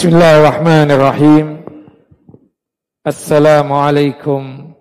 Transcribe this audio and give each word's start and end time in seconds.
بسم 0.00 0.16
الله 0.16 0.40
الرحمن 0.40 0.88
الرحيم 0.96 1.46
السلام 3.06 3.72
عليكم 3.72 4.72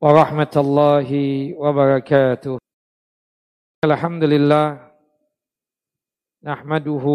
ورحمة 0.00 0.54
الله 0.56 1.10
وبركاته 1.58 2.58
الحمد 3.84 4.24
لله 4.24 4.66
نحمده 6.46 7.06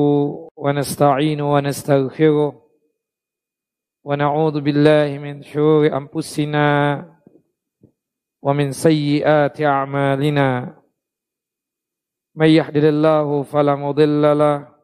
ونستعين 0.57 1.41
ونستغفره 1.41 2.51
ونعوذ 4.03 4.55
بالله 4.61 5.17
من 5.17 5.41
شرور 5.43 5.87
أنفسنا 5.87 6.67
ومن 8.43 8.71
سيئات 8.71 9.61
أعمالنا 9.61 10.49
من 12.35 12.49
يحدث 12.49 12.83
الله 12.83 13.43
فلا 13.43 13.75
مضل 13.75 14.37
له 14.37 14.74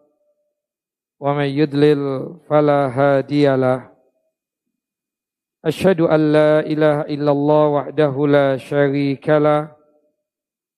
ومن 1.21 1.45
يدلل 1.45 2.34
فلا 2.49 2.89
هادي 2.89 3.55
له. 3.55 3.93
أشهد 5.66 6.02
أن 6.02 6.34
لا 6.34 6.59
إله 6.59 7.02
إلا 7.02 7.31
الله 7.31 7.67
وحده 7.67 8.27
لا 8.27 8.57
شريك 8.57 9.30
له. 9.30 9.77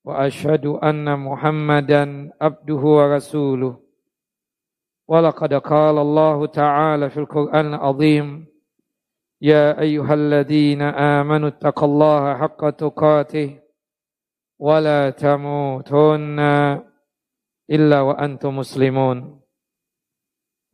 وأشهد 0.04 0.66
أن 0.66 1.18
محمدا 1.18 2.30
عبده 2.40 2.82
ورسوله. 2.98 3.80
ولقد 5.08 5.54
قال 5.54 5.96
الله 5.98 6.46
تعالى 6.46 7.10
في 7.10 7.20
القرآن 7.20 7.74
العظيم 7.74 8.46
يا 9.40 9.80
أيها 9.80 10.14
الذين 10.14 10.82
آمنوا 10.82 11.48
اتقوا 11.48 11.88
الله 11.88 12.36
حق 12.36 12.70
تقاته 12.70 13.60
ولا 14.60 15.10
تموتن 15.10 16.40
إلا 17.70 18.00
وأنتم 18.00 18.56
مسلمون. 18.56 19.43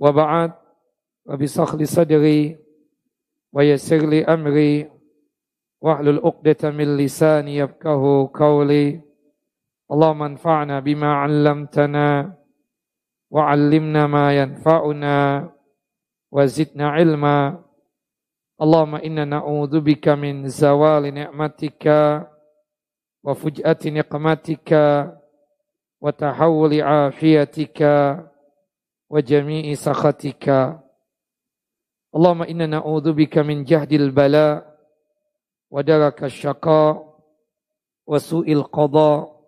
wa 0.01 0.11
ba'd 0.17 0.57
wa 1.29 1.35
bisakh 1.37 1.77
li 1.77 1.85
sadri 1.85 2.57
wa 3.53 3.61
yassir 3.61 4.01
li 4.09 4.25
amri 4.25 4.89
wahlul 5.85 6.25
'uqdatam 6.25 6.73
min 6.81 6.97
lisani 6.97 7.61
yafqahu 7.61 8.33
qawli 8.33 9.05
Allahumma 9.91 10.31
anfa'na 10.33 10.81
bima 10.81 11.21
'allamtana 11.21 12.33
wa 13.29 13.41
'allimna 13.45 14.09
ma 14.09 14.33
yanfa'una 14.33 15.51
wa 16.31 16.41
zidna 16.47 16.97
ilma 16.97 17.61
Allahumma 18.61 19.05
inna 19.05 19.29
na'udzubika 19.29 20.17
min 20.17 20.49
zawali 20.49 21.13
ni'matika 21.13 22.25
wa 23.21 23.33
fuj'ati 23.37 23.93
niqmatika 23.93 25.13
wa 26.01 26.11
tahawuli 26.13 26.81
وجميع 29.11 29.75
سخطك. 29.75 30.47
اللهم 32.17 32.43
إنا 32.43 32.67
نعوذ 32.67 33.13
بك 33.13 33.39
من 33.39 33.65
جهد 33.65 33.93
البلاء 33.93 34.79
ودرك 35.71 36.25
الشقاء 36.25 36.95
وسوء 38.07 38.53
القضاء 38.53 39.41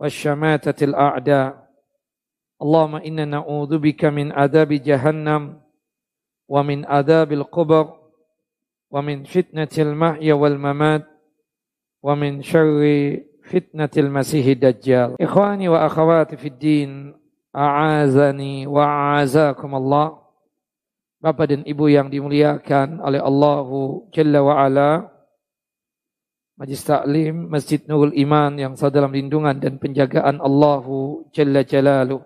والشماتة 0.00 0.84
الأعداء. 0.84 1.66
اللهم 2.62 2.94
إنا 2.96 3.24
نعوذ 3.24 3.78
بك 3.78 4.04
من 4.04 4.32
عذاب 4.32 4.72
جهنم 4.72 5.60
ومن 6.48 6.86
عذاب 6.86 7.32
القبر 7.32 7.84
ومن 8.90 9.24
فتنة 9.24 9.74
المحيا 9.78 10.34
والممات 10.34 11.06
ومن 12.02 12.42
شر 12.42 12.80
فتنة 13.44 13.90
المسيح 13.96 14.46
الدجال. 14.46 15.22
إخواني 15.22 15.68
وأخواتي 15.68 16.36
في 16.36 16.48
الدين 16.48 17.14
A'azani 17.56 18.68
wa 18.68 19.16
Allah. 19.16 20.20
Bapak 21.16 21.48
dan 21.48 21.64
Ibu 21.64 21.88
yang 21.88 22.12
dimuliakan 22.12 23.00
oleh 23.00 23.16
Allahu 23.16 24.12
Jalla 24.12 24.44
wa 24.44 24.60
Ala. 24.60 25.08
Majlis 26.60 26.84
Taklim 26.84 27.48
Masjid 27.48 27.80
Nurul 27.88 28.12
Iman 28.12 28.60
yang 28.60 28.76
selalu 28.76 28.92
dalam 28.92 29.12
lindungan 29.16 29.56
dan 29.56 29.80
penjagaan 29.80 30.36
Allahu 30.36 31.32
Jalla 31.32 31.64
Jalaluh. 31.64 32.20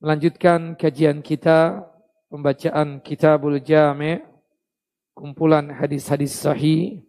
Melanjutkan 0.00 0.80
kajian 0.80 1.20
kita, 1.20 1.84
pembacaan 2.32 3.04
Kitabul 3.04 3.60
Jami' 3.60 4.24
kumpulan 5.12 5.68
hadis-hadis 5.68 6.32
sahih 6.32 7.04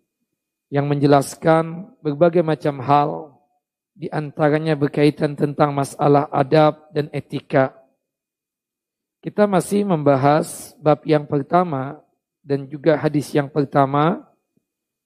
yang 0.67 0.89
menjelaskan 0.91 1.95
berbagai 2.03 2.43
macam 2.43 2.83
hal 2.83 3.38
di 3.99 4.07
antaranya 4.07 4.79
berkaitan 4.79 5.35
tentang 5.35 5.75
masalah 5.75 6.31
adab 6.31 6.87
dan 6.95 7.11
etika. 7.11 7.75
Kita 9.19 9.43
masih 9.43 9.83
membahas 9.83 10.71
bab 10.79 11.03
yang 11.03 11.27
pertama 11.27 11.99
dan 12.39 12.63
juga 12.71 12.95
hadis 12.95 13.27
yang 13.35 13.51
pertama, 13.51 14.23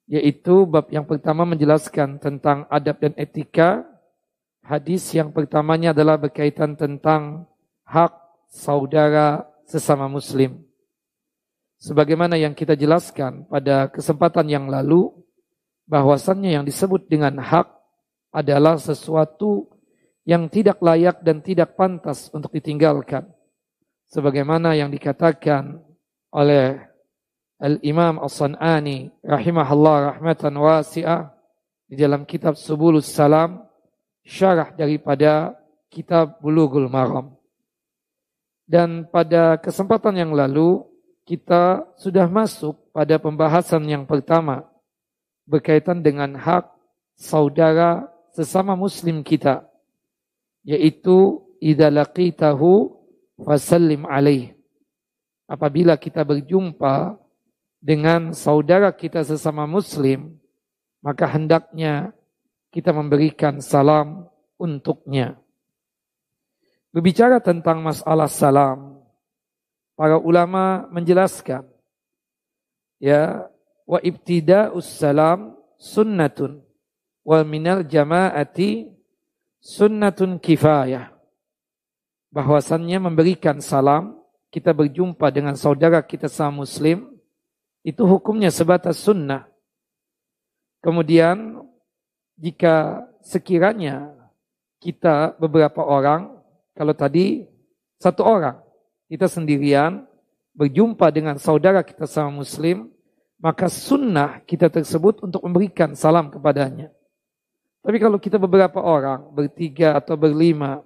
yaitu 0.05 0.69
bab 0.69 0.93
yang 0.93 1.09
pertama 1.09 1.41
menjelaskan 1.41 2.21
tentang 2.21 2.69
adab 2.69 3.01
dan 3.01 3.17
etika. 3.17 3.81
Hadis 4.61 5.09
yang 5.17 5.33
pertamanya 5.33 5.91
adalah 5.91 6.21
berkaitan 6.21 6.77
tentang 6.77 7.49
hak 7.89 8.13
saudara 8.53 9.49
sesama 9.65 10.05
muslim. 10.05 10.61
Sebagaimana 11.81 12.37
yang 12.37 12.53
kita 12.53 12.77
jelaskan 12.77 13.49
pada 13.49 13.89
kesempatan 13.89 14.47
yang 14.47 14.69
lalu, 14.69 15.11
bahwasannya 15.89 16.61
yang 16.61 16.63
disebut 16.63 17.09
dengan 17.11 17.41
hak 17.43 17.82
adalah 18.33 18.81
sesuatu 18.81 19.69
yang 20.25 20.49
tidak 20.49 20.81
layak 20.81 21.21
dan 21.21 21.39
tidak 21.45 21.77
pantas 21.77 22.33
untuk 22.33 22.49
ditinggalkan. 22.49 23.29
Sebagaimana 24.09 24.73
yang 24.73 24.89
dikatakan 24.89 25.79
oleh 26.33 26.81
Al-Imam 27.61 28.19
As-San'ani 28.19 29.13
rahimahullah 29.23 30.17
rahmatan 30.17 30.57
wasi'ah 30.57 31.31
di 31.87 31.95
dalam 31.95 32.25
kitab 32.25 32.57
Subulus 32.57 33.07
Salam 33.07 33.61
syarah 34.25 34.73
daripada 34.73 35.53
kitab 35.93 36.41
Bulughul 36.41 36.89
Maram. 36.89 37.37
Dan 38.63 39.05
pada 39.11 39.59
kesempatan 39.59 40.17
yang 40.17 40.31
lalu 40.33 40.81
kita 41.27 41.83
sudah 41.99 42.27
masuk 42.31 42.79
pada 42.95 43.19
pembahasan 43.19 43.83
yang 43.87 44.07
pertama 44.07 44.67
berkaitan 45.43 45.99
dengan 45.99 46.35
hak 46.39 46.71
saudara 47.19 48.12
sesama 48.33 48.73
muslim 48.73 49.21
kita 49.21 49.63
yaitu 50.65 51.39
idza 51.61 51.93
laqitahu 51.93 52.91
fasallim 53.39 54.09
alaih. 54.09 54.57
Apabila 55.45 55.95
kita 56.01 56.25
berjumpa 56.25 57.19
dengan 57.77 58.33
saudara 58.33 58.89
kita 58.89 59.21
sesama 59.21 59.69
muslim 59.69 60.33
maka 61.03 61.29
hendaknya 61.29 62.15
kita 62.73 62.89
memberikan 62.89 63.61
salam 63.61 64.25
untuknya. 64.57 65.37
Berbicara 66.89 67.37
tentang 67.43 67.83
masalah 67.85 68.31
salam 68.31 69.03
para 69.93 70.17
ulama 70.17 70.89
menjelaskan 70.89 71.67
ya 72.97 73.51
wa 73.83 73.99
ibtida'us 73.99 74.87
salam 74.87 75.59
sunnatun 75.75 76.62
wal 77.23 77.47
minal 77.47 77.83
jama'ati 77.87 78.91
sunnatun 79.63 80.37
kifayah. 80.37 81.11
Bahwasannya 82.29 82.99
memberikan 82.99 83.63
salam, 83.63 84.19
kita 84.51 84.75
berjumpa 84.75 85.31
dengan 85.33 85.57
saudara 85.57 86.03
kita 86.03 86.29
sama 86.29 86.61
muslim, 86.61 87.09
itu 87.81 88.03
hukumnya 88.05 88.53
sebatas 88.53 89.01
sunnah. 89.01 89.49
Kemudian 90.83 91.63
jika 92.37 93.07
sekiranya 93.23 94.11
kita 94.83 95.39
beberapa 95.39 95.79
orang, 95.79 96.35
kalau 96.75 96.91
tadi 96.91 97.47
satu 98.01 98.25
orang, 98.25 98.59
kita 99.07 99.29
sendirian 99.29 100.03
berjumpa 100.57 101.07
dengan 101.13 101.37
saudara 101.39 101.85
kita 101.85 102.03
sama 102.09 102.43
muslim, 102.43 102.89
maka 103.39 103.69
sunnah 103.69 104.41
kita 104.43 104.67
tersebut 104.67 105.23
untuk 105.23 105.43
memberikan 105.45 105.93
salam 105.95 106.27
kepadanya. 106.33 106.91
Tapi 107.83 107.99
kalau 107.99 108.15
kita 108.15 108.39
beberapa 108.39 108.79
orang, 108.79 109.27
bertiga 109.35 109.99
atau 109.99 110.15
berlima, 110.15 110.79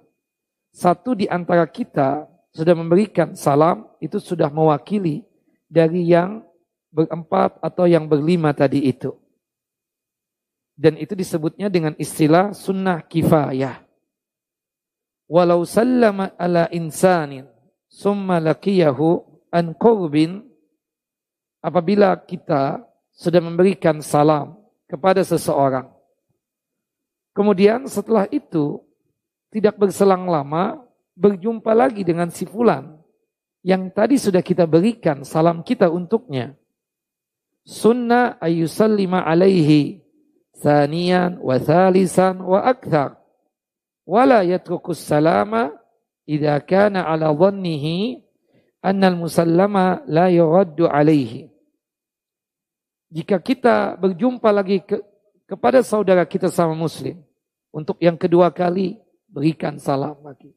satu 0.74 1.14
di 1.14 1.30
antara 1.30 1.62
kita 1.70 2.26
sudah 2.50 2.74
memberikan 2.74 3.38
salam, 3.38 3.86
itu 4.02 4.18
sudah 4.18 4.50
mewakili 4.50 5.22
dari 5.70 6.10
yang 6.10 6.42
berempat 6.90 7.62
atau 7.62 7.86
yang 7.86 8.10
berlima 8.10 8.50
tadi 8.50 8.82
itu. 8.90 9.14
Dan 10.74 10.98
itu 10.98 11.14
disebutnya 11.14 11.70
dengan 11.70 11.94
istilah 11.94 12.50
sunnah 12.50 13.06
kifayah. 13.06 13.78
Walau 15.30 15.62
sallama 15.62 16.34
ala 16.34 16.66
insanin 16.74 17.46
summa 17.86 18.42
laqiyahu 18.42 19.22
an 19.54 19.70
qurbin 19.76 20.42
apabila 21.62 22.16
kita 22.18 22.82
sudah 23.14 23.42
memberikan 23.42 23.98
salam 24.02 24.56
kepada 24.88 25.20
seseorang 25.20 25.97
Kemudian 27.38 27.86
setelah 27.86 28.26
itu 28.34 28.82
tidak 29.54 29.78
berselang 29.78 30.26
lama 30.26 30.82
berjumpa 31.14 31.70
lagi 31.70 32.02
dengan 32.02 32.34
si 32.34 32.42
fulan 32.42 32.98
yang 33.62 33.94
tadi 33.94 34.18
sudah 34.18 34.42
kita 34.42 34.66
berikan 34.66 35.22
salam 35.22 35.62
kita 35.62 35.86
untuknya. 35.86 36.58
Sunnah 37.62 38.42
ayusallima 38.42 39.22
alaihi 39.22 40.02
thaniyan 40.58 41.38
wa 41.38 41.62
thalisan 41.62 42.42
wa 42.42 42.58
akthar. 42.66 43.22
Wala 44.02 44.42
yatrukus 44.42 44.98
salama 44.98 45.70
idha 46.26 46.58
kana 46.58 47.06
ala 47.06 47.30
dhannihi 47.30 48.18
anna 48.82 49.14
al-musallama 49.14 50.02
la 50.10 50.26
yuraddu 50.26 50.90
alaihi. 50.90 51.54
Jika 53.14 53.38
kita 53.38 53.94
berjumpa 53.94 54.50
lagi 54.50 54.82
ke, 54.82 55.06
kepada 55.46 55.86
saudara 55.86 56.26
kita 56.26 56.50
sama 56.50 56.74
muslim, 56.74 57.27
untuk 57.72 58.00
yang 58.00 58.16
kedua 58.16 58.48
kali 58.50 59.00
berikan 59.28 59.76
salam 59.76 60.16
lagi. 60.24 60.52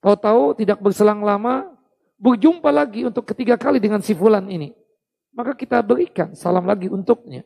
Tahu-tahu 0.00 0.56
tidak 0.56 0.80
berselang 0.80 1.20
lama, 1.20 1.68
berjumpa 2.16 2.68
lagi 2.72 3.04
untuk 3.04 3.28
ketiga 3.28 3.60
kali 3.60 3.80
dengan 3.80 4.00
si 4.00 4.16
fulan 4.16 4.46
ini. 4.48 4.72
Maka 5.36 5.54
kita 5.54 5.80
berikan 5.84 6.32
salam 6.32 6.64
lagi 6.64 6.88
untuknya. 6.88 7.44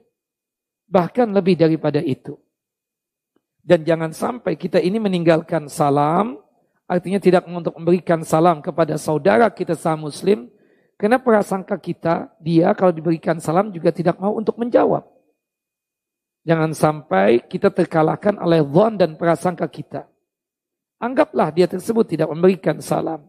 Bahkan 0.87 1.35
lebih 1.35 1.59
daripada 1.59 1.99
itu. 2.01 2.39
Dan 3.65 3.81
jangan 3.83 4.13
sampai 4.13 4.61
kita 4.61 4.77
ini 4.77 5.01
meninggalkan 5.01 5.73
salam, 5.73 6.37
artinya 6.85 7.17
tidak 7.17 7.49
untuk 7.49 7.73
memberikan 7.81 8.21
salam 8.21 8.61
kepada 8.61 9.01
saudara 9.01 9.49
kita 9.49 9.73
sama 9.73 10.13
muslim, 10.13 10.53
karena 11.01 11.17
prasangka 11.17 11.75
kita, 11.81 12.29
dia 12.39 12.71
kalau 12.77 12.93
diberikan 12.93 13.41
salam 13.41 13.73
juga 13.73 13.89
tidak 13.89 14.21
mau 14.21 14.37
untuk 14.37 14.61
menjawab. 14.61 15.14
Jangan 16.45 16.77
sampai 16.77 17.41
kita 17.49 17.73
terkalahkan 17.73 18.37
oleh 18.37 18.61
zon 18.61 19.01
dan 19.01 19.17
prasangka 19.17 19.65
kita. 19.69 20.05
Anggaplah 21.01 21.49
dia 21.53 21.65
tersebut 21.65 22.05
tidak 22.05 22.29
memberikan 22.29 22.81
salam. 22.85 23.25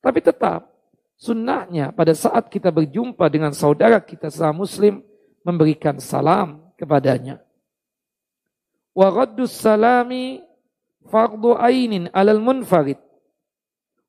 Tapi 0.00 0.20
tetap 0.20 0.74
Sunnahnya 1.14 1.94
pada 1.94 2.10
saat 2.12 2.50
kita 2.50 2.74
berjumpa 2.74 3.30
dengan 3.30 3.54
saudara 3.54 4.02
kita 4.02 4.34
sama 4.34 4.66
muslim 4.66 4.98
memberikan 5.46 6.02
salam 6.02 6.58
kepadanya. 6.74 7.38
Wa 8.90 9.14
raddus 9.14 9.54
salami 9.54 10.42
fardu 11.06 11.54
ainin 11.54 12.10
alal 12.10 12.42
munfarid 12.42 12.98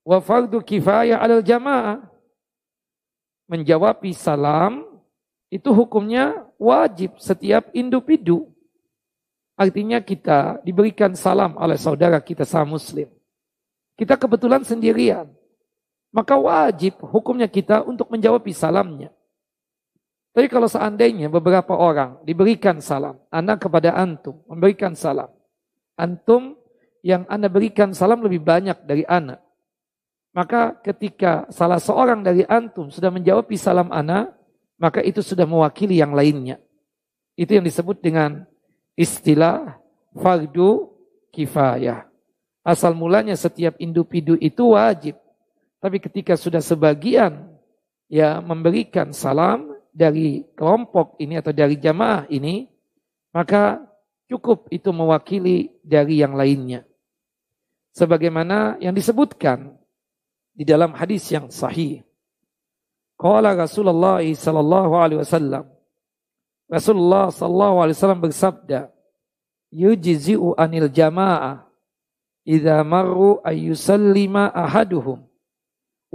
wa 0.01 0.17
fardu 0.17 0.65
kifayah 0.65 1.21
alal 1.21 1.45
jamaah. 1.45 2.01
Menjawab 3.45 4.01
salam 4.17 4.81
itu 5.53 5.69
hukumnya 5.69 6.44
wajib 6.59 7.17
setiap 7.19 7.69
individu. 7.75 8.51
Artinya 9.55 10.03
kita 10.03 10.59
diberikan 10.67 11.15
salam 11.15 11.55
oleh 11.55 11.79
saudara 11.79 12.19
kita 12.19 12.43
sama 12.43 12.75
muslim. 12.75 13.07
Kita 13.95 14.19
kebetulan 14.19 14.67
sendirian 14.67 15.31
maka 16.15 16.39
wajib 16.39 17.03
hukumnya 17.03 17.51
kita 17.51 17.83
untuk 17.83 18.07
menjawab 18.07 18.47
salamnya. 18.55 19.11
Tapi 20.31 20.47
kalau 20.47 20.71
seandainya 20.71 21.27
beberapa 21.27 21.75
orang 21.75 22.23
diberikan 22.23 22.79
salam, 22.79 23.19
anak 23.27 23.67
kepada 23.67 23.91
antum 23.91 24.39
memberikan 24.47 24.95
salam. 24.95 25.27
Antum 25.99 26.55
yang 27.03 27.27
anda 27.27 27.51
berikan 27.51 27.91
salam 27.91 28.23
lebih 28.23 28.39
banyak 28.39 28.87
dari 28.87 29.03
anak. 29.03 29.43
Maka 30.31 30.79
ketika 30.79 31.47
salah 31.51 31.79
seorang 31.79 32.23
dari 32.23 32.47
antum 32.47 32.87
sudah 32.87 33.11
menjawab 33.11 33.51
salam 33.59 33.91
anak, 33.91 34.31
maka 34.79 34.99
itu 35.03 35.23
sudah 35.23 35.47
mewakili 35.47 35.99
yang 35.99 36.15
lainnya. 36.15 36.59
Itu 37.35 37.55
yang 37.59 37.65
disebut 37.67 37.99
dengan 37.99 38.47
istilah 38.95 39.79
fardu 40.15 40.91
kifayah. 41.35 42.07
Asal 42.65 42.97
mulanya 42.97 43.37
setiap 43.37 43.77
individu 43.77 44.39
itu 44.39 44.73
wajib 44.73 45.19
tapi 45.85 46.01
ketika 46.01 46.33
sudah 46.33 46.65
sebagian 46.65 47.45
ya 48.09 48.41
memberikan 48.41 49.13
salam 49.13 49.69
dari 49.93 50.41
kelompok 50.57 51.13
ini 51.21 51.37
atau 51.37 51.53
dari 51.53 51.77
jamaah 51.77 52.25
ini, 52.33 52.65
maka 53.29 53.85
cukup 54.25 54.65
itu 54.73 54.89
mewakili 54.89 55.69
dari 55.85 56.25
yang 56.25 56.33
lainnya. 56.33 56.81
Sebagaimana 57.93 58.81
yang 58.83 58.97
disebutkan 58.97 59.77
di 60.57 60.65
dalam 60.65 60.89
hadis 60.97 61.29
yang 61.31 61.53
sahih. 61.53 62.01
Qala 63.15 63.55
Rasulullah 63.55 64.19
sallallahu 64.19 64.91
alaihi 64.99 65.19
wasallam 65.23 65.65
Rasulullah 66.67 67.31
sallallahu 67.31 67.75
alaihi 67.85 67.95
wasallam 67.95 68.21
bersabda, 68.25 68.79
"Yujzi'u 69.71 70.57
anil 70.57 70.89
jamaah 70.89 71.63
idza 72.43 72.81
marru 72.83 73.39
ayyusallima 73.45 74.49
ahaduhum." 74.51 75.25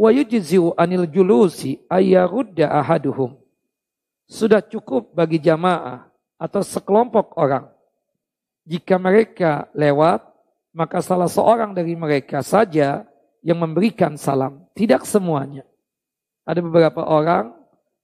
wa 0.01 0.09
yujzi'u 0.09 0.73
anil 0.81 1.05
julusi 1.05 1.85
ayyarudda 1.93 2.73
ahaduhum. 2.73 3.37
Sudah 4.25 4.65
cukup 4.65 5.13
bagi 5.13 5.37
jamaah 5.37 6.09
atau 6.41 6.65
sekelompok 6.65 7.37
orang. 7.37 7.69
Jika 8.65 8.97
mereka 8.97 9.69
lewat, 9.77 10.25
maka 10.73 11.05
salah 11.05 11.29
seorang 11.29 11.77
dari 11.77 11.93
mereka 11.99 12.41
saja 12.41 13.05
yang 13.45 13.59
memberikan 13.61 14.17
salam. 14.17 14.65
Tidak 14.73 15.05
semuanya. 15.05 15.67
Ada 16.45 16.61
beberapa 16.65 17.05
orang 17.05 17.55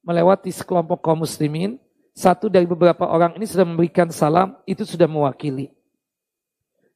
melewati 0.06 0.55
sekelompok 0.55 1.03
kaum 1.03 1.27
muslimin, 1.27 1.83
satu 2.17 2.47
dari 2.49 2.65
beberapa 2.65 3.05
orang 3.11 3.35
ini 3.37 3.44
sudah 3.44 3.67
memberikan 3.67 4.09
salam, 4.09 4.56
itu 4.65 4.87
sudah 4.87 5.11
mewakili. 5.11 5.75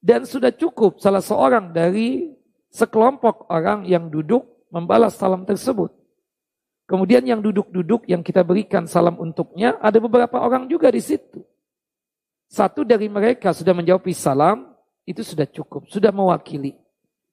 Dan 0.01 0.25
sudah 0.25 0.49
cukup 0.55 0.97
salah 0.97 1.21
seorang 1.21 1.75
dari 1.75 2.33
sekelompok 2.73 3.51
orang 3.53 3.85
yang 3.85 4.09
duduk 4.09 4.49
membalas 4.73 5.19
salam 5.19 5.45
tersebut. 5.45 5.93
Kemudian 6.89 7.23
yang 7.23 7.39
duduk-duduk 7.39 8.09
yang 8.09 8.25
kita 8.25 8.43
berikan 8.43 8.87
salam 8.87 9.19
untuknya, 9.19 9.77
ada 9.79 9.99
beberapa 10.01 10.41
orang 10.41 10.67
juga 10.67 10.91
di 10.91 11.03
situ. 11.03 11.45
Satu 12.51 12.83
dari 12.83 13.07
mereka 13.07 13.55
sudah 13.55 13.71
menjawab 13.71 14.11
salam, 14.11 14.75
itu 15.07 15.23
sudah 15.23 15.47
cukup, 15.47 15.87
sudah 15.87 16.11
mewakili. 16.11 16.75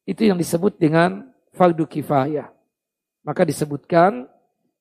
Itu 0.05 0.25
yang 0.25 0.37
disebut 0.37 0.77
dengan 0.77 1.29
fardu 1.57 1.89
kifayah. 1.89 2.56
Maka 3.27 3.43
disebutkan, 3.43 4.23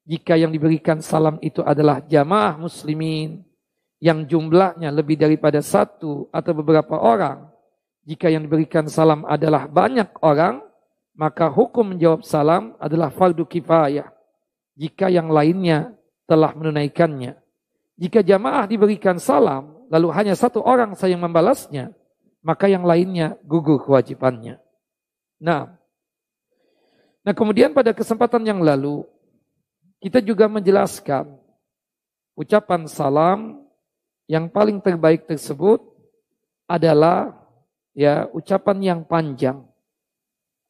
jika 0.06 0.38
yang 0.38 0.54
diberikan 0.54 1.02
salam 1.02 1.42
itu 1.42 1.66
adalah 1.66 1.98
jamaah 2.06 2.54
muslimin, 2.54 3.42
yang 3.98 4.22
jumlahnya 4.22 4.94
lebih 4.94 5.18
daripada 5.18 5.58
satu 5.58 6.30
atau 6.30 6.52
beberapa 6.54 6.94
orang, 6.94 7.50
jika 8.06 8.30
yang 8.30 8.46
diberikan 8.46 8.86
salam 8.86 9.26
adalah 9.26 9.66
banyak 9.66 10.14
orang, 10.22 10.62
maka 11.18 11.50
hukum 11.50 11.90
menjawab 11.90 12.22
salam 12.22 12.78
adalah 12.78 13.10
fardu 13.10 13.42
kifayah 13.42 14.14
jika 14.76 15.08
yang 15.08 15.32
lainnya 15.32 15.96
telah 16.28 16.52
menunaikannya. 16.52 17.34
Jika 17.96 18.20
jamaah 18.20 18.68
diberikan 18.68 19.16
salam, 19.16 19.88
lalu 19.88 20.12
hanya 20.12 20.36
satu 20.36 20.60
orang 20.60 20.92
saja 20.92 21.16
yang 21.16 21.24
membalasnya, 21.24 21.96
maka 22.44 22.68
yang 22.68 22.84
lainnya 22.84 23.40
gugur 23.48 23.80
kewajibannya. 23.80 24.60
Nah, 25.40 25.80
nah 27.26 27.34
kemudian 27.34 27.74
pada 27.74 27.90
kesempatan 27.90 28.46
yang 28.46 28.62
lalu, 28.62 29.02
kita 29.98 30.22
juga 30.22 30.46
menjelaskan 30.46 31.26
ucapan 32.38 32.86
salam 32.86 33.66
yang 34.30 34.46
paling 34.46 34.78
terbaik 34.78 35.26
tersebut 35.26 35.82
adalah 36.70 37.34
ya 37.98 38.30
ucapan 38.30 38.78
yang 38.78 39.00
panjang 39.02 39.66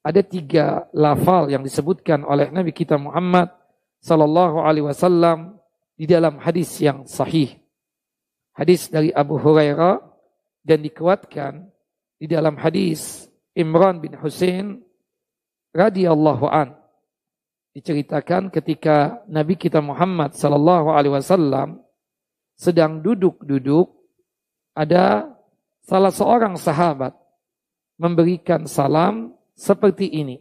ada 0.06 0.22
tiga 0.22 0.86
lafal 0.94 1.50
yang 1.50 1.66
disebutkan 1.66 2.22
oleh 2.22 2.46
Nabi 2.54 2.70
kita 2.70 2.94
Muhammad 2.94 3.50
sallallahu 3.98 4.62
alaihi 4.62 4.86
wasallam 4.86 5.58
di 5.98 6.06
dalam 6.06 6.38
hadis 6.38 6.78
yang 6.78 7.02
sahih. 7.10 7.58
Hadis 8.54 8.86
dari 8.86 9.10
Abu 9.10 9.34
Hurairah 9.34 9.98
dan 10.62 10.86
dikuatkan 10.86 11.66
di 12.22 12.30
dalam 12.30 12.54
hadis 12.54 13.26
Imran 13.58 13.98
bin 13.98 14.14
Husain 14.14 14.85
radhiyallahu 15.76 16.48
an. 16.48 16.72
Diceritakan 17.76 18.48
ketika 18.48 19.20
Nabi 19.28 19.60
kita 19.60 19.84
Muhammad 19.84 20.32
sallallahu 20.32 20.96
alaihi 20.96 21.12
wasallam 21.12 21.84
sedang 22.56 23.04
duduk-duduk 23.04 23.92
ada 24.72 25.28
salah 25.84 26.08
seorang 26.08 26.56
sahabat 26.56 27.12
memberikan 28.00 28.64
salam 28.64 29.36
seperti 29.52 30.08
ini. 30.08 30.40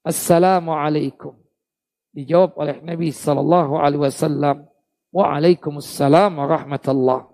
Assalamualaikum. 0.00 1.36
Dijawab 2.16 2.56
oleh 2.56 2.76
Nabi 2.80 3.12
sallallahu 3.12 3.76
alaihi 3.76 4.08
wasallam, 4.08 4.64
"Waalaikumsalam 5.12 6.40
warahmatullah." 6.40 7.28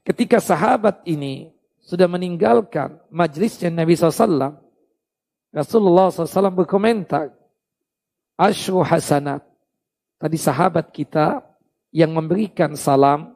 Ketika 0.00 0.40
sahabat 0.40 1.04
ini 1.04 1.52
sudah 1.84 2.08
meninggalkan 2.08 2.98
majlisnya 3.12 3.68
Nabi 3.68 3.94
SAW, 3.94 4.65
Rasulullah 5.56 6.12
SAW 6.12 6.52
berkomentar, 6.52 7.32
Ashru 8.36 8.84
hasanat. 8.84 9.40
Tadi 10.20 10.36
sahabat 10.36 10.92
kita 10.92 11.40
yang 11.88 12.12
memberikan 12.12 12.76
salam 12.76 13.32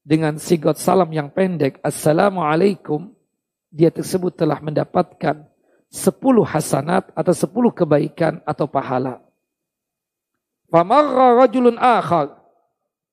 dengan 0.00 0.40
sigot 0.40 0.80
salam 0.80 1.12
yang 1.12 1.28
pendek, 1.28 1.76
Assalamualaikum, 1.84 3.12
dia 3.68 3.92
tersebut 3.92 4.32
telah 4.32 4.56
mendapatkan 4.64 5.44
sepuluh 5.92 6.44
hasanat 6.44 7.12
atau 7.12 7.34
sepuluh 7.36 7.68
kebaikan 7.68 8.40
atau 8.48 8.64
pahala. 8.64 9.20
Famarra 10.72 11.44
rajulun 11.44 11.76
akhar. 11.80 12.36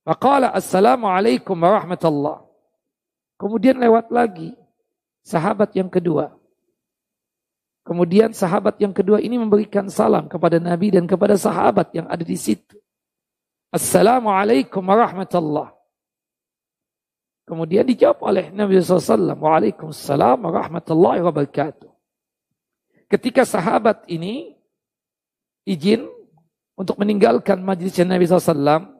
Faqala 0.03 0.51
assalamualaikum 0.55 1.55
warahmatullah. 1.55 2.43
Kemudian 3.39 3.79
lewat 3.79 4.11
lagi 4.11 4.55
sahabat 5.23 5.71
yang 5.75 5.91
kedua. 5.91 6.34
Kemudian 7.85 8.33
sahabat 8.33 8.81
yang 8.81 8.89
kedua 8.89 9.21
ini 9.21 9.37
memberikan 9.37 9.85
salam 9.93 10.25
kepada 10.25 10.57
Nabi 10.57 10.89
dan 10.89 11.05
kepada 11.05 11.37
sahabat 11.37 11.93
yang 11.93 12.09
ada 12.09 12.25
di 12.25 12.33
situ. 12.33 12.81
Assalamualaikum 13.69 14.81
warahmatullah. 14.81 15.69
Kemudian 17.45 17.85
dijawab 17.85 18.25
oleh 18.25 18.49
Nabi 18.49 18.81
SAW. 18.81 19.37
Waalaikumsalam 19.37 20.49
warahmatullahi 20.49 21.21
wabarakatuh. 21.21 21.93
Ketika 23.05 23.45
sahabat 23.45 24.09
ini 24.09 24.57
izin 25.69 26.09
untuk 26.73 26.97
meninggalkan 26.97 27.61
majlis 27.61 28.01
Nabi 28.01 28.25
SAW, 28.25 28.97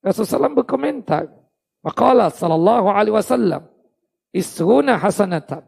Rasulullah 0.00 0.48
SAW 0.48 0.56
berkomentar. 0.64 1.28
Maqala 1.84 2.32
sallallahu 2.32 2.88
alaihi 2.88 3.20
wasallam. 3.20 3.68
Isruna 4.32 4.96
hasanatan. 4.96 5.67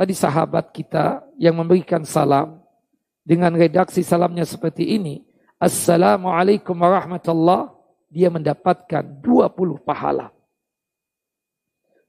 Tadi 0.00 0.16
sahabat 0.16 0.72
kita 0.72 1.20
yang 1.36 1.60
memberikan 1.60 2.00
salam 2.08 2.56
dengan 3.20 3.52
redaksi 3.52 4.00
salamnya 4.00 4.48
seperti 4.48 4.96
ini. 4.96 5.20
Assalamualaikum 5.60 6.72
warahmatullah. 6.72 7.68
Dia 8.08 8.32
mendapatkan 8.32 9.04
20 9.20 9.52
pahala. 9.84 10.32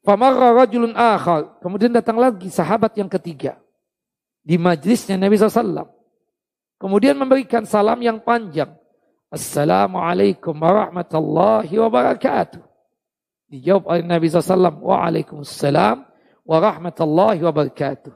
Famarra 0.08 0.56
rajulun 0.64 0.96
akhar. 0.96 1.60
Kemudian 1.60 1.92
datang 1.92 2.16
lagi 2.16 2.48
sahabat 2.48 2.96
yang 2.96 3.12
ketiga. 3.12 3.60
Di 4.40 4.56
majlisnya 4.56 5.20
Nabi 5.20 5.36
SAW. 5.36 5.92
Kemudian 6.80 7.20
memberikan 7.20 7.68
salam 7.68 8.00
yang 8.00 8.24
panjang. 8.24 8.72
Assalamualaikum 9.28 10.56
warahmatullahi 10.56 11.76
wabarakatuh. 11.76 12.64
Dijawab 13.52 13.84
oleh 13.84 14.04
Nabi 14.08 14.32
SAW. 14.32 14.80
Waalaikumsalam 14.80 16.08
warahmatullahi 16.46 17.42
wabarakatuh. 17.42 18.14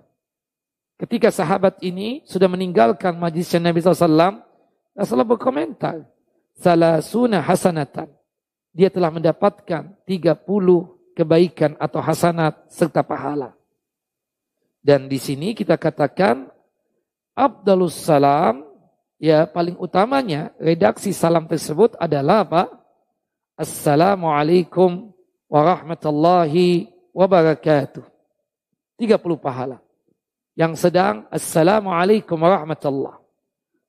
Ketika 0.95 1.27
sahabat 1.27 1.83
ini 1.83 2.23
sudah 2.23 2.47
meninggalkan 2.47 3.19
majlis 3.19 3.51
Nabi 3.59 3.83
SAW, 3.83 4.39
Rasulullah 4.95 5.27
berkomentar, 5.27 6.07
Salasuna 6.55 7.43
hasanatan. 7.43 8.07
Dia 8.71 8.87
telah 8.87 9.11
mendapatkan 9.11 9.91
30 10.07 10.47
kebaikan 11.15 11.75
atau 11.79 11.99
hasanat 11.99 12.67
serta 12.71 13.03
pahala. 13.03 13.55
Dan 14.79 15.11
di 15.11 15.19
sini 15.19 15.51
kita 15.51 15.75
katakan 15.75 16.47
Abdulus 17.35 17.95
salam 17.95 18.63
ya 19.19 19.43
paling 19.47 19.75
utamanya 19.79 20.55
redaksi 20.59 21.11
salam 21.11 21.47
tersebut 21.47 21.95
adalah 21.99 22.47
apa? 22.47 22.63
Assalamualaikum 23.55 25.11
warahmatullahi 25.47 26.91
wabarakatuh. 27.15 28.14
30 28.95 29.19
pahala. 29.39 29.77
Yang 30.55 30.87
sedang 30.87 31.27
Assalamualaikum 31.27 32.39
warahmatullah. 32.39 33.19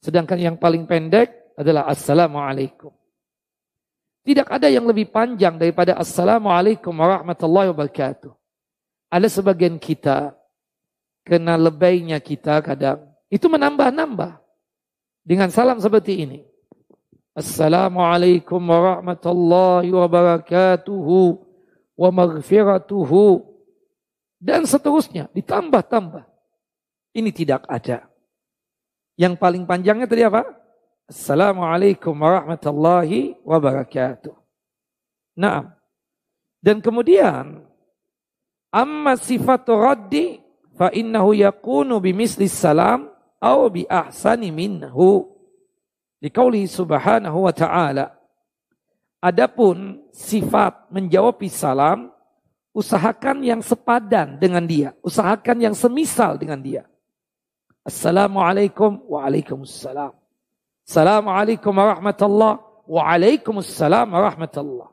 Sedangkan 0.02 0.38
yang 0.38 0.56
paling 0.58 0.82
pendek 0.86 1.54
adalah 1.54 1.86
Assalamualaikum. 1.86 2.90
Tidak 4.26 4.50
ada 4.50 4.66
yang 4.66 4.82
lebih 4.90 5.06
panjang 5.14 5.54
daripada 5.54 5.94
Assalamualaikum 5.94 6.90
warahmatullahi 6.90 7.70
wabarakatuh. 7.70 8.34
Ada 9.06 9.30
sebagian 9.30 9.78
kita, 9.78 10.34
kena 11.22 11.54
lebihnya 11.54 12.18
kita 12.18 12.58
kadang, 12.58 13.06
itu 13.30 13.46
menambah-nambah. 13.46 14.42
Dengan 15.22 15.50
salam 15.54 15.78
seperti 15.78 16.26
ini. 16.26 16.40
Assalamualaikum 17.38 18.58
warahmatullahi 18.58 19.94
wabarakatuhu 19.94 21.38
wa 21.94 22.10
maghfiratuhu 22.10 23.45
dan 24.40 24.68
seterusnya 24.68 25.32
ditambah-tambah. 25.32 26.24
Ini 27.16 27.30
tidak 27.32 27.64
ada. 27.68 28.04
Yang 29.16 29.40
paling 29.40 29.64
panjangnya 29.64 30.04
tadi 30.04 30.22
apa? 30.28 30.44
Assalamualaikum 31.08 32.12
warahmatullahi 32.12 33.40
wabarakatuh. 33.40 34.36
Nah, 35.40 35.72
dan 36.60 36.84
kemudian 36.84 37.64
amma 38.68 39.16
sifatu 39.16 39.78
raddi 39.78 40.42
fa 40.76 40.92
innahu 40.92 41.32
yakunu 41.32 41.96
bimisli 42.02 42.50
salam 42.50 43.08
au 43.40 43.70
bi 43.72 43.88
ahsani 43.88 44.52
minhu. 44.52 45.32
Dikauli 46.20 46.64
subhanahu 46.64 47.44
wa 47.44 47.52
ta'ala. 47.52 48.16
Adapun 49.20 50.00
sifat 50.12 50.88
menjawab 50.88 51.36
salam 51.52 52.15
usahakan 52.76 53.40
yang 53.40 53.64
sepadan 53.64 54.36
dengan 54.36 54.60
dia, 54.68 54.92
usahakan 55.00 55.56
yang 55.64 55.72
semisal 55.72 56.36
dengan 56.36 56.60
dia. 56.60 56.84
Assalamualaikum 57.80 59.00
waalaikumsalam. 59.08 60.12
Assalamualaikum 60.84 61.72
warahmatullah 61.72 62.60
waalaikumsalam 62.84 64.12
warahmatullah. 64.12 64.92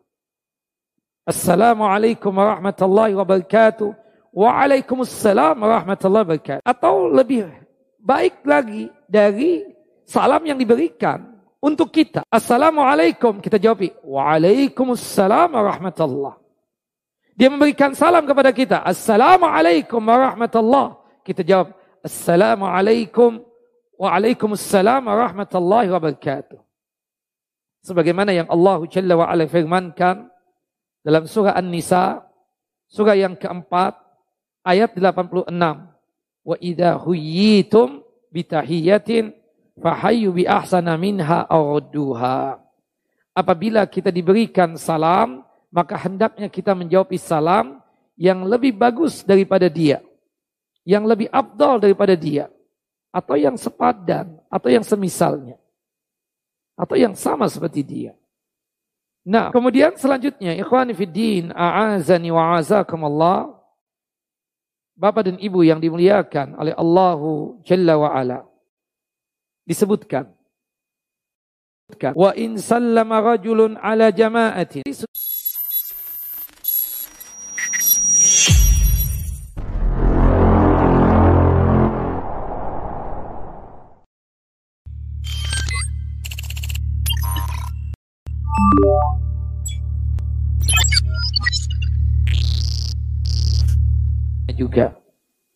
Assalamualaikum 1.27 2.31
warahmatullahi 2.31 3.15
wabarakatuh. 3.19 3.91
Waalaikumsalam 4.31 5.55
warahmatullahi 5.59 6.23
wabarakatuh. 6.23 6.63
Atau 6.63 7.11
lebih 7.11 7.51
baik 7.99 8.47
lagi 8.47 8.91
dari 9.07 9.63
salam 10.07 10.43
yang 10.43 10.59
diberikan 10.59 11.23
untuk 11.63 11.91
kita. 11.95 12.27
Assalamualaikum. 12.27 13.39
Kita 13.39 13.55
jawab. 13.55 13.87
Waalaikumsalam 14.03 15.55
warahmatullah. 15.55 16.42
Dia 17.33 17.49
memberikan 17.49 17.97
salam 17.97 18.29
kepada 18.29 18.53
kita. 18.53 18.85
Assalamualaikum 18.85 19.97
warahmatullah. 19.97 21.01
Kita 21.25 21.41
jawab. 21.41 21.73
Assalamualaikum 22.05 23.41
waalaikumsalam 23.97 25.01
warahmatullahi 25.01 25.89
wabarakatuh. 25.89 26.61
Sebagaimana 27.83 28.37
yang 28.37 28.45
Allah 28.53 28.85
Jalla 28.85 29.17
wa'ala 29.17 29.49
firmankan 29.49 30.29
dalam 31.01 31.25
surah 31.25 31.57
An-Nisa, 31.57 32.21
surah 32.87 33.17
yang 33.17 33.33
keempat, 33.33 33.97
ayat 34.61 34.93
86. 34.93 35.49
Wa 36.43 36.55
idha 36.61 37.01
huyitum 37.01 38.05
bitahiyatin 38.29 39.33
fahayyu 39.81 40.37
bi 40.37 40.45
ahsana 40.45 40.93
minha 41.01 41.49
awudduha. 41.49 42.61
Apabila 43.33 43.89
kita 43.89 44.13
diberikan 44.13 44.77
salam, 44.77 45.41
maka 45.73 45.97
hendaknya 45.97 46.45
kita 46.53 46.77
menjawab 46.77 47.09
salam 47.17 47.81
yang 48.13 48.45
lebih 48.45 48.77
bagus 48.77 49.25
daripada 49.25 49.65
dia, 49.65 50.05
yang 50.85 51.01
lebih 51.09 51.25
abdal 51.33 51.81
daripada 51.81 52.13
dia, 52.13 52.45
atau 53.09 53.33
yang 53.33 53.57
sepadan, 53.57 54.37
atau 54.53 54.69
yang 54.69 54.85
semisalnya, 54.85 55.57
atau 56.77 56.93
yang 56.93 57.17
sama 57.17 57.49
seperti 57.49 57.81
dia. 57.81 58.13
Nah, 59.25 59.49
kemudian 59.49 59.97
selanjutnya, 59.97 60.53
ikhwani 60.61 60.93
fiddin, 60.93 61.49
a'azani 61.49 62.29
wa 62.29 62.61
Allah, 62.61 63.49
Bapak 64.93 65.25
dan 65.25 65.37
Ibu 65.41 65.65
yang 65.65 65.81
dimuliakan 65.81 66.53
oleh 66.53 66.77
Allahu 66.77 67.65
Jalla 67.65 67.97
wa 67.97 68.13
Ala. 68.13 68.45
Disebutkan. 69.65 70.29
Wa 72.13 72.37
in 72.37 72.61
sallama 72.61 73.33
rajulun 73.33 73.73
ala 73.81 74.13
jama'atin. 74.13 74.85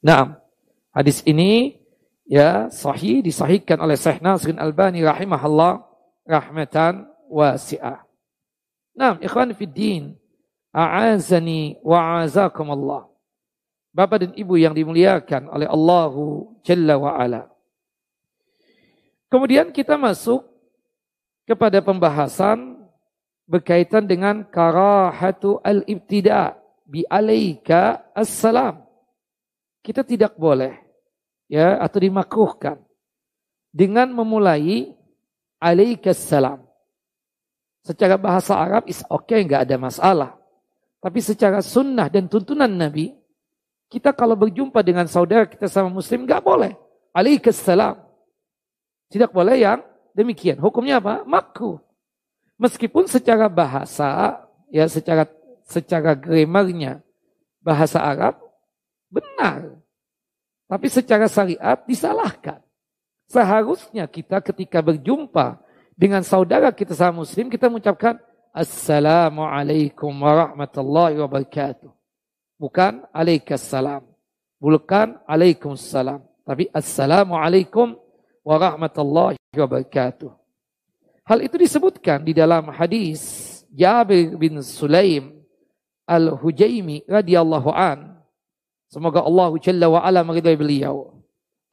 Nah, 0.08 0.40
hadis 0.96 1.20
ini 1.28 1.84
ya 2.24 2.72
sahih 2.72 3.20
disahihkan 3.20 3.76
oleh 3.84 4.00
Syekh 4.00 4.24
Nasrin 4.24 4.56
Albani 4.56 5.04
rahimahullah 5.04 5.84
rahmatan 6.24 7.12
wasi'ah. 7.28 8.08
Nah, 8.96 9.20
ikhwan 9.20 9.52
fi 9.52 9.68
din, 9.68 10.16
a'azani 10.72 11.76
wa 11.84 12.24
a'azakum 12.24 12.72
Allah. 12.72 13.12
Bapak 13.92 14.24
dan 14.24 14.32
Ibu 14.32 14.56
yang 14.56 14.72
dimuliakan 14.72 15.52
oleh 15.52 15.68
Allahu 15.68 16.56
Jalla 16.64 16.96
wa 16.96 17.20
Ala. 17.20 17.52
Kemudian 19.28 19.76
kita 19.76 20.00
masuk 20.00 20.48
kepada 21.44 21.84
pembahasan 21.84 22.80
berkaitan 23.44 24.08
dengan 24.08 24.48
karahatu 24.48 25.60
al-ibtida 25.60 26.56
bi 26.88 27.04
alaika 27.12 28.08
assalam. 28.16 28.87
Kita 29.88 30.04
tidak 30.04 30.36
boleh 30.36 30.76
ya 31.48 31.80
atau 31.80 32.04
dimakruhkan 32.04 32.76
dengan 33.72 34.12
memulai 34.12 34.92
alaikassalam. 35.64 36.60
Secara 37.88 38.20
bahasa 38.20 38.60
Arab 38.60 38.84
is 38.92 39.00
okay, 39.08 39.48
nggak 39.48 39.64
ada 39.64 39.80
masalah. 39.80 40.32
Tapi 41.00 41.24
secara 41.24 41.64
sunnah 41.64 42.12
dan 42.12 42.28
tuntunan 42.28 42.68
Nabi, 42.68 43.16
kita 43.88 44.12
kalau 44.12 44.36
berjumpa 44.36 44.84
dengan 44.84 45.08
saudara 45.08 45.48
kita 45.48 45.72
sama 45.72 45.88
muslim 45.88 46.28
nggak 46.28 46.44
boleh. 46.44 46.76
Alaikassalam. 47.16 47.96
Tidak 49.08 49.32
boleh 49.32 49.56
yang 49.56 49.80
demikian. 50.12 50.60
Hukumnya 50.60 51.00
apa? 51.00 51.24
Makruh. 51.24 51.80
Meskipun 52.60 53.08
secara 53.08 53.48
bahasa, 53.48 54.36
ya 54.68 54.84
secara 54.92 55.32
secara 55.64 56.12
grammarnya 56.12 57.00
bahasa 57.64 58.04
Arab 58.04 58.47
benar. 59.08 59.80
Tapi 60.68 60.88
secara 60.92 61.32
syariat 61.32 61.80
disalahkan. 61.88 62.60
Seharusnya 63.28 64.08
kita 64.08 64.40
ketika 64.40 64.80
berjumpa 64.80 65.60
dengan 65.96 66.24
saudara 66.24 66.72
kita 66.72 66.96
sama 66.96 67.24
muslim, 67.24 67.52
kita 67.52 67.68
mengucapkan 67.68 68.20
Assalamualaikum 68.56 70.10
warahmatullahi 70.10 71.20
wabarakatuh. 71.22 71.92
Bukan 72.58 73.06
alaikassalam. 73.14 74.02
Bukan 74.58 75.22
alaikumussalam. 75.30 76.26
Tapi 76.42 76.66
Assalamualaikum 76.74 77.94
warahmatullahi 78.42 79.38
wabarakatuh. 79.54 80.34
Hal 81.28 81.40
itu 81.44 81.60
disebutkan 81.60 82.24
di 82.24 82.34
dalam 82.34 82.72
hadis 82.74 83.46
Jabir 83.70 84.34
bin 84.40 84.58
Sulaim 84.64 85.38
Al-Hujaimi 86.08 87.06
radhiyallahu 87.06 87.70
an. 87.70 88.17
Semoga 88.88 89.24
Allah 89.24 89.52
Jalla 89.60 89.88
wa 89.92 90.00
ala 90.00 90.24
meridai 90.24 90.56
beliau. 90.56 91.12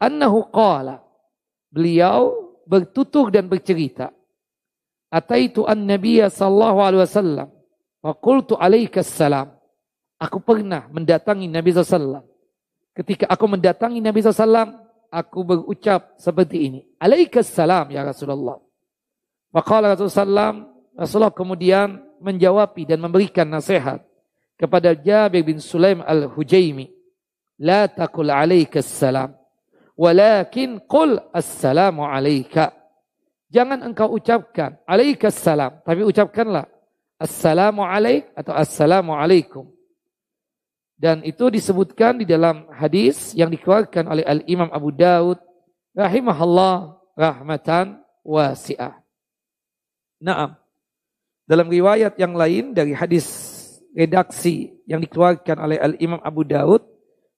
Annahu 0.02 0.50
qala. 0.50 1.02
Beliau 1.71 2.54
bertutur 2.66 3.30
dan 3.30 3.47
bercerita. 3.47 4.11
Ataitu 5.11 5.62
an-nabiyya 5.62 6.26
sallallahu 6.26 6.78
alaihi 6.83 7.02
wasallam 7.06 7.49
wa 8.02 8.12
qultu 8.18 8.59
alaika 8.59 9.06
salam. 9.06 9.54
Aku 10.18 10.42
pernah 10.42 10.90
mendatangi 10.90 11.50
Nabi 11.50 11.71
SAW. 11.75 12.23
Ketika 12.94 13.26
aku 13.26 13.44
mendatangi 13.50 13.99
Nabi 13.99 14.23
SAW, 14.23 14.78
aku 15.11 15.38
berucap 15.42 16.14
seperti 16.18 16.71
ini. 16.71 16.80
Alaikas 16.99 17.50
salam 17.50 17.90
ya 17.90 18.02
Rasulullah. 18.02 18.59
Maka 19.54 19.94
Rasulullah 19.94 20.66
Rasulullah 20.94 21.35
kemudian 21.35 21.99
menjawab 22.23 22.75
dan 22.87 22.99
memberikan 23.02 23.47
nasihat 23.47 24.02
kepada 24.54 24.94
Jabir 24.94 25.42
bin 25.42 25.59
Sulaim 25.59 26.02
al-Hujaimi. 26.06 26.90
La 27.61 27.87
taqul 27.87 28.31
alaikas 28.31 28.87
salam. 28.87 29.35
Walakin 29.95 30.83
qul 30.91 31.23
assalamu 31.31 32.03
alaika. 32.03 32.75
Jangan 33.55 33.87
engkau 33.87 34.11
ucapkan 34.19 34.75
alaikas 34.83 35.39
salam, 35.39 35.79
tapi 35.87 36.03
ucapkanlah 36.03 36.67
assalamu 37.23 37.87
alaik 37.87 38.27
atau 38.35 38.51
assalamu 38.51 39.15
alaikum. 39.15 39.71
Dan 40.99 41.23
itu 41.23 41.51
disebutkan 41.51 42.23
di 42.23 42.27
dalam 42.27 42.67
hadis 42.75 43.35
yang 43.39 43.51
dikeluarkan 43.51 44.11
oleh 44.11 44.25
Al-Imam 44.27 44.71
Abu 44.71 44.95
Daud 44.95 45.39
rahimahullah 45.95 46.99
rahmatan 47.15 48.03
wasi'ah. 48.27 48.99
Naam. 50.23 50.59
Dalam 51.45 51.69
riwayat 51.69 52.17
yang 52.17 52.33
lain 52.35 52.73
dari 52.73 52.97
hadis 52.97 53.27
redaksi 53.93 54.75
yang 54.88 54.99
dikeluarkan 55.03 55.61
oleh 55.61 55.77
Al-Imam 55.79 56.19
Abu 56.25 56.43
Daud, 56.43 56.83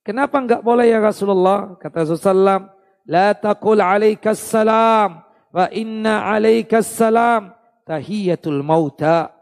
kenapa 0.07 0.39
enggak 0.39 0.63
boleh 0.63 0.87
ya 0.87 1.03
Rasulullah? 1.03 1.75
Kata 1.75 2.07
Rasulullah, 2.07 2.71
la 3.03 3.35
taqul 3.35 3.83
alaikas 3.83 4.39
salam 4.39 5.27
Wa 5.57 5.73
inna 5.73 6.29
alaikas 6.37 6.85
salam 6.85 7.49
tahiyatul 7.89 8.61
mauta. 8.61 9.33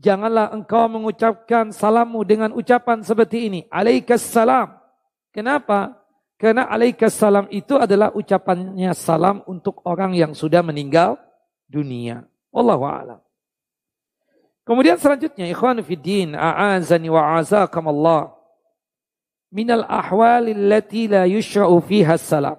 Janganlah 0.00 0.48
engkau 0.56 0.88
mengucapkan 0.88 1.68
salammu 1.68 2.24
dengan 2.24 2.56
ucapan 2.56 3.04
seperti 3.04 3.52
ini. 3.52 3.60
Alaikas 3.68 4.24
salam. 4.24 4.72
Kenapa? 5.28 6.00
Karena 6.40 6.66
alaikas 6.72 7.14
salam 7.14 7.46
itu 7.52 7.76
adalah 7.76 8.10
ucapannya 8.16 8.96
salam 8.96 9.44
untuk 9.44 9.84
orang 9.84 10.16
yang 10.16 10.32
sudah 10.32 10.64
meninggal 10.64 11.20
dunia. 11.68 12.26
Wallahu 12.50 12.88
a'lam. 12.88 13.20
Kemudian 14.66 14.96
selanjutnya 14.96 15.46
ikhwan 15.52 15.84
fiddin 15.84 16.32
a'azani 16.34 17.12
wa 17.12 17.38
azakum 17.38 17.92
Allah 17.92 18.34
minal 19.52 19.84
ahwalil 19.84 20.72
lati 20.72 21.06
la 21.06 21.28
yushra'u 21.28 21.78
fiha 21.84 22.16
salam 22.16 22.56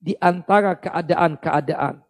di 0.00 0.16
antara 0.16 0.74
keadaan-keadaan 0.80 2.00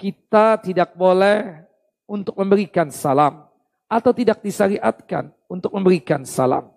kita 0.00 0.58
tidak 0.64 0.96
boleh 0.96 1.62
untuk 2.08 2.34
memberikan 2.40 2.88
salam 2.90 3.46
atau 3.86 4.10
tidak 4.10 4.42
disyariatkan 4.42 5.30
untuk 5.46 5.70
memberikan 5.70 6.26
salam. 6.26 6.72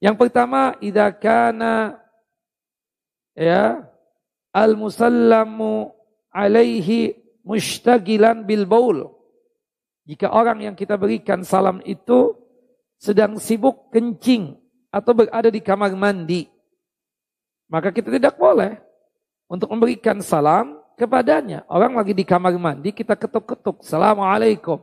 Yang 0.00 0.16
pertama, 0.26 0.72
idza 0.80 1.12
kana 1.12 2.00
ya 3.36 3.84
al-musallamu 4.54 5.92
alaihi 6.32 7.18
mushtagilan 7.44 8.46
bil 8.46 8.64
baul. 8.64 8.98
Jika 10.04 10.32
orang 10.32 10.64
yang 10.64 10.74
kita 10.76 10.96
berikan 10.96 11.44
salam 11.44 11.80
itu 11.84 12.36
sedang 13.00 13.36
sibuk 13.36 13.92
kencing 13.92 14.63
atau 14.94 15.10
berada 15.10 15.50
di 15.50 15.58
kamar 15.58 15.90
mandi, 15.98 16.46
maka 17.66 17.90
kita 17.90 18.14
tidak 18.14 18.38
boleh 18.38 18.78
untuk 19.50 19.66
memberikan 19.74 20.22
salam 20.22 20.78
kepadanya. 20.94 21.66
Orang 21.66 21.98
lagi 21.98 22.14
di 22.14 22.22
kamar 22.22 22.54
mandi, 22.54 22.94
kita 22.94 23.18
ketuk-ketuk. 23.18 23.82
Assalamualaikum. 23.82 24.78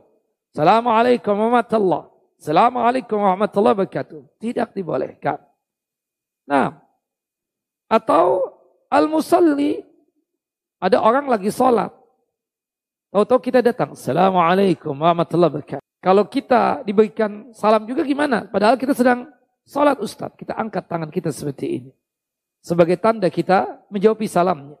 Assalamualaikum 0.52 1.32
warahmatullahi 1.32 2.12
Assalamualaikum 2.36 3.16
warahmatullahi 3.22 3.74
wabarakatuh. 3.78 4.20
Tidak 4.36 4.68
dibolehkan. 4.76 5.38
Nah, 6.44 6.76
atau 7.86 8.52
al-musalli, 8.90 9.80
ada 10.82 11.00
orang 11.00 11.30
lagi 11.30 11.48
sholat. 11.54 11.94
Tahu-tahu 13.14 13.40
kita 13.40 13.62
datang. 13.62 13.94
Assalamualaikum 13.94 14.90
warahmatullahi 14.90 15.50
wabarakatuh. 15.54 15.86
Kalau 16.02 16.26
kita 16.26 16.82
diberikan 16.82 17.54
salam 17.54 17.86
juga 17.86 18.02
gimana? 18.02 18.42
Padahal 18.50 18.74
kita 18.74 18.90
sedang 18.90 19.30
sholat 19.66 19.98
Ustaz. 20.02 20.34
Kita 20.38 20.54
angkat 20.58 20.86
tangan 20.86 21.10
kita 21.10 21.30
seperti 21.30 21.66
ini. 21.82 21.92
Sebagai 22.62 22.94
tanda 22.98 23.26
kita 23.26 23.82
menjawab 23.90 24.22
salamnya. 24.30 24.78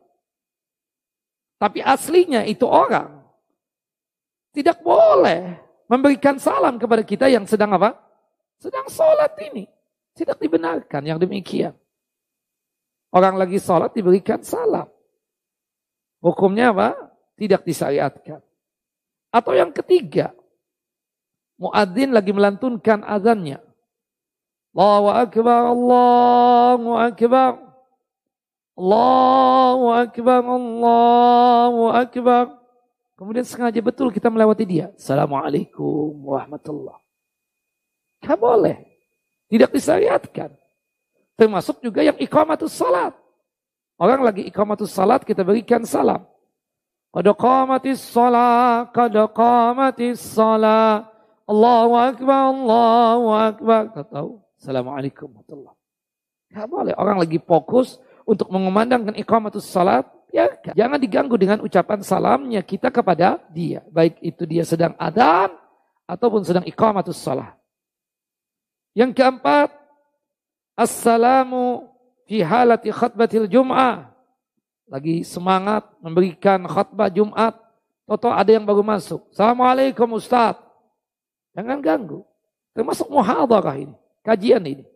Tapi 1.58 1.82
aslinya 1.82 2.46
itu 2.46 2.66
orang. 2.66 3.22
Tidak 4.52 4.84
boleh 4.84 5.58
memberikan 5.86 6.36
salam 6.36 6.76
kepada 6.78 7.02
kita 7.02 7.26
yang 7.26 7.46
sedang 7.48 7.74
apa? 7.74 7.96
Sedang 8.60 8.86
sholat 8.86 9.34
ini. 9.50 9.66
Tidak 10.12 10.36
dibenarkan 10.36 11.02
yang 11.08 11.18
demikian. 11.18 11.72
Orang 13.12 13.40
lagi 13.40 13.58
sholat 13.58 13.92
diberikan 13.96 14.44
salam. 14.44 14.88
Hukumnya 16.22 16.70
apa? 16.70 16.94
Tidak 17.34 17.64
disyariatkan. 17.66 18.38
Atau 19.32 19.56
yang 19.56 19.72
ketiga, 19.72 20.36
muadzin 21.56 22.12
lagi 22.12 22.30
melantunkan 22.36 23.00
azannya. 23.02 23.71
Allahu 24.72 25.08
Akbar, 25.12 25.60
Allahu 25.68 26.90
Akbar. 26.96 27.52
Allahu 28.72 29.86
Akbar, 29.92 30.40
Allahu 30.40 31.82
Akbar. 31.92 32.44
Kemudian 33.20 33.44
sengaja 33.44 33.78
betul 33.84 34.08
kita 34.08 34.32
melewati 34.32 34.64
dia. 34.64 34.88
Assalamualaikum 34.96 36.24
warahmatullah. 36.24 36.96
Tidak 38.18 38.38
boleh. 38.40 38.80
Tidak 39.52 39.68
disyariatkan. 39.68 40.56
Termasuk 41.36 41.84
juga 41.84 42.00
yang 42.00 42.16
iqamatus 42.16 42.72
salat. 42.72 43.12
Orang 44.00 44.24
lagi 44.24 44.48
iqamatus 44.48 44.90
salat 44.90 45.22
kita 45.22 45.44
berikan 45.44 45.84
salam. 45.84 46.24
Qad 47.12 47.28
salat, 48.00 48.88
qad 48.90 49.14
salat. 50.16 51.04
Allahu 51.44 51.92
Akbar, 51.92 52.42
Allahu 52.56 53.28
Akbar. 53.36 53.82
Tahu. 54.08 54.41
Assalamualaikum 54.62 55.26
warahmatullah. 55.26 55.74
Tidak 56.46 56.66
boleh. 56.70 56.94
Orang 56.94 57.18
lagi 57.18 57.42
fokus 57.42 57.98
untuk 58.22 58.46
mengumandangkan 58.46 59.18
iqamatus 59.18 59.66
salat, 59.66 60.06
ya 60.30 60.46
jangan 60.70 61.02
diganggu 61.02 61.34
dengan 61.34 61.58
ucapan 61.66 61.98
salamnya 62.06 62.62
kita 62.62 62.94
kepada 62.94 63.42
dia. 63.50 63.82
Baik 63.90 64.22
itu 64.22 64.46
dia 64.46 64.62
sedang 64.62 64.94
adan 65.02 65.50
ataupun 66.06 66.46
sedang 66.46 66.62
iqamatus 66.62 67.18
salat. 67.18 67.58
Yang 68.94 69.18
keempat, 69.18 69.74
assalamu 70.78 71.90
fi 72.30 72.46
halati 72.46 72.94
khutbatil 72.94 73.50
jum'ah. 73.50 74.14
Lagi 74.86 75.26
semangat 75.26 75.90
memberikan 75.98 76.62
khutbah 76.70 77.10
Jumat. 77.10 77.58
Toto 78.06 78.30
ada 78.30 78.46
yang 78.46 78.62
baru 78.62 78.84
masuk. 78.84 79.26
Assalamualaikum 79.34 80.06
Ustaz. 80.14 80.54
Jangan 81.56 81.80
ganggu. 81.82 82.22
Termasuk 82.76 83.08
muhadarah 83.08 83.74
ini. 83.80 83.96
Kajian 84.22 84.62
ini. 84.64 84.86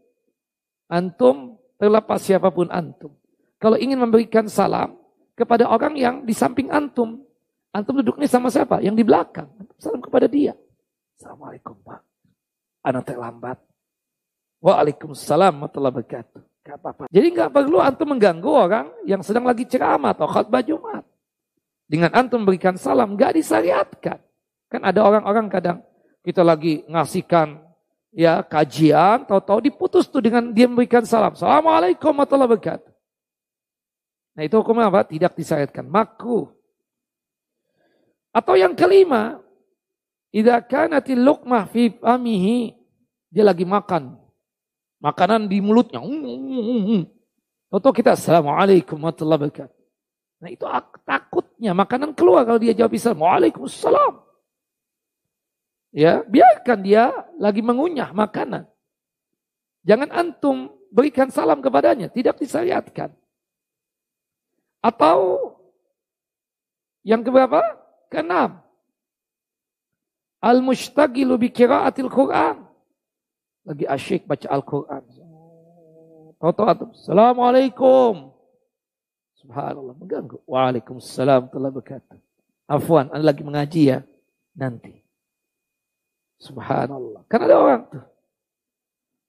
Antum 0.86 1.58
terlepas 1.76 2.22
siapa 2.22 2.48
pun 2.54 2.70
antum. 2.70 3.12
kalau 3.56 3.80
ingin 3.80 3.96
memberikan 3.96 4.44
salam 4.52 4.94
kepada 5.32 5.66
orang 5.66 5.96
yang 5.96 6.14
di 6.22 6.32
samping 6.32 6.70
antum. 6.70 7.24
Antum 7.74 8.00
duduknya 8.00 8.24
sama 8.24 8.48
siapa? 8.48 8.80
Yang 8.80 9.02
di 9.02 9.04
belakang. 9.04 9.48
Salam 9.76 10.00
kepada 10.00 10.24
dia. 10.30 10.56
Assalamualaikum 11.16 11.76
Pak. 11.84 12.00
Anak 12.86 13.02
terlambat. 13.04 13.58
Waalaikumsalam 14.64 15.52
warahmatullahi 15.52 15.92
wabarakatuh. 15.92 16.42
Gak. 16.66 17.06
Jadi 17.14 17.26
nggak 17.30 17.50
perlu 17.54 17.78
antum 17.78 18.10
mengganggu 18.10 18.50
orang 18.50 18.86
yang 19.06 19.22
sedang 19.22 19.46
lagi 19.46 19.62
ceramah 19.68 20.16
atau 20.16 20.26
khutbah 20.26 20.64
Jumat. 20.66 21.06
Dengan 21.86 22.10
antum 22.10 22.42
memberikan 22.42 22.74
salam, 22.74 23.14
nggak 23.14 23.38
disyariatkan. 23.38 24.18
Kan 24.66 24.82
ada 24.82 25.06
orang-orang 25.06 25.46
kadang 25.46 25.78
kita 26.26 26.42
lagi 26.42 26.82
ngasihkan 26.90 27.65
ya 28.16 28.40
kajian, 28.40 29.28
tahu-tahu 29.28 29.60
diputus 29.68 30.08
tuh 30.08 30.24
dengan 30.24 30.48
dia 30.48 30.64
memberikan 30.64 31.04
salam. 31.04 31.36
Assalamualaikum 31.36 32.16
warahmatullahi 32.16 32.48
wabarakatuh. 32.56 32.92
Nah 34.36 34.42
itu 34.48 34.56
hukumnya 34.56 34.88
apa? 34.88 35.04
Tidak 35.04 35.32
disyariatkan. 35.36 35.84
Makruh. 35.84 36.48
Atau 38.32 38.56
yang 38.56 38.72
kelima, 38.72 39.40
idza 40.32 40.64
kanatil 40.64 41.20
luqmah 41.20 41.68
fi 41.68 41.92
famihi, 41.92 42.72
dia 43.28 43.44
lagi 43.44 43.68
makan. 43.68 44.16
Makanan 45.00 45.44
di 45.52 45.60
mulutnya. 45.60 46.00
Atau 47.68 47.92
kita 47.92 48.16
Assalamualaikum 48.16 48.96
warahmatullahi 48.96 49.40
wabarakatuh. 49.44 49.76
Nah 50.36 50.48
itu 50.52 50.64
takutnya 51.04 51.72
makanan 51.72 52.12
keluar 52.16 52.44
kalau 52.48 52.60
dia 52.60 52.72
jawab 52.76 52.92
Islam. 52.96 53.24
Waalaikumsalam. 53.24 54.25
Ya, 55.96 56.20
biarkan 56.28 56.84
dia 56.84 57.08
lagi 57.40 57.64
mengunyah 57.64 58.12
makanan. 58.12 58.68
Jangan 59.80 60.12
antum 60.12 60.76
berikan 60.92 61.32
salam 61.32 61.64
kepadanya, 61.64 62.12
tidak 62.12 62.36
disyariatkan. 62.36 63.16
Atau 64.84 65.56
yang 67.00 67.24
keberapa? 67.24 67.64
Keenam. 68.12 68.60
Al-mushtagilu 70.44 71.40
bi 71.40 71.48
qiraatil 71.48 72.12
Quran. 72.12 72.68
Lagi 73.64 73.88
asyik 73.88 74.28
baca 74.28 74.52
Al-Quran. 74.52 75.02
Tahu-tahu 76.36 76.92
Assalamualaikum. 76.92 78.36
Subhanallah, 79.40 79.96
mengganggu. 79.96 80.44
Waalaikumsalam 80.44 81.48
warahmatullahi 81.48 81.72
wabarakatuh. 81.72 82.18
Afwan, 82.68 83.08
anda 83.16 83.32
lagi 83.32 83.40
mengaji 83.40 83.82
ya? 83.96 83.98
Nanti. 84.52 85.05
Subhanallah. 86.40 87.24
Kan 87.28 87.40
ada 87.44 87.56
orang 87.56 87.82
tuh. 87.88 88.04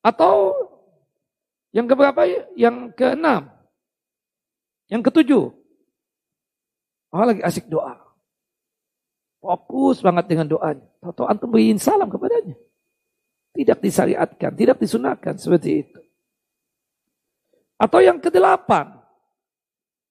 Atau 0.03 0.35
yang 1.75 1.87
keberapa? 1.87 2.23
Yang 2.55 2.95
keenam. 2.95 3.51
Yang 4.87 5.01
ketujuh, 5.11 5.51
orang 7.11 7.35
lagi 7.35 7.41
asik 7.43 7.67
doa. 7.67 7.99
Fokus 9.43 9.99
banget 9.99 10.31
dengan 10.31 10.47
doanya. 10.47 10.87
Tahu-tahu 11.03 11.27
antum 11.27 11.51
beriin 11.51 11.75
salam 11.75 12.07
kepadanya. 12.07 12.55
Tidak 13.51 13.77
disyariatkan, 13.83 14.51
tidak 14.55 14.77
disunahkan 14.79 15.35
seperti 15.35 15.83
itu. 15.83 15.99
Atau 17.77 18.01
yang 18.01 18.17
kedelapan, 18.17 18.95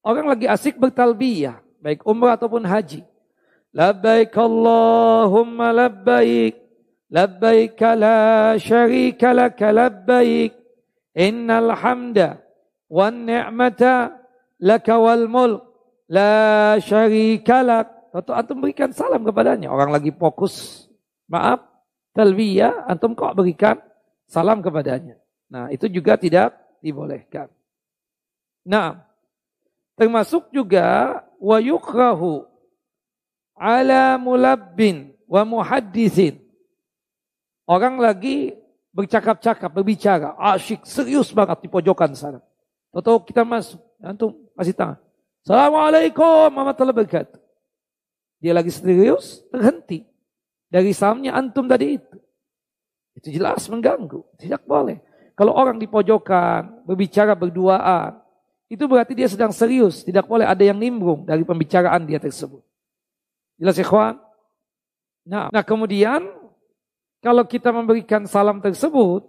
orang 0.05 0.27
lagi 0.31 0.47
asik 0.47 0.79
bertalbiyah, 0.79 1.59
baik 1.83 2.07
umrah 2.07 2.39
ataupun 2.39 2.63
haji. 2.63 3.03
Labbaik 3.75 4.33
Allahumma 4.37 5.75
labbaik, 5.75 6.66
syarika 8.59 9.31
laka 9.31 9.69
labbaik, 9.71 10.53
innal 11.15 11.71
hamda 11.77 12.43
wan 12.91 13.27
ni'mata 13.27 14.15
laka 14.59 14.95
wal 14.99 15.27
mulk 15.31 15.63
la 16.11 16.77
syarika 16.83 17.63
lak. 17.63 17.89
Atau 18.17 18.33
antum 18.33 18.65
berikan 18.65 18.97
salam 18.97 19.29
kepadanya. 19.29 19.69
Orang 19.69 19.93
lagi 19.93 20.09
fokus, 20.09 20.89
maaf, 21.29 21.61
talbiyah, 22.17 22.89
antum 22.89 23.13
kok 23.13 23.37
berikan 23.37 23.77
salam 24.25 24.65
kepadanya. 24.65 25.21
Nah, 25.53 25.69
itu 25.69 25.85
juga 25.93 26.17
tidak 26.17 26.57
dibolehkan. 26.81 27.53
Nah, 28.65 29.05
termasuk 30.01 30.49
juga 30.49 31.21
wa 31.37 31.61
yukrahu 31.61 32.49
ala 33.53 34.17
mulabbin 34.17 35.13
wa 35.29 35.45
muhaddisin. 35.45 36.41
Orang 37.67 37.99
lagi 37.99 38.55
bercakap-cakap, 38.95 39.75
berbicara, 39.75 40.39
asyik, 40.55 40.87
serius 40.87 41.35
banget 41.35 41.67
di 41.67 41.69
pojokan 41.69 42.15
sana. 42.15 42.39
Atau 42.95 43.19
kita 43.21 43.43
masuk, 43.43 43.83
antum 43.99 44.33
masih 44.55 44.73
tangan. 44.73 45.03
Assalamualaikum 45.43 46.55
warahmatullahi 46.55 46.95
wabarakatuh. 46.95 47.41
Dia 48.39 48.55
lagi 48.55 48.71
serius, 48.71 49.43
terhenti. 49.51 50.07
Dari 50.71 50.95
salamnya 50.95 51.35
antum 51.35 51.67
tadi 51.67 51.99
itu. 51.99 52.17
Itu 53.19 53.35
jelas 53.35 53.67
mengganggu. 53.67 54.23
Tidak 54.39 54.63
boleh. 54.63 55.03
Kalau 55.35 55.53
orang 55.53 55.83
di 55.83 55.91
pojokan, 55.91 56.87
berbicara 56.87 57.35
berduaan, 57.35 58.23
itu 58.71 58.87
berarti 58.87 59.13
dia 59.19 59.27
sedang 59.27 59.51
serius. 59.51 60.07
Tidak 60.07 60.23
boleh 60.23 60.47
ada 60.47 60.63
yang 60.63 60.79
nimbrung 60.79 61.27
dari 61.27 61.43
pembicaraan 61.43 62.07
dia 62.07 62.23
tersebut. 62.23 62.63
Jelas 63.59 63.77
ikhwan? 63.77 64.23
Nah, 65.27 65.51
nah 65.51 65.63
kemudian 65.67 66.46
kalau 67.27 67.43
kita 67.43 67.75
memberikan 67.75 68.23
salam 68.31 68.63
tersebut, 68.63 69.27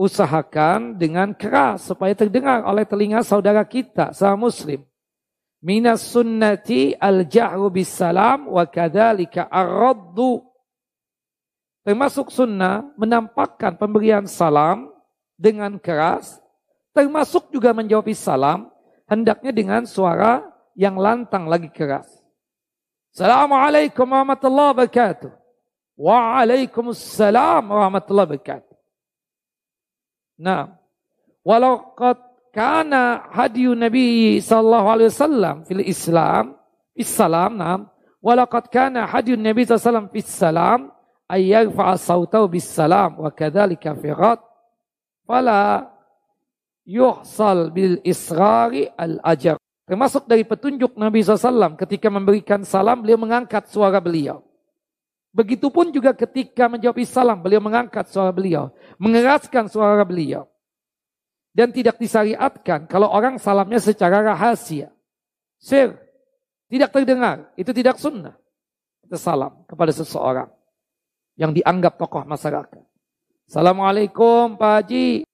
usahakan 0.00 0.96
dengan 0.96 1.36
keras 1.36 1.84
supaya 1.84 2.16
terdengar 2.16 2.64
oleh 2.64 2.88
telinga 2.88 3.20
saudara 3.20 3.60
kita, 3.68 4.16
sama 4.16 4.48
muslim. 4.48 4.80
Minas 5.60 6.00
sunnati 6.08 6.96
al-ja'ru 6.96 7.68
bis 7.68 7.92
salam 7.92 8.48
wa 8.48 8.64
kadzalika 8.64 9.44
ar-raddu. 9.52 10.40
Termasuk 11.84 12.32
sunnah 12.32 12.88
menampakkan 12.96 13.76
pemberian 13.76 14.24
salam 14.24 14.88
dengan 15.36 15.76
keras, 15.76 16.40
termasuk 16.96 17.52
juga 17.52 17.76
menjawab 17.76 18.08
salam 18.16 18.72
hendaknya 19.04 19.52
dengan 19.52 19.84
suara 19.84 20.48
yang 20.72 20.96
lantang 20.96 21.44
lagi 21.44 21.68
keras. 21.68 22.08
Assalamualaikum 23.12 24.08
warahmatullahi 24.08 24.72
wabarakatuh. 24.72 25.39
Waalaikumsalam 26.00 27.60
warahmatullahi 27.68 28.40
wabarakatuh. 28.40 28.76
Nah, 30.40 30.80
walau 31.44 31.92
qad 31.92 32.16
kana 32.56 33.28
hadiyu 33.28 33.76
Nabi 33.76 34.40
sallallahu 34.40 34.86
alaihi 34.88 35.12
wasallam 35.12 35.56
fil 35.68 35.84
Islam, 35.84 36.56
fis 36.96 37.12
salam, 37.12 37.60
nah, 37.60 37.84
Nabi 38.24 38.24
sallallahu 38.24 39.44
alaihi 39.44 39.68
wasallam 39.68 40.08
fis 40.08 40.32
salam 40.32 40.88
ay 41.28 41.52
yarfa'a 41.52 42.00
sautahu 42.00 42.48
bis 42.48 42.64
salam 42.64 43.20
wa 43.20 43.28
kadzalika 43.28 43.92
fi 43.92 44.08
ghad 44.10 44.40
fala 45.28 45.84
yuhsal 46.88 47.70
bil 47.76 48.00
israri 48.08 48.88
al 48.96 49.20
ajar. 49.20 49.60
Termasuk 49.84 50.24
dari 50.24 50.46
petunjuk 50.46 50.94
Nabi 50.94 51.18
SAW 51.18 51.74
ketika 51.74 52.06
memberikan 52.08 52.62
salam, 52.62 53.02
beliau 53.02 53.18
mengangkat 53.18 53.66
suara 53.66 53.98
beliau. 53.98 54.49
Begitupun 55.30 55.94
juga 55.94 56.10
ketika 56.10 56.66
menjawab 56.66 56.98
salam, 57.06 57.38
beliau 57.38 57.62
mengangkat 57.62 58.10
suara 58.10 58.34
beliau, 58.34 58.74
mengeraskan 58.98 59.70
suara 59.70 60.02
beliau. 60.02 60.50
Dan 61.54 61.70
tidak 61.74 61.98
disyariatkan 61.98 62.86
kalau 62.86 63.10
orang 63.10 63.38
salamnya 63.38 63.78
secara 63.78 64.22
rahasia. 64.22 64.90
Sir, 65.58 65.98
tidak 66.70 66.94
terdengar, 66.94 67.50
itu 67.58 67.70
tidak 67.74 67.98
sunnah. 67.98 68.34
Kita 69.02 69.18
salam 69.18 69.66
kepada 69.66 69.90
seseorang 69.90 70.50
yang 71.34 71.50
dianggap 71.50 71.98
tokoh 71.98 72.22
masyarakat. 72.26 72.82
Assalamualaikum 73.50 74.54
Pak 74.54 74.72
Haji. 74.82 75.26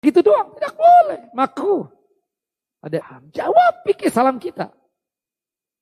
Gitu 0.00 0.18
doang, 0.22 0.54
tidak 0.54 0.74
boleh, 0.78 1.20
makruh. 1.34 1.84
Ada 2.80 3.20
jawab 3.34 3.82
pikir 3.84 4.08
salam 4.08 4.38
kita. 4.40 4.72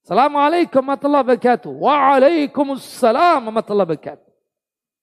Assalamualaikum 0.09 0.81
warahmatullahi 0.81 1.21
wabarakatuh. 1.21 1.69
Waalaikumsalam 1.69 3.45
warahmatullahi 3.45 3.93
wabarakatuh. 3.93 4.29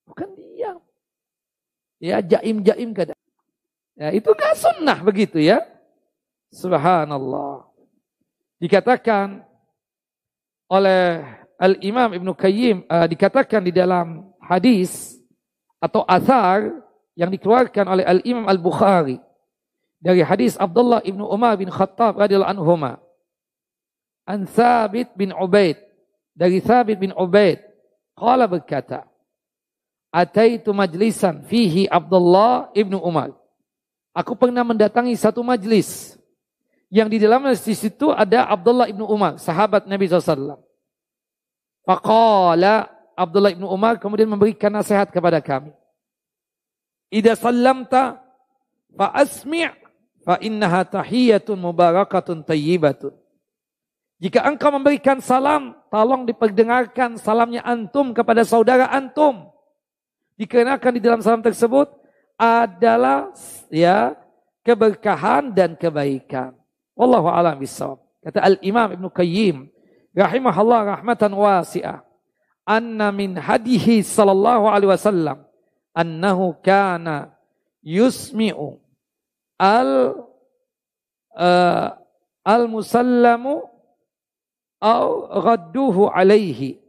Bukan 0.02 0.28
diam. 0.34 0.82
Ya 2.02 2.18
jaim-jaim 2.18 2.90
kadang. 2.90 3.14
Ya, 3.94 4.10
itu 4.10 4.26
gak 4.34 4.58
sunnah 4.58 4.98
begitu 4.98 5.38
ya. 5.38 5.62
Subhanallah. 6.50 7.70
Dikatakan 8.58 9.46
oleh 10.66 11.22
Al-Imam 11.54 12.10
Ibn 12.10 12.28
Qayyim, 12.34 12.82
uh, 12.90 13.06
dikatakan 13.06 13.62
di 13.62 13.70
dalam 13.70 14.34
hadis 14.42 15.22
atau 15.78 16.02
athar 16.10 16.82
yang 17.14 17.30
dikeluarkan 17.30 17.94
oleh 17.94 18.02
Al-Imam 18.02 18.50
Al-Bukhari 18.50 19.22
dari 20.02 20.26
hadis 20.26 20.58
Abdullah 20.58 20.98
Ibn 21.06 21.22
Umar 21.30 21.54
bin 21.54 21.70
Khattab 21.70 22.18
radhiyallahu 22.18 22.58
anhuma 22.58 23.05
an 24.26 24.44
Thabit 24.44 25.14
bin 25.14 25.30
Ubaid 25.30 25.78
dari 26.34 26.58
Thabit 26.60 26.98
bin 26.98 27.14
Ubaid 27.14 27.62
qala 28.18 28.50
berkata 28.50 29.06
ataitu 30.10 30.74
majlisan 30.74 31.46
fihi 31.46 31.86
Abdullah 31.86 32.74
ibnu 32.74 32.98
Umar 32.98 33.32
aku 34.10 34.34
pernah 34.34 34.66
mendatangi 34.66 35.14
satu 35.14 35.40
majlis 35.46 36.16
Yang 36.86 37.08
di 37.10 37.18
dalam 37.26 37.42
di 37.50 37.74
situ 37.74 38.14
ada 38.14 38.46
Abdullah 38.46 38.86
ibnu 38.86 39.02
Umar, 39.10 39.42
sahabat 39.42 39.90
Nabi 39.90 40.06
SAW. 40.06 40.62
Faqala 41.82 42.86
Abdullah 43.18 43.50
ibnu 43.50 43.66
Umar 43.66 43.98
kemudian 43.98 44.30
memberikan 44.30 44.70
nasihat 44.70 45.10
kepada 45.10 45.42
kami. 45.42 45.74
Ida 47.10 47.34
sallamta 47.34 48.22
fa 48.94 49.10
asmi' 49.14 49.70
fa 50.22 50.38
innaha 50.42 50.86
tahiyatun 50.86 51.58
mubarakatun 51.58 52.46
tayyibatun. 52.46 53.14
Jika 54.16 54.48
engkau 54.48 54.72
memberikan 54.72 55.20
salam, 55.20 55.76
tolong 55.92 56.24
diperdengarkan 56.24 57.20
salamnya 57.20 57.60
antum 57.60 58.16
kepada 58.16 58.48
saudara 58.48 58.88
antum. 58.88 59.52
Dikarenakan 60.40 60.92
di 60.96 61.00
dalam 61.04 61.20
salam 61.20 61.44
tersebut 61.44 61.92
adalah 62.36 63.32
ya 63.68 64.16
keberkahan 64.64 65.52
dan 65.52 65.76
kebaikan. 65.76 66.56
Wallahu 66.96 67.28
a'lam 67.28 67.60
bishawab. 67.60 68.00
Kata 68.24 68.40
Al-Imam 68.40 68.96
Ibn 68.96 69.04
Qayyim 69.12 69.68
rahimahullah 70.16 70.96
rahmatan 70.96 71.36
wasi'ah. 71.36 72.00
Anna 72.66 73.12
min 73.12 73.36
hadihi 73.36 74.00
sallallahu 74.02 74.66
alaihi 74.66 74.90
wasallam 74.90 75.46
annahu 75.94 76.58
kana 76.66 77.30
yusmi'u 77.78 78.82
al 79.54 80.18
uh, 81.38 81.94
al 82.42 82.62
musallamu 82.66 83.75
au 84.82 85.28
radduhu 85.30 86.08
alaihi 86.12 86.80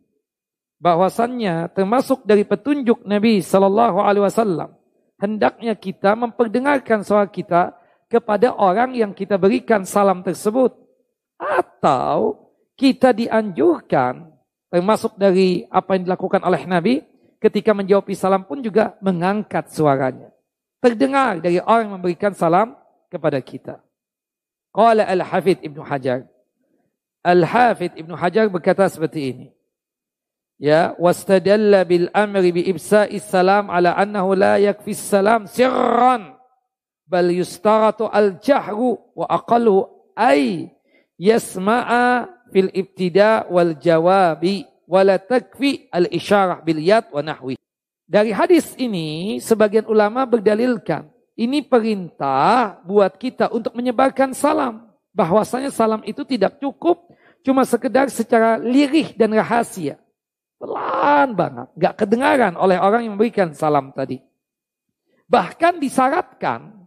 bahwasannya 0.78 1.73
termasuk 1.73 2.21
dari 2.28 2.43
petunjuk 2.45 3.04
Nabi 3.08 3.41
sallallahu 3.41 4.04
alaihi 4.04 4.26
wasallam 4.28 4.78
hendaknya 5.17 5.73
kita 5.73 6.13
memperdengarkan 6.13 7.02
suara 7.02 7.26
kita 7.26 7.73
kepada 8.08 8.56
orang 8.56 8.95
yang 8.95 9.12
kita 9.12 9.36
berikan 9.36 9.84
salam 9.84 10.23
tersebut. 10.23 10.73
Atau 11.38 12.50
kita 12.73 13.13
dianjurkan, 13.13 14.34
termasuk 14.73 15.13
dari 15.19 15.67
apa 15.69 15.93
yang 15.93 16.10
dilakukan 16.10 16.41
oleh 16.41 16.65
Nabi, 16.65 16.95
ketika 17.38 17.78
menjawab 17.78 18.10
salam 18.17 18.41
pun 18.47 18.63
juga 18.63 18.97
mengangkat 19.06 19.69
suaranya. 19.69 20.34
Terdengar 20.82 21.38
dari 21.41 21.62
orang 21.62 21.89
yang 21.89 21.95
memberikan 22.02 22.34
salam 22.34 22.73
kepada 23.10 23.38
kita. 23.41 23.82
Qala 24.73 25.06
Al-Hafidh 25.06 25.62
Ibnu 25.62 25.82
Hajar. 25.86 26.26
Al-Hafidh 27.25 27.97
Ibnu 27.97 28.13
Hajar 28.17 28.49
berkata 28.49 28.88
seperti 28.89 29.21
ini. 29.34 29.47
Ya, 30.58 30.97
wastadalla 30.97 31.86
bil 31.86 32.10
amri 32.17 32.49
bi 32.49 32.65
ibsa'is 32.65 33.30
salam 33.30 33.69
ala 33.69 33.93
annahu 33.93 34.34
la 34.34 34.58
yakfi 34.58 34.97
salam 34.97 35.45
sirran 35.45 36.34
bal 37.06 37.30
yustaratu 37.30 38.10
al 38.10 38.41
jahru 38.41 38.97
wa 39.13 39.30
aqallu 39.30 39.86
ay 40.17 40.73
yasma'a 41.21 42.25
fil 42.49 42.73
ibtida 42.73 43.45
wal 43.53 43.77
jawabi 43.77 44.65
wala 44.89 45.21
takfi 45.21 45.86
al 45.93 46.10
isyarah 46.10 46.65
bil 46.65 46.82
yad 46.82 47.06
wa 47.13 47.21
nahwi. 47.21 47.53
Dari 48.10 48.34
hadis 48.34 48.73
ini 48.82 49.38
sebagian 49.38 49.86
ulama 49.86 50.25
berdalilkan 50.25 51.06
ini 51.38 51.62
perintah 51.62 52.82
buat 52.82 53.13
kita 53.13 53.53
untuk 53.53 53.77
menyebarkan 53.77 54.34
salam. 54.34 54.87
Bahwasanya 55.17 55.73
salam 55.73 56.06
itu 56.06 56.21
tidak 56.21 56.62
cukup 56.62 57.10
cuma 57.41 57.65
sekedar 57.65 58.06
secara 58.13 58.62
lirih 58.62 59.17
dan 59.17 59.34
rahasia. 59.34 59.97
Pelan 60.62 61.34
banget, 61.34 61.67
gak 61.73 62.06
kedengaran 62.06 62.53
oleh 62.53 62.77
orang 62.77 63.06
yang 63.06 63.17
memberikan 63.17 63.49
salam 63.58 63.89
tadi. 63.97 64.21
Bahkan 65.25 65.82
disyaratkan 65.82 66.86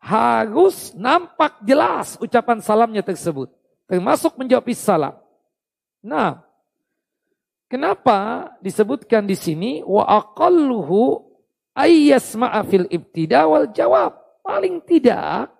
harus 0.00 0.96
nampak 0.96 1.60
jelas 1.68 2.16
ucapan 2.16 2.64
salamnya 2.64 3.04
tersebut. 3.04 3.52
Termasuk 3.84 4.40
menjawab 4.40 4.72
salam. 4.72 5.14
Nah, 6.00 6.40
kenapa 7.68 8.50
disebutkan 8.64 9.28
di 9.28 9.36
sini 9.36 9.72
wa 9.84 10.02
aqalluhu 10.02 11.22
ayyasma'a 11.76 12.64
fil 12.64 12.88
ibtida 12.88 13.44
wal 13.44 13.68
jawab. 13.68 14.16
Paling 14.40 14.80
tidak 14.86 15.52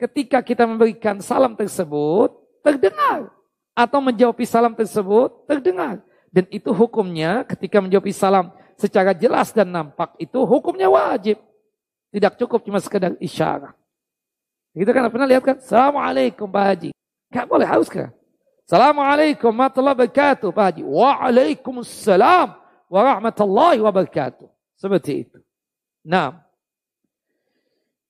ketika 0.00 0.40
kita 0.40 0.64
memberikan 0.64 1.20
salam 1.20 1.52
tersebut 1.52 2.32
terdengar 2.64 3.28
atau 3.76 4.00
menjawab 4.00 4.40
salam 4.48 4.72
tersebut 4.72 5.44
terdengar 5.44 6.00
dan 6.32 6.48
itu 6.48 6.72
hukumnya 6.72 7.44
ketika 7.44 7.84
menjawab 7.84 8.08
salam 8.16 8.46
secara 8.80 9.12
jelas 9.12 9.52
dan 9.52 9.68
nampak 9.68 10.16
itu 10.16 10.40
hukumnya 10.48 10.88
wajib. 10.88 11.36
Tidak 12.10 12.34
cukup 12.42 12.64
cuma 12.66 12.82
sekedar 12.82 13.14
isyarat. 13.22 13.76
Kita 14.74 14.90
kan 14.90 15.10
pernah 15.10 15.28
lihat 15.28 15.42
kan? 15.46 15.58
Assalamualaikum 15.58 16.46
Pak 16.50 16.64
Haji. 16.66 16.90
Gak 17.30 17.46
boleh, 17.46 17.66
harus 17.66 17.86
kan? 17.86 18.10
Assalamualaikum 18.66 19.50
warahmatullahi 19.50 19.94
wabarakatuh 19.98 20.48
Pak 20.50 20.64
Haji. 20.70 20.82
Waalaikumsalam 20.86 22.48
warahmatullahi 22.90 23.78
wabarakatuh. 23.82 24.48
Seperti 24.78 25.26
itu. 25.26 25.38
Nah. 26.06 26.38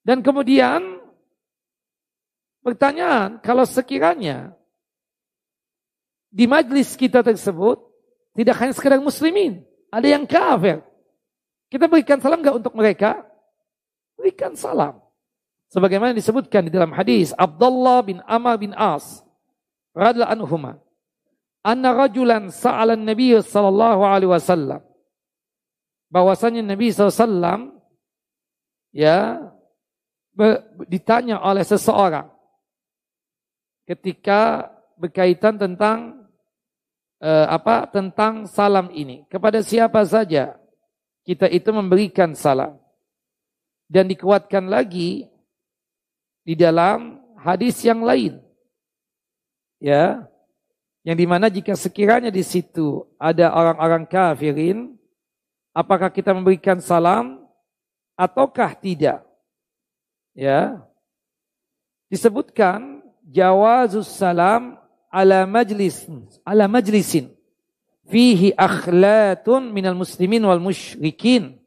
Dan 0.00 0.24
kemudian 0.24 0.99
pertanyaan, 2.62 3.40
kalau 3.40 3.64
sekiranya 3.64 4.54
di 6.30 6.46
majlis 6.46 6.94
kita 6.94 7.24
tersebut 7.24 7.82
tidak 8.36 8.56
hanya 8.62 8.72
sekedar 8.72 9.00
muslimin, 9.02 9.64
ada 9.90 10.06
yang 10.06 10.24
kafir. 10.24 10.80
Kita 11.70 11.86
berikan 11.86 12.18
salam 12.18 12.42
enggak 12.42 12.58
untuk 12.58 12.74
mereka? 12.74 13.30
berikan 14.20 14.52
salam. 14.52 15.00
Sebagaimana 15.72 16.12
disebutkan 16.12 16.68
di 16.68 16.72
dalam 16.74 16.92
hadis 16.92 17.32
Abdullah 17.32 18.04
bin 18.04 18.20
Amr 18.28 18.60
bin 18.60 18.76
As 18.76 19.24
radhiyallahu 19.96 20.36
anhuma 20.36 20.72
anna 21.64 21.96
rajulan 21.96 22.52
sa'ala 22.52 22.98
Nabi 22.98 23.38
sallallahu 23.40 24.02
alaihi 24.04 24.30
wasallam 24.30 24.82
bahwasanya 26.10 26.66
Nabi 26.66 26.90
SAW 26.90 27.70
ya 28.90 29.38
ditanya 30.90 31.38
oleh 31.38 31.62
seseorang 31.62 32.26
ketika 33.90 34.70
berkaitan 34.94 35.58
tentang 35.58 36.22
eh, 37.18 37.46
apa 37.50 37.90
tentang 37.90 38.46
salam 38.46 38.86
ini 38.94 39.26
kepada 39.26 39.58
siapa 39.66 39.98
saja 40.06 40.54
kita 41.26 41.50
itu 41.50 41.74
memberikan 41.74 42.30
salam 42.38 42.78
dan 43.90 44.06
dikuatkan 44.06 44.70
lagi 44.70 45.26
di 46.46 46.54
dalam 46.54 47.18
hadis 47.42 47.82
yang 47.82 48.06
lain. 48.06 48.38
Ya. 49.82 50.30
Yang 51.00 51.16
di 51.16 51.26
mana 51.26 51.46
jika 51.48 51.72
sekiranya 51.74 52.28
di 52.28 52.44
situ 52.44 53.08
ada 53.16 53.56
orang-orang 53.56 54.04
kafirin, 54.04 54.94
apakah 55.72 56.12
kita 56.12 56.36
memberikan 56.36 56.78
salam 56.78 57.40
ataukah 58.14 58.76
tidak? 58.76 59.24
Ya. 60.36 60.84
Disebutkan 62.12 62.99
jawazus 63.28 64.08
salam 64.08 64.80
ala 65.10 65.44
majlis 65.44 66.06
ala 66.46 66.70
majlisin 66.70 67.34
fihi 68.10 68.54
akhlatun 68.58 69.70
minal 69.70 69.94
muslimin 69.94 70.42
wal 70.42 70.62
musyrikin 70.62 71.60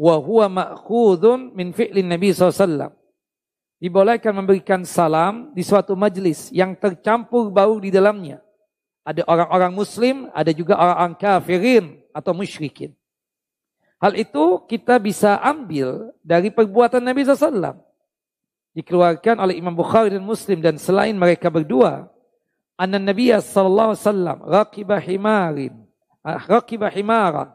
wa 0.00 0.16
huwa 0.16 0.48
ma'khudun 0.48 1.52
min 1.52 1.76
fi'lin 1.76 2.08
Nabi 2.08 2.32
SAW. 2.32 2.96
Dibolehkan 3.80 4.36
memberikan 4.36 4.84
salam 4.84 5.56
di 5.56 5.64
suatu 5.64 5.96
majlis 5.96 6.52
yang 6.52 6.76
tercampur 6.76 7.48
bau 7.48 7.80
di 7.80 7.88
dalamnya. 7.88 8.44
Ada 9.04 9.24
orang-orang 9.24 9.72
muslim, 9.72 10.28
ada 10.36 10.52
juga 10.52 10.76
orang-orang 10.76 11.16
kafirin 11.16 11.84
atau 12.12 12.36
musyrikin. 12.36 12.92
Hal 14.00 14.16
itu 14.16 14.64
kita 14.68 15.00
bisa 15.00 15.40
ambil 15.40 16.12
dari 16.20 16.52
perbuatan 16.52 17.04
Nabi 17.04 17.24
SAW. 17.24 17.80
Dikeluarkan 18.70 19.42
oleh 19.42 19.58
Imam 19.58 19.74
Bukhari 19.74 20.14
dan 20.14 20.22
Muslim 20.22 20.62
dan 20.62 20.78
selain 20.78 21.14
mereka 21.14 21.50
berdua. 21.50 22.06
Anna 22.78 23.02
Nabi 23.02 23.34
SAW 23.34 23.98
raqibah 24.46 25.02
himarin. 25.02 25.74
Ah, 26.22 26.40
raqibah 26.40 26.92
himaran. 26.92 27.50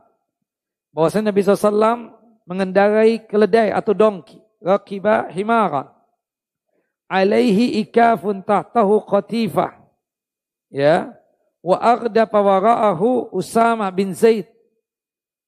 Bahwasanya 0.96 1.32
Nabi 1.32 1.44
SAW 1.44 2.16
mengendarai 2.48 3.20
keledai 3.26 3.74
atau 3.74 3.92
dongki. 3.92 4.40
Rakiba 4.64 5.30
himara. 5.30 5.92
Alaihi 7.06 7.84
ikafun 7.86 8.42
tahtahu 8.42 9.04
qatifah. 9.06 9.78
Ya. 10.74 11.14
Wa 11.62 11.78
agda 11.82 12.26
pawara'ahu 12.26 13.30
Usama 13.34 13.90
bin 13.94 14.14
Zaid. 14.14 14.50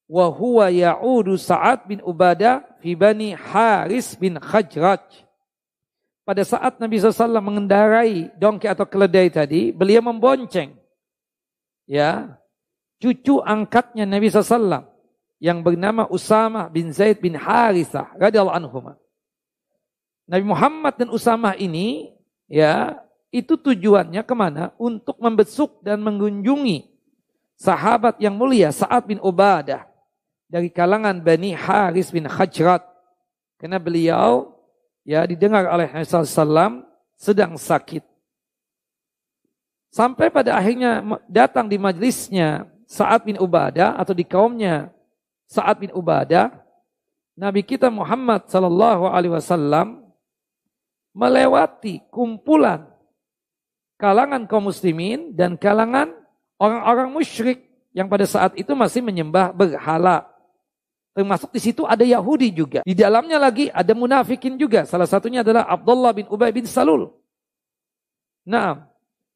Wa 0.06 0.30
huwa 0.30 0.70
ya'udu 0.70 1.38
Sa'ad 1.38 1.86
bin 1.90 2.00
Ubadah 2.04 2.66
fi 2.82 2.94
bani 2.94 3.34
Haris 3.34 4.14
bin 4.18 4.38
Khajraj. 4.38 5.27
Pada 6.28 6.44
saat 6.44 6.76
Nabi 6.76 7.00
SAW 7.00 7.40
mengendarai 7.40 8.28
dongki 8.36 8.68
atau 8.68 8.84
keledai 8.84 9.32
tadi, 9.32 9.72
beliau 9.72 10.04
membonceng. 10.04 10.76
Ya, 11.88 12.36
cucu 13.00 13.40
angkatnya 13.40 14.04
Nabi 14.04 14.28
SAW 14.28 14.92
yang 15.40 15.64
bernama 15.64 16.04
Usama 16.12 16.68
bin 16.68 16.92
Zaid 16.92 17.24
bin 17.24 17.40
Harithah 17.40 18.12
radhiyallahu 18.20 18.60
anhu. 18.60 18.92
Nabi 20.28 20.44
Muhammad 20.44 21.00
dan 21.00 21.08
Usama 21.16 21.56
ini 21.56 22.12
ya 22.52 23.00
itu 23.32 23.56
tujuannya 23.56 24.20
ke 24.28 24.36
mana? 24.36 24.76
Untuk 24.76 25.16
membesuk 25.24 25.80
dan 25.80 26.04
mengunjungi 26.04 26.92
sahabat 27.56 28.20
yang 28.20 28.36
mulia 28.36 28.76
Sa'ad 28.76 29.08
bin 29.08 29.24
Ubadah 29.24 29.88
dari 30.52 30.68
kalangan 30.68 31.24
Bani 31.24 31.56
Haris 31.56 32.12
bin 32.12 32.28
Khajrat. 32.28 32.84
Karena 33.56 33.80
beliau 33.80 34.57
ya 35.08 35.24
didengar 35.24 35.64
oleh 35.72 35.88
Rasulullah 35.88 36.28
SAW 36.28 36.84
sedang 37.16 37.56
sakit. 37.56 38.04
Sampai 39.88 40.28
pada 40.28 40.60
akhirnya 40.60 41.00
datang 41.32 41.72
di 41.72 41.80
majlisnya 41.80 42.68
Sa'ad 42.84 43.24
bin 43.24 43.40
Ubadah 43.40 43.96
atau 43.96 44.12
di 44.12 44.28
kaumnya 44.28 44.92
Sa'ad 45.48 45.80
bin 45.80 45.96
Ubadah, 45.96 46.52
Nabi 47.40 47.64
kita 47.64 47.88
Muhammad 47.88 48.52
sallallahu 48.52 49.08
alaihi 49.08 49.32
wasallam 49.32 50.04
melewati 51.16 52.04
kumpulan 52.12 52.86
kalangan 53.98 54.46
kaum 54.46 54.70
muslimin 54.70 55.34
dan 55.34 55.58
kalangan 55.58 56.14
orang-orang 56.62 57.10
musyrik 57.10 57.66
yang 57.92 58.06
pada 58.06 58.30
saat 58.30 58.54
itu 58.54 58.70
masih 58.78 59.02
menyembah 59.02 59.50
berhala. 59.50 60.30
Termasuk 61.18 61.50
di 61.50 61.58
situ 61.58 61.82
ada 61.82 62.06
Yahudi 62.06 62.54
juga. 62.54 62.86
Di 62.86 62.94
dalamnya 62.94 63.42
lagi 63.42 63.74
ada 63.74 63.90
munafikin 63.98 64.54
juga. 64.54 64.86
Salah 64.86 65.10
satunya 65.10 65.42
adalah 65.42 65.66
Abdullah 65.66 66.14
bin 66.14 66.30
Ubay 66.30 66.54
bin 66.54 66.70
Salul. 66.70 67.10
Nah, 68.46 68.86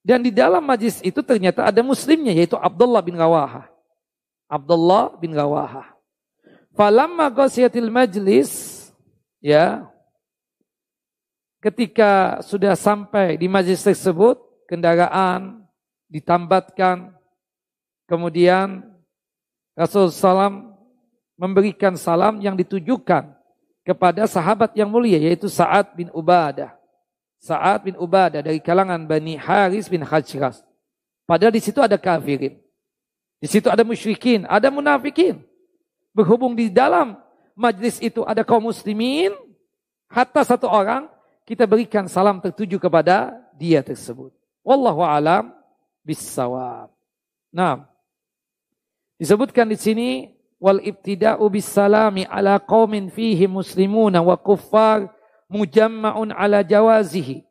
dan 0.05 0.21
di 0.21 0.29
dalam 0.29 0.61
majlis 0.61 1.01
itu 1.01 1.25
ternyata 1.25 1.65
ada 1.65 1.81
muslimnya 1.81 2.37
yaitu 2.37 2.53
Abdullah 2.53 3.01
bin 3.01 3.17
Rawaha. 3.17 3.65
Abdullah 4.45 5.17
bin 5.17 5.33
Rawaha. 5.33 5.97
Falamma 6.77 7.33
ghasiyatil 7.33 7.89
majlis 7.89 8.85
ya 9.41 9.89
ketika 11.65 12.45
sudah 12.45 12.77
sampai 12.77 13.41
di 13.41 13.49
majlis 13.49 13.81
tersebut 13.81 14.37
kendaraan 14.69 15.65
ditambatkan 16.13 17.09
kemudian 18.05 18.85
Rasulullah 19.73 20.13
SAW 20.13 20.70
memberikan 21.41 21.97
salam 21.97 22.37
yang 22.37 22.53
ditujukan 22.53 23.33
kepada 23.81 24.29
sahabat 24.29 24.77
yang 24.77 24.85
mulia 24.85 25.17
yaitu 25.17 25.49
Sa'ad 25.49 25.97
bin 25.97 26.13
Ubadah. 26.13 26.77
Sa'ad 27.41 27.89
bin 27.89 27.97
Ubadah 27.97 28.45
dari 28.45 28.61
kalangan 28.61 29.01
Bani 29.09 29.41
Haris 29.41 29.89
bin 29.89 30.05
Hajras. 30.05 30.61
Padahal 31.25 31.49
di 31.49 31.57
situ 31.57 31.81
ada 31.81 31.97
kafirin. 31.97 32.61
Di 33.41 33.49
situ 33.49 33.73
ada 33.73 33.81
musyrikin, 33.81 34.45
ada 34.45 34.69
munafikin. 34.69 35.41
Berhubung 36.13 36.53
di 36.53 36.69
dalam 36.69 37.17
majlis 37.57 37.97
itu 37.97 38.21
ada 38.21 38.45
kaum 38.45 38.69
muslimin, 38.69 39.33
hatta 40.13 40.45
satu 40.45 40.69
orang, 40.69 41.09
kita 41.49 41.65
berikan 41.65 42.05
salam 42.05 42.37
tertuju 42.37 42.77
kepada 42.77 43.33
dia 43.57 43.81
tersebut. 43.81 44.29
Wallahu 44.61 45.01
alam 45.01 45.49
bisawab. 46.05 46.93
Nah, 47.49 47.89
disebutkan 49.17 49.65
di 49.65 49.77
sini 49.81 50.09
wal 50.61 50.77
ibtida'u 50.77 51.41
bis 51.49 51.65
salami 51.65 52.29
ala 52.29 52.61
qaumin 52.61 53.09
fihi 53.09 53.49
muslimuna 53.49 54.21
wa 54.21 54.37
kuffar 54.37 55.09
mujamma'un 55.49 56.29
ala 56.29 56.61
jawazihi. 56.61 57.41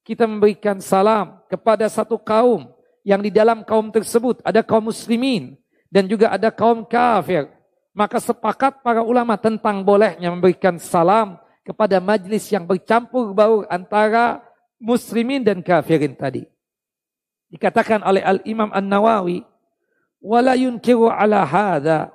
Kita 0.00 0.24
memberikan 0.24 0.80
salam 0.80 1.44
kepada 1.52 1.84
satu 1.92 2.16
kaum 2.16 2.72
yang 3.04 3.20
di 3.20 3.28
dalam 3.28 3.60
kaum 3.68 3.92
tersebut 3.92 4.40
ada 4.40 4.64
kaum 4.64 4.88
muslimin 4.88 5.60
dan 5.92 6.08
juga 6.08 6.32
ada 6.32 6.48
kaum 6.48 6.88
kafir. 6.88 7.52
Maka 7.94 8.18
sepakat 8.18 8.82
para 8.82 9.04
ulama 9.06 9.38
tentang 9.38 9.84
bolehnya 9.84 10.32
memberikan 10.32 10.80
salam 10.80 11.38
kepada 11.62 12.02
majlis 12.02 12.50
yang 12.50 12.66
bercampur 12.66 13.30
baur 13.30 13.68
antara 13.70 14.42
muslimin 14.82 15.46
dan 15.46 15.62
kafirin 15.62 16.12
tadi. 16.16 16.42
Dikatakan 17.54 18.02
oleh 18.02 18.18
Al-Imam 18.18 18.66
An-Nawawi, 18.74 19.46
wala 20.18 20.58
yunkiru 20.58 21.06
ala 21.06 21.46
hadha 21.46 22.10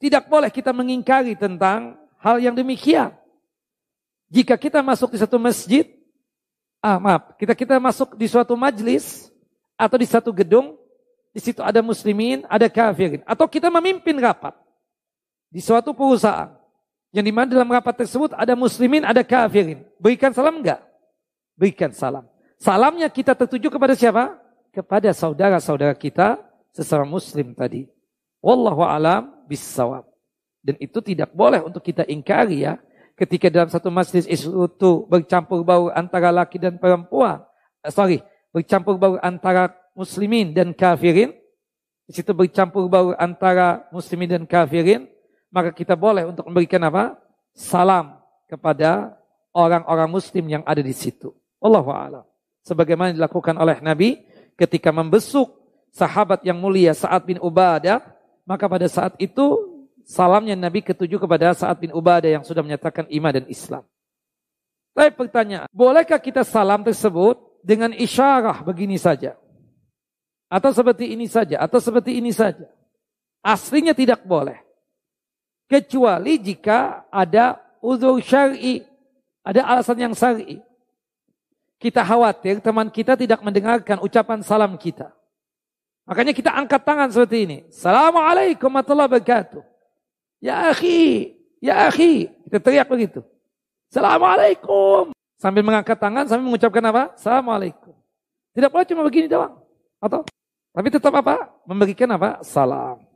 tidak 0.00 0.26
boleh 0.32 0.48
kita 0.48 0.72
mengingkari 0.72 1.36
tentang 1.36 2.00
hal 2.18 2.40
yang 2.40 2.56
demikian. 2.56 3.12
Jika 4.32 4.56
kita 4.56 4.80
masuk 4.80 5.12
di 5.12 5.18
satu 5.20 5.36
masjid, 5.36 5.84
ah 6.80 6.96
maaf, 6.96 7.36
kita 7.36 7.52
kita 7.52 7.76
masuk 7.76 8.16
di 8.16 8.24
suatu 8.24 8.56
majlis 8.56 9.28
atau 9.76 10.00
di 10.00 10.08
satu 10.08 10.32
gedung, 10.32 10.80
di 11.36 11.40
situ 11.44 11.60
ada 11.60 11.84
muslimin, 11.84 12.48
ada 12.48 12.66
kafirin, 12.72 13.20
atau 13.28 13.44
kita 13.44 13.68
memimpin 13.68 14.16
rapat 14.16 14.56
di 15.52 15.60
suatu 15.60 15.92
perusahaan 15.92 16.56
yang 17.10 17.26
di 17.26 17.34
mana 17.34 17.50
dalam 17.50 17.68
rapat 17.68 18.06
tersebut 18.06 18.32
ada 18.38 18.54
muslimin, 18.54 19.02
ada 19.02 19.20
kafirin. 19.26 19.82
Berikan 19.98 20.30
salam 20.30 20.62
enggak? 20.62 20.80
Berikan 21.58 21.90
salam. 21.90 22.24
Salamnya 22.56 23.10
kita 23.10 23.34
tertuju 23.34 23.68
kepada 23.68 23.98
siapa? 23.98 24.38
Kepada 24.70 25.10
saudara-saudara 25.10 25.92
kita 25.98 26.38
sesama 26.70 27.02
muslim 27.02 27.50
tadi. 27.50 27.90
Wallahu 28.38 28.86
alam 28.86 29.39
bisawab. 29.50 30.06
Dan 30.62 30.78
itu 30.78 31.02
tidak 31.02 31.34
boleh 31.34 31.58
untuk 31.58 31.82
kita 31.82 32.06
ingkari 32.06 32.62
ya. 32.62 32.78
Ketika 33.18 33.50
dalam 33.50 33.68
satu 33.68 33.90
majlis 33.90 34.24
itu 34.30 34.90
bercampur 35.10 35.66
bau 35.66 35.90
antara 35.90 36.30
laki 36.30 36.56
dan 36.56 36.78
perempuan. 36.78 37.42
Eh, 37.82 37.92
sorry, 37.92 38.22
bercampur 38.54 38.96
bau 38.96 39.18
antara 39.20 39.74
muslimin 39.98 40.54
dan 40.54 40.70
kafirin. 40.70 41.34
Di 42.08 42.12
situ 42.16 42.32
bercampur 42.32 42.86
bau 42.86 43.12
antara 43.18 43.84
muslimin 43.90 44.30
dan 44.30 44.44
kafirin. 44.46 45.10
Maka 45.50 45.74
kita 45.74 45.98
boleh 45.98 46.30
untuk 46.30 46.46
memberikan 46.46 46.80
apa? 46.86 47.18
Salam 47.52 48.22
kepada 48.46 49.18
orang-orang 49.50 50.08
muslim 50.08 50.46
yang 50.46 50.62
ada 50.62 50.80
di 50.80 50.94
situ. 50.94 51.34
Allahu 51.60 51.90
a'lam. 51.90 52.24
Sebagaimana 52.64 53.12
dilakukan 53.12 53.56
oleh 53.58 53.82
Nabi 53.82 54.22
ketika 54.54 54.94
membesuk 54.94 55.50
sahabat 55.90 56.40
yang 56.46 56.56
mulia 56.56 56.94
Sa'ad 56.94 57.26
bin 57.26 57.38
Ubadah 57.42 58.00
maka 58.50 58.66
pada 58.66 58.90
saat 58.90 59.14
itu 59.22 59.46
salamnya 60.02 60.58
Nabi 60.58 60.82
ketujuh 60.82 61.22
kepada 61.22 61.54
Sa'ad 61.54 61.78
bin 61.78 61.94
Ubadah 61.94 62.26
yang 62.26 62.42
sudah 62.42 62.66
menyatakan 62.66 63.06
iman 63.06 63.30
dan 63.30 63.46
Islam. 63.46 63.86
Tapi 64.90 65.14
pertanyaan, 65.14 65.70
bolehkah 65.70 66.18
kita 66.18 66.42
salam 66.42 66.82
tersebut 66.82 67.38
dengan 67.62 67.94
isyarah 67.94 68.66
begini 68.66 68.98
saja? 68.98 69.38
Atau 70.50 70.74
seperti 70.74 71.14
ini 71.14 71.30
saja? 71.30 71.62
Atau 71.62 71.78
seperti 71.78 72.18
ini 72.18 72.34
saja? 72.34 72.66
Aslinya 73.38 73.94
tidak 73.94 74.26
boleh. 74.26 74.58
Kecuali 75.70 76.42
jika 76.42 77.06
ada 77.06 77.62
uzur 77.78 78.18
syar'i. 78.18 78.82
Ada 79.46 79.62
alasan 79.62 80.10
yang 80.10 80.14
syar'i. 80.18 80.58
Kita 81.78 82.02
khawatir 82.02 82.58
teman 82.58 82.90
kita 82.90 83.14
tidak 83.14 83.46
mendengarkan 83.46 84.02
ucapan 84.02 84.42
salam 84.42 84.74
kita. 84.74 85.14
Makanya 86.10 86.34
kita 86.34 86.50
angkat 86.50 86.82
tangan 86.82 87.06
seperti 87.06 87.46
ini. 87.46 87.58
Assalamualaikum 87.70 88.66
warahmatullahi 88.66 89.06
wabarakatuh. 89.14 89.62
Ya 90.42 90.74
akhi, 90.74 91.38
ya 91.62 91.86
akhi. 91.86 92.26
Kita 92.50 92.58
teriak 92.58 92.90
begitu. 92.90 93.22
Assalamualaikum. 93.94 95.14
Sambil 95.38 95.62
mengangkat 95.62 95.94
tangan, 95.94 96.26
sambil 96.26 96.50
mengucapkan 96.50 96.82
apa? 96.90 97.14
Assalamualaikum. 97.14 97.94
Tidak 98.50 98.66
boleh 98.74 98.86
cuma 98.90 99.06
begini 99.06 99.30
doang. 99.30 99.54
Atau? 100.02 100.26
Tapi 100.74 100.88
tetap 100.90 101.14
apa? 101.14 101.46
Memberikan 101.62 102.10
apa? 102.10 102.42
Salam. 102.42 103.06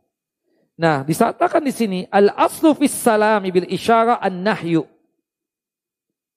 Nah, 0.78 1.02
disatakan 1.02 1.66
di 1.66 1.74
sini 1.74 2.00
al-aslu 2.06 2.78
fis 2.78 2.94
salami 2.94 3.50
bil 3.50 3.66
isyara 3.74 4.22
an-nahyu. 4.22 4.86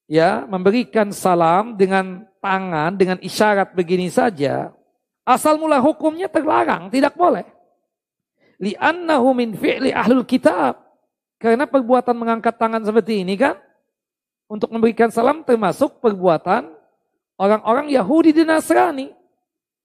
Ya, 0.10 0.42
memberikan 0.50 1.14
salam 1.14 1.78
dengan 1.78 2.26
tangan 2.42 2.98
dengan 2.98 3.22
isyarat 3.22 3.78
begini 3.78 4.10
saja 4.10 4.74
Asal 5.28 5.60
mula 5.60 5.84
hukumnya 5.84 6.32
terlarang, 6.32 6.88
tidak 6.88 7.20
boleh. 7.20 7.44
Li'annahu 8.64 9.36
min 9.36 9.52
fi'li 9.60 9.92
ahlul 9.92 10.24
kitab. 10.24 10.80
Karena 11.36 11.68
perbuatan 11.68 12.16
mengangkat 12.16 12.56
tangan 12.56 12.80
seperti 12.88 13.28
ini 13.28 13.36
kan, 13.36 13.60
untuk 14.48 14.72
memberikan 14.72 15.12
salam 15.12 15.44
termasuk 15.44 16.00
perbuatan 16.00 16.72
orang-orang 17.36 17.92
Yahudi 17.92 18.32
dan 18.32 18.56
Nasrani. 18.56 19.12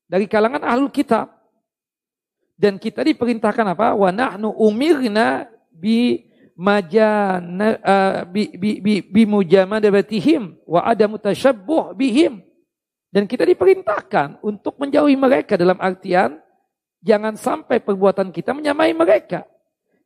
Dari 0.06 0.30
kalangan 0.30 0.62
ahlul 0.62 0.94
kitab. 0.94 1.34
Dan 2.54 2.78
kita 2.78 3.02
diperintahkan 3.02 3.74
apa? 3.74 3.98
Wa 3.98 4.14
nahnu 4.14 4.54
umirna 4.54 5.50
bi 5.74 6.22
majana 6.54 7.82
uh, 7.82 8.18
bi 8.30 8.54
bi 8.54 8.78
bi, 8.78 8.94
bi 9.02 9.24
wa 9.26 10.80
ada 10.84 11.04
mutashabbuh 11.10 11.96
bihim 11.96 12.44
dan 13.12 13.28
kita 13.28 13.44
diperintahkan 13.44 14.40
untuk 14.40 14.80
menjauhi 14.80 15.14
mereka 15.20 15.60
dalam 15.60 15.76
artian 15.76 16.40
jangan 17.04 17.36
sampai 17.36 17.76
perbuatan 17.84 18.32
kita 18.32 18.56
menyamai 18.56 18.96
mereka. 18.96 19.44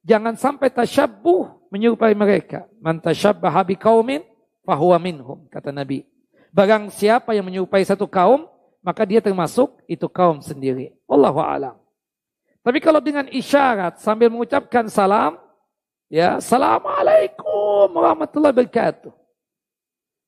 Jangan 0.03 0.35
sampai 0.35 0.71
tasyabuh 0.71 1.71
menyerupai 1.71 2.15
mereka. 2.19 2.67
Man 2.83 2.99
tasyabbaha 2.99 3.63
biqaumin 3.63 4.27
fahuwa 4.67 4.99
minhum 4.99 5.47
kata 5.47 5.71
Nabi. 5.71 6.03
Barang 6.51 6.91
siapa 6.91 7.35
yang 7.35 7.47
menyerupai 7.47 7.83
satu 7.87 8.11
kaum, 8.11 8.51
maka 8.83 9.07
dia 9.07 9.23
termasuk 9.23 9.83
itu 9.87 10.07
kaum 10.11 10.43
sendiri. 10.43 10.95
Allahu 11.07 11.43
a'lam. 11.43 11.75
Tapi 12.63 12.79
kalau 12.83 12.99
dengan 12.99 13.31
isyarat 13.31 14.03
sambil 14.03 14.31
mengucapkan 14.31 14.91
salam, 14.91 15.39
ya, 16.11 16.43
Assalamualaikum 16.43 17.87
warahmatullahi 17.95 18.51
wabarakatuh. 18.51 19.15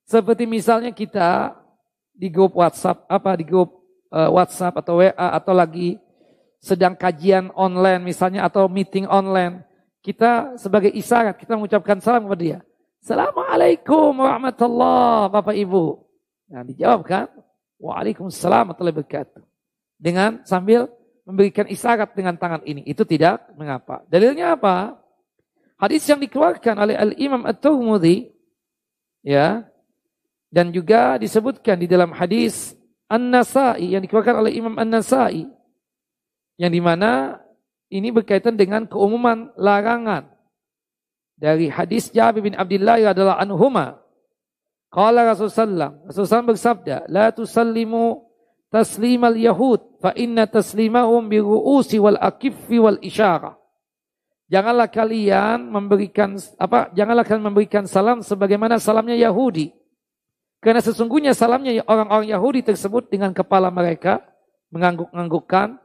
Seperti 0.06 0.46
misalnya 0.46 0.94
kita 0.94 1.54
di 2.18 2.26
grup 2.34 2.58
WhatsApp 2.58 3.06
apa 3.06 3.38
di 3.38 3.46
grup 3.46 3.78
uh, 4.10 4.26
WhatsApp 4.34 4.74
atau 4.82 4.98
WA 4.98 5.14
atau 5.14 5.54
lagi 5.54 6.02
sedang 6.58 6.98
kajian 6.98 7.54
online 7.54 8.02
misalnya 8.02 8.42
atau 8.42 8.66
meeting 8.66 9.06
online, 9.06 9.62
kita 10.02 10.58
sebagai 10.58 10.90
isyarat 10.90 11.38
kita 11.38 11.54
mengucapkan 11.54 12.02
salam 12.02 12.26
kepada 12.26 12.42
dia. 12.42 12.58
Assalamualaikum 12.98 14.10
warahmatullahi 14.18 15.30
Bapak 15.30 15.54
Ibu. 15.54 15.84
Nah, 16.50 16.66
dijawab 16.66 17.06
kan? 17.06 17.30
Waalaikumsalam 17.78 18.74
warahmatullahi 18.74 18.98
wabarakatuh. 18.98 19.42
Dengan 20.02 20.42
sambil 20.42 20.90
memberikan 21.28 21.68
isyarat 21.68 22.16
dengan 22.16 22.40
tangan 22.40 22.64
ini. 22.64 22.80
Itu 22.88 23.04
tidak 23.04 23.52
mengapa. 23.52 24.00
Dalilnya 24.08 24.56
apa? 24.56 24.96
Hadis 25.76 26.02
yang 26.08 26.18
dikeluarkan 26.18 26.74
oleh 26.74 26.96
Al-Imam 26.98 27.44
At-Tirmidzi 27.46 28.34
ya 29.22 29.67
dan 30.48 30.72
juga 30.72 31.20
disebutkan 31.20 31.76
di 31.80 31.86
dalam 31.88 32.12
hadis 32.12 32.72
An-Nasai 33.08 33.96
yang 33.96 34.04
dikeluarkan 34.04 34.44
oleh 34.44 34.52
Imam 34.56 34.76
An-Nasai 34.76 35.48
yang 36.58 36.72
di 36.72 36.80
mana 36.82 37.40
ini 37.88 38.12
berkaitan 38.12 38.56
dengan 38.56 38.84
keumuman 38.84 39.52
larangan 39.56 40.28
dari 41.38 41.70
hadis 41.70 42.10
Jabir 42.10 42.42
bin 42.42 42.58
Abdullah 42.58 43.14
adalah 43.14 43.38
anhuma. 43.38 44.02
Qala 44.90 45.22
Rasulullah 45.22 45.94
Rasulullah 46.02 46.50
bersabda, 46.50 46.96
"La 47.06 47.30
tusallimu 47.30 48.26
taslimal 48.74 49.38
yahud 49.38 50.02
fa 50.02 50.10
inna 50.18 50.50
taslimahum 50.50 51.30
bi 51.30 51.38
ru'usi 51.38 52.02
wal 52.02 52.18
akiffi 52.18 52.82
wal 52.82 52.98
isyarah." 52.98 53.54
Janganlah 54.48 54.88
kalian 54.88 55.68
memberikan 55.68 56.40
apa? 56.56 56.88
Janganlah 56.96 57.22
kalian 57.22 57.46
memberikan 57.52 57.84
salam 57.84 58.24
sebagaimana 58.24 58.80
salamnya 58.80 59.14
Yahudi. 59.14 59.77
Karena 60.58 60.82
sesungguhnya 60.82 61.38
salamnya 61.38 61.86
orang-orang 61.86 62.34
Yahudi 62.34 62.66
tersebut 62.66 63.06
dengan 63.06 63.30
kepala 63.30 63.70
mereka 63.70 64.26
mengangguk-anggukkan 64.74 65.78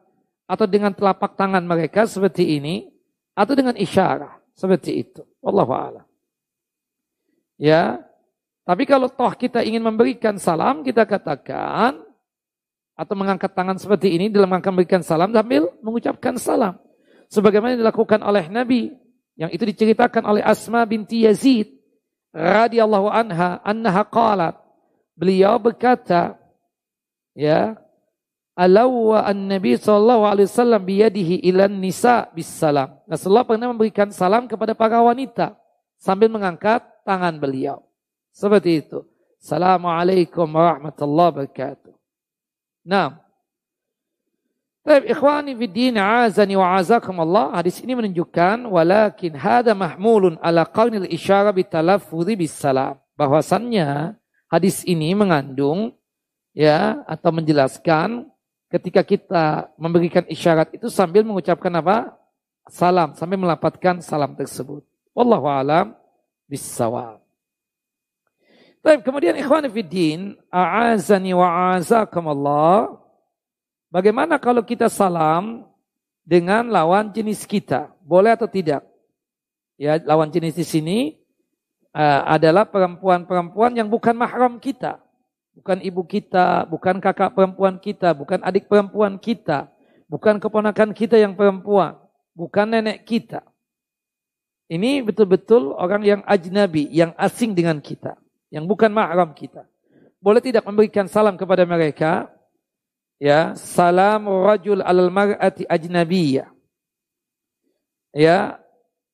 atau 0.49 0.65
dengan 0.65 0.91
telapak 0.91 1.38
tangan 1.38 1.61
mereka 1.61 2.09
seperti 2.09 2.57
ini 2.57 2.89
atau 3.38 3.53
dengan 3.53 3.78
isyarat 3.78 4.41
seperti 4.57 4.91
itu. 5.05 5.21
Allah 5.45 5.69
a'lam. 5.69 6.05
Ya. 7.61 8.01
Tapi 8.63 8.88
kalau 8.88 9.11
toh 9.11 9.34
kita 9.36 9.59
ingin 9.59 9.84
memberikan 9.84 10.39
salam, 10.39 10.88
kita 10.88 11.03
katakan 11.03 11.99
atau 12.95 13.15
mengangkat 13.17 13.51
tangan 13.51 13.76
seperti 13.76 14.15
ini 14.15 14.32
dalam 14.32 14.47
rangka 14.47 14.71
memberikan 14.71 15.03
salam 15.03 15.36
sambil 15.36 15.67
mengucapkan 15.84 16.39
salam. 16.39 16.80
Sebagaimana 17.28 17.76
dilakukan 17.76 18.24
oleh 18.24 18.47
Nabi 18.47 18.93
yang 19.36 19.51
itu 19.51 19.67
diceritakan 19.67 20.24
oleh 20.24 20.41
Asma 20.45 20.86
binti 20.88 21.26
Yazid 21.26 21.76
radhiyallahu 22.32 23.09
anha 23.09 23.59
annaha 23.65 24.05
qalat 24.07 24.62
beliau 25.18 25.57
berkata 25.61 26.38
ya 27.34 27.78
Alaw 28.53 29.18
an-nabi 29.26 29.82
sallallahu 29.82 30.30
alaihi 30.30 30.45
wasallam 30.45 30.82
biyadihi 30.86 31.41
ilan 31.49 31.74
nisa 31.74 32.30
bisalam. 32.38 33.01
Rasulullah 33.09 33.49
pernah 33.49 33.74
memberikan 33.74 34.14
salam 34.14 34.45
kepada 34.45 34.78
para 34.78 35.01
wanita 35.01 35.57
sambil 35.97 36.30
mengangkat 36.30 36.86
tangan 37.01 37.34
beliau. 37.41 37.82
Seperti 38.30 38.86
itu. 38.86 39.01
Assalamualaikum 39.41 40.45
warahmatullahi 40.45 41.30
wabarakatuh. 41.34 41.93
Nah. 42.86 43.18
Baik, 44.84 45.16
ikhwani 45.16 45.57
fi 45.57 45.66
din 45.66 45.97
azani 45.97 46.53
wa 46.53 46.78
azakum 46.78 47.18
Allah. 47.26 47.57
Hadis 47.57 47.82
ini 47.82 47.97
menunjukkan 47.97 48.70
walakin 48.70 49.34
hada 49.34 49.74
mahmulun 49.74 50.38
ala 50.43 50.68
qawnil 50.68 51.09
isyara 51.09 51.49
bitalaffudhi 51.49 52.38
bisalam. 52.38 53.01
Bahwasannya 53.18 54.14
hadis 54.54 54.86
ini 54.86 55.18
mengandung 55.18 55.97
ya 56.54 57.01
atau 57.10 57.34
menjelaskan 57.34 58.30
ketika 58.70 59.01
kita 59.01 59.74
memberikan 59.82 60.22
isyarat 60.30 60.78
itu 60.78 60.93
sambil 60.93 61.26
mengucapkan 61.26 61.74
apa? 61.74 62.14
Salam, 62.70 63.18
sambil 63.18 63.41
melapatkan 63.41 63.97
salam 64.06 64.38
tersebut. 64.38 64.86
Wallahu 65.18 65.49
alam 65.49 65.97
bisawab. 66.45 67.18
Baik, 68.84 69.01
kemudian 69.01 69.34
ikhwan 69.39 69.66
fiddin, 69.74 70.38
a'azani 70.54 71.34
wa 71.34 71.76
Allah. 71.76 72.99
Bagaimana 73.89 74.38
kalau 74.38 74.62
kita 74.62 74.88
salam 74.88 75.66
dengan 76.24 76.68
lawan 76.68 77.10
jenis 77.12 77.47
kita? 77.47 77.91
Boleh 78.04 78.36
atau 78.36 78.47
tidak? 78.47 78.84
Ya, 79.80 79.97
lawan 80.04 80.30
jenis 80.30 80.56
di 80.56 80.66
sini 80.68 80.97
adalah 81.94 82.66
perempuan-perempuan 82.66 83.78
yang 83.78 83.86
bukan 83.86 84.18
mahram 84.18 84.58
kita 84.58 85.04
bukan 85.54 85.78
ibu 85.86 86.02
kita, 86.04 86.66
bukan 86.66 86.98
kakak 86.98 87.34
perempuan 87.38 87.78
kita, 87.78 88.12
bukan 88.18 88.41
adik 88.41 88.66
perempuan 88.66 89.22
kita, 89.22 89.70
bukan 90.10 90.41
keponakan 90.41 90.91
kita 90.91 91.16
yang 91.18 91.38
perempuan, 91.38 91.98
bukan 92.34 92.66
nenek 92.68 93.06
kita. 93.06 93.46
Ini 94.68 95.06
betul-betul 95.06 95.78
orang 95.78 96.02
yang 96.02 96.22
ajnabi, 96.26 96.89
yang 96.89 97.14
asing 97.14 97.54
dengan 97.54 97.78
kita, 97.78 98.18
yang 98.50 98.66
bukan 98.66 98.89
mahram 98.89 99.30
kita. 99.38 99.70
Boleh 100.18 100.41
tidak 100.41 100.66
memberikan 100.66 101.06
salam 101.06 101.38
kepada 101.38 101.68
mereka? 101.68 102.32
Ya, 103.22 103.54
salam 103.54 104.26
rajul 104.26 104.82
alal 104.82 105.14
mar'ati 105.14 105.70
ajnabiyah. 105.70 106.50
Ya, 108.16 108.58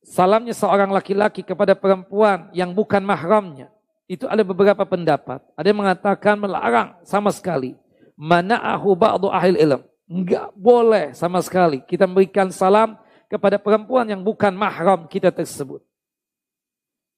salamnya 0.10 0.57
seorang 0.57 0.89
laki-laki 0.89 1.45
kepada 1.45 1.78
perempuan 1.78 2.49
yang 2.57 2.74
bukan 2.74 3.05
mahramnya 3.05 3.70
itu 4.10 4.26
ada 4.26 4.41
beberapa 4.41 4.82
pendapat. 4.89 5.38
Ada 5.53 5.70
yang 5.70 5.86
mengatakan 5.86 6.36
melarang 6.41 6.97
sama 7.05 7.30
sekali. 7.30 7.78
Mana 8.18 8.57
ahu 8.57 8.97
ba'du 8.97 9.30
ahil 9.30 9.53
ilm. 9.53 9.86
Enggak 10.10 10.49
boleh 10.57 11.14
sama 11.14 11.38
sekali 11.45 11.86
kita 11.86 12.10
memberikan 12.10 12.49
salam 12.49 12.97
kepada 13.30 13.62
perempuan 13.62 14.10
yang 14.10 14.26
bukan 14.26 14.49
mahram 14.57 15.05
kita 15.05 15.30
tersebut. 15.30 15.86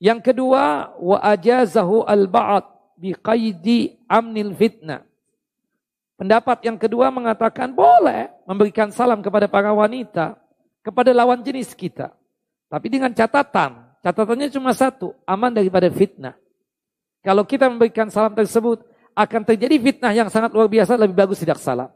Yang 0.04 0.34
kedua, 0.34 0.92
wa 1.00 1.18
ajazahu 1.24 2.04
al-ba'd 2.04 2.68
bi 3.00 3.16
qaidi 3.16 3.96
amnil 4.12 4.52
fitnah. 4.52 5.08
Pendapat 6.20 6.68
yang 6.68 6.76
kedua 6.76 7.08
mengatakan 7.10 7.72
boleh 7.72 8.30
memberikan 8.44 8.92
salam 8.92 9.24
kepada 9.24 9.48
para 9.48 9.72
wanita, 9.72 10.36
kepada 10.84 11.16
lawan 11.16 11.40
jenis 11.40 11.72
kita. 11.72 12.12
Tapi 12.72 12.88
dengan 12.88 13.12
catatan, 13.12 14.00
catatannya 14.00 14.48
cuma 14.48 14.72
satu, 14.72 15.12
aman 15.28 15.52
daripada 15.52 15.92
fitnah. 15.92 16.40
Kalau 17.20 17.44
kita 17.44 17.68
memberikan 17.68 18.08
salam 18.08 18.32
tersebut, 18.32 18.80
akan 19.12 19.42
terjadi 19.44 19.76
fitnah 19.76 20.16
yang 20.16 20.32
sangat 20.32 20.56
luar 20.56 20.72
biasa, 20.72 20.96
lebih 20.96 21.20
bagus 21.20 21.44
tidak 21.44 21.60
salam. 21.60 21.92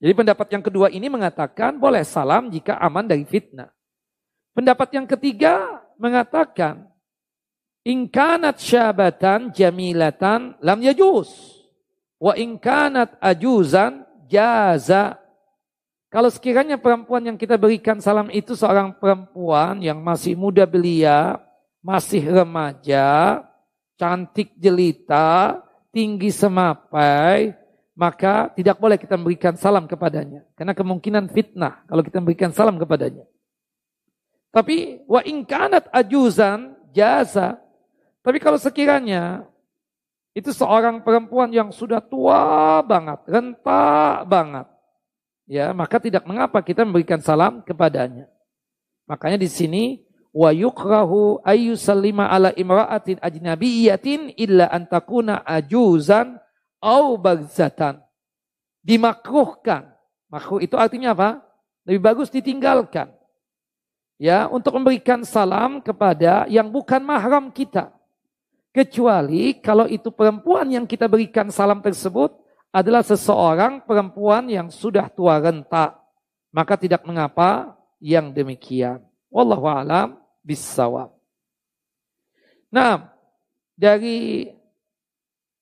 Jadi 0.00 0.12
pendapat 0.12 0.48
yang 0.52 0.64
kedua 0.64 0.88
ini 0.92 1.08
mengatakan 1.08 1.76
boleh 1.76 2.04
salam 2.04 2.48
jika 2.48 2.76
aman 2.80 3.04
dari 3.04 3.24
fitnah. 3.28 3.68
Pendapat 4.56 4.88
yang 4.96 5.04
ketiga 5.04 5.84
mengatakan 6.00 6.88
ingkanat 7.84 8.60
syabatan 8.60 9.52
jamilatan 9.52 10.56
lam 10.60 10.78
yajus 10.80 11.60
wa 12.16 12.32
ingkanat 12.36 13.16
ajuzan 13.20 14.04
jaza. 14.28 15.20
Kalau 16.16 16.32
sekiranya 16.32 16.80
perempuan 16.80 17.28
yang 17.28 17.36
kita 17.36 17.60
berikan 17.60 18.00
salam 18.00 18.32
itu 18.32 18.56
seorang 18.56 18.96
perempuan 18.96 19.84
yang 19.84 20.00
masih 20.00 20.32
muda 20.32 20.64
belia, 20.64 21.36
masih 21.84 22.24
remaja, 22.32 23.44
cantik 24.00 24.56
jelita, 24.56 25.60
tinggi 25.92 26.32
semapai, 26.32 27.52
maka 27.92 28.48
tidak 28.56 28.80
boleh 28.80 28.96
kita 28.96 29.20
memberikan 29.20 29.60
salam 29.60 29.84
kepadanya. 29.84 30.40
Karena 30.56 30.72
kemungkinan 30.72 31.28
fitnah 31.36 31.84
kalau 31.84 32.00
kita 32.00 32.16
memberikan 32.24 32.48
salam 32.48 32.80
kepadanya. 32.80 33.28
Tapi 34.56 35.04
wa 35.04 35.20
ingkanat 35.20 35.92
ajuzan 35.92 36.80
jasa. 36.96 37.60
Tapi 38.24 38.40
kalau 38.40 38.56
sekiranya 38.56 39.44
itu 40.32 40.48
seorang 40.48 41.04
perempuan 41.04 41.52
yang 41.52 41.68
sudah 41.68 42.00
tua 42.00 42.80
banget, 42.88 43.20
renta 43.28 44.24
banget. 44.24 44.75
Ya, 45.46 45.70
maka 45.70 46.02
tidak 46.02 46.26
mengapa 46.26 46.58
kita 46.58 46.82
memberikan 46.82 47.22
salam 47.22 47.62
kepadanya. 47.62 48.26
Makanya 49.06 49.38
di 49.38 49.46
sini 49.46 50.02
wa 50.34 50.50
yukrahu 50.50 51.38
ayyusallima 51.46 52.26
ala 52.26 52.50
imra'atin 52.50 53.22
ajnabiyatin 53.22 54.34
illa 54.34 54.66
antakuna 54.66 55.46
ajuzan 55.46 56.42
au 56.82 57.14
bagzatan. 57.14 58.02
Dimakruhkan. 58.82 59.94
Makruh 60.26 60.58
itu 60.58 60.74
artinya 60.74 61.14
apa? 61.14 61.46
Lebih 61.86 62.02
bagus 62.02 62.28
ditinggalkan. 62.34 63.14
Ya, 64.18 64.50
untuk 64.50 64.74
memberikan 64.74 65.22
salam 65.22 65.78
kepada 65.78 66.50
yang 66.50 66.66
bukan 66.66 66.98
mahram 67.06 67.54
kita. 67.54 67.94
Kecuali 68.74 69.56
kalau 69.62 69.86
itu 69.86 70.10
perempuan 70.10 70.66
yang 70.68 70.84
kita 70.84 71.06
berikan 71.06 71.48
salam 71.54 71.78
tersebut 71.80 72.34
adalah 72.76 73.00
seseorang 73.00 73.80
perempuan 73.88 74.52
yang 74.52 74.68
sudah 74.68 75.08
tua 75.08 75.40
renta. 75.40 75.96
Maka 76.52 76.76
tidak 76.76 77.08
mengapa 77.08 77.72
yang 77.96 78.36
demikian. 78.36 79.00
Wallahu 79.32 79.64
alam 79.64 80.20
bisawab. 80.44 81.16
Nah, 82.68 83.08
dari 83.72 84.52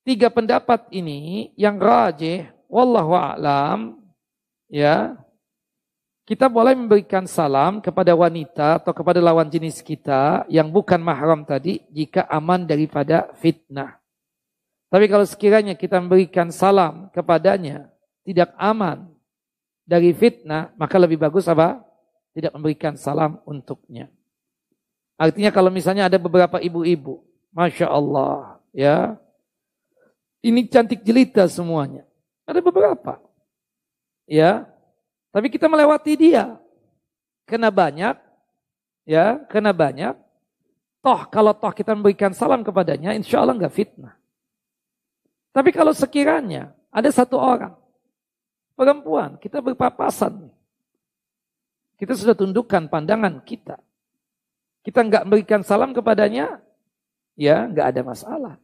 tiga 0.02 0.26
pendapat 0.26 0.90
ini 0.90 1.54
yang 1.54 1.78
rajih, 1.78 2.50
wallahu 2.66 3.14
a'lam, 3.14 4.02
ya, 4.66 5.14
kita 6.26 6.50
boleh 6.50 6.74
memberikan 6.74 7.26
salam 7.30 7.78
kepada 7.78 8.14
wanita 8.14 8.82
atau 8.82 8.90
kepada 8.90 9.22
lawan 9.22 9.46
jenis 9.46 9.82
kita 9.82 10.46
yang 10.50 10.70
bukan 10.70 10.98
mahram 10.98 11.46
tadi 11.46 11.82
jika 11.94 12.26
aman 12.26 12.66
daripada 12.66 13.30
fitnah. 13.38 14.03
Tapi 14.94 15.10
kalau 15.10 15.26
sekiranya 15.26 15.74
kita 15.74 15.98
memberikan 15.98 16.54
salam 16.54 17.10
kepadanya 17.10 17.90
tidak 18.22 18.54
aman 18.54 19.10
dari 19.82 20.14
fitnah, 20.14 20.70
maka 20.78 20.94
lebih 21.02 21.18
bagus 21.18 21.50
apa? 21.50 21.82
Tidak 22.30 22.54
memberikan 22.54 22.94
salam 22.94 23.42
untuknya. 23.42 24.06
Artinya 25.18 25.50
kalau 25.50 25.74
misalnya 25.74 26.06
ada 26.06 26.14
beberapa 26.14 26.62
ibu-ibu, 26.62 27.26
Masya 27.50 27.90
Allah, 27.90 28.62
ya, 28.70 29.18
ini 30.46 30.62
cantik 30.70 31.02
jelita 31.02 31.42
semuanya. 31.50 32.06
Ada 32.46 32.62
beberapa. 32.62 33.18
Ya, 34.30 34.62
tapi 35.34 35.50
kita 35.50 35.66
melewati 35.66 36.14
dia. 36.14 36.54
Kena 37.50 37.74
banyak, 37.74 38.14
ya, 39.10 39.42
kena 39.50 39.74
banyak. 39.74 40.14
Toh 41.02 41.26
kalau 41.34 41.50
toh 41.50 41.74
kita 41.74 41.98
memberikan 41.98 42.30
salam 42.30 42.62
kepadanya, 42.62 43.10
insya 43.10 43.42
Allah 43.42 43.58
nggak 43.58 43.74
fitnah. 43.74 44.22
Tapi 45.54 45.70
kalau 45.70 45.94
sekiranya 45.94 46.74
ada 46.90 47.06
satu 47.14 47.38
orang, 47.38 47.78
perempuan, 48.74 49.38
kita 49.38 49.62
berpapasan. 49.62 50.50
Kita 51.94 52.18
sudah 52.18 52.34
tundukkan 52.34 52.90
pandangan 52.90 53.38
kita. 53.46 53.78
Kita 54.82 55.06
nggak 55.06 55.22
memberikan 55.30 55.62
salam 55.62 55.94
kepadanya, 55.94 56.58
ya 57.38 57.70
nggak 57.70 57.86
ada 57.94 58.00
masalah. 58.02 58.54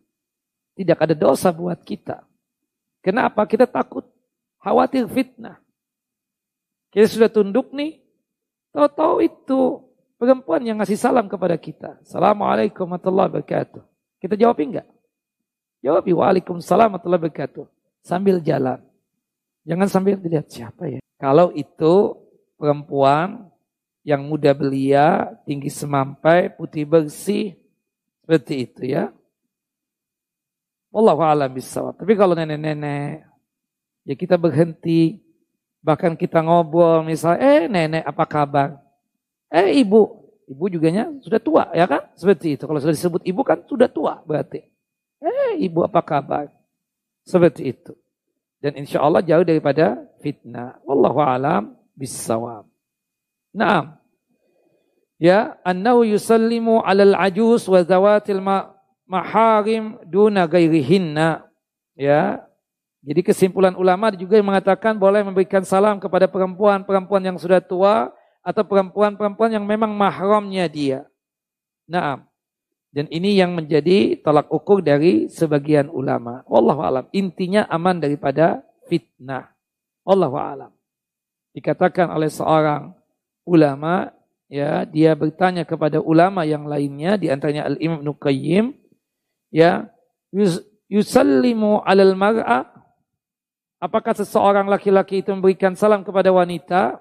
Tidak 0.74 0.99
ada 0.99 1.14
dosa 1.14 1.55
buat 1.55 1.78
kita. 1.86 2.26
Kenapa? 3.07 3.47
Kita 3.47 3.70
takut, 3.70 4.11
khawatir 4.59 5.07
fitnah. 5.07 5.62
Kita 6.91 7.07
sudah 7.07 7.30
tunduk 7.30 7.70
nih. 7.70 8.03
Tahu-tahu 8.74 9.22
itu 9.22 9.61
perempuan 10.18 10.66
yang 10.66 10.82
ngasih 10.82 10.99
salam 10.99 11.30
kepada 11.30 11.55
kita. 11.55 12.03
Assalamualaikum 12.03 12.82
warahmatullahi 12.82 13.30
wabarakatuh. 13.30 13.82
Kita 14.18 14.34
jawab 14.34 14.59
enggak? 14.59 14.86
Jawab 15.81 16.05
Waalaikumsalam 16.05 16.93
warahmatullahi 16.93 17.20
wabarakatuh. 17.24 17.64
Sambil 18.05 18.41
jalan. 18.41 18.81
Jangan 19.64 19.89
sambil 19.89 20.16
dilihat 20.16 20.49
siapa 20.49 20.89
ya. 20.89 21.01
Kalau 21.20 21.53
itu 21.53 22.16
perempuan 22.57 23.49
yang 24.05 24.24
muda 24.24 24.57
belia, 24.57 25.37
tinggi 25.45 25.68
semampai, 25.68 26.53
putih 26.53 26.89
bersih, 26.89 27.57
seperti 28.24 28.55
itu 28.68 28.83
ya. 28.89 29.12
Wallahu 30.89 31.20
a'lam 31.20 31.53
bishawab. 31.53 31.97
Tapi 32.01 32.12
kalau 32.16 32.33
nenek-nenek, 32.33 33.24
ya 34.09 34.14
kita 34.16 34.41
berhenti 34.41 35.20
Bahkan 35.81 36.12
kita 36.20 36.45
ngobrol 36.45 37.01
misalnya, 37.09 37.41
eh 37.41 37.64
nenek 37.64 38.05
apa 38.05 38.24
kabar? 38.28 38.76
Eh 39.49 39.81
ibu, 39.81 40.28
ibu 40.45 40.64
juga 40.68 40.93
sudah 41.24 41.41
tua 41.41 41.64
ya 41.72 41.89
kan? 41.89 42.05
Seperti 42.12 42.61
itu. 42.61 42.68
Kalau 42.68 42.78
sudah 42.78 42.93
disebut 42.93 43.24
ibu 43.24 43.41
kan 43.41 43.64
sudah 43.64 43.89
tua 43.89 44.20
berarti. 44.28 44.68
Eh 45.21 45.68
ibu 45.68 45.85
apa 45.85 46.01
kabar? 46.01 46.49
Seperti 47.25 47.77
itu. 47.77 47.93
Dan 48.61 48.77
insya 48.77 49.01
Allah 49.01 49.25
jauh 49.25 49.45
daripada 49.45 50.01
fitnah. 50.21 50.81
Wallahu 50.85 51.21
alam 51.21 51.77
bisawab. 51.97 52.68
Naam. 53.53 53.97
Ya, 55.21 55.61
annahu 55.61 56.05
yusallimu 56.09 56.81
alal 56.81 57.12
ajus 57.12 57.68
wa 57.68 57.85
zawatil 57.85 58.41
maharim 59.05 60.01
duna 60.09 60.49
gairihinna. 60.49 61.45
Ya, 61.93 62.41
jadi 63.01 63.25
kesimpulan 63.25 63.73
ulama 63.81 64.12
juga 64.12 64.37
yang 64.37 64.53
mengatakan 64.53 64.93
boleh 64.93 65.25
memberikan 65.25 65.64
salam 65.64 65.97
kepada 65.97 66.29
perempuan-perempuan 66.29 67.25
yang 67.25 67.37
sudah 67.41 67.61
tua 67.61 68.12
atau 68.45 68.61
perempuan-perempuan 68.64 69.57
yang 69.57 69.64
memang 69.64 69.93
mahramnya 69.93 70.68
dia. 70.68 71.01
Nah, 71.89 72.21
dan 72.91 73.07
ini 73.07 73.38
yang 73.38 73.55
menjadi 73.55 74.18
tolak 74.18 74.51
ukur 74.51 74.82
dari 74.82 75.30
sebagian 75.30 75.86
ulama. 75.86 76.43
Wallahu 76.51 76.82
alam. 76.82 77.05
Intinya 77.14 77.66
aman 77.70 78.03
daripada 78.03 78.66
fitnah. 78.91 79.55
Wallahu 80.03 80.34
alam. 80.34 80.72
Dikatakan 81.55 82.11
oleh 82.11 82.26
seorang 82.26 82.91
ulama, 83.47 84.11
ya, 84.51 84.82
dia 84.86 85.14
bertanya 85.14 85.62
kepada 85.62 86.03
ulama 86.03 86.43
yang 86.43 86.66
lainnya, 86.66 87.14
di 87.14 87.30
antaranya 87.30 87.70
Al-Imam 87.70 88.03
Nukayyim, 88.03 88.74
ya, 89.55 89.86
yusallimu 90.91 91.82
alal 91.86 92.14
mar'a 92.18 92.80
Apakah 93.80 94.12
seseorang 94.12 94.68
laki-laki 94.68 95.24
itu 95.24 95.32
memberikan 95.32 95.72
salam 95.72 96.05
kepada 96.05 96.28
wanita? 96.28 97.01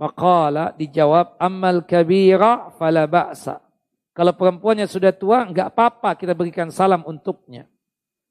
Maqala 0.00 0.72
dijawab 0.72 1.36
ammal 1.36 1.84
kabira 1.84 2.72
fala 2.80 3.04
ba'sa. 3.04 3.65
Kalau 4.16 4.32
perempuannya 4.32 4.88
sudah 4.88 5.12
tua 5.12 5.44
enggak 5.44 5.76
apa-apa 5.76 6.16
kita 6.16 6.32
berikan 6.32 6.72
salam 6.72 7.04
untuknya. 7.04 7.68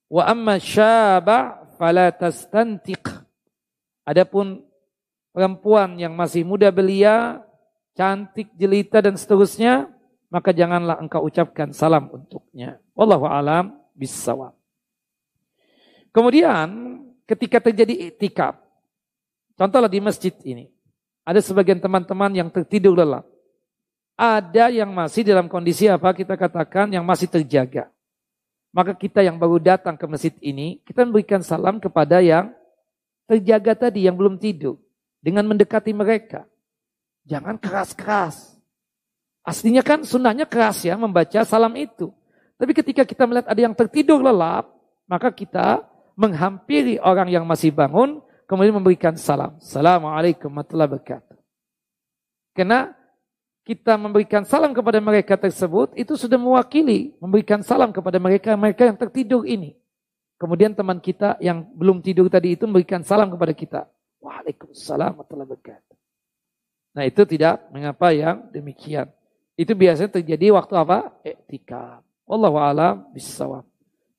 Wa 0.09 0.25
amma 0.33 0.57
syaba 0.57 1.61
fala 1.77 2.09
tastantiq. 2.09 3.05
Adapun 4.01 4.65
perempuan 5.29 5.93
yang 6.01 6.17
masih 6.17 6.41
muda 6.41 6.73
belia, 6.73 7.45
cantik, 7.93 8.49
jelita 8.57 8.97
dan 8.97 9.13
seterusnya, 9.13 9.93
maka 10.33 10.49
janganlah 10.49 10.97
engkau 10.97 11.21
ucapkan 11.21 11.69
salam 11.69 12.09
untuknya. 12.09 12.81
Wallahu 12.97 13.29
alam 13.29 13.77
bisawab. 13.93 14.57
Kemudian 16.09 16.97
ketika 17.29 17.61
terjadi 17.61 18.09
iktikaf. 18.09 18.57
Contohlah 19.53 19.91
di 19.91 20.01
masjid 20.01 20.33
ini. 20.41 20.73
Ada 21.21 21.45
sebagian 21.45 21.77
teman-teman 21.77 22.33
yang 22.33 22.49
tertidur 22.49 22.97
lelap. 22.97 23.34
Ada 24.16 24.72
yang 24.72 24.95
masih 24.95 25.28
dalam 25.28 25.51
kondisi 25.51 25.91
apa 25.91 26.16
kita 26.16 26.39
katakan 26.39 26.88
yang 26.88 27.03
masih 27.03 27.28
terjaga. 27.28 27.91
Maka 28.72 28.95
kita 28.95 29.24
yang 29.24 29.36
baru 29.39 29.59
datang 29.59 29.95
ke 29.95 30.03
masjid 30.07 30.36
ini, 30.43 30.84
kita 30.84 31.03
memberikan 31.07 31.39
salam 31.43 31.80
kepada 31.80 32.20
yang 32.20 32.51
terjaga 33.28 33.88
tadi, 33.88 34.07
yang 34.07 34.16
belum 34.16 34.39
tidur. 34.39 34.80
Dengan 35.20 35.47
mendekati 35.47 35.91
mereka. 35.95 36.47
Jangan 37.26 37.57
keras-keras. 37.57 38.55
Aslinya 39.41 39.82
kan 39.82 40.05
sunnahnya 40.05 40.45
keras 40.45 40.86
ya 40.86 40.97
membaca 40.97 41.41
salam 41.45 41.74
itu. 41.78 42.13
Tapi 42.55 42.72
ketika 42.72 43.03
kita 43.03 43.28
melihat 43.28 43.47
ada 43.51 43.61
yang 43.61 43.76
tertidur 43.76 44.22
lelap, 44.22 44.70
maka 45.05 45.30
kita 45.30 45.84
menghampiri 46.16 46.97
orang 47.03 47.28
yang 47.28 47.43
masih 47.43 47.76
bangun, 47.76 48.24
kemudian 48.47 48.76
memberikan 48.76 49.13
salam. 49.20 49.59
Assalamualaikum 49.59 50.47
warahmatullahi 50.49 50.89
wabarakatuh. 50.95 51.38
Karena 52.55 52.95
kita 53.66 53.97
memberikan 53.97 54.45
salam 54.45 54.72
kepada 54.78 55.01
mereka 55.01 55.34
tersebut, 55.34 55.89
itu 55.97 56.13
sudah 56.13 56.38
mewakili 56.38 57.18
memberikan 57.18 57.66
salam 57.66 57.89
kepada 57.89 58.22
mereka 58.22 58.53
mereka 58.53 58.86
yang 58.86 58.93
tertidur 58.93 59.41
ini. 59.43 59.74
Kemudian 60.38 60.78
teman 60.78 61.01
kita 61.01 61.41
yang 61.41 61.66
belum 61.74 62.05
tidur 62.05 62.30
tadi 62.30 62.53
itu 62.53 62.70
memberikan 62.70 63.01
salam 63.01 63.34
kepada 63.34 63.53
kita. 63.57 63.82
Waalaikumsalam 64.22 65.18
warahmatullahi. 65.18 65.82
Nah 66.93 67.03
itu 67.09 67.22
tidak 67.26 67.66
mengapa 67.74 68.13
yang 68.13 68.45
demikian. 68.53 69.09
Itu 69.57 69.74
biasanya 69.74 70.22
terjadi 70.22 70.53
waktu 70.53 70.74
apa? 70.78 71.16
Etika. 71.26 72.05
Wallahu 72.30 72.61
alam 72.61 73.09
bisawab. 73.16 73.66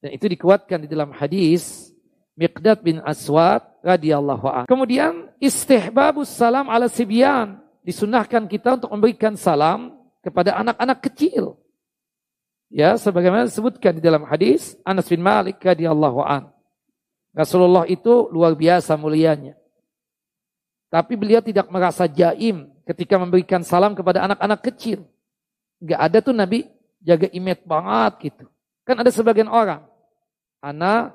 Dan 0.02 0.10
itu 0.16 0.26
dikuatkan 0.26 0.84
di 0.84 0.88
dalam 0.88 1.14
hadis 1.14 1.92
Miqdad 2.36 2.84
bin 2.84 3.00
Aswad 3.00 3.64
radhiyallahu 3.80 4.46
anhu. 4.48 4.68
Kemudian 4.68 5.32
istihbabus 5.40 6.32
salam 6.32 6.68
ala 6.68 6.88
sibyan. 6.88 7.65
Disunahkan 7.86 8.50
kita 8.50 8.82
untuk 8.82 8.90
memberikan 8.90 9.38
salam 9.38 9.94
kepada 10.18 10.58
anak-anak 10.58 11.06
kecil. 11.06 11.54
Ya, 12.66 12.98
sebagaimana 12.98 13.46
disebutkan 13.46 13.94
di 13.94 14.02
dalam 14.02 14.26
hadis 14.26 14.74
Anas 14.82 15.06
bin 15.06 15.22
Malik 15.22 15.62
radhiyallahu 15.62 16.18
an. 16.18 16.50
Rasulullah 17.30 17.86
itu 17.86 18.26
luar 18.34 18.58
biasa 18.58 18.98
mulianya. 18.98 19.54
Tapi 20.90 21.14
beliau 21.14 21.38
tidak 21.38 21.70
merasa 21.70 22.10
jaim 22.10 22.66
ketika 22.82 23.22
memberikan 23.22 23.62
salam 23.62 23.94
kepada 23.94 24.26
anak-anak 24.26 24.66
kecil. 24.66 25.06
Enggak 25.78 26.00
ada 26.02 26.18
tuh 26.18 26.34
Nabi 26.34 26.66
jaga 26.98 27.30
image 27.30 27.62
banget 27.62 28.12
gitu. 28.34 28.50
Kan 28.82 28.98
ada 28.98 29.14
sebagian 29.14 29.46
orang, 29.46 29.86
anak 30.58 31.14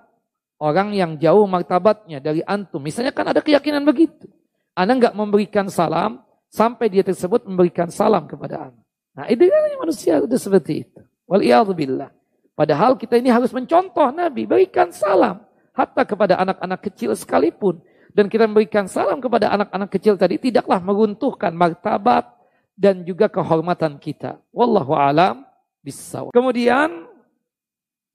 orang 0.55 0.95
yang 0.95 1.19
jauh 1.19 1.43
martabatnya 1.51 2.23
dari 2.23 2.45
antum. 2.47 2.79
Misalnya 2.79 3.11
kan 3.11 3.27
ada 3.27 3.43
keyakinan 3.43 3.83
begitu. 3.83 4.31
Anda 4.71 4.95
nggak 4.95 5.15
memberikan 5.19 5.67
salam 5.67 6.23
sampai 6.51 6.91
dia 6.91 7.01
tersebut 7.01 7.47
memberikan 7.47 7.87
salam 7.87 8.27
kepada 8.27 8.69
anak. 8.69 8.83
Nah 9.15 9.25
itu 9.31 9.47
kan 9.47 9.71
manusia 9.79 10.19
itu 10.19 10.37
seperti 10.37 10.85
itu. 10.85 11.01
Waliyahzubillah. 11.25 12.11
Padahal 12.53 12.99
kita 12.99 13.15
ini 13.17 13.31
harus 13.31 13.49
mencontoh 13.55 14.11
Nabi, 14.11 14.43
berikan 14.43 14.91
salam. 14.91 15.41
Hatta 15.71 16.03
kepada 16.03 16.35
anak-anak 16.37 16.91
kecil 16.91 17.15
sekalipun. 17.15 17.79
Dan 18.11 18.27
kita 18.27 18.43
memberikan 18.43 18.91
salam 18.91 19.23
kepada 19.23 19.55
anak-anak 19.55 19.89
kecil 19.95 20.19
tadi 20.19 20.35
tidaklah 20.35 20.83
meruntuhkan 20.83 21.55
martabat 21.55 22.27
dan 22.75 23.07
juga 23.07 23.31
kehormatan 23.31 23.95
kita. 23.95 24.35
Wallahu 24.51 24.91
alam 24.91 25.47
bisawab. 25.79 26.35
Kemudian 26.35 27.07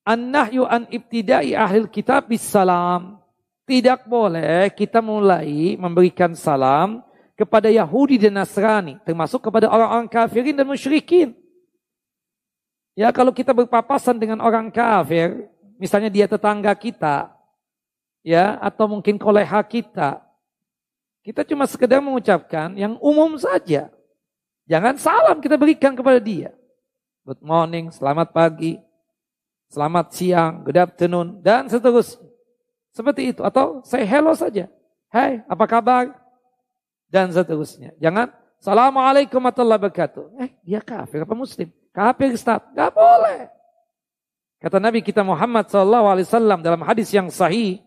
An-nahyu 0.07 0.63
an 0.63 0.87
ibtidai 0.87 1.59
ahli 1.59 1.91
kitab 1.91 2.31
bis 2.31 2.47
salam. 2.47 3.19
Tidak 3.67 4.07
boleh 4.07 4.71
kita 4.71 5.03
mulai 5.03 5.75
memberikan 5.75 6.31
salam 6.39 7.03
kepada 7.37 7.69
Yahudi 7.69 8.17
dan 8.17 8.41
Nasrani, 8.41 8.97
termasuk 9.05 9.45
kepada 9.45 9.69
orang-orang 9.69 10.09
kafirin 10.09 10.57
dan 10.57 10.65
musyrikin. 10.65 11.37
Ya 12.97 13.13
kalau 13.13 13.31
kita 13.31 13.53
berpapasan 13.53 14.17
dengan 14.17 14.41
orang 14.41 14.73
kafir, 14.73 15.45
misalnya 15.77 16.09
dia 16.09 16.25
tetangga 16.25 16.73
kita, 16.73 17.29
ya 18.25 18.57
atau 18.57 18.89
mungkin 18.89 19.21
koleha 19.21 19.61
kita, 19.61 20.25
kita 21.21 21.45
cuma 21.45 21.69
sekedar 21.69 22.01
mengucapkan 22.01 22.73
yang 22.73 22.97
umum 23.05 23.37
saja. 23.37 23.93
Jangan 24.65 24.97
salam 24.97 25.37
kita 25.45 25.61
berikan 25.61 25.93
kepada 25.93 26.17
dia. 26.17 26.57
Good 27.29 27.45
morning, 27.45 27.93
selamat 27.93 28.33
pagi, 28.33 28.81
selamat 29.69 30.17
siang, 30.17 30.65
good 30.65 30.81
afternoon, 30.81 31.45
dan 31.45 31.69
seterusnya. 31.69 32.25
Seperti 32.97 33.37
itu. 33.37 33.45
Atau 33.45 33.85
say 33.85 34.09
hello 34.09 34.33
saja. 34.33 34.73
Hai, 35.13 35.45
apa 35.45 35.69
kabar? 35.69 36.26
Dan 37.07 37.31
seterusnya. 37.31 37.95
Jangan, 38.03 38.35
Assalamualaikum 38.57 39.39
warahmatullahi 39.39 39.79
wabarakatuh. 39.79 40.25
Eh, 40.43 40.51
dia 40.67 40.81
kafir 40.83 41.23
apa 41.23 41.35
muslim? 41.37 41.69
Kafir 41.95 42.35
Ustaz. 42.35 42.67
Gak 42.75 42.91
boleh. 42.91 43.53
Kata 44.59 44.81
Nabi 44.81 45.05
kita 45.05 45.21
Muhammad 45.23 45.69
SAW 45.69 46.59
dalam 46.65 46.83
hadis 46.83 47.13
yang 47.13 47.29
sahih, 47.29 47.85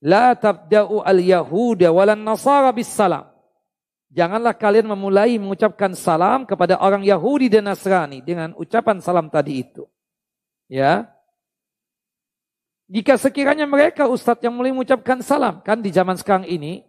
La 0.00 0.32
tabda'u 0.32 1.04
al-yahuda 1.04 1.92
walan 1.92 2.24
nasara 2.24 2.72
bis 2.72 2.88
salam. 2.88 3.28
Janganlah 4.10 4.56
kalian 4.56 4.90
memulai 4.90 5.38
mengucapkan 5.38 5.94
salam 5.94 6.42
kepada 6.42 6.80
orang 6.82 7.04
Yahudi 7.06 7.46
dan 7.46 7.70
Nasrani 7.70 8.24
dengan 8.24 8.56
ucapan 8.58 8.98
salam 8.98 9.30
tadi 9.30 9.62
itu. 9.62 9.86
Ya. 10.66 11.06
Jika 12.90 13.14
sekiranya 13.14 13.70
mereka 13.70 14.10
ustadz 14.10 14.42
yang 14.42 14.58
mulai 14.58 14.74
mengucapkan 14.74 15.22
salam, 15.22 15.62
kan 15.62 15.78
di 15.78 15.94
zaman 15.94 16.18
sekarang 16.18 16.42
ini, 16.42 16.82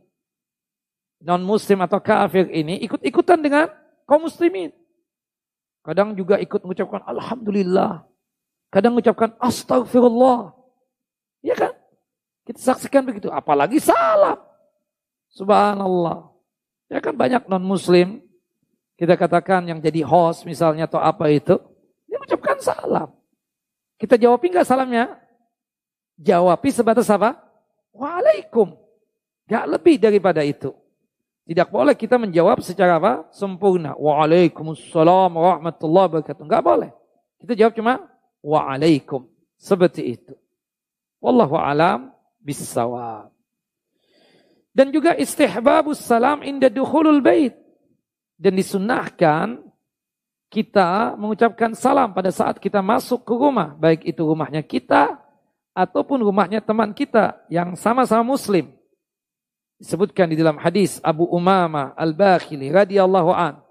non 1.22 1.42
muslim 1.46 1.80
atau 1.86 2.02
kafir 2.02 2.50
ini 2.50 2.82
ikut-ikutan 2.86 3.40
dengan 3.42 3.70
kaum 4.10 4.26
muslimin. 4.26 4.74
Kadang 5.82 6.14
juga 6.14 6.38
ikut 6.38 6.62
mengucapkan 6.62 7.02
alhamdulillah. 7.10 8.06
Kadang 8.70 8.94
mengucapkan 8.94 9.34
astagfirullah. 9.42 10.54
Ya 11.42 11.58
kan? 11.58 11.74
Kita 12.46 12.62
saksikan 12.62 13.02
begitu. 13.06 13.34
Apalagi 13.34 13.82
salam. 13.82 14.38
Subhanallah. 15.34 16.30
Ya 16.92 17.02
kan 17.02 17.18
banyak 17.18 17.50
non 17.50 17.66
muslim. 17.66 18.22
Kita 18.98 19.18
katakan 19.18 19.66
yang 19.66 19.82
jadi 19.82 20.06
host 20.06 20.46
misalnya 20.46 20.86
atau 20.86 21.02
apa 21.02 21.26
itu. 21.34 21.58
Dia 22.06 22.22
mengucapkan 22.22 22.62
salam. 22.62 23.10
Kita 23.98 24.18
jawab 24.18 24.42
enggak 24.46 24.70
salamnya? 24.70 25.18
Jawabi 26.22 26.70
sebatas 26.70 27.10
apa? 27.10 27.42
Waalaikum. 27.90 28.78
Gak 29.50 29.66
lebih 29.66 29.98
daripada 29.98 30.46
itu. 30.46 30.72
Tidak 31.42 31.68
boleh 31.74 31.98
kita 31.98 32.22
menjawab 32.22 32.62
secara 32.62 33.02
apa? 33.02 33.26
Sempurna. 33.34 33.98
Waalaikumsalam 33.98 35.32
warahmatullahi 35.34 36.06
wabarakatuh. 36.08 36.44
Gak 36.46 36.64
boleh. 36.64 36.92
Kita 37.42 37.54
jawab 37.58 37.74
cuma 37.74 37.94
waalaikum. 38.46 39.26
Seperti 39.58 40.18
itu. 40.18 40.34
Wallahu 41.22 41.58
alam 41.58 42.14
bisawab. 42.42 43.30
Dan 44.72 44.90
juga 44.90 45.18
istihbabus 45.18 46.00
salam 46.02 46.42
inda 46.42 46.72
dukhulul 46.72 47.20
bait. 47.20 47.58
Dan 48.42 48.58
disunahkan 48.58 49.62
kita 50.50 51.14
mengucapkan 51.16 51.78
salam 51.78 52.12
pada 52.12 52.34
saat 52.34 52.58
kita 52.58 52.82
masuk 52.82 53.22
ke 53.22 53.34
rumah. 53.34 53.78
Baik 53.78 54.04
itu 54.08 54.26
rumahnya 54.26 54.66
kita 54.66 55.22
ataupun 55.72 56.20
rumahnya 56.26 56.60
teman 56.60 56.92
kita 56.92 57.40
yang 57.48 57.78
sama-sama 57.78 58.26
muslim. 58.26 58.74
Disebutkan 59.82 60.30
di 60.30 60.38
dalam 60.38 60.62
hadis 60.62 61.02
Abu 61.02 61.26
Umamah 61.26 61.98
Al-Bakhili 61.98 62.70
radhiyallahu 62.70 63.34
an. 63.34 63.66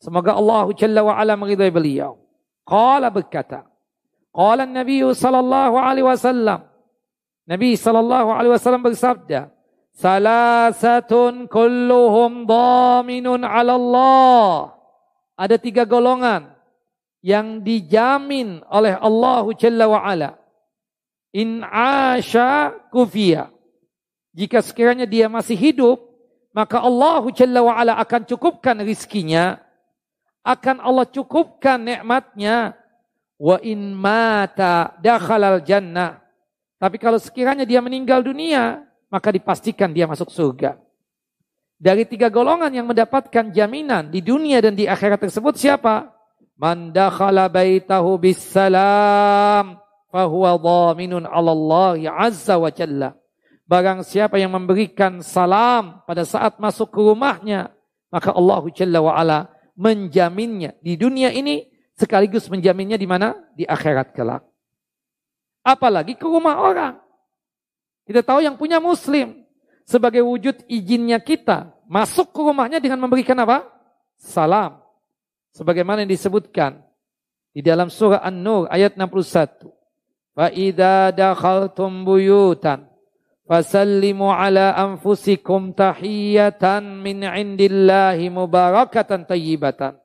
Semoga 0.00 0.32
Allah 0.32 0.64
Jalla 0.72 1.04
wa 1.04 1.12
ala 1.12 1.36
meridai 1.36 1.68
beliau. 1.68 2.16
Qala 2.64 3.12
berkata, 3.12 3.68
Qala 4.32 4.64
Nabi 4.64 5.04
sallallahu 5.04 5.76
alaihi 5.76 6.08
wasallam. 6.08 6.64
Nabi 7.44 7.76
sallallahu 7.76 8.32
alaihi 8.32 8.52
wasallam 8.56 8.80
bersabda, 8.80 9.52
Salasatun 9.92 11.52
kulluhum 11.52 12.48
dhaminun 12.48 13.44
'ala 13.44 13.76
Allah. 13.76 14.72
Ada 15.36 15.60
tiga 15.60 15.84
golongan 15.84 16.48
yang 17.20 17.60
dijamin 17.60 18.64
oleh 18.72 18.96
Allah 18.96 19.44
Jalla 19.60 19.84
wa 19.84 20.00
ala 20.00 20.40
In 21.36 21.60
asha 21.64 22.72
kufiya. 22.88 23.52
Jika 24.32 24.64
sekiranya 24.64 25.04
dia 25.04 25.28
masih 25.28 25.56
hidup, 25.56 26.00
maka 26.56 26.80
Allah 26.80 27.20
Jalla 27.32 27.60
akan 28.00 28.24
cukupkan 28.24 28.80
rizkinya. 28.80 29.60
Akan 30.40 30.80
Allah 30.80 31.08
cukupkan 31.08 31.80
nikmatnya. 31.80 32.76
Wa 33.36 33.60
in 33.60 33.92
mata 33.92 34.96
dakhalal 35.00 35.60
jannah. 35.60 36.20
Tapi 36.80 36.96
kalau 36.98 37.20
sekiranya 37.20 37.62
dia 37.62 37.78
meninggal 37.78 38.24
dunia, 38.24 38.82
maka 39.12 39.30
dipastikan 39.30 39.92
dia 39.92 40.08
masuk 40.08 40.32
surga. 40.32 40.80
Dari 41.82 42.06
tiga 42.06 42.30
golongan 42.30 42.70
yang 42.70 42.86
mendapatkan 42.86 43.50
jaminan 43.50 44.08
di 44.08 44.22
dunia 44.22 44.62
dan 44.62 44.78
di 44.78 44.86
akhirat 44.86 45.18
tersebut 45.18 45.58
siapa? 45.58 46.14
Man 46.54 46.94
dakhala 46.94 47.50
baitahu 47.50 48.22
bis 48.22 48.38
salam 48.38 49.82
fahuwa 50.14 50.54
dhaminun 50.62 51.26
'ala 51.26 51.50
Allah 51.50 51.98
azza 52.22 52.54
wa 52.54 52.70
jalla. 52.70 53.18
Barang 53.62 54.02
siapa 54.02 54.36
yang 54.42 54.52
memberikan 54.52 55.22
salam 55.22 56.02
pada 56.04 56.26
saat 56.26 56.58
masuk 56.58 56.90
ke 56.90 57.00
rumahnya, 57.00 57.70
maka 58.10 58.34
Allah 58.34 58.62
Jalla 58.74 59.00
wa'ala 59.00 59.38
menjaminnya 59.78 60.76
di 60.84 61.00
dunia 61.00 61.32
ini 61.32 61.64
sekaligus 61.96 62.50
menjaminnya 62.52 63.00
di 63.00 63.08
mana? 63.08 63.38
Di 63.56 63.64
akhirat 63.64 64.12
kelak. 64.12 64.44
Apalagi 65.62 66.18
ke 66.18 66.26
rumah 66.26 66.58
orang. 66.58 66.94
Kita 68.02 68.20
tahu 68.26 68.42
yang 68.42 68.58
punya 68.58 68.82
muslim. 68.82 69.46
Sebagai 69.86 70.22
wujud 70.22 70.62
izinnya 70.70 71.18
kita 71.22 71.70
masuk 71.86 72.34
ke 72.34 72.40
rumahnya 72.42 72.82
dengan 72.82 72.98
memberikan 73.02 73.38
apa? 73.40 73.66
Salam. 74.18 74.82
Sebagaimana 75.54 76.02
yang 76.02 76.10
disebutkan 76.10 76.82
di 77.54 77.60
dalam 77.62 77.88
surah 77.88 78.20
An-Nur 78.20 78.66
ayat 78.68 78.98
61. 78.98 79.70
Fa 80.32 80.48
idza 80.48 81.12
dakhaltum 81.12 82.04
buyutan 82.08 82.91
Fasallimu 83.42 84.30
ala 84.30 84.70
anfusikum 84.78 85.74
tahiyatan 85.74 87.02
min 87.02 87.26
indillahi 87.26 88.30
mubarakatan 88.30 89.26
tayyibatan. 89.26 89.98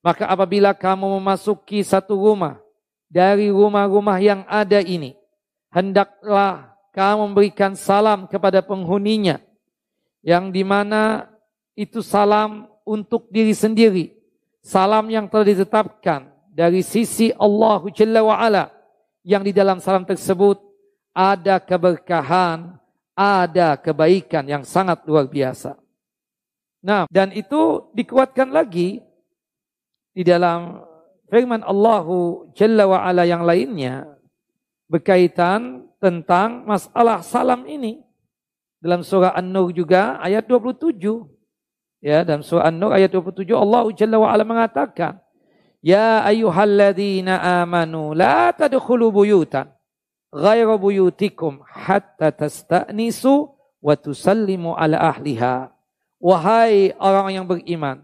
Maka 0.00 0.26
apabila 0.26 0.72
kamu 0.74 1.20
memasuki 1.20 1.84
satu 1.84 2.16
rumah 2.16 2.58
dari 3.12 3.52
rumah-rumah 3.52 4.18
yang 4.18 4.42
ada 4.48 4.80
ini, 4.80 5.14
hendaklah 5.68 6.74
kamu 6.96 7.30
memberikan 7.30 7.76
salam 7.76 8.24
kepada 8.26 8.64
penghuninya 8.64 9.38
yang 10.24 10.48
di 10.50 10.64
mana 10.64 11.28
itu 11.76 12.00
salam 12.00 12.72
untuk 12.88 13.28
diri 13.28 13.52
sendiri. 13.52 14.16
Salam 14.64 15.10
yang 15.12 15.26
telah 15.26 15.46
ditetapkan 15.52 16.30
dari 16.50 16.80
sisi 16.80 17.34
Allah 17.34 17.82
Jalla 17.92 18.22
wa'ala 18.22 18.64
yang 19.26 19.42
di 19.42 19.50
dalam 19.50 19.78
salam 19.78 20.06
tersebut 20.06 20.71
ada 21.12 21.60
keberkahan, 21.60 22.76
ada 23.12 23.76
kebaikan 23.76 24.48
yang 24.48 24.64
sangat 24.64 25.04
luar 25.04 25.28
biasa. 25.28 25.76
Nah, 26.82 27.06
dan 27.12 27.30
itu 27.30 27.92
dikuatkan 27.94 28.50
lagi 28.50 28.98
di 30.10 30.22
dalam 30.26 30.82
firman 31.30 31.62
Allahu 31.62 32.50
Jalla 32.58 32.90
wa 32.90 32.98
ala 33.06 33.22
yang 33.22 33.46
lainnya 33.46 34.08
berkaitan 34.90 35.86
tentang 36.02 36.66
masalah 36.66 37.22
salam 37.22 37.64
ini. 37.70 38.02
Dalam 38.82 39.06
surah 39.06 39.38
An-Nur 39.38 39.70
juga 39.70 40.18
ayat 40.18 40.50
27. 40.50 40.98
Ya, 42.02 42.26
dalam 42.26 42.42
surah 42.42 42.66
An-Nur 42.66 42.90
ayat 42.90 43.14
27 43.14 43.54
Allah 43.54 43.86
Jalla 43.94 44.16
wa 44.18 44.26
ala 44.26 44.42
mengatakan, 44.42 45.22
Ya 45.78 46.26
ayyuhalladzina 46.26 47.62
amanu 47.62 48.10
la 48.10 48.50
tadkhulu 48.50 49.14
buyutan 49.14 49.70
ghayra 50.32 50.80
buyutikum 50.80 51.60
hatta 51.68 52.32
tasta'nisu 52.32 53.52
wa 53.84 53.94
tusallimu 53.94 54.72
ala 54.72 54.98
ahliha. 54.98 55.70
Wahai 56.22 56.96
orang 56.96 57.28
yang 57.36 57.46
beriman, 57.46 58.02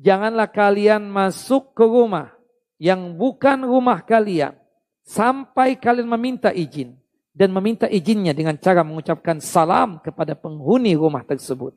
janganlah 0.00 0.48
kalian 0.48 1.04
masuk 1.06 1.76
ke 1.76 1.84
rumah 1.84 2.32
yang 2.80 3.14
bukan 3.14 3.66
rumah 3.66 4.00
kalian 4.00 4.56
sampai 5.04 5.76
kalian 5.76 6.08
meminta 6.08 6.54
izin 6.54 6.96
dan 7.36 7.52
meminta 7.52 7.84
izinnya 7.90 8.32
dengan 8.32 8.56
cara 8.56 8.80
mengucapkan 8.80 9.42
salam 9.44 10.00
kepada 10.00 10.32
penghuni 10.32 10.96
rumah 10.96 11.20
tersebut. 11.26 11.76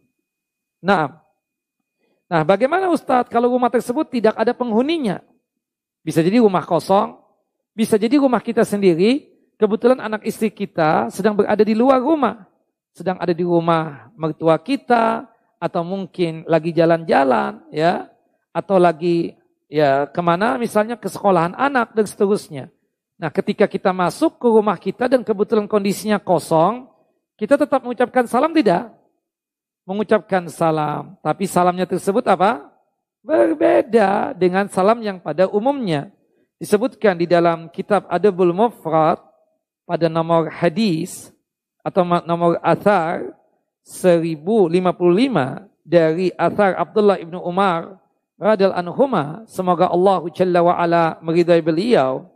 Nah, 0.80 1.20
nah 2.32 2.42
bagaimana 2.48 2.88
Ustadz 2.88 3.28
kalau 3.28 3.52
rumah 3.52 3.68
tersebut 3.68 4.08
tidak 4.08 4.40
ada 4.40 4.56
penghuninya? 4.56 5.20
Bisa 6.00 6.24
jadi 6.24 6.40
rumah 6.40 6.64
kosong, 6.64 7.20
Bisa 7.70 7.96
jadi 7.96 8.20
rumah 8.20 8.44
kita 8.44 8.68
sendiri, 8.68 9.29
kebetulan 9.60 10.00
anak 10.00 10.24
istri 10.24 10.48
kita 10.48 11.12
sedang 11.12 11.36
berada 11.36 11.62
di 11.62 11.76
luar 11.76 12.00
rumah. 12.00 12.48
Sedang 12.96 13.20
ada 13.20 13.36
di 13.36 13.44
rumah 13.46 14.10
mertua 14.16 14.58
kita, 14.58 15.28
atau 15.60 15.84
mungkin 15.84 16.48
lagi 16.48 16.72
jalan-jalan, 16.72 17.60
ya, 17.70 18.08
atau 18.56 18.80
lagi 18.80 19.36
ya 19.70 20.10
ke 20.10 20.22
mana 20.24 20.58
misalnya 20.58 20.98
ke 20.98 21.06
sekolahan 21.12 21.54
anak 21.54 21.94
dan 21.94 22.08
seterusnya. 22.08 22.72
Nah 23.20 23.30
ketika 23.30 23.68
kita 23.68 23.92
masuk 23.92 24.40
ke 24.40 24.48
rumah 24.48 24.80
kita 24.80 25.12
dan 25.12 25.22
kebetulan 25.22 25.68
kondisinya 25.68 26.18
kosong, 26.18 26.88
kita 27.36 27.60
tetap 27.60 27.84
mengucapkan 27.84 28.26
salam 28.26 28.56
tidak? 28.56 28.90
Mengucapkan 29.84 30.48
salam. 30.48 31.20
Tapi 31.20 31.44
salamnya 31.46 31.86
tersebut 31.86 32.24
apa? 32.26 32.72
Berbeda 33.20 34.32
dengan 34.32 34.72
salam 34.72 35.04
yang 35.04 35.20
pada 35.20 35.52
umumnya. 35.52 36.08
Disebutkan 36.60 37.20
di 37.20 37.28
dalam 37.28 37.68
kitab 37.72 38.08
Adabul 38.08 38.56
Mufrad 38.56 39.29
pada 39.90 40.06
nomor 40.06 40.54
hadis 40.54 41.34
atau 41.82 42.06
nomor 42.06 42.62
athar 42.62 43.34
1055 43.82 44.70
dari 45.82 46.30
athar 46.38 46.78
Abdullah 46.78 47.18
ibnu 47.18 47.42
Umar 47.42 47.98
radhiyallahu 48.38 48.78
anhuma. 48.86 49.24
Semoga 49.50 49.90
Allah 49.90 50.22
jalla 50.30 50.62
wa 50.62 50.78
ala 50.78 51.18
meridai 51.26 51.66
beliau. 51.66 52.30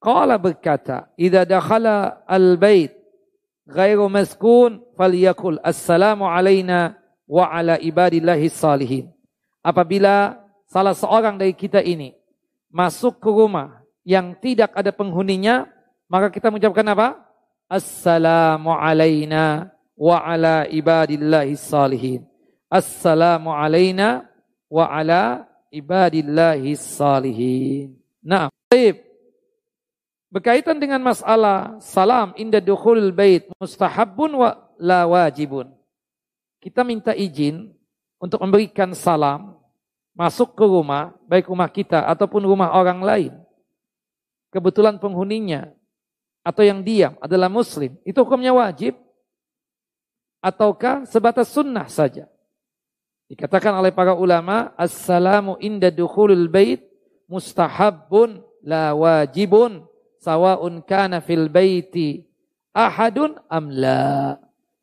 Qala 0.00 0.40
berkata 0.40 1.12
idza 1.20 1.44
dakhala 1.44 2.24
al-bait 2.24 2.96
ghairu 3.68 4.08
maskun 4.08 4.80
falyakul 4.96 5.60
assalamu 5.60 6.24
alaina 6.24 6.96
wa 7.28 7.52
ala 7.52 7.76
ibadillahi 7.76 8.48
salihin 8.48 9.12
apabila 9.60 10.40
salah 10.64 10.96
seorang 10.96 11.36
dari 11.36 11.52
kita 11.52 11.84
ini 11.84 12.16
masuk 12.72 13.20
ke 13.20 13.28
rumah 13.28 13.84
yang 14.06 14.32
tidak 14.40 14.72
ada 14.72 14.90
penghuninya, 14.90 15.68
maka 16.10 16.26
kita 16.26 16.50
mengucapkan 16.50 16.82
apa? 16.90 17.22
Assalamu 17.70 18.74
alaina 18.74 19.70
wa 19.94 20.18
ala 20.18 20.66
ibadillahi 20.66 21.54
salihin. 21.54 22.26
Assalamu 22.66 23.54
alaina 23.54 24.26
wa 24.66 24.90
ala 24.90 25.46
ibadillahi 25.70 26.74
salihin. 26.74 27.94
Nah, 28.26 28.50
baik. 28.66 29.06
Berkaitan 30.30 30.78
dengan 30.78 31.02
masalah 31.02 31.78
salam 31.82 32.34
inda 32.38 32.58
dukhul 32.58 33.10
bait 33.14 33.46
mustahabun 33.62 34.34
wa 34.34 34.50
la 34.82 35.06
wajibun. 35.06 35.70
Kita 36.58 36.82
minta 36.86 37.14
izin 37.14 37.70
untuk 38.18 38.42
memberikan 38.42 38.94
salam 38.94 39.58
masuk 40.14 40.54
ke 40.58 40.62
rumah, 40.66 41.14
baik 41.26 41.50
rumah 41.50 41.70
kita 41.70 42.02
ataupun 42.06 42.46
rumah 42.46 42.70
orang 42.74 43.00
lain, 43.02 43.32
kebetulan 44.54 45.02
penghuninya 45.02 45.70
atau 46.40 46.62
yang 46.64 46.80
diam 46.80 47.16
adalah 47.20 47.52
muslim, 47.52 47.96
itu 48.04 48.16
hukumnya 48.20 48.52
wajib 48.56 48.96
ataukah 50.40 51.04
sebatas 51.04 51.52
sunnah 51.52 51.86
saja? 51.86 52.26
Dikatakan 53.30 53.78
oleh 53.78 53.94
para 53.94 54.16
ulama, 54.16 54.74
assalamu 54.74 55.54
inda 55.62 55.92
dukhulul 55.92 56.50
bait 56.50 56.82
mustahabun 57.30 58.42
la 58.66 58.90
wajibun 58.90 59.86
sawaun 60.18 60.82
kana 60.82 61.22
fil 61.22 61.46
baiti 61.46 62.26
ahadun 62.74 63.38
am 63.46 63.70
la. 63.70 64.36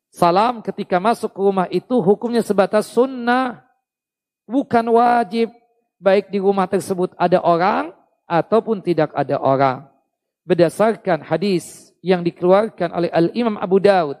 Salam 0.08 0.64
ketika 0.64 0.96
masuk 0.96 1.36
ke 1.36 1.40
rumah 1.44 1.68
itu 1.68 2.00
hukumnya 2.00 2.40
sebatas 2.40 2.88
sunnah 2.88 3.60
bukan 4.48 4.96
wajib 4.96 5.52
baik 6.00 6.32
di 6.32 6.40
rumah 6.40 6.64
tersebut 6.64 7.12
ada 7.20 7.44
orang 7.44 7.92
ataupun 8.24 8.80
tidak 8.80 9.12
ada 9.12 9.36
orang. 9.36 9.84
Berdasarkan 10.48 11.20
hadis 11.28 11.92
yang 12.00 12.24
dikeluarkan 12.24 12.88
oleh 12.96 13.12
Al-Imam 13.12 13.60
Abu 13.60 13.76
Daud 13.84 14.16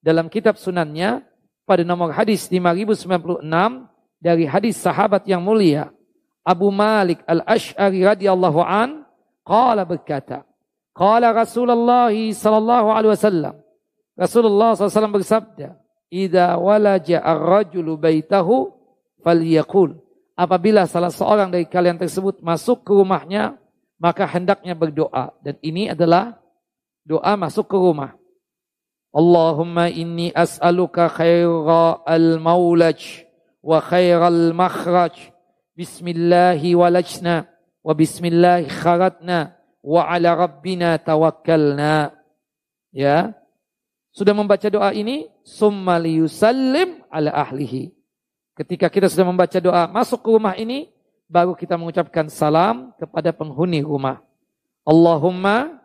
dalam 0.00 0.32
kitab 0.32 0.56
sunannya 0.56 1.20
pada 1.68 1.84
nomor 1.84 2.16
hadis 2.16 2.48
5096 2.48 3.44
dari 4.16 4.48
hadis 4.48 4.80
sahabat 4.80 5.28
yang 5.28 5.44
mulia 5.44 5.92
Abu 6.40 6.72
Malik 6.72 7.20
Al-Ash'ari 7.28 8.00
radhiyallahu 8.00 8.64
an 8.64 9.04
qala 9.44 9.84
berkata 9.84 10.48
qala 10.96 11.36
Rasulullah 11.36 12.08
sallallahu 12.08 12.88
alaihi 12.96 13.12
wasallam 13.12 13.54
Rasulullah 14.16 14.72
SAW 14.72 15.12
bersabda 15.12 15.76
Idza 16.06 16.54
walaja 16.56 17.18
ar-rajulu 17.18 17.98
baitahu 17.98 18.70
falyakul. 19.26 19.98
Apabila 20.38 20.86
salah 20.86 21.10
seorang 21.10 21.50
dari 21.50 21.66
kalian 21.66 21.98
tersebut 21.98 22.38
masuk 22.44 22.86
ke 22.86 22.92
rumahnya, 22.94 23.58
maka 23.96 24.28
hendaknya 24.28 24.76
berdoa. 24.76 25.32
Dan 25.40 25.56
ini 25.64 25.88
adalah 25.92 26.36
doa 27.04 27.34
masuk 27.36 27.72
ke 27.72 27.76
rumah. 27.76 28.16
Allahumma 29.16 29.88
inni 29.88 30.28
as'aluka 30.36 31.08
khaira 31.08 32.04
al-maulaj 32.04 33.24
wa 33.64 33.80
khairal 33.80 34.52
makhraj. 34.52 35.16
Bismillahi 35.76 36.76
walajna 36.76 37.48
wa 37.80 37.92
bismillahi 37.92 38.68
kharatna 38.68 39.56
wa 39.80 40.04
ala 40.04 40.36
rabbina 40.36 41.00
tawakkalna. 41.00 42.12
Ya. 42.92 43.32
Sudah 44.16 44.32
membaca 44.32 44.64
doa 44.72 44.96
ini, 44.96 45.28
summa 45.44 46.00
liyusallim 46.00 47.04
ala 47.12 47.36
ahlihi. 47.36 47.92
Ketika 48.56 48.88
kita 48.88 49.12
sudah 49.12 49.28
membaca 49.28 49.60
doa 49.60 49.84
masuk 49.92 50.24
ke 50.24 50.28
rumah 50.32 50.56
ini, 50.56 50.88
baru 51.26 51.58
kita 51.58 51.74
mengucapkan 51.74 52.30
salam 52.30 52.94
kepada 52.96 53.34
penghuni 53.34 53.82
rumah. 53.82 54.22
Allahumma 54.86 55.82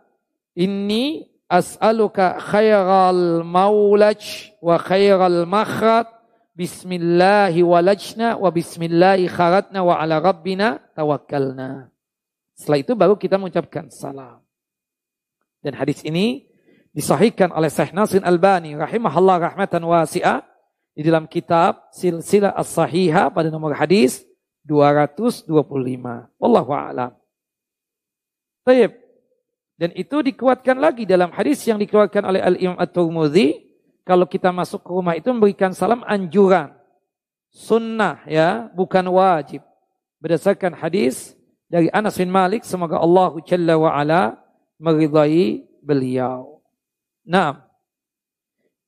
inni 0.53 1.29
as'aluka 1.49 2.37
khairal 2.37 3.41
maulaj 3.41 4.53
wa 4.61 4.77
khairal 4.77 5.49
makhraj 5.49 6.07
bismillahi 6.53 7.65
walajna 7.65 8.37
wa 8.37 8.49
bismillahi 8.53 9.25
kharatna 9.25 9.81
wa 9.81 9.97
ala 9.97 10.21
rabbina 10.21 10.77
tawakkalna. 10.93 11.89
Setelah 12.53 12.79
itu 12.79 12.93
baru 12.93 13.17
kita 13.17 13.41
mengucapkan 13.41 13.89
salam. 13.89 14.45
Dan 15.65 15.73
hadis 15.73 16.05
ini 16.05 16.45
disahihkan 16.93 17.49
oleh 17.49 17.73
Syekh 17.73 17.93
Nasir 17.97 18.21
Albani 18.21 18.77
rahimahullah 18.77 19.53
rahmatan 19.53 19.81
wasi'ah 19.81 20.45
di 20.93 21.01
dalam 21.01 21.25
kitab 21.25 21.89
Silsilah 21.89 22.53
As-Sahihah 22.53 23.33
pada 23.33 23.49
nomor 23.49 23.73
hadis 23.73 24.21
225. 24.65 25.49
Wallahu 26.37 26.71
a'lam. 26.73 27.11
Baik. 28.61 28.93
Dan 29.81 29.89
itu 29.97 30.21
dikuatkan 30.21 30.77
lagi 30.77 31.09
dalam 31.09 31.33
hadis 31.33 31.65
yang 31.65 31.81
dikeluarkan 31.81 32.21
oleh 32.21 32.41
Al-Imam 32.45 32.77
At-Tirmidzi 32.77 33.65
kalau 34.05 34.29
kita 34.29 34.53
masuk 34.53 34.85
ke 34.85 34.91
rumah 34.93 35.17
itu 35.17 35.33
memberikan 35.33 35.73
salam 35.73 36.05
anjuran. 36.05 36.69
Sunnah 37.49 38.21
ya, 38.29 38.69
bukan 38.77 39.09
wajib. 39.09 39.65
Berdasarkan 40.21 40.77
hadis 40.77 41.33
dari 41.65 41.89
Anas 41.89 42.21
bin 42.21 42.29
Malik 42.29 42.61
semoga 42.61 43.01
Allah 43.01 43.33
Jalla 43.41 43.75
wa 43.81 43.89
ala 43.89 44.37
meridai 44.77 45.65
beliau. 45.81 46.61
Nah, 47.25 47.65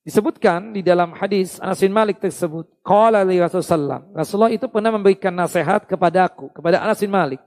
Disebutkan 0.04 0.76
di 0.76 0.84
dalam 0.84 1.16
hadis 1.16 1.64
Anas 1.64 1.80
bin 1.80 1.95
Malik 1.95 2.20
tersebut, 2.20 2.68
qala 2.84 3.24
li 3.24 3.39
Rasulullah 3.39 4.04
Rasulullah 4.12 4.51
itu 4.51 4.68
pernah 4.68 4.91
memberikan 4.91 5.32
nasihat 5.32 5.88
kepada 5.88 6.28
aku, 6.28 6.51
kepada 6.51 6.84
Anas 6.84 6.99
bin 6.99 7.08
Malik. 7.08 7.39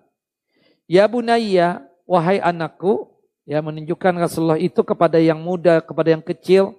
Ya 0.88 1.04
bunayya, 1.04 1.84
wahai 2.08 2.40
anakku, 2.40 3.12
ya 3.44 3.60
menunjukkan 3.60 4.16
Rasulullah 4.16 4.56
itu 4.56 4.80
kepada 4.80 5.20
yang 5.20 5.36
muda, 5.36 5.84
kepada 5.84 6.16
yang 6.16 6.24
kecil, 6.24 6.72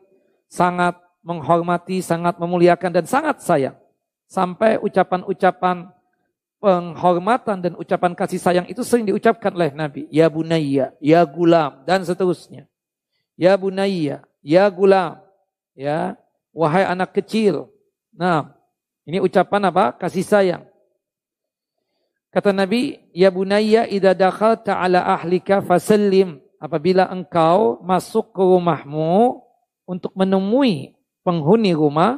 sangat 0.49 0.97
menghormati, 1.21 2.01
sangat 2.01 2.41
memuliakan 2.41 2.97
dan 2.97 3.05
sangat 3.05 3.45
sayang. 3.45 3.77
Sampai 4.25 4.81
ucapan-ucapan 4.81 5.93
penghormatan 6.57 7.57
dan 7.61 7.73
ucapan 7.77 8.17
kasih 8.17 8.41
sayang 8.41 8.65
itu 8.65 8.81
sering 8.81 9.05
diucapkan 9.05 9.53
oleh 9.53 9.69
Nabi. 9.77 10.09
Ya 10.09 10.25
bunayya, 10.25 10.97
ya 10.97 11.21
gulam, 11.21 11.85
dan 11.85 12.01
seterusnya. 12.01 12.65
Ya 13.37 13.53
bunayya, 13.53 14.25
ya 14.41 14.65
gulam, 14.73 15.26
ya 15.77 16.17
wahai 16.57 16.83
anak 16.89 17.13
kecil. 17.13 17.69
Nah, 18.17 18.49
ini 19.05 19.21
ucapan 19.21 19.69
apa? 19.69 19.93
Kasih 19.93 20.25
sayang. 20.25 20.63
Kata 22.33 22.51
Nabi, 22.51 22.97
ya 23.13 23.29
bunayya 23.31 23.85
idza 23.87 24.17
dakhalta 24.17 24.81
ala 24.81 25.05
ahlika 25.05 25.61
fasallim. 25.61 26.41
Apabila 26.57 27.05
engkau 27.13 27.77
masuk 27.85 28.33
ke 28.33 28.41
rumahmu 28.41 29.45
untuk 29.85 30.09
menemui 30.17 30.97
penghuni 31.21 31.71
rumah, 31.77 32.17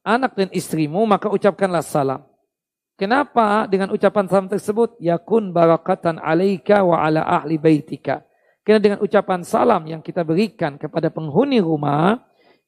anak 0.00 0.32
dan 0.34 0.48
istrimu, 0.56 1.04
maka 1.04 1.28
ucapkanlah 1.28 1.84
salam. 1.84 2.24
Kenapa 2.96 3.68
dengan 3.68 3.92
ucapan 3.92 4.24
salam 4.24 4.48
tersebut? 4.48 4.96
Yakun 4.98 5.52
barakatan 5.52 6.16
alaika 6.16 6.80
wa 6.80 7.04
ala 7.04 7.22
ahli 7.28 7.60
baitika. 7.60 8.24
Karena 8.64 8.80
dengan 8.80 8.98
ucapan 9.02 9.42
salam 9.42 9.84
yang 9.84 10.00
kita 10.00 10.22
berikan 10.22 10.78
kepada 10.78 11.10
penghuni 11.10 11.58
rumah, 11.58 12.22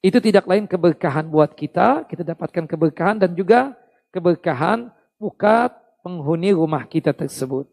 itu 0.04 0.20
tidak 0.20 0.44
lain 0.44 0.68
keberkahan 0.68 1.24
buat 1.32 1.56
kita, 1.56 2.04
kita 2.04 2.20
dapatkan 2.20 2.68
keberkahan 2.68 3.16
dan 3.16 3.32
juga 3.32 3.72
keberkahan 4.12 4.92
buka 5.16 5.72
penghuni 6.04 6.52
rumah 6.52 6.84
kita 6.84 7.16
tersebut. 7.16 7.64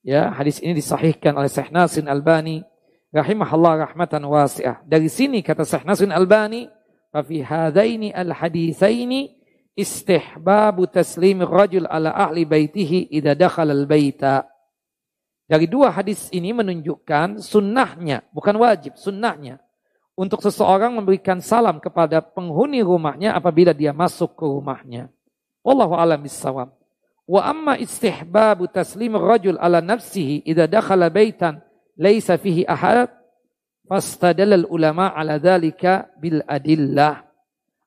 Ya, 0.00 0.32
hadis 0.32 0.56
ini 0.64 0.72
disahihkan 0.80 1.36
oleh 1.36 1.52
Syekh 1.52 1.68
Nasrin 1.68 2.08
Albani 2.08 2.64
rahimahullah 3.12 3.92
rahmatan 3.92 4.24
wasi'ah. 4.24 4.80
Dari 4.88 5.12
sini 5.12 5.44
kata 5.44 5.68
Syekh 5.68 5.84
Nasrin 5.84 6.16
Albani, 6.16 6.64
"Fa 7.12 7.20
fi 7.20 7.44
hadaini 7.44 8.08
al-haditsaini 8.08 9.36
istihbabu 9.76 10.88
taslim 10.88 11.44
rajul 11.44 11.84
ala 11.84 12.16
ahli 12.16 12.48
baitihi 12.48 13.12
idza 13.12 13.36
dakhala 13.36 13.76
al-baita." 13.76 14.48
Dari 15.44 15.68
dua 15.68 15.92
hadis 15.92 16.32
ini 16.32 16.56
menunjukkan 16.56 17.44
sunnahnya, 17.44 18.24
bukan 18.32 18.56
wajib, 18.56 18.96
sunnahnya. 18.96 19.60
Untuk 20.20 20.44
seseorang 20.44 20.92
memberikan 20.92 21.40
salam 21.40 21.80
kepada 21.80 22.20
penghuni 22.20 22.84
rumahnya 22.84 23.32
apabila 23.32 23.72
dia 23.72 23.96
masuk 23.96 24.36
ke 24.36 24.44
rumahnya. 24.44 25.08
Wallahu 25.64 25.96
alam 25.96 26.20
bisawab. 26.20 26.76
Wa 27.24 27.48
amma 27.48 27.80
istihbabu 27.80 28.68
taslim 28.68 29.16
rajul 29.16 29.56
ala 29.56 29.80
nafsihi 29.80 30.44
idza 30.44 30.68
dakhala 30.68 31.08
baitan 31.08 31.64
laisa 31.96 32.36
fihi 32.36 32.68
ahad 32.68 33.08
fastadallal 33.88 34.68
ulama 34.68 35.08
ala 35.08 35.40
dhalika 35.40 36.12
bil 36.20 36.44
adillah. 36.44 37.24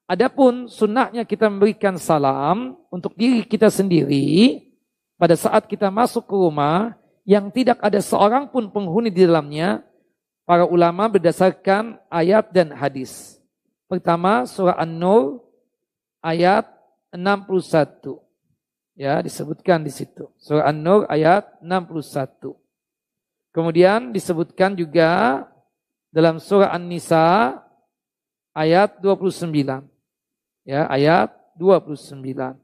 Adapun 0.10 0.66
sunnahnya 0.74 1.30
kita 1.30 1.54
memberikan 1.54 2.02
salam 2.02 2.82
untuk 2.90 3.14
diri 3.14 3.46
kita 3.46 3.70
sendiri 3.70 4.58
pada 5.22 5.38
saat 5.38 5.70
kita 5.70 5.94
masuk 5.94 6.26
ke 6.26 6.34
rumah 6.34 6.98
yang 7.30 7.54
tidak 7.54 7.78
ada 7.78 8.02
seorang 8.02 8.50
pun 8.50 8.74
penghuni 8.74 9.14
di 9.14 9.22
dalamnya, 9.22 9.86
para 10.44 10.68
ulama 10.68 11.08
berdasarkan 11.08 12.00
ayat 12.12 12.52
dan 12.52 12.72
hadis. 12.76 13.40
Pertama 13.88 14.44
surah 14.48 14.80
An-Nur 14.80 15.44
ayat 16.24 16.68
61. 17.12 18.20
Ya, 18.94 19.20
disebutkan 19.22 19.82
di 19.82 19.92
situ. 19.92 20.30
Surah 20.38 20.70
An-Nur 20.70 21.08
ayat 21.10 21.48
61. 21.64 22.56
Kemudian 23.54 24.10
disebutkan 24.10 24.74
juga 24.74 25.44
dalam 26.10 26.42
surah 26.42 26.74
An-Nisa 26.74 27.58
ayat 28.54 28.98
29. 29.02 29.50
Ya, 30.66 30.90
ayat 30.90 31.34
29. 31.58 32.58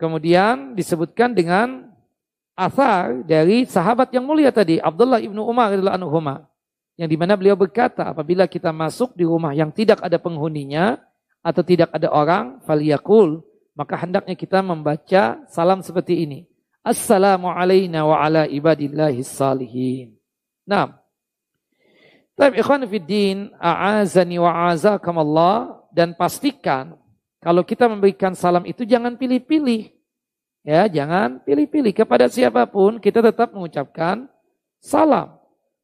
Kemudian 0.00 0.72
disebutkan 0.72 1.36
dengan 1.36 1.92
asar 2.56 3.20
dari 3.24 3.68
sahabat 3.68 4.10
yang 4.16 4.24
mulia 4.24 4.48
tadi, 4.48 4.80
Abdullah 4.80 5.20
ibnu 5.20 5.44
Umar 5.44 5.70
radhiyallahu 5.70 5.98
anhu, 6.00 6.49
yang 7.00 7.08
di 7.08 7.16
mana 7.16 7.32
beliau 7.32 7.56
berkata, 7.56 8.12
apabila 8.12 8.44
kita 8.44 8.76
masuk 8.76 9.16
di 9.16 9.24
rumah 9.24 9.56
yang 9.56 9.72
tidak 9.72 10.04
ada 10.04 10.20
penghuninya 10.20 11.00
atau 11.40 11.64
tidak 11.64 11.88
ada 11.96 12.12
orang, 12.12 12.60
faliyakul, 12.68 13.40
maka 13.72 13.96
hendaknya 13.96 14.36
kita 14.36 14.60
membaca 14.60 15.40
salam 15.48 15.80
seperti 15.80 16.28
ini. 16.28 16.44
Assalamu 16.84 17.48
alayna 17.48 18.04
wa 18.04 18.20
ala 18.20 18.44
ibadillahi 18.44 19.24
salihin. 19.24 20.12
Nah, 20.68 21.00
Tapi 22.36 22.60
ikhwan 22.60 22.84
fiddin, 22.84 23.48
a'azani 23.56 24.36
wa 24.36 24.68
Allah 24.76 25.80
dan 25.96 26.12
pastikan 26.12 27.00
kalau 27.40 27.64
kita 27.64 27.88
memberikan 27.88 28.36
salam 28.36 28.68
itu 28.68 28.84
jangan 28.84 29.16
pilih-pilih. 29.16 29.88
Ya, 30.68 30.84
jangan 30.84 31.40
pilih-pilih 31.40 31.96
kepada 31.96 32.28
siapa 32.28 32.68
pun 32.68 33.00
kita 33.00 33.24
tetap 33.24 33.56
mengucapkan 33.56 34.28
salam. 34.84 35.39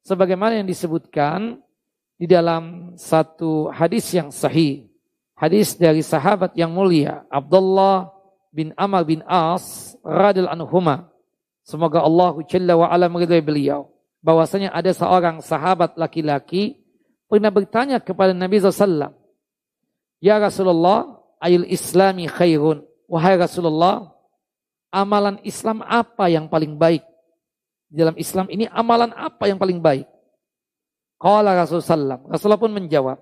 Sebagaimana 0.07 0.63
yang 0.63 0.67
disebutkan 0.71 1.59
di 2.15 2.31
dalam 2.31 2.95
satu 2.95 3.67
hadis 3.75 4.07
yang 4.15 4.31
sahih. 4.31 4.87
Hadis 5.35 5.75
dari 5.75 5.99
sahabat 5.99 6.55
yang 6.55 6.71
mulia 6.71 7.27
Abdullah 7.27 8.09
bin 8.49 8.71
Amr 8.79 9.03
bin 9.03 9.19
As 9.27 9.93
radil 10.01 10.47
anhuma. 10.47 11.11
Semoga 11.67 11.99
Allah 11.99 12.39
Jalla 12.47 12.79
wa 12.79 12.87
ala 12.87 13.11
meridai 13.11 13.43
beliau. 13.43 13.91
Bahwasanya 14.23 14.71
ada 14.71 14.95
seorang 14.95 15.43
sahabat 15.43 15.99
laki-laki 15.99 16.79
pernah 17.27 17.51
bertanya 17.51 17.99
kepada 17.99 18.31
Nabi 18.31 18.63
SAW. 18.63 19.11
Ya 20.23 20.39
Rasulullah, 20.39 21.19
ayul 21.43 21.67
islami 21.67 22.31
khairun. 22.31 22.81
Wahai 23.11 23.35
Rasulullah, 23.35 24.15
amalan 24.87 25.37
Islam 25.43 25.83
apa 25.83 26.31
yang 26.31 26.47
paling 26.47 26.79
baik? 26.79 27.03
Dalam 27.87 28.15
Islam 28.19 28.51
ini 28.51 28.67
amalan 28.67 29.15
apa 29.15 29.47
yang 29.47 29.55
paling 29.55 29.79
baik? 29.79 30.07
Qala 31.17 31.55
Rasulullah 31.57 32.21
Rasulullah 32.27 32.61
pun 32.61 32.73
menjawab, 32.75 33.17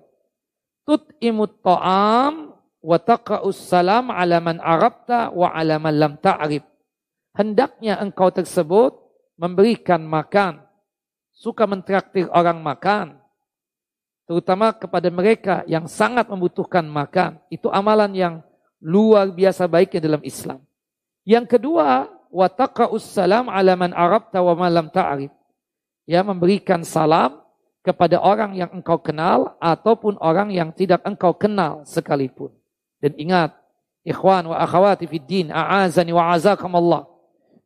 Tut 0.86 1.10
imut 1.18 1.62
ta'am 1.66 2.54
wa 2.78 2.96
taqa'us 3.02 3.58
salam 3.58 4.14
ala 4.14 4.38
man 4.38 4.62
arabta 4.62 5.34
wa 5.34 5.50
ala 5.50 5.82
man 5.82 5.94
lam 5.98 6.12
ta'rib. 6.18 6.62
Hendaknya 7.34 7.98
engkau 7.98 8.30
tersebut 8.30 8.94
memberikan 9.34 10.00
makan, 10.06 10.62
suka 11.34 11.66
mentraktir 11.66 12.30
orang 12.30 12.62
makan, 12.62 13.18
terutama 14.30 14.74
kepada 14.74 15.10
mereka 15.10 15.66
yang 15.66 15.90
sangat 15.90 16.30
membutuhkan 16.30 16.86
makan. 16.86 17.42
Itu 17.50 17.70
amalan 17.70 18.14
yang 18.14 18.34
luar 18.78 19.30
biasa 19.34 19.66
baiknya 19.66 20.00
dalam 20.02 20.22
Islam. 20.22 20.62
Yang 21.26 21.58
kedua, 21.58 22.06
wa 22.30 22.46
taqa'us 22.50 23.04
salam 23.04 23.48
ala 23.50 23.74
man 23.74 23.92
arabta 23.94 24.42
wa 24.42 24.54
man 24.54 24.70
lam 24.72 24.86
ta'rif. 24.90 25.32
Ya, 26.06 26.22
memberikan 26.22 26.86
salam 26.86 27.42
kepada 27.82 28.18
orang 28.18 28.54
yang 28.58 28.70
engkau 28.74 28.98
kenal 28.98 29.54
ataupun 29.62 30.18
orang 30.18 30.50
yang 30.50 30.70
tidak 30.74 31.02
engkau 31.06 31.34
kenal 31.34 31.86
sekalipun. 31.86 32.50
Dan 32.98 33.14
ingat, 33.18 33.54
ikhwan 34.02 34.50
wa 34.50 34.58
akhawati 34.58 35.06
fid 35.06 35.26
din, 35.26 35.46
a'azani 35.50 36.10
wa 36.10 36.34
azakumullah. 36.34 37.06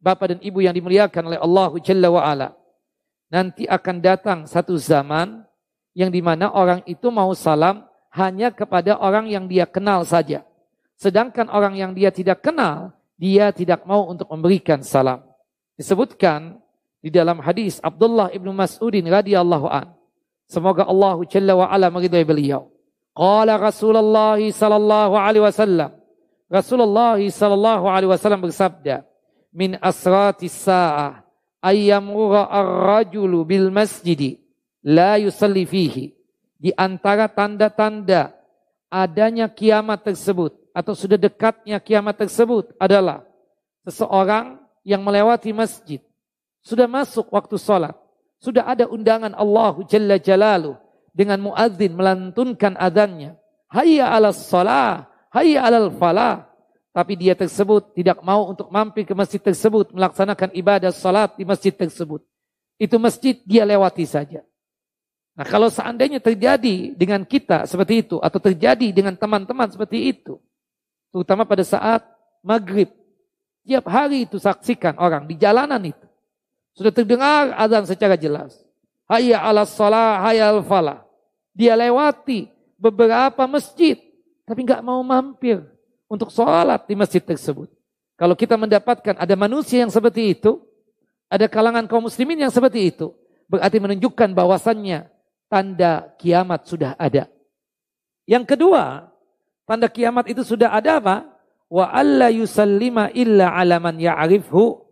Bapak 0.01 0.37
dan 0.37 0.41
ibu 0.41 0.65
yang 0.65 0.73
dimuliakan 0.73 1.29
oleh 1.29 1.41
Allah 1.41 1.71
Jalla 1.85 2.09
wa 2.09 2.25
ala. 2.25 2.49
Nanti 3.29 3.69
akan 3.69 3.97
datang 4.01 4.39
satu 4.49 4.77
zaman 4.81 5.45
yang 5.93 6.09
di 6.09 6.25
mana 6.25 6.49
orang 6.53 6.81
itu 6.89 7.13
mau 7.13 7.33
salam 7.37 7.85
hanya 8.11 8.51
kepada 8.51 8.99
orang 8.99 9.29
yang 9.31 9.45
dia 9.47 9.69
kenal 9.69 10.03
saja. 10.03 10.43
Sedangkan 11.01 11.49
orang 11.49 11.77
yang 11.79 11.93
dia 11.97 12.13
tidak 12.13 12.45
kenal, 12.45 12.93
dia 13.21 13.53
tidak 13.53 13.85
mau 13.85 14.09
untuk 14.09 14.33
memberikan 14.33 14.81
salam. 14.81 15.21
Disebutkan 15.77 16.57
di 17.05 17.13
dalam 17.13 17.37
hadis 17.45 17.77
Abdullah 17.85 18.33
ibnu 18.33 18.49
Mas'udin 18.57 19.05
radhiyallahu 19.05 19.69
an. 19.69 19.93
Semoga 20.49 20.89
Allah 20.89 21.21
Jalla 21.29 21.53
wa 21.53 21.69
ala 21.69 21.93
meridai 21.93 22.25
beliau. 22.25 22.73
Qala 23.13 23.61
Rasulullah 23.61 24.41
sallallahu 24.41 25.21
alaihi 25.21 25.45
wasallam. 25.45 26.01
Rasulullah 26.49 27.21
sallallahu 27.21 27.85
alaihi 27.93 28.11
wasallam 28.11 28.41
bersabda, 28.49 29.05
"Min 29.53 29.77
asrati 29.77 30.49
sa'ah 30.49 31.21
ayyamura 31.61 32.49
ar-rajulu 32.49 33.45
bil 33.45 33.69
masjidi 33.69 34.41
la 34.81 35.21
yusalli 35.21 35.69
fihi." 35.69 36.17
Di 36.61 36.73
antara 36.77 37.29
tanda-tanda 37.29 38.33
adanya 38.93 39.49
kiamat 39.49 40.05
tersebut 40.05 40.60
atau 40.71 40.95
sudah 40.95 41.19
dekatnya 41.19 41.79
kiamat 41.83 42.17
tersebut 42.19 42.75
adalah 42.79 43.27
seseorang 43.87 44.61
yang 44.87 45.03
melewati 45.05 45.51
masjid, 45.53 46.01
sudah 46.65 46.89
masuk 46.89 47.29
waktu 47.33 47.57
sholat, 47.61 47.97
sudah 48.41 48.65
ada 48.65 48.89
undangan 48.89 49.37
Allah 49.37 49.77
Jalla 49.85 50.17
Jalaluh 50.17 50.81
dengan 51.13 51.41
muadzin 51.43 51.93
melantunkan 51.93 52.79
adanya. 52.81 53.37
Hayya 53.71 54.11
ala 54.11 54.35
salah, 54.35 55.07
hayya 55.31 55.63
ala 55.63 55.91
falah. 55.95 56.49
Tapi 56.91 57.15
dia 57.15 57.39
tersebut 57.39 57.95
tidak 57.95 58.19
mau 58.27 58.51
untuk 58.51 58.67
mampir 58.67 59.07
ke 59.07 59.15
masjid 59.15 59.39
tersebut, 59.39 59.95
melaksanakan 59.95 60.51
ibadah 60.59 60.91
salat 60.91 61.39
di 61.39 61.47
masjid 61.47 61.71
tersebut. 61.71 62.19
Itu 62.83 62.99
masjid 62.99 63.39
dia 63.47 63.63
lewati 63.63 64.03
saja. 64.03 64.43
Nah 65.39 65.47
kalau 65.47 65.71
seandainya 65.71 66.19
terjadi 66.19 66.91
dengan 66.99 67.23
kita 67.23 67.63
seperti 67.71 68.03
itu, 68.03 68.19
atau 68.19 68.43
terjadi 68.43 68.91
dengan 68.91 69.15
teman-teman 69.15 69.71
seperti 69.71 70.11
itu, 70.11 70.43
Terutama 71.11 71.43
pada 71.47 71.63
saat 71.67 72.07
maghrib. 72.43 72.91
Tiap 73.67 73.87
hari 73.87 74.25
itu 74.27 74.41
saksikan 74.41 74.97
orang 74.97 75.27
di 75.29 75.37
jalanan 75.37 75.83
itu. 75.85 76.07
Sudah 76.75 76.95
terdengar 76.95 77.53
azan 77.55 77.85
secara 77.85 78.17
jelas. 78.17 78.57
Hayya 79.11 79.43
ala 79.43 79.67
salah, 79.67 80.23
hayya 80.23 80.55
al 80.55 80.63
falah. 80.63 81.03
Dia 81.53 81.75
lewati 81.75 82.49
beberapa 82.79 83.45
masjid. 83.51 83.99
Tapi 84.47 84.65
nggak 84.65 84.83
mau 84.83 85.03
mampir 85.03 85.61
untuk 86.11 86.31
sholat 86.31 86.87
di 86.87 86.95
masjid 86.99 87.23
tersebut. 87.23 87.71
Kalau 88.19 88.35
kita 88.35 88.59
mendapatkan 88.59 89.19
ada 89.19 89.35
manusia 89.39 89.83
yang 89.83 89.93
seperti 89.93 90.35
itu, 90.35 90.63
ada 91.31 91.47
kalangan 91.47 91.87
kaum 91.87 92.11
muslimin 92.11 92.43
yang 92.43 92.53
seperti 92.53 92.91
itu, 92.91 93.15
berarti 93.47 93.79
menunjukkan 93.79 94.35
bahwasannya 94.35 95.07
tanda 95.47 96.11
kiamat 96.19 96.67
sudah 96.67 96.99
ada. 96.99 97.31
Yang 98.27 98.55
kedua, 98.55 99.10
Tanda 99.71 99.87
kiamat 99.87 100.27
itu 100.27 100.43
sudah 100.43 100.75
ada 100.75 100.99
apa? 100.99 101.31
Wa 101.71 101.95
alla 101.95 102.27
yusallima 102.27 103.07
illa 103.15 103.55
ala 103.55 103.79
man 103.79 104.03
ya'rifhu. 104.03 104.83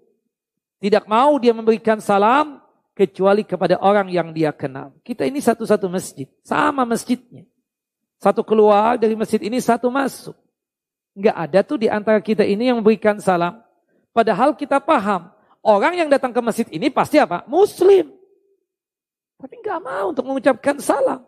Tidak 0.79 1.03
mau 1.11 1.35
dia 1.43 1.51
memberikan 1.51 1.99
salam 1.99 2.63
kecuali 2.95 3.43
kepada 3.43 3.83
orang 3.83 4.07
yang 4.07 4.31
dia 4.31 4.55
kenal. 4.55 4.95
Kita 5.03 5.27
ini 5.27 5.43
satu-satu 5.43 5.91
masjid, 5.91 6.31
sama 6.47 6.87
masjidnya. 6.87 7.43
Satu 8.23 8.47
keluar 8.47 8.95
dari 8.95 9.19
masjid 9.19 9.43
ini, 9.43 9.59
satu 9.59 9.91
masuk. 9.91 10.39
Enggak 11.11 11.35
ada 11.35 11.59
tuh 11.67 11.83
di 11.83 11.91
antara 11.91 12.23
kita 12.23 12.47
ini 12.47 12.71
yang 12.71 12.79
memberikan 12.79 13.19
salam. 13.19 13.59
Padahal 14.15 14.55
kita 14.55 14.79
paham, 14.79 15.35
orang 15.59 16.07
yang 16.07 16.07
datang 16.07 16.31
ke 16.31 16.39
masjid 16.39 16.71
ini 16.71 16.87
pasti 16.87 17.19
apa? 17.19 17.43
Muslim. 17.51 18.15
Tapi 19.43 19.59
nggak 19.59 19.81
mau 19.83 20.15
untuk 20.15 20.23
mengucapkan 20.23 20.79
salam. 20.79 21.27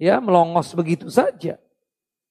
Ya, 0.00 0.16
melongos 0.16 0.72
begitu 0.72 1.12
saja. 1.12 1.60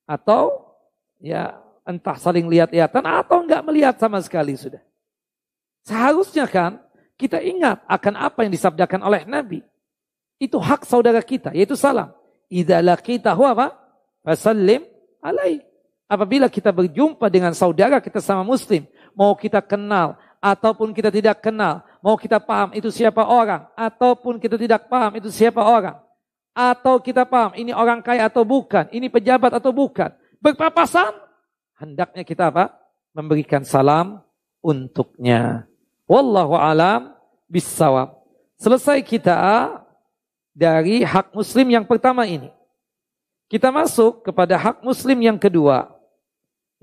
Atau 0.10 0.74
ya 1.22 1.62
entah 1.86 2.18
saling 2.18 2.50
lihat-lihatan 2.50 3.06
atau 3.06 3.46
nggak 3.46 3.62
melihat 3.62 3.96
sama 4.02 4.18
sekali 4.26 4.58
sudah. 4.58 4.82
Seharusnya 5.86 6.50
kan 6.50 6.82
kita 7.14 7.38
ingat 7.46 7.86
akan 7.86 8.14
apa 8.18 8.42
yang 8.42 8.52
disabdakan 8.54 9.06
oleh 9.06 9.22
Nabi. 9.30 9.62
Itu 10.42 10.58
hak 10.58 10.88
saudara 10.88 11.20
kita, 11.22 11.54
yaitu 11.54 11.78
salam. 11.78 12.10
Idza 12.50 12.82
laqitahu 12.82 13.44
apa? 13.46 13.76
Fasallim 14.26 14.82
alaih. 15.22 15.62
Apabila 16.10 16.50
kita 16.50 16.74
berjumpa 16.74 17.30
dengan 17.30 17.54
saudara 17.54 18.02
kita 18.02 18.18
sama 18.18 18.42
muslim, 18.42 18.88
mau 19.14 19.38
kita 19.38 19.62
kenal 19.62 20.18
ataupun 20.42 20.90
kita 20.96 21.14
tidak 21.14 21.44
kenal, 21.44 21.86
mau 22.02 22.18
kita 22.18 22.42
paham 22.42 22.74
itu 22.74 22.90
siapa 22.90 23.28
orang 23.28 23.68
ataupun 23.78 24.42
kita 24.42 24.58
tidak 24.58 24.90
paham 24.90 25.20
itu 25.20 25.30
siapa 25.30 25.62
orang, 25.62 26.00
atau 26.54 27.00
kita 27.00 27.24
paham 27.24 27.56
ini 27.56 27.72
orang 27.72 28.04
kaya 28.04 28.28
atau 28.28 28.44
bukan, 28.44 28.90
ini 28.92 29.08
pejabat 29.08 29.56
atau 29.56 29.72
bukan, 29.72 30.12
berpapasan, 30.44 31.16
hendaknya 31.80 32.24
kita 32.28 32.52
apa? 32.52 32.76
Memberikan 33.16 33.64
salam 33.64 34.22
untuknya. 34.60 35.66
Wallahu 36.10 36.58
alam 36.58 37.16
bisawab. 37.48 38.20
Selesai 38.60 39.00
kita 39.06 39.38
dari 40.52 41.02
hak 41.08 41.32
muslim 41.32 41.68
yang 41.72 41.88
pertama 41.88 42.28
ini. 42.28 42.52
Kita 43.50 43.72
masuk 43.72 44.22
kepada 44.28 44.60
hak 44.60 44.84
muslim 44.84 45.18
yang 45.24 45.40
kedua. 45.40 45.90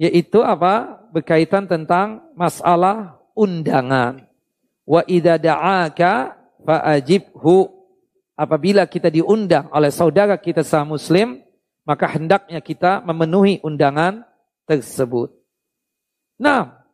Yaitu 0.00 0.40
apa? 0.42 0.98
Berkaitan 1.12 1.68
tentang 1.68 2.24
masalah 2.32 3.20
undangan. 3.36 4.24
Wa 4.88 5.04
idza 5.06 5.36
da'aka 5.36 6.34
fa'ajibhu. 6.64 7.75
Apabila 8.36 8.84
kita 8.84 9.08
diundang 9.08 9.72
oleh 9.72 9.88
saudara 9.88 10.36
kita 10.36 10.60
sama 10.60 10.94
muslim, 10.94 11.40
maka 11.88 12.04
hendaknya 12.04 12.60
kita 12.60 13.00
memenuhi 13.00 13.64
undangan 13.64 14.22
tersebut. 14.68 15.32
Nah, 16.36 16.84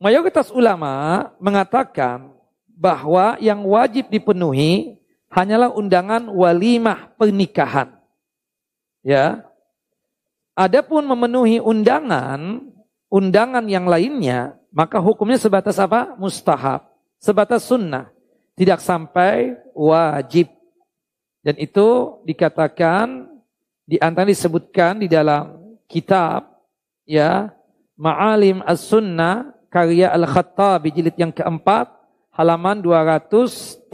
mayoritas 0.00 0.48
ulama 0.48 1.28
mengatakan 1.36 2.32
bahwa 2.72 3.36
yang 3.36 3.60
wajib 3.68 4.08
dipenuhi 4.08 4.96
hanyalah 5.28 5.76
undangan 5.76 6.32
walimah 6.32 7.12
pernikahan. 7.20 7.92
Ya, 9.04 9.44
Adapun 10.54 11.02
memenuhi 11.02 11.58
undangan, 11.58 12.62
undangan 13.10 13.66
yang 13.66 13.90
lainnya, 13.90 14.54
maka 14.70 15.02
hukumnya 15.02 15.34
sebatas 15.34 15.82
apa? 15.82 16.14
Mustahab, 16.14 16.86
sebatas 17.18 17.66
sunnah, 17.66 18.13
tidak 18.54 18.80
sampai 18.82 19.58
wajib. 19.74 20.50
Dan 21.44 21.60
itu 21.60 22.18
dikatakan 22.24 23.28
di 23.84 24.00
antara 24.00 24.30
disebutkan 24.30 25.04
di 25.04 25.10
dalam 25.10 25.76
kitab 25.84 26.48
ya 27.04 27.52
Ma'alim 27.94 28.64
As-Sunnah 28.64 29.52
karya 29.68 30.10
Al-Khattabi 30.14 30.88
jilid 30.94 31.14
yang 31.20 31.30
keempat 31.30 31.92
halaman 32.32 32.80
237. 32.80 33.92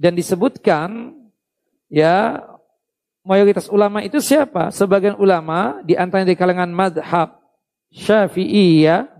Dan 0.00 0.16
disebutkan 0.16 1.12
ya 1.92 2.40
mayoritas 3.20 3.68
ulama 3.68 4.00
itu 4.00 4.16
siapa? 4.18 4.72
Sebagian 4.72 5.20
ulama 5.20 5.84
di 5.84 5.92
antara 5.94 6.24
di 6.24 6.32
kalangan 6.32 6.72
madhab 6.72 7.36
syafi'iyah 7.92 9.19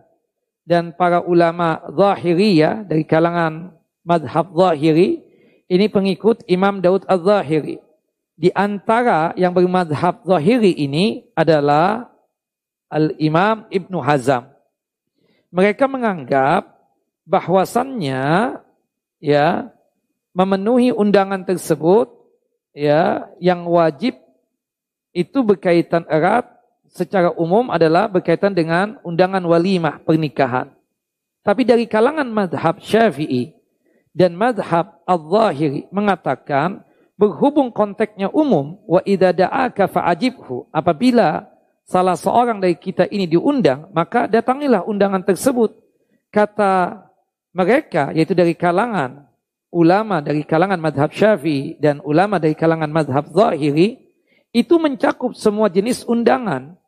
dan 0.70 0.94
para 0.94 1.18
ulama 1.26 1.82
zahiriyah 1.90 2.86
dari 2.86 3.02
kalangan 3.02 3.74
madhab 4.06 4.54
zahiri 4.54 5.18
ini 5.66 5.90
pengikut 5.90 6.46
Imam 6.46 6.78
Daud 6.78 7.02
al-Zahiri. 7.10 7.82
Di 8.38 8.54
antara 8.54 9.34
yang 9.34 9.50
bermadhab 9.50 10.22
zahiri 10.22 10.70
ini 10.70 11.26
adalah 11.34 12.06
Al-Imam 12.86 13.66
Ibnu 13.66 13.98
Hazam. 13.98 14.46
Mereka 15.50 15.90
menganggap 15.90 16.70
bahwasannya 17.26 18.58
ya 19.18 19.74
memenuhi 20.30 20.94
undangan 20.94 21.42
tersebut 21.42 22.14
ya 22.70 23.26
yang 23.42 23.66
wajib 23.66 24.14
itu 25.10 25.42
berkaitan 25.42 26.06
erat 26.06 26.46
secara 26.90 27.30
umum 27.38 27.70
adalah 27.70 28.10
berkaitan 28.10 28.54
dengan 28.54 28.98
undangan 29.06 29.42
walimah 29.46 30.02
pernikahan. 30.02 30.70
Tapi 31.40 31.64
dari 31.64 31.88
kalangan 31.88 32.28
madhab 32.28 32.82
syafi'i 32.82 33.54
dan 34.12 34.34
madhab 34.34 35.00
al-zahiri 35.06 35.88
mengatakan 35.94 36.82
berhubung 37.14 37.70
konteksnya 37.70 38.32
umum 38.32 38.80
wa 38.88 39.00
idha 39.06 39.30
da'aka 39.30 39.86
fa'ajibhu 39.86 40.72
apabila 40.72 41.46
salah 41.84 42.16
seorang 42.16 42.58
dari 42.64 42.80
kita 42.80 43.06
ini 43.12 43.28
diundang 43.28 43.92
maka 43.92 44.24
datangilah 44.24 44.88
undangan 44.88 45.20
tersebut 45.20 45.76
kata 46.32 47.04
mereka 47.52 48.08
yaitu 48.16 48.32
dari 48.32 48.56
kalangan 48.56 49.28
ulama 49.68 50.24
dari 50.24 50.48
kalangan 50.48 50.80
madhab 50.80 51.12
syafi'i 51.12 51.76
dan 51.76 52.00
ulama 52.02 52.40
dari 52.40 52.56
kalangan 52.56 52.88
madhab 52.88 53.28
zahiri 53.36 54.00
itu 54.50 54.74
mencakup 54.80 55.36
semua 55.36 55.68
jenis 55.68 56.02
undangan 56.08 56.79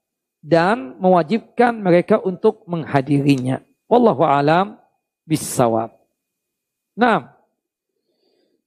dan 0.43 0.99
mewajibkan 0.99 1.79
mereka 1.79 2.19
untuk 2.19 2.67
menghadirinya. 2.67 3.63
Wallahu 3.87 4.27
alam 4.27 4.75
bisawab. 5.23 5.95
Nah, 6.99 7.31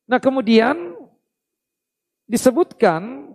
nah 0.07 0.17
kemudian 0.17 0.95
disebutkan 2.25 3.29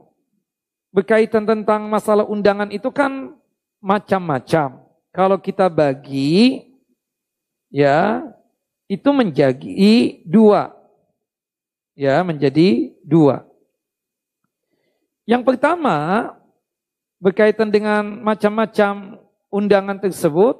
berkaitan 0.90 1.44
tentang 1.44 1.86
masalah 1.86 2.24
undangan 2.24 2.72
itu 2.72 2.88
kan 2.88 3.36
macam-macam. 3.78 4.82
Kalau 5.12 5.38
kita 5.38 5.68
bagi 5.68 6.64
ya 7.68 8.24
itu 8.90 9.08
menjadi 9.14 10.18
dua. 10.26 10.74
Ya, 11.94 12.24
menjadi 12.24 12.96
dua. 13.04 13.44
Yang 15.28 15.42
pertama, 15.46 16.32
berkaitan 17.20 17.68
dengan 17.68 18.24
macam-macam 18.24 19.20
undangan 19.52 20.00
tersebut, 20.00 20.56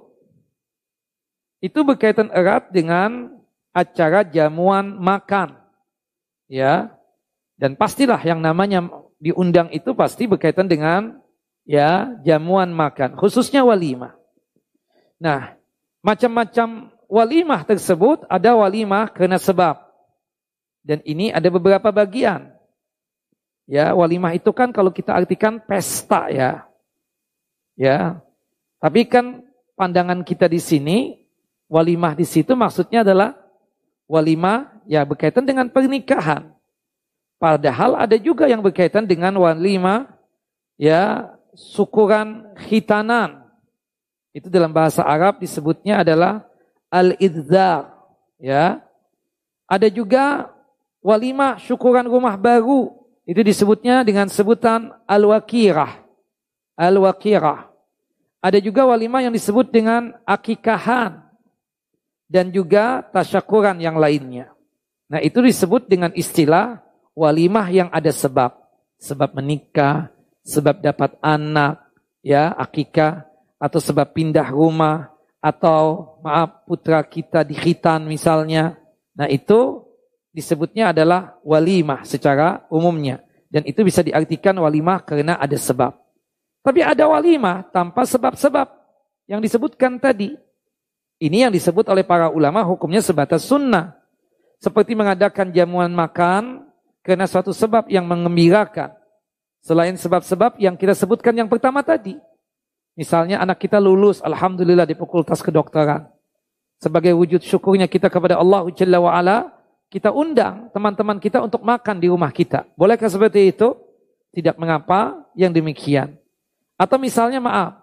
itu 1.64 1.80
berkaitan 1.82 2.28
erat 2.30 2.68
dengan 2.70 3.40
acara 3.72 4.22
jamuan 4.22 4.96
makan. 5.00 5.56
Ya, 6.50 6.92
dan 7.56 7.76
pastilah 7.76 8.20
yang 8.20 8.40
namanya 8.44 8.88
diundang 9.20 9.68
itu 9.72 9.92
pasti 9.92 10.28
berkaitan 10.28 10.68
dengan 10.68 11.20
ya 11.64 12.16
jamuan 12.24 12.72
makan, 12.72 13.16
khususnya 13.16 13.64
walimah. 13.64 14.16
Nah, 15.20 15.56
macam-macam 16.00 16.88
walimah 17.06 17.60
tersebut 17.68 18.24
ada 18.26 18.56
walimah 18.56 19.12
karena 19.12 19.36
sebab. 19.36 19.76
Dan 20.80 21.04
ini 21.04 21.28
ada 21.28 21.52
beberapa 21.52 21.92
bagian. 21.92 22.56
Ya, 23.70 23.94
walimah 23.94 24.34
itu 24.34 24.50
kan 24.50 24.74
kalau 24.74 24.90
kita 24.90 25.14
artikan 25.14 25.62
pesta 25.62 26.26
ya. 26.26 26.66
Ya. 27.78 28.18
Tapi 28.82 29.06
kan 29.06 29.46
pandangan 29.78 30.26
kita 30.26 30.50
di 30.50 30.58
sini 30.58 31.22
walimah 31.70 32.18
di 32.18 32.26
situ 32.26 32.58
maksudnya 32.58 33.06
adalah 33.06 33.38
walimah 34.10 34.74
ya 34.90 35.06
berkaitan 35.06 35.46
dengan 35.46 35.70
pernikahan. 35.70 36.50
Padahal 37.38 37.94
ada 37.94 38.18
juga 38.18 38.50
yang 38.50 38.58
berkaitan 38.58 39.06
dengan 39.06 39.38
walimah 39.38 40.18
ya 40.74 41.30
syukuran 41.54 42.50
khitanan. 42.66 43.46
Itu 44.34 44.50
dalam 44.50 44.74
bahasa 44.74 45.06
Arab 45.06 45.38
disebutnya 45.38 46.02
adalah 46.02 46.42
al-idzar. 46.90 47.86
Ya. 48.42 48.82
Ada 49.70 49.86
juga 49.86 50.50
walimah 50.98 51.62
syukuran 51.62 52.10
rumah 52.10 52.34
baru. 52.34 52.99
Itu 53.28 53.44
disebutnya 53.44 54.02
dengan 54.02 54.26
sebutan 54.26 54.90
al-wakirah. 55.04 56.02
Al-wakirah. 56.74 57.68
Ada 58.40 58.58
juga 58.58 58.88
walimah 58.88 59.28
yang 59.28 59.34
disebut 59.36 59.68
dengan 59.68 60.16
akikahan. 60.24 61.20
Dan 62.30 62.54
juga 62.54 63.02
tasyakuran 63.10 63.82
yang 63.82 63.98
lainnya. 63.98 64.54
Nah 65.10 65.18
itu 65.18 65.42
disebut 65.42 65.90
dengan 65.90 66.14
istilah 66.14 66.78
walimah 67.18 67.66
yang 67.68 67.88
ada 67.90 68.14
sebab. 68.14 68.54
Sebab 69.02 69.34
menikah, 69.34 70.12
sebab 70.46 70.78
dapat 70.78 71.16
anak, 71.24 71.80
ya 72.22 72.52
akikah, 72.54 73.26
atau 73.58 73.80
sebab 73.80 74.12
pindah 74.12 74.48
rumah, 74.52 75.10
atau 75.40 76.16
maaf 76.20 76.68
putra 76.68 77.00
kita 77.02 77.42
di 77.42 77.56
khitan 77.56 78.04
misalnya. 78.04 78.76
Nah 79.16 79.26
itu 79.26 79.89
disebutnya 80.30 80.94
adalah 80.94 81.38
walimah 81.42 82.06
secara 82.06 82.66
umumnya. 82.70 83.22
Dan 83.50 83.66
itu 83.66 83.82
bisa 83.82 84.00
diartikan 84.00 84.54
walimah 84.62 85.02
karena 85.02 85.34
ada 85.34 85.58
sebab. 85.58 85.90
Tapi 86.62 86.80
ada 86.86 87.10
walimah 87.10 87.66
tanpa 87.74 88.06
sebab-sebab 88.06 88.68
yang 89.26 89.42
disebutkan 89.42 89.98
tadi. 89.98 90.38
Ini 91.20 91.48
yang 91.48 91.52
disebut 91.52 91.90
oleh 91.90 92.06
para 92.06 92.30
ulama 92.30 92.62
hukumnya 92.64 93.02
sebatas 93.02 93.44
sunnah. 93.44 93.98
Seperti 94.60 94.94
mengadakan 94.94 95.50
jamuan 95.50 95.90
makan 95.90 96.68
karena 97.02 97.26
suatu 97.26 97.50
sebab 97.50 97.88
yang 97.90 98.06
mengembirakan. 98.06 98.92
Selain 99.60 99.92
sebab-sebab 99.92 100.56
yang 100.56 100.78
kita 100.78 100.96
sebutkan 100.96 101.36
yang 101.36 101.48
pertama 101.48 101.84
tadi. 101.84 102.16
Misalnya 102.96 103.40
anak 103.40 103.60
kita 103.60 103.80
lulus, 103.80 104.20
Alhamdulillah 104.24 104.84
di 104.84 104.96
fakultas 104.96 105.40
kedokteran. 105.40 106.08
Sebagai 106.80 107.12
wujud 107.12 107.44
syukurnya 107.44 107.88
kita 107.88 108.08
kepada 108.08 108.40
Allah 108.40 108.64
Jalla 108.72 109.00
wa'ala, 109.00 109.52
kita 109.90 110.14
undang 110.14 110.70
teman-teman 110.70 111.18
kita 111.18 111.42
untuk 111.42 111.66
makan 111.66 111.98
di 111.98 112.06
rumah 112.06 112.30
kita. 112.30 112.62
Bolehkah 112.78 113.10
seperti 113.10 113.50
itu? 113.50 113.74
Tidak 114.30 114.54
mengapa 114.54 115.26
yang 115.34 115.50
demikian. 115.50 116.14
Atau 116.78 116.94
misalnya 117.02 117.42
maaf, 117.42 117.74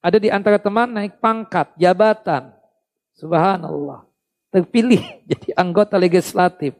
ada 0.00 0.16
di 0.16 0.32
antara 0.32 0.56
teman 0.56 0.88
naik 0.88 1.20
pangkat, 1.20 1.76
jabatan. 1.76 2.56
Subhanallah. 3.20 4.08
Terpilih 4.48 5.04
jadi 5.30 5.52
anggota 5.52 6.00
legislatif. 6.00 6.72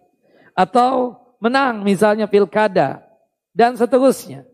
Atau 0.57 1.21
menang 1.37 1.85
misalnya 1.85 2.25
pilkada. 2.25 3.05
Dan 3.53 3.77
seterusnya. 3.77 4.49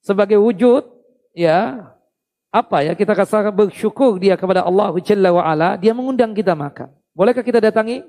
Sebagai 0.00 0.40
wujud, 0.40 0.88
ya, 1.36 1.92
apa 2.48 2.80
ya, 2.80 2.96
kita 2.96 3.12
katakan 3.12 3.52
bersyukur 3.52 4.16
dia 4.16 4.40
kepada 4.40 4.64
Allah 4.64 4.88
Jalla 5.04 5.28
wa'ala, 5.28 5.76
dia 5.76 5.92
mengundang 5.92 6.32
kita 6.32 6.56
makan. 6.56 6.88
Bolehkah 7.12 7.44
kita 7.44 7.60
datangi? 7.60 8.00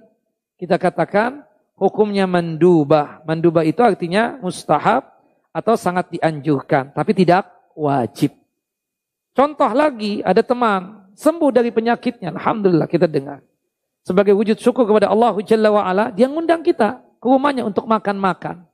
Kita 0.56 0.80
katakan 0.80 1.44
hukumnya 1.80 2.28
mendubah. 2.28 3.24
Mendubah 3.24 3.64
itu 3.64 3.80
artinya 3.80 4.36
mustahab 4.44 5.08
atau 5.56 5.74
sangat 5.80 6.14
dianjurkan, 6.14 6.92
tapi 6.94 7.16
tidak 7.16 7.48
wajib. 7.74 8.36
Contoh 9.34 9.72
lagi, 9.72 10.20
ada 10.22 10.44
teman 10.44 11.10
sembuh 11.16 11.50
dari 11.56 11.72
penyakitnya. 11.72 12.36
Alhamdulillah 12.36 12.92
kita 12.92 13.08
dengar. 13.08 13.40
Sebagai 14.04 14.36
wujud 14.36 14.60
syukur 14.60 14.84
kepada 14.84 15.08
Allah 15.12 15.36
Jalla 15.44 15.70
wa'ala, 15.72 16.06
dia 16.12 16.28
ngundang 16.28 16.64
kita 16.64 17.00
ke 17.20 17.26
rumahnya 17.28 17.64
untuk 17.68 17.88
makan-makan. 17.88 18.68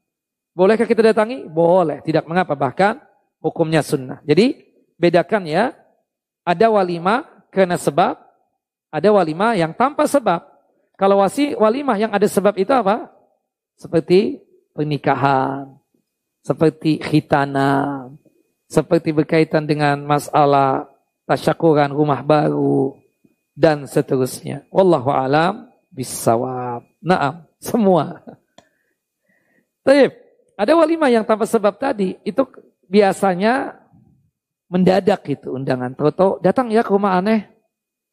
Bolehkah 0.56 0.88
kita 0.88 1.12
datangi? 1.12 1.44
Boleh, 1.46 2.00
tidak 2.06 2.24
mengapa. 2.26 2.56
Bahkan 2.56 3.04
hukumnya 3.44 3.84
sunnah. 3.84 4.24
Jadi 4.24 4.64
bedakan 4.96 5.44
ya, 5.44 5.76
ada 6.48 6.72
walimah 6.72 7.28
karena 7.52 7.76
sebab, 7.76 8.16
ada 8.88 9.10
walimah 9.12 9.60
yang 9.60 9.76
tanpa 9.76 10.08
sebab. 10.08 10.55
Kalau 10.96 11.20
wasi 11.20 11.56
walimah 11.56 12.00
yang 12.00 12.12
ada 12.16 12.28
sebab 12.28 12.56
itu 12.56 12.72
apa? 12.72 13.12
Seperti 13.76 14.40
pernikahan, 14.72 15.76
seperti 16.40 17.00
khitanan, 17.04 18.16
seperti 18.72 19.12
berkaitan 19.12 19.68
dengan 19.68 20.00
masalah 20.08 20.88
tasyakuran 21.28 21.92
rumah 21.92 22.24
baru 22.24 22.96
dan 23.56 23.88
seterusnya. 23.88 24.64
Wallahu 24.72 25.12
alam 25.12 25.68
bisawab. 25.92 26.88
Naam, 27.04 27.48
semua. 27.60 28.24
Tapi 29.84 30.12
ada 30.56 30.72
walimah 30.76 31.12
yang 31.12 31.28
tanpa 31.28 31.44
sebab 31.44 31.76
tadi 31.76 32.16
itu 32.24 32.44
biasanya 32.88 33.76
mendadak 34.72 35.24
itu 35.28 35.56
undangan. 35.56 35.96
Toto 35.96 36.40
datang 36.40 36.72
ya 36.72 36.84
ke 36.84 36.92
rumah 36.92 37.20
aneh. 37.20 37.48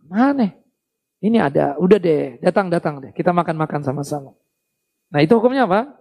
Mana? 0.03 0.62
Ini 1.23 1.39
ada, 1.39 1.79
udah 1.79 1.99
deh, 2.03 2.43
datang 2.43 2.67
datang 2.67 2.99
deh. 2.99 3.15
Kita 3.15 3.31
makan-makan 3.31 3.87
sama-sama. 3.87 4.35
Nah 5.15 5.23
itu 5.23 5.39
hukumnya 5.39 5.71
apa? 5.71 5.95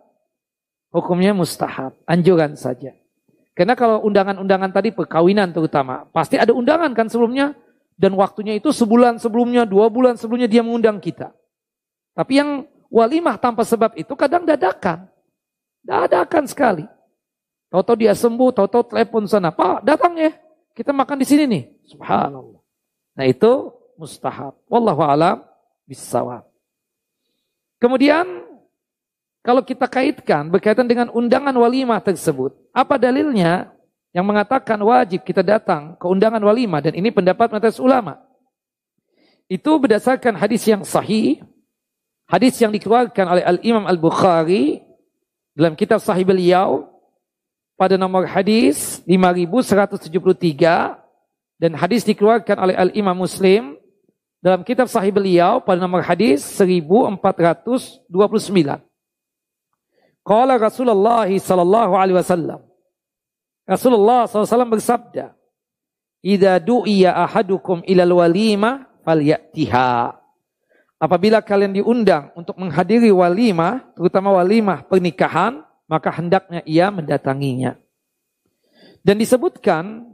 Hukumnya 0.89 1.37
mustahab, 1.37 1.93
anjuran 2.09 2.57
saja. 2.57 2.97
Karena 3.53 3.77
kalau 3.77 4.01
undangan-undangan 4.01 4.73
tadi 4.73 4.89
perkawinan 4.89 5.53
terutama, 5.53 6.09
pasti 6.09 6.41
ada 6.41 6.51
undangan 6.57 6.89
kan 6.97 7.05
sebelumnya. 7.05 7.53
Dan 8.01 8.17
waktunya 8.17 8.57
itu 8.57 8.73
sebulan 8.73 9.21
sebelumnya, 9.21 9.61
dua 9.61 9.85
bulan 9.93 10.17
sebelumnya 10.17 10.49
dia 10.49 10.65
mengundang 10.65 10.97
kita. 10.97 11.29
Tapi 12.17 12.41
yang 12.41 12.65
walimah 12.89 13.37
tanpa 13.37 13.61
sebab 13.61 13.93
itu 13.93 14.17
kadang 14.17 14.41
dadakan. 14.41 15.05
Dadakan 15.85 16.49
sekali. 16.49 16.89
Tahu-tahu 17.69 17.97
dia 18.01 18.17
sembuh, 18.17 18.49
tahu-tahu 18.57 18.89
telepon 18.89 19.29
sana. 19.29 19.53
Pak 19.53 19.85
datang 19.85 20.17
ya, 20.17 20.33
kita 20.73 20.89
makan 20.91 21.21
di 21.21 21.25
sini 21.29 21.43
nih. 21.45 21.63
Subhanallah. 21.93 22.59
Nah 23.21 23.25
itu 23.29 23.69
mustahab. 23.99 24.55
Wallahu 24.67 25.01
alam 25.03 25.43
bisawab. 25.87 26.47
Kemudian 27.81 28.45
kalau 29.41 29.65
kita 29.65 29.89
kaitkan 29.89 30.53
berkaitan 30.53 30.85
dengan 30.85 31.09
undangan 31.09 31.53
walimah 31.57 31.97
tersebut, 31.97 32.53
apa 32.69 33.01
dalilnya 33.01 33.73
yang 34.13 34.27
mengatakan 34.27 34.77
wajib 34.77 35.25
kita 35.25 35.41
datang 35.41 35.97
ke 35.97 36.05
undangan 36.05 36.39
walimah 36.45 36.77
dan 36.83 36.93
ini 36.93 37.09
pendapat 37.09 37.49
mayoritas 37.49 37.81
ulama. 37.81 38.21
Itu 39.49 39.81
berdasarkan 39.81 40.37
hadis 40.37 40.63
yang 40.69 40.85
sahih, 40.85 41.41
hadis 42.29 42.55
yang 42.61 42.69
dikeluarkan 42.69 43.25
oleh 43.27 43.43
Al-Imam 43.43 43.89
Al-Bukhari 43.89 44.79
dalam 45.57 45.75
kitab 45.75 45.99
Sahih 45.99 46.23
beliau 46.23 46.87
pada 47.75 47.97
nomor 47.97 48.29
hadis 48.29 49.01
5173 49.09 51.01
dan 51.57 51.71
hadis 51.73 52.05
dikeluarkan 52.05 52.61
oleh 52.61 52.75
Al-Imam 52.77 53.17
Muslim 53.17 53.80
dalam 54.41 54.65
kitab 54.65 54.89
Sahih 54.89 55.13
beliau 55.13 55.61
pada 55.61 55.77
nomor 55.77 56.01
hadis 56.01 56.41
1429. 56.57 58.09
Qala 60.21 60.53
Rasulullah 60.57 61.29
sallallahu 61.29 61.93
alaihi 61.93 62.17
wasallam. 62.17 62.65
Rasulullah 63.69 64.25
SAW 64.25 64.67
bersabda, 64.67 65.37
"Idza 66.25 66.57
du'iya 66.59 67.13
ahadukum 67.13 67.85
ilal 67.85 68.17
walimah 68.17 68.89
falyatiha." 69.05 70.17
Apabila 71.01 71.41
kalian 71.41 71.73
diundang 71.73 72.29
untuk 72.37 72.57
menghadiri 72.61 73.09
walimah, 73.09 73.93
terutama 73.97 74.33
walimah 74.37 74.85
pernikahan, 74.85 75.65
maka 75.89 76.13
hendaknya 76.13 76.61
ia 76.65 76.93
mendatanginya. 76.93 77.77
Dan 79.01 79.17
disebutkan 79.17 80.13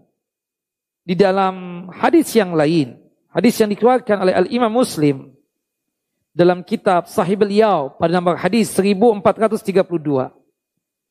di 1.03 1.15
dalam 1.15 1.87
hadis 1.91 2.31
yang 2.35 2.55
lain, 2.55 2.96
hadis 3.37 3.53
yang 3.61 3.69
dikeluarkan 3.69 4.17
oleh 4.25 4.33
Al-Imam 4.33 4.73
Muslim 4.73 5.29
dalam 6.33 6.65
kitab 6.65 7.05
Sahih 7.05 7.37
beliau 7.37 7.93
pada 7.93 8.17
nomor 8.17 8.33
hadis 8.33 8.73
1432. 8.73 10.33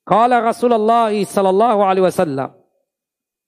Qala 0.02 0.36
Rasulullah 0.42 1.14
sallallahu 1.14 1.80
alaihi 1.86 2.06
wasallam. 2.06 2.50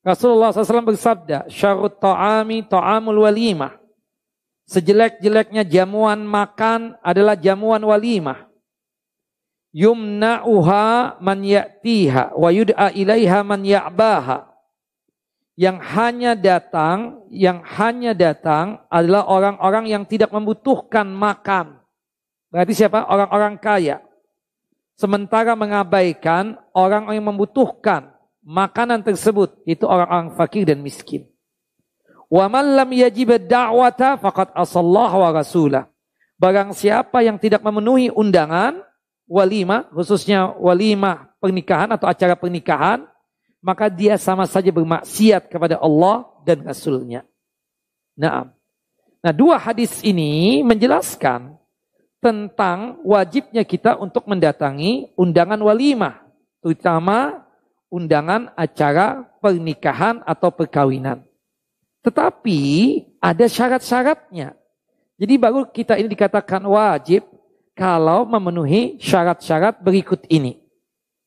Rasulullah 0.02 0.54
SAW 0.54 0.94
bersabda, 0.94 1.50
"Syarrut 1.50 1.98
ta'ami 1.98 2.64
ta'amul 2.64 3.28
walimah." 3.28 3.76
Sejelek-jeleknya 4.68 5.68
jamuan 5.68 6.24
makan 6.24 6.96
adalah 7.04 7.36
jamuan 7.36 7.80
walimah. 7.84 8.48
Yumna'uha 9.72 11.20
man 11.20 11.44
ya'tiha 11.44 12.32
wa 12.36 12.48
yud'a 12.48 12.92
ilaiha 12.92 13.44
man 13.44 13.64
ya'baha. 13.64 14.47
Yang 15.58 15.82
hanya 15.90 16.38
datang, 16.38 17.26
yang 17.34 17.66
hanya 17.66 18.14
datang 18.14 18.78
adalah 18.86 19.26
orang-orang 19.26 19.90
yang 19.90 20.06
tidak 20.06 20.30
membutuhkan 20.30 21.10
makan. 21.10 21.82
Berarti 22.54 22.78
siapa? 22.78 23.10
Orang-orang 23.10 23.58
kaya. 23.58 23.98
Sementara 24.94 25.58
mengabaikan 25.58 26.54
orang 26.70 27.10
yang 27.10 27.26
membutuhkan 27.26 28.14
makanan 28.46 29.02
tersebut 29.02 29.58
itu 29.66 29.82
orang-orang 29.82 30.38
fakir 30.38 30.62
dan 30.62 30.78
miskin. 30.78 31.26
Wa 32.30 32.46
man 32.46 32.78
lam 32.78 32.94
yajib 32.94 33.34
da'wata 33.50 34.14
faqad 34.14 34.54
asallah 34.54 35.10
wa 35.10 35.28
rasulah. 35.34 35.90
Barang 36.38 36.70
siapa 36.70 37.26
yang 37.26 37.34
tidak 37.34 37.66
memenuhi 37.66 38.14
undangan 38.14 38.78
walimah, 39.26 39.90
khususnya 39.90 40.54
walimah 40.54 41.34
pernikahan 41.42 41.90
atau 41.90 42.06
acara 42.06 42.38
pernikahan, 42.38 43.10
maka 43.68 43.92
dia 43.92 44.16
sama 44.16 44.48
saja 44.48 44.72
bermaksiat 44.72 45.52
kepada 45.52 45.76
Allah 45.76 46.24
dan 46.40 46.64
Rasulnya. 46.64 47.20
Nah, 48.16 48.48
nah 49.20 49.32
dua 49.36 49.60
hadis 49.60 50.00
ini 50.00 50.64
menjelaskan 50.64 51.52
tentang 52.16 52.96
wajibnya 53.04 53.68
kita 53.68 54.00
untuk 54.00 54.24
mendatangi 54.24 55.12
undangan 55.20 55.60
walimah, 55.60 56.16
terutama 56.64 57.44
undangan 57.92 58.56
acara 58.56 59.28
pernikahan 59.44 60.24
atau 60.24 60.48
perkawinan. 60.48 61.28
Tetapi 62.00 62.60
ada 63.20 63.44
syarat-syaratnya. 63.44 64.56
Jadi 65.20 65.34
baru 65.36 65.68
kita 65.68 66.00
ini 66.00 66.08
dikatakan 66.08 66.64
wajib 66.64 67.28
kalau 67.76 68.24
memenuhi 68.24 68.96
syarat-syarat 68.96 69.84
berikut 69.84 70.24
ini. 70.32 70.56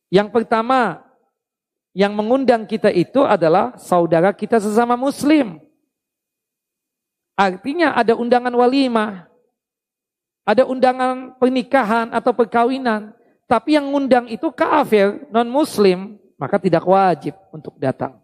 Yang 0.10 0.34
pertama, 0.34 1.11
yang 1.92 2.16
mengundang 2.16 2.64
kita 2.68 2.88
itu 2.92 3.24
adalah 3.24 3.76
saudara 3.76 4.32
kita 4.32 4.60
sesama 4.60 4.96
muslim. 4.96 5.60
Artinya 7.36 7.96
ada 7.96 8.16
undangan 8.16 8.54
walimah 8.54 9.32
ada 10.42 10.66
undangan 10.66 11.38
pernikahan 11.38 12.10
atau 12.10 12.34
perkawinan, 12.34 13.14
tapi 13.46 13.78
yang 13.78 13.94
ngundang 13.94 14.26
itu 14.28 14.50
kafir, 14.50 15.30
non 15.30 15.48
muslim, 15.48 16.18
maka 16.36 16.58
tidak 16.58 16.82
wajib 16.82 17.38
untuk 17.54 17.78
datang. 17.78 18.18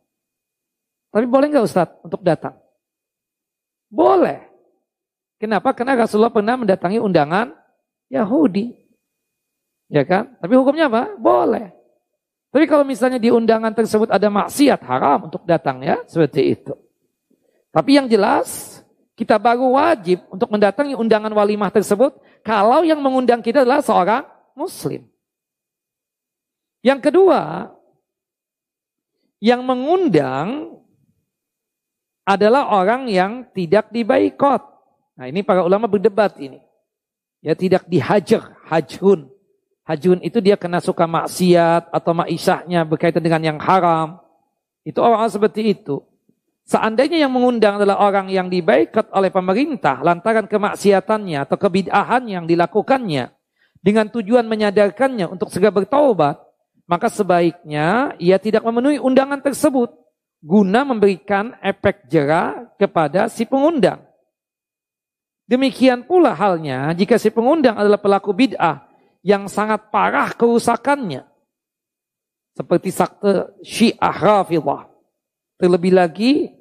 Tapi 1.14 1.26
boleh 1.30 1.48
nggak 1.53 1.65
Ustadz 1.65 1.98
untuk 2.02 2.22
datang? 2.26 2.57
Boleh. 3.88 4.44
Kenapa? 5.38 5.72
Karena 5.72 5.94
Rasulullah 5.94 6.34
pernah 6.34 6.57
mendatangi 6.57 6.98
undangan 6.98 7.53
Yahudi. 8.10 8.73
Ya 9.88 10.03
kan? 10.03 10.35
Tapi 10.41 10.53
hukumnya 10.57 10.89
apa? 10.89 11.15
Boleh. 11.15 11.77
Tapi 12.48 12.65
kalau 12.65 12.88
misalnya 12.88 13.19
di 13.19 13.30
undangan 13.30 13.76
tersebut 13.76 14.07
ada 14.07 14.32
maksiat, 14.32 14.80
haram 14.88 15.28
untuk 15.28 15.44
datang 15.44 15.84
ya, 15.84 15.99
seperti 16.07 16.56
itu. 16.56 16.74
Tapi 17.69 17.99
yang 17.99 18.07
jelas, 18.07 18.80
kita 19.18 19.36
baru 19.41 19.76
wajib 19.76 20.24
untuk 20.32 20.49
mendatangi 20.53 20.94
undangan 20.95 21.34
walimah 21.34 21.74
tersebut 21.74 22.15
kalau 22.45 22.86
yang 22.88 23.02
mengundang 23.02 23.44
kita 23.44 23.61
adalah 23.65 23.84
seorang 23.84 24.24
muslim. 24.56 25.03
Yang 26.86 27.11
kedua, 27.11 27.74
yang 29.44 29.61
mengundang 29.61 30.80
adalah 32.28 32.74
orang 32.74 33.07
yang 33.07 33.48
tidak 33.53 33.91
dibaikot. 33.94 34.61
Nah 35.18 35.26
ini 35.30 35.41
para 35.41 35.64
ulama 35.64 35.88
berdebat 35.88 36.38
ini. 36.38 36.60
Ya 37.40 37.53
tidak 37.53 37.86
dihajar, 37.86 38.57
hajun. 38.68 39.30
Hajun 39.88 40.20
itu 40.20 40.44
dia 40.44 40.60
kena 40.60 40.84
suka 40.84 41.08
maksiat 41.08 41.96
atau 41.96 42.12
ma'isyahnya 42.12 42.84
berkaitan 42.84 43.24
dengan 43.24 43.56
yang 43.56 43.58
haram. 43.64 44.20
Itu 44.84 45.00
orang, 45.00 45.24
-orang 45.24 45.32
seperti 45.32 45.72
itu. 45.72 46.04
Seandainya 46.68 47.24
yang 47.24 47.32
mengundang 47.32 47.80
adalah 47.80 48.04
orang 48.04 48.28
yang 48.28 48.52
dibaikat 48.52 49.08
oleh 49.16 49.32
pemerintah 49.32 50.04
lantaran 50.04 50.52
kemaksiatannya 50.52 51.48
atau 51.48 51.56
kebid'ahan 51.56 52.28
yang 52.28 52.44
dilakukannya 52.44 53.32
dengan 53.80 54.12
tujuan 54.12 54.44
menyadarkannya 54.44 55.32
untuk 55.32 55.48
segera 55.48 55.72
bertaubat, 55.72 56.36
maka 56.84 57.08
sebaiknya 57.08 58.20
ia 58.20 58.36
tidak 58.36 58.68
memenuhi 58.68 59.00
undangan 59.00 59.40
tersebut 59.40 59.96
guna 60.44 60.84
memberikan 60.84 61.56
efek 61.64 62.12
jerah 62.12 62.68
kepada 62.76 63.32
si 63.32 63.48
pengundang. 63.48 64.04
Demikian 65.48 66.04
pula 66.04 66.36
halnya 66.36 66.92
jika 66.92 67.16
si 67.16 67.32
pengundang 67.32 67.80
adalah 67.80 67.96
pelaku 67.96 68.36
bid'ah 68.36 68.87
yang 69.28 69.52
sangat 69.52 69.91
parah 69.91 70.32
kerusakannya. 70.32 71.28
Seperti 72.56 72.90
sakte 72.95 73.52
syiah 73.60 74.16
rafidah. 74.16 74.88
Terlebih 75.60 75.91
lagi 75.91 76.56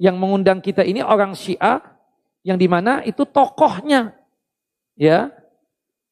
yang 0.00 0.16
mengundang 0.16 0.64
kita 0.64 0.80
ini 0.80 1.04
orang 1.04 1.36
syiah 1.36 1.84
yang 2.40 2.56
di 2.56 2.64
mana 2.72 3.04
itu 3.04 3.28
tokohnya. 3.28 4.16
Ya, 4.96 5.28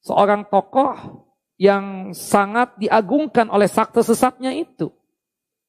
seorang 0.04 0.44
tokoh 0.52 1.24
yang 1.56 2.12
sangat 2.12 2.76
diagungkan 2.76 3.48
oleh 3.48 3.64
sakte 3.64 4.04
sesatnya 4.04 4.52
itu. 4.52 4.92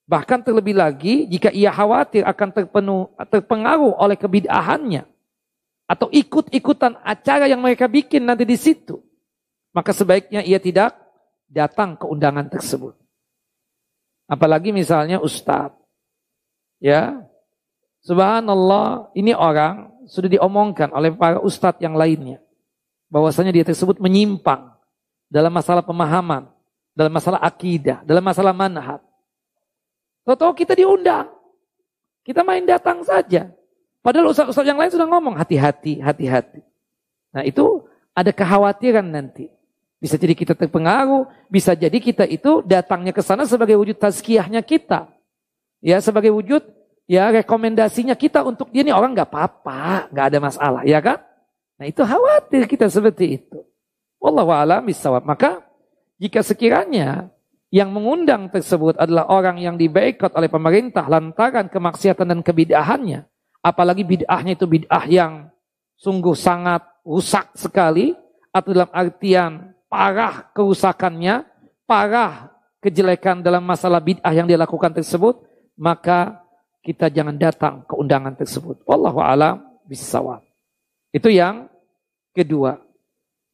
Bahkan 0.06 0.44
terlebih 0.44 0.76
lagi 0.76 1.26
jika 1.32 1.48
ia 1.50 1.72
khawatir 1.72 2.28
akan 2.28 2.50
terpenuh, 2.52 3.08
terpengaruh 3.32 3.96
oleh 3.98 4.20
kebid'ahannya 4.20 5.08
atau 5.88 6.12
ikut-ikutan 6.12 7.00
acara 7.02 7.48
yang 7.48 7.64
mereka 7.64 7.88
bikin 7.88 8.28
nanti 8.28 8.44
di 8.44 8.60
situ 8.60 9.02
maka 9.76 9.92
sebaiknya 9.92 10.40
ia 10.40 10.56
tidak 10.56 10.96
datang 11.52 12.00
ke 12.00 12.08
undangan 12.08 12.48
tersebut. 12.48 12.96
Apalagi 14.32 14.72
misalnya 14.72 15.20
ustadz. 15.20 15.76
Ya. 16.80 17.28
Subhanallah, 18.06 19.12
ini 19.18 19.36
orang 19.36 19.92
sudah 20.08 20.30
diomongkan 20.32 20.96
oleh 20.96 21.12
para 21.12 21.44
ustadz 21.44 21.84
yang 21.84 22.00
lainnya. 22.00 22.40
Bahwasanya 23.12 23.52
dia 23.52 23.68
tersebut 23.68 24.00
menyimpang 24.00 24.72
dalam 25.28 25.52
masalah 25.52 25.84
pemahaman, 25.84 26.48
dalam 26.96 27.12
masalah 27.12 27.44
akidah, 27.44 28.00
dalam 28.08 28.24
masalah 28.24 28.56
manhaj. 28.56 29.04
Tahu-tahu 30.24 30.56
kita 30.56 30.74
diundang. 30.74 31.30
Kita 32.26 32.42
main 32.42 32.66
datang 32.66 33.04
saja. 33.06 33.52
Padahal 34.02 34.32
ustadz-ustadz 34.32 34.70
yang 34.70 34.80
lain 34.80 34.94
sudah 34.94 35.06
ngomong 35.10 35.36
hati-hati, 35.38 36.02
hati-hati. 36.02 36.62
Nah 37.36 37.44
itu 37.44 37.86
ada 38.16 38.32
kekhawatiran 38.32 39.06
nanti. 39.06 39.55
Bisa 40.06 40.22
jadi 40.22 40.38
kita 40.38 40.54
terpengaruh, 40.54 41.26
bisa 41.50 41.74
jadi 41.74 41.98
kita 41.98 42.30
itu 42.30 42.62
datangnya 42.62 43.10
ke 43.10 43.26
sana 43.26 43.42
sebagai 43.50 43.74
wujud 43.74 43.98
tazkiyahnya 43.98 44.62
kita. 44.62 45.10
Ya, 45.82 45.98
sebagai 45.98 46.30
wujud 46.30 46.62
ya 47.10 47.34
rekomendasinya 47.34 48.14
kita 48.14 48.46
untuk 48.46 48.70
dia 48.70 48.86
ini 48.86 48.94
orang 48.94 49.18
nggak 49.18 49.34
apa-apa, 49.34 50.14
nggak 50.14 50.26
ada 50.30 50.38
masalah, 50.38 50.82
ya 50.86 51.02
kan? 51.02 51.26
Nah, 51.82 51.90
itu 51.90 52.06
khawatir 52.06 52.70
kita 52.70 52.86
seperti 52.86 53.42
itu. 53.42 53.66
Wallahu 54.22 54.54
a'lam 54.54 54.86
bisawab. 54.86 55.26
Maka 55.26 55.66
jika 56.22 56.46
sekiranya 56.46 57.34
yang 57.74 57.90
mengundang 57.90 58.54
tersebut 58.54 59.02
adalah 59.02 59.26
orang 59.26 59.58
yang 59.58 59.74
dibaikot 59.74 60.38
oleh 60.38 60.54
pemerintah 60.54 61.10
lantaran 61.10 61.66
kemaksiatan 61.66 62.30
dan 62.30 62.40
kebid'ahannya, 62.46 63.26
apalagi 63.66 64.06
bid'ahnya 64.06 64.54
itu 64.54 64.70
bid'ah 64.70 65.10
yang 65.10 65.50
sungguh 65.98 66.38
sangat 66.38 66.86
rusak 67.02 67.58
sekali, 67.58 68.14
atau 68.54 68.70
dalam 68.72 68.94
artian 68.94 69.75
parah 69.96 70.52
kerusakannya, 70.52 71.48
parah 71.88 72.52
kejelekan 72.84 73.40
dalam 73.40 73.64
masalah 73.64 74.04
bid'ah 74.04 74.36
yang 74.36 74.44
dia 74.44 74.60
lakukan 74.60 74.92
tersebut, 74.92 75.40
maka 75.80 76.44
kita 76.84 77.08
jangan 77.08 77.40
datang 77.40 77.88
ke 77.88 77.96
undangan 77.96 78.36
tersebut. 78.36 78.84
Wallahu 78.84 79.24
alam 79.24 79.64
bisawab. 79.88 80.44
Itu 81.16 81.32
yang 81.32 81.72
kedua. 82.36 82.84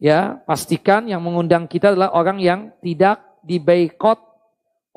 Ya, 0.01 0.41
pastikan 0.49 1.05
yang 1.05 1.21
mengundang 1.21 1.69
kita 1.69 1.93
adalah 1.93 2.09
orang 2.17 2.41
yang 2.41 2.73
tidak 2.81 3.21
dibaikot 3.45 4.17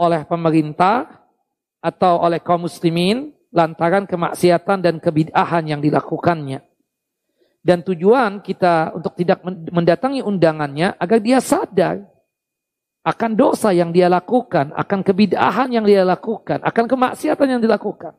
oleh 0.00 0.24
pemerintah 0.24 1.28
atau 1.84 2.24
oleh 2.24 2.40
kaum 2.40 2.64
muslimin 2.64 3.36
lantaran 3.52 4.08
kemaksiatan 4.08 4.80
dan 4.80 4.96
kebid'ahan 4.96 5.68
yang 5.68 5.84
dilakukannya. 5.84 6.64
Dan 7.64 7.80
tujuan 7.80 8.44
kita 8.44 8.92
untuk 8.92 9.16
tidak 9.16 9.40
mendatangi 9.72 10.20
undangannya 10.20 10.92
agar 11.00 11.16
dia 11.16 11.40
sadar 11.40 12.04
akan 13.00 13.32
dosa 13.32 13.72
yang 13.72 13.88
dia 13.88 14.04
lakukan, 14.12 14.68
akan 14.76 15.00
kebidahan 15.00 15.72
yang 15.72 15.88
dia 15.88 16.04
lakukan, 16.04 16.60
akan 16.60 16.84
kemaksiatan 16.84 17.56
yang 17.56 17.62
dilakukan. 17.64 18.12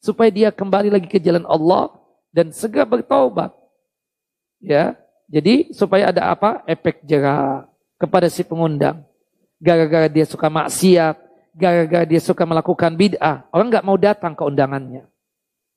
Supaya 0.00 0.32
dia 0.32 0.48
kembali 0.48 0.88
lagi 0.88 1.12
ke 1.12 1.20
jalan 1.20 1.44
Allah 1.44 1.92
dan 2.32 2.48
segera 2.56 2.88
bertaubat. 2.88 3.52
Ya, 4.64 4.96
jadi 5.28 5.76
supaya 5.76 6.08
ada 6.08 6.32
apa? 6.32 6.64
Efek 6.64 7.04
jerah 7.04 7.68
kepada 8.00 8.32
si 8.32 8.40
pengundang. 8.40 9.04
Gara-gara 9.60 10.08
dia 10.08 10.24
suka 10.24 10.48
maksiat, 10.48 11.20
gara-gara 11.52 12.08
dia 12.08 12.20
suka 12.20 12.48
melakukan 12.48 12.96
bid'ah, 12.96 13.44
orang 13.52 13.68
nggak 13.68 13.84
mau 13.84 14.00
datang 14.00 14.32
ke 14.32 14.40
undangannya. 14.40 15.04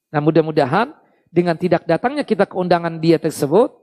Nah 0.07 0.19
mudah-mudahan 0.23 0.95
dengan 1.33 1.57
tidak 1.57 1.89
datangnya 1.89 2.21
kita 2.21 2.45
ke 2.45 2.53
undangan 2.53 3.01
dia 3.01 3.17
tersebut, 3.17 3.73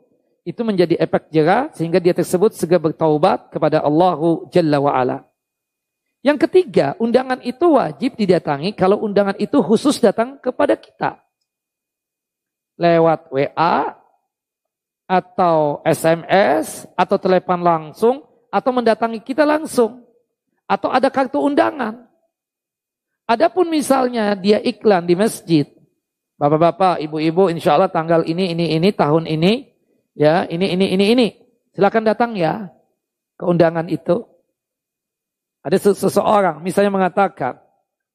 itu 0.47 0.63
menjadi 0.63 0.95
efek 1.03 1.35
jerah 1.35 1.67
sehingga 1.75 1.99
dia 1.99 2.15
tersebut 2.15 2.55
segera 2.55 2.79
bertaubat 2.79 3.51
kepada 3.51 3.83
Allahu 3.83 4.47
Jalla 4.55 4.79
wa'ala. 4.79 5.19
Yang 6.23 6.47
ketiga, 6.47 6.95
undangan 7.03 7.43
itu 7.43 7.75
wajib 7.75 8.15
didatangi 8.15 8.71
kalau 8.79 9.03
undangan 9.03 9.35
itu 9.43 9.59
khusus 9.59 9.99
datang 9.99 10.39
kepada 10.39 10.79
kita. 10.79 11.19
Lewat 12.79 13.29
WA, 13.35 13.99
atau 15.11 15.83
SMS, 15.83 16.87
atau 16.95 17.19
telepon 17.19 17.59
langsung, 17.59 18.23
atau 18.47 18.71
mendatangi 18.71 19.19
kita 19.19 19.43
langsung. 19.43 20.07
Atau 20.71 20.87
ada 20.87 21.11
kartu 21.11 21.43
undangan. 21.43 22.07
Adapun 23.27 23.67
misalnya 23.67 24.39
dia 24.39 24.63
iklan 24.63 25.03
di 25.03 25.19
masjid, 25.19 25.67
Bapak-bapak, 26.41 27.05
ibu-ibu, 27.05 27.53
insya 27.53 27.77
Allah 27.77 27.93
tanggal 27.93 28.25
ini, 28.25 28.57
ini, 28.57 28.73
ini, 28.73 28.89
tahun 28.97 29.29
ini, 29.29 29.77
ya, 30.17 30.49
ini, 30.49 30.73
ini, 30.73 30.87
ini, 30.97 31.05
ini. 31.13 31.29
Silakan 31.77 32.09
datang 32.09 32.33
ya 32.33 32.73
ke 33.37 33.45
undangan 33.45 33.85
itu. 33.93 34.25
Ada 35.61 35.77
seseorang 35.93 36.65
misalnya 36.65 36.89
mengatakan, 36.89 37.61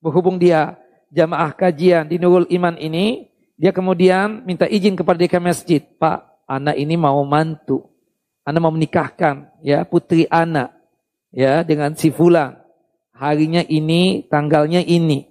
berhubung 0.01 0.41
dia 0.41 0.73
jamaah 1.13 1.53
kajian 1.53 2.09
di 2.09 2.17
Nurul 2.17 2.49
Iman 2.49 2.81
ini, 2.81 3.29
dia 3.61 3.69
kemudian 3.69 4.41
minta 4.41 4.65
izin 4.65 4.97
kepada 4.97 5.21
dekan 5.21 5.45
masjid, 5.45 5.85
Pak, 5.85 6.49
anak 6.49 6.81
ini 6.81 6.97
mau 6.97 7.21
mantu, 7.29 7.85
anak 8.41 8.57
mau 8.57 8.73
menikahkan, 8.73 9.53
ya 9.61 9.85
putri 9.85 10.25
anak, 10.33 10.73
ya 11.29 11.61
dengan 11.61 11.93
si 11.93 12.09
fulan. 12.09 12.57
Harinya 13.13 13.61
ini, 13.69 14.25
tanggalnya 14.25 14.81
ini, 14.81 15.29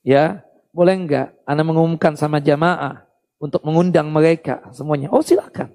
ya 0.00 0.40
boleh 0.70 0.94
enggak 0.94 1.34
Anda 1.46 1.66
mengumumkan 1.66 2.14
sama 2.14 2.38
jamaah 2.38 3.06
untuk 3.42 3.62
mengundang 3.66 4.10
mereka 4.10 4.62
semuanya? 4.70 5.10
Oh 5.10 5.22
silakan. 5.22 5.74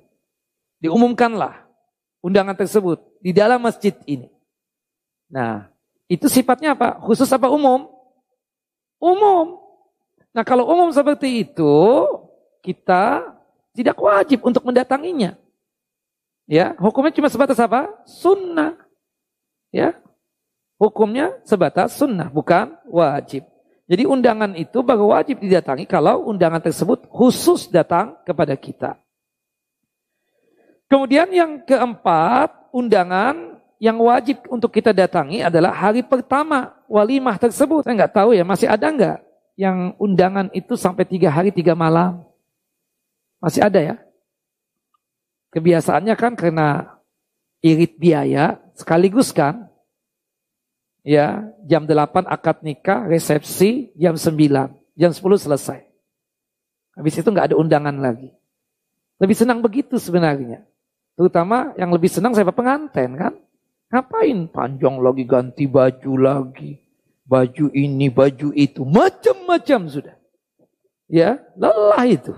Diumumkanlah 0.79 1.65
undangan 2.25 2.57
tersebut 2.57 3.01
di 3.19 3.31
dalam 3.33 3.61
masjid 3.61 3.93
ini. 4.09 4.29
Nah, 5.29 5.69
itu 6.05 6.29
sifatnya 6.29 6.77
apa? 6.77 7.01
Khusus 7.01 7.29
apa 7.33 7.49
umum? 7.49 7.89
Umum. 9.01 9.61
Nah, 10.35 10.43
kalau 10.43 10.67
umum 10.67 10.91
seperti 10.91 11.47
itu, 11.47 11.75
kita 12.61 13.23
tidak 13.73 13.97
wajib 13.97 14.43
untuk 14.45 14.61
mendatanginya. 14.67 15.37
Ya, 16.45 16.77
hukumnya 16.77 17.15
cuma 17.15 17.31
sebatas 17.31 17.57
apa? 17.57 17.89
Sunnah. 18.05 18.77
Ya, 19.73 19.97
hukumnya 20.77 21.39
sebatas 21.43 21.97
sunnah, 21.97 22.29
bukan 22.29 22.77
wajib. 22.87 23.47
Jadi 23.85 24.03
undangan 24.09 24.57
itu 24.57 24.81
baru 24.81 25.13
wajib 25.13 25.45
didatangi 25.45 25.85
kalau 25.85 26.25
undangan 26.25 26.57
tersebut 26.57 27.05
khusus 27.05 27.69
datang 27.69 28.17
kepada 28.25 28.57
kita. 28.57 28.97
Kemudian 30.89 31.29
yang 31.29 31.61
keempat, 31.61 32.73
undangan 32.73 33.61
yang 33.77 34.01
wajib 34.01 34.41
untuk 34.49 34.73
kita 34.73 34.89
datangi 34.89 35.45
adalah 35.45 35.69
hari 35.69 36.01
pertama 36.01 36.73
walimah 36.89 37.37
tersebut. 37.37 37.85
Saya 37.85 37.93
nggak 37.93 38.13
tahu 38.13 38.33
ya, 38.33 38.41
masih 38.41 38.65
ada 38.65 38.89
nggak 38.89 39.17
yang 39.55 39.93
undangan 40.01 40.49
itu 40.51 40.73
sampai 40.73 41.05
tiga 41.05 41.29
hari 41.29 41.53
tiga 41.53 41.77
malam? 41.77 42.25
Masih 43.37 43.61
ada 43.61 43.77
ya? 43.77 43.95
Kebiasaannya 45.53 46.15
kan 46.17 46.33
karena 46.33 46.97
irit 47.63 47.95
biaya 48.01 48.59
sekaligus 48.75 49.31
kan 49.31 49.64
ya 51.05 51.45
jam 51.69 51.85
8 51.85 52.25
akad 52.25 52.65
nikah 52.65 53.05
resepsi 53.05 53.93
jam 53.93 54.17
9 54.17 54.73
jam 54.97 55.11
10 55.13 55.21
selesai. 55.21 55.85
Habis 56.97 57.21
itu 57.21 57.29
nggak 57.29 57.53
ada 57.53 57.55
undangan 57.55 57.93
lagi. 57.93 58.33
Lebih 59.21 59.37
senang 59.37 59.61
begitu 59.61 60.01
sebenarnya. 60.01 60.65
Terutama 61.15 61.71
yang 61.79 61.93
lebih 61.93 62.11
senang 62.11 62.33
saya 62.35 62.49
pengantin 62.51 63.15
kan? 63.15 63.33
Ngapain? 63.93 64.51
Panjang 64.51 64.99
lagi 64.99 65.23
ganti 65.23 65.69
baju 65.69 66.13
lagi. 66.19 66.81
Baju 67.23 67.71
ini 67.71 68.11
baju 68.11 68.51
itu. 68.51 68.83
Macam-macam 68.83 69.79
sudah. 69.87 70.15
Ya 71.07 71.39
lelah 71.55 72.03
itu. 72.07 72.33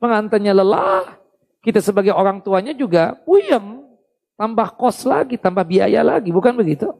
Pengantinnya 0.00 0.56
lelah. 0.56 1.20
Kita 1.64 1.80
sebagai 1.80 2.12
orang 2.12 2.44
tuanya 2.44 2.76
juga 2.76 3.16
puyeng 3.24 3.84
tambah 4.36 4.76
kos 4.76 5.08
lagi, 5.08 5.40
tambah 5.40 5.64
biaya 5.64 6.04
lagi, 6.04 6.28
bukan 6.28 6.52
begitu? 6.52 6.92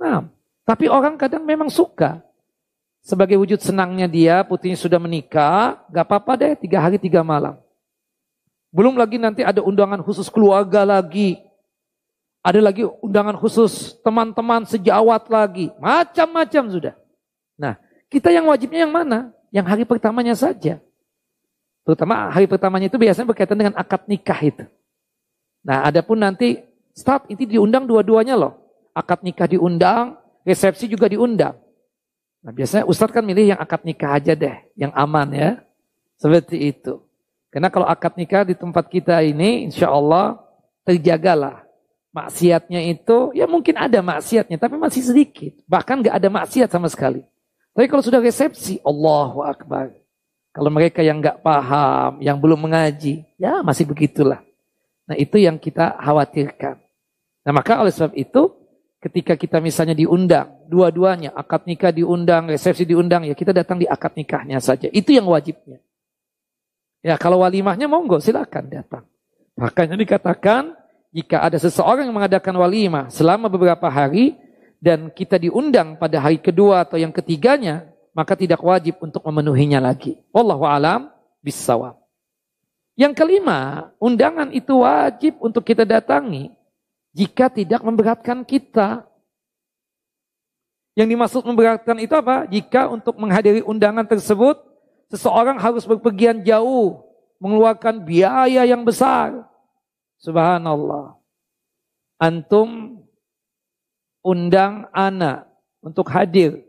Nah, 0.00 0.24
tapi 0.64 0.88
orang 0.88 1.20
kadang 1.20 1.44
memang 1.44 1.68
suka. 1.68 2.24
Sebagai 3.04 3.36
wujud 3.36 3.60
senangnya 3.60 4.08
dia, 4.08 4.40
putrinya 4.44 4.76
sudah 4.76 4.96
menikah, 4.96 5.84
gak 5.92 6.04
apa-apa 6.08 6.40
deh, 6.40 6.52
tiga 6.56 6.80
hari 6.80 6.96
tiga 6.96 7.20
malam. 7.20 7.60
Belum 8.72 8.96
lagi 8.96 9.20
nanti 9.20 9.44
ada 9.44 9.60
undangan 9.60 10.00
khusus 10.00 10.32
keluarga 10.32 10.88
lagi. 10.88 11.36
Ada 12.40 12.60
lagi 12.64 12.88
undangan 13.04 13.36
khusus 13.36 14.00
teman-teman 14.00 14.64
sejawat 14.64 15.28
lagi. 15.28 15.68
Macam-macam 15.76 16.64
sudah. 16.72 16.94
Nah, 17.60 17.76
kita 18.08 18.32
yang 18.32 18.48
wajibnya 18.48 18.88
yang 18.88 18.94
mana? 18.94 19.36
Yang 19.52 19.66
hari 19.68 19.84
pertamanya 19.84 20.32
saja. 20.32 20.80
Terutama 21.84 22.30
hari 22.30 22.46
pertamanya 22.46 22.88
itu 22.88 22.96
biasanya 22.96 23.28
berkaitan 23.28 23.58
dengan 23.58 23.74
akad 23.76 24.06
nikah 24.06 24.40
itu. 24.40 24.64
Nah, 25.66 25.84
adapun 25.84 26.20
nanti 26.20 26.64
start 26.94 27.28
ini 27.28 27.44
diundang 27.44 27.84
dua-duanya 27.84 28.38
loh. 28.38 28.59
Akad 29.00 29.24
nikah 29.24 29.48
diundang, 29.48 30.20
resepsi 30.44 30.84
juga 30.92 31.08
diundang. 31.08 31.56
Nah, 32.40 32.52
biasanya 32.52 32.84
Ustadz 32.88 33.12
kan 33.12 33.24
milih 33.24 33.52
yang 33.52 33.60
akad 33.60 33.84
nikah 33.84 34.16
aja 34.16 34.32
deh, 34.32 34.56
yang 34.76 34.92
aman 34.96 35.28
ya. 35.32 35.50
Seperti 36.20 36.72
itu. 36.72 37.00
Karena 37.48 37.72
kalau 37.72 37.88
akad 37.88 38.16
nikah 38.16 38.44
di 38.44 38.52
tempat 38.56 38.88
kita 38.88 39.24
ini, 39.24 39.68
insya 39.68 39.88
Allah 39.88 40.40
terjagalah. 40.84 41.64
Maksiatnya 42.10 42.84
itu, 42.90 43.30
ya 43.32 43.46
mungkin 43.46 43.78
ada 43.78 44.02
maksiatnya, 44.02 44.58
tapi 44.58 44.76
masih 44.76 45.00
sedikit. 45.00 45.56
Bahkan 45.64 46.10
gak 46.10 46.16
ada 46.20 46.28
maksiat 46.28 46.68
sama 46.68 46.90
sekali. 46.90 47.22
Tapi 47.72 47.86
kalau 47.86 48.02
sudah 48.02 48.18
resepsi, 48.18 48.82
Allahu 48.82 49.46
Akbar. 49.46 49.94
Kalau 50.50 50.70
mereka 50.74 51.06
yang 51.06 51.22
gak 51.22 51.40
paham, 51.46 52.18
yang 52.18 52.36
belum 52.36 52.66
mengaji, 52.66 53.22
ya 53.38 53.62
masih 53.62 53.86
begitulah. 53.86 54.42
Nah 55.06 55.14
itu 55.14 55.38
yang 55.38 55.54
kita 55.58 55.94
khawatirkan. 56.02 56.82
Nah 57.46 57.52
maka 57.54 57.78
oleh 57.78 57.94
sebab 57.94 58.14
itu 58.18 58.59
ketika 59.00 59.34
kita 59.34 59.58
misalnya 59.58 59.96
diundang, 59.96 60.68
dua-duanya 60.68 61.32
akad 61.32 61.64
nikah 61.64 61.90
diundang, 61.90 62.46
resepsi 62.46 62.84
diundang, 62.84 63.24
ya 63.24 63.32
kita 63.32 63.56
datang 63.56 63.80
di 63.80 63.88
akad 63.88 64.12
nikahnya 64.14 64.60
saja. 64.60 64.92
Itu 64.92 65.16
yang 65.16 65.26
wajibnya. 65.26 65.80
Ya 67.00 67.16
kalau 67.16 67.40
walimahnya 67.40 67.88
monggo 67.88 68.20
silakan 68.20 68.68
datang. 68.68 69.08
Makanya 69.56 69.96
dikatakan 69.96 70.76
jika 71.16 71.40
ada 71.40 71.56
seseorang 71.56 72.06
yang 72.06 72.16
mengadakan 72.16 72.54
walimah 72.60 73.08
selama 73.08 73.48
beberapa 73.48 73.88
hari 73.88 74.36
dan 74.78 75.08
kita 75.08 75.40
diundang 75.40 75.96
pada 75.96 76.20
hari 76.20 76.36
kedua 76.36 76.84
atau 76.84 77.00
yang 77.00 77.10
ketiganya, 77.10 77.88
maka 78.12 78.36
tidak 78.36 78.60
wajib 78.60 79.00
untuk 79.00 79.24
memenuhinya 79.24 79.80
lagi. 79.80 80.20
Wallahu 80.28 80.68
alam 80.68 81.08
bisawab. 81.40 81.96
Yang 83.00 83.16
kelima, 83.16 83.90
undangan 83.96 84.52
itu 84.52 84.84
wajib 84.84 85.40
untuk 85.40 85.64
kita 85.64 85.88
datangi 85.88 86.52
jika 87.10 87.50
tidak 87.50 87.82
memberatkan 87.82 88.46
kita. 88.46 89.06
Yang 90.98 91.08
dimaksud 91.16 91.42
memberatkan 91.46 91.96
itu 92.02 92.12
apa? 92.12 92.44
Jika 92.50 92.90
untuk 92.90 93.16
menghadiri 93.16 93.62
undangan 93.62 94.04
tersebut, 94.04 94.58
seseorang 95.08 95.56
harus 95.56 95.86
berpergian 95.86 96.42
jauh, 96.42 97.06
mengeluarkan 97.38 98.02
biaya 98.02 98.66
yang 98.66 98.82
besar. 98.82 99.46
Subhanallah. 100.20 101.16
Antum 102.20 103.00
undang 104.20 104.92
anak 104.92 105.48
untuk 105.80 106.12
hadir 106.12 106.60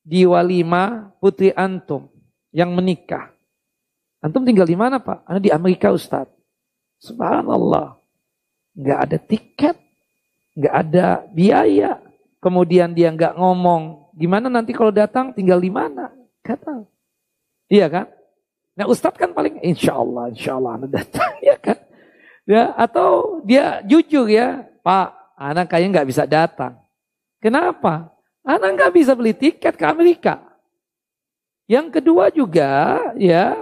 di 0.00 0.24
walimah 0.24 1.12
putri 1.20 1.52
antum 1.52 2.08
yang 2.54 2.72
menikah. 2.72 3.36
Antum 4.24 4.46
tinggal 4.48 4.64
di 4.64 4.78
mana 4.78 4.96
Pak? 4.96 5.28
Anda 5.28 5.40
di 5.42 5.52
Amerika 5.52 5.92
Ustaz. 5.92 6.30
Subhanallah. 7.02 8.00
Nggak 8.76 8.98
ada 9.08 9.18
tiket. 9.18 9.76
Nggak 10.52 10.74
ada 10.76 11.06
biaya. 11.32 11.98
Kemudian 12.44 12.92
dia 12.92 13.08
nggak 13.10 13.34
ngomong. 13.40 14.12
Gimana 14.12 14.52
nanti 14.52 14.76
kalau 14.76 14.92
datang 14.92 15.32
tinggal 15.32 15.58
di 15.58 15.72
mana? 15.72 16.12
Kata. 16.44 16.84
Iya 17.66 17.88
kan? 17.88 18.06
Nah 18.76 18.86
Ustadz 18.86 19.16
kan 19.16 19.32
paling 19.32 19.56
insya 19.64 19.96
Allah, 19.96 20.28
insya 20.28 20.60
Allah 20.60 20.76
Anda 20.76 20.88
datang 20.92 21.32
ya 21.48 21.56
kan? 21.56 21.80
Ya, 22.46 22.70
atau 22.78 23.42
dia 23.42 23.82
jujur 23.82 24.30
ya, 24.30 24.62
Pak, 24.86 25.34
anak 25.34 25.66
kayaknya 25.66 25.98
nggak 25.98 26.08
bisa 26.14 26.22
datang. 26.30 26.78
Kenapa? 27.42 28.14
Anak 28.46 28.78
nggak 28.78 28.92
bisa 28.94 29.18
beli 29.18 29.34
tiket 29.34 29.74
ke 29.74 29.82
Amerika. 29.82 30.38
Yang 31.66 31.98
kedua 31.98 32.30
juga, 32.30 33.02
ya 33.18 33.58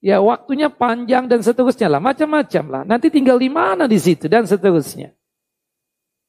Ya 0.00 0.16
waktunya 0.24 0.72
panjang 0.72 1.28
dan 1.28 1.44
seterusnya 1.44 1.92
lah, 1.92 2.00
macam-macam 2.00 2.64
lah. 2.72 2.82
Nanti 2.88 3.12
tinggal 3.12 3.36
di 3.36 3.52
mana 3.52 3.84
di 3.84 4.00
situ 4.00 4.32
dan 4.32 4.48
seterusnya. 4.48 5.12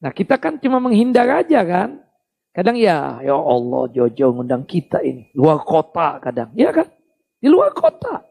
Nah 0.03 0.11
kita 0.11 0.35
kan 0.35 0.59
cuma 0.59 0.83
menghindar 0.83 1.27
aja 1.31 1.63
kan. 1.63 2.03
Kadang 2.51 2.75
ya, 2.75 3.23
ya 3.23 3.31
Allah 3.31 3.87
Jojo 3.95 4.35
ngundang 4.35 4.67
kita 4.67 4.99
ini. 4.99 5.31
Luar 5.31 5.63
kota 5.63 6.19
kadang, 6.19 6.51
ya 6.51 6.75
kan? 6.75 6.91
Di 7.39 7.47
luar 7.47 7.71
kota. 7.71 8.27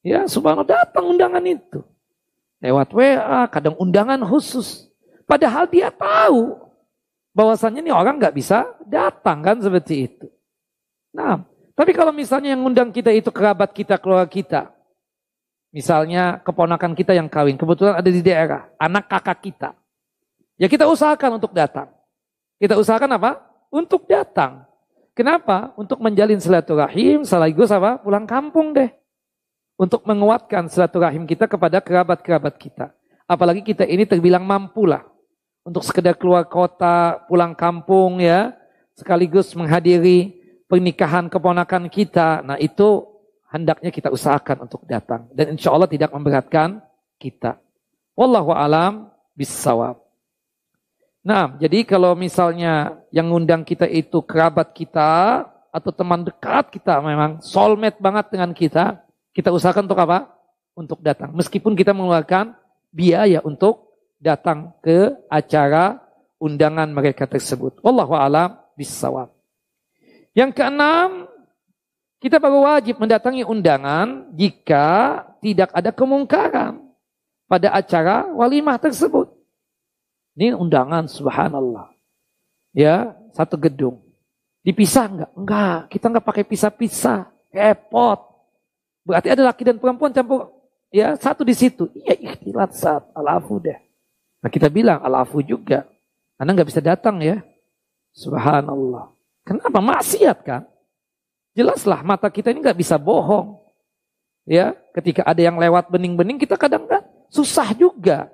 Ya 0.00 0.24
subhanallah 0.24 0.64
datang 0.64 1.12
undangan 1.12 1.44
itu. 1.44 1.84
Lewat 2.64 2.96
WA, 2.96 3.44
kadang 3.52 3.76
undangan 3.76 4.24
khusus. 4.24 4.88
Padahal 5.28 5.68
dia 5.68 5.92
tahu 5.92 6.56
bahwasannya 7.36 7.84
ini 7.84 7.92
orang 7.92 8.16
nggak 8.16 8.36
bisa 8.36 8.64
datang 8.88 9.44
kan 9.44 9.60
seperti 9.60 10.08
itu. 10.08 10.26
Nah, 11.12 11.44
tapi 11.74 11.94
kalau 11.94 12.10
misalnya 12.10 12.52
yang 12.52 12.62
undang 12.66 12.90
kita 12.90 13.14
itu 13.14 13.30
kerabat 13.30 13.70
kita, 13.70 13.96
keluarga 13.96 14.28
kita. 14.28 14.62
Misalnya 15.70 16.42
keponakan 16.42 16.98
kita 16.98 17.14
yang 17.14 17.30
kawin, 17.30 17.54
kebetulan 17.54 17.94
ada 17.94 18.10
di 18.10 18.18
daerah, 18.20 18.66
anak 18.74 19.06
kakak 19.06 19.38
kita. 19.38 19.70
Ya 20.58 20.66
kita 20.66 20.90
usahakan 20.90 21.38
untuk 21.38 21.54
datang. 21.54 21.88
Kita 22.60 22.76
usahakan 22.76 23.16
apa? 23.16 23.40
Untuk 23.70 24.04
datang. 24.04 24.66
Kenapa? 25.14 25.72
Untuk 25.78 25.96
menjalin 26.02 26.36
silaturahim, 26.42 27.22
sekaligus 27.24 27.70
apa? 27.70 27.96
Pulang 28.02 28.26
kampung 28.26 28.74
deh. 28.74 28.90
Untuk 29.80 30.04
menguatkan 30.04 30.68
silaturahim 30.68 31.24
kita 31.24 31.48
kepada 31.48 31.80
kerabat-kerabat 31.80 32.60
kita. 32.60 32.92
Apalagi 33.24 33.64
kita 33.64 33.86
ini 33.86 34.04
terbilang 34.04 34.44
mampu 34.44 34.84
lah. 34.84 35.06
Untuk 35.64 35.86
sekedar 35.86 36.18
keluar 36.18 36.44
kota, 36.50 37.24
pulang 37.30 37.54
kampung 37.54 38.20
ya. 38.20 38.52
Sekaligus 38.98 39.54
menghadiri 39.56 40.39
pernikahan 40.70 41.26
keponakan 41.26 41.90
kita, 41.90 42.46
nah 42.46 42.54
itu 42.54 43.02
hendaknya 43.50 43.90
kita 43.90 44.14
usahakan 44.14 44.70
untuk 44.70 44.86
datang. 44.86 45.26
Dan 45.34 45.58
insya 45.58 45.74
Allah 45.74 45.90
tidak 45.90 46.14
memberatkan 46.14 46.78
kita. 47.18 47.58
Wallahu 48.14 48.54
alam 48.54 49.10
bisawab. 49.34 49.98
Nah, 51.20 51.58
jadi 51.58 51.84
kalau 51.84 52.16
misalnya 52.16 53.02
yang 53.12 53.28
ngundang 53.28 53.66
kita 53.66 53.84
itu 53.84 54.22
kerabat 54.24 54.72
kita 54.72 55.44
atau 55.68 55.90
teman 55.92 56.24
dekat 56.24 56.72
kita 56.72 57.02
memang 57.02 57.42
soulmate 57.44 58.00
banget 58.00 58.32
dengan 58.32 58.54
kita, 58.54 59.02
kita 59.34 59.52
usahakan 59.52 59.84
untuk 59.90 60.00
apa? 60.00 60.32
Untuk 60.72 61.02
datang. 61.02 61.34
Meskipun 61.36 61.76
kita 61.76 61.92
mengeluarkan 61.92 62.56
biaya 62.94 63.42
untuk 63.44 63.90
datang 64.16 64.72
ke 64.80 65.12
acara 65.28 66.00
undangan 66.40 66.88
mereka 66.88 67.28
tersebut. 67.28 67.84
Wallahu 67.84 68.16
alam 68.16 68.56
bisawab. 68.78 69.39
Yang 70.36 70.50
keenam, 70.56 71.26
kita 72.20 72.36
baru 72.36 72.68
wajib 72.68 73.00
mendatangi 73.00 73.42
undangan 73.42 74.30
jika 74.36 75.20
tidak 75.40 75.72
ada 75.72 75.90
kemungkaran 75.90 76.84
pada 77.48 77.72
acara 77.72 78.28
walimah 78.30 78.78
tersebut. 78.78 79.32
Ini 80.38 80.54
undangan 80.54 81.10
subhanallah. 81.10 81.90
Ya, 82.70 83.18
satu 83.34 83.58
gedung. 83.58 83.98
Dipisah 84.62 85.08
enggak? 85.10 85.30
Enggak, 85.34 85.78
kita 85.90 86.04
enggak 86.12 86.26
pakai 86.28 86.44
pisah-pisah. 86.46 87.26
Repot. 87.50 88.20
Berarti 89.02 89.28
ada 89.32 89.42
laki 89.50 89.62
dan 89.66 89.76
perempuan 89.80 90.14
campur 90.14 90.60
ya 90.92 91.16
satu 91.16 91.42
di 91.42 91.54
situ. 91.56 91.88
Iya 91.96 92.14
ikhtilat 92.30 92.76
saat 92.76 93.08
alafu 93.16 93.58
deh. 93.58 93.78
Nah 94.38 94.50
kita 94.52 94.70
bilang 94.70 95.00
alafu 95.02 95.40
juga. 95.42 95.88
Anda 96.36 96.54
nggak 96.54 96.68
bisa 96.68 96.82
datang 96.84 97.18
ya. 97.18 97.42
Subhanallah. 98.14 99.19
Kenapa? 99.50 99.82
Maksiat 99.82 100.38
kan? 100.46 100.62
Jelaslah 101.58 102.06
mata 102.06 102.30
kita 102.30 102.54
ini 102.54 102.62
nggak 102.62 102.78
bisa 102.78 102.94
bohong. 102.94 103.58
Ya, 104.46 104.78
ketika 104.94 105.26
ada 105.26 105.42
yang 105.42 105.58
lewat 105.58 105.90
bening-bening 105.90 106.38
kita 106.38 106.54
kadang 106.54 106.86
kan 106.86 107.02
susah 107.34 107.74
juga. 107.74 108.30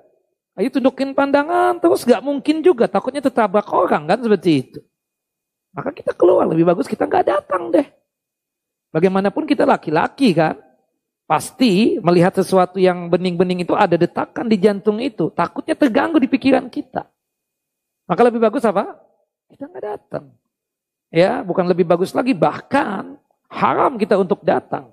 Ayo 0.53 0.69
tundukin 0.69 1.17
pandangan 1.17 1.81
terus 1.81 2.05
nggak 2.05 2.21
mungkin 2.21 2.61
juga. 2.61 2.85
Takutnya 2.85 3.25
tertabrak 3.25 3.65
orang 3.73 4.05
kan 4.05 4.21
seperti 4.21 4.51
itu. 4.61 4.79
Maka 5.73 5.89
kita 5.89 6.13
keluar 6.13 6.45
lebih 6.45 6.69
bagus 6.69 6.85
kita 6.85 7.09
nggak 7.09 7.25
datang 7.25 7.73
deh. 7.73 7.85
Bagaimanapun 8.93 9.49
kita 9.49 9.65
laki-laki 9.65 10.37
kan. 10.37 10.61
Pasti 11.27 11.99
melihat 11.99 12.39
sesuatu 12.39 12.79
yang 12.79 13.11
bening-bening 13.11 13.65
itu 13.67 13.75
ada 13.75 13.99
detakan 13.99 14.47
di 14.47 14.55
jantung 14.61 15.01
itu. 15.01 15.33
Takutnya 15.33 15.75
terganggu 15.75 16.21
di 16.21 16.29
pikiran 16.29 16.71
kita. 16.71 17.03
Maka 18.07 18.21
lebih 18.23 18.39
bagus 18.39 18.63
apa? 18.63 18.95
Kita 19.51 19.67
nggak 19.67 19.83
datang. 19.83 20.31
Ya, 21.07 21.39
bukan 21.43 21.65
lebih 21.67 21.87
bagus 21.87 22.11
lagi. 22.11 22.35
Bahkan 22.35 23.15
haram 23.47 23.95
kita 23.95 24.19
untuk 24.19 24.43
datang. 24.43 24.91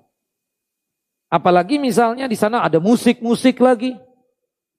Apalagi 1.27 1.75
misalnya 1.75 2.29
di 2.29 2.37
sana 2.39 2.63
ada 2.63 2.79
musik-musik 2.79 3.59
lagi. 3.59 3.99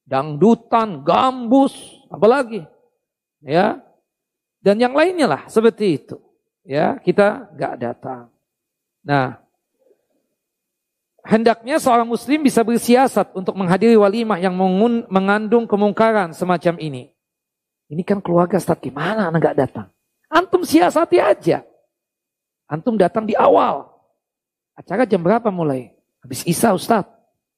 Dangdutan, 0.06 1.02
gambus, 1.02 1.74
apalagi. 2.08 2.64
Ya. 3.42 3.82
Dan 4.62 4.80
yang 4.80 4.96
lainnya 4.96 5.26
lah 5.28 5.42
seperti 5.50 6.00
itu. 6.00 6.16
Ya, 6.66 6.98
kita 6.98 7.52
nggak 7.54 7.74
datang. 7.78 8.30
Nah, 9.06 9.38
hendaknya 11.22 11.78
seorang 11.78 12.06
muslim 12.06 12.42
bisa 12.42 12.62
bersiasat 12.66 13.34
untuk 13.34 13.54
menghadiri 13.54 13.94
walimah 13.94 14.38
yang 14.38 14.54
mengandung 15.06 15.66
kemungkaran 15.66 16.34
semacam 16.34 16.74
ini. 16.82 17.14
Ini 17.86 18.02
kan 18.02 18.18
keluarga 18.18 18.58
Ustaz, 18.58 18.82
gimana 18.82 19.30
anak 19.30 19.46
gak 19.46 19.58
datang? 19.62 19.88
Antum 20.26 20.66
siasati 20.66 21.22
aja. 21.22 21.62
Antum 22.66 22.98
datang 22.98 23.26
di 23.26 23.34
awal. 23.38 23.86
Acara 24.74 25.06
jam 25.06 25.22
berapa 25.22 25.48
mulai? 25.54 25.94
Habis 26.20 26.42
Isa 26.44 26.74
Ustaz. 26.74 27.06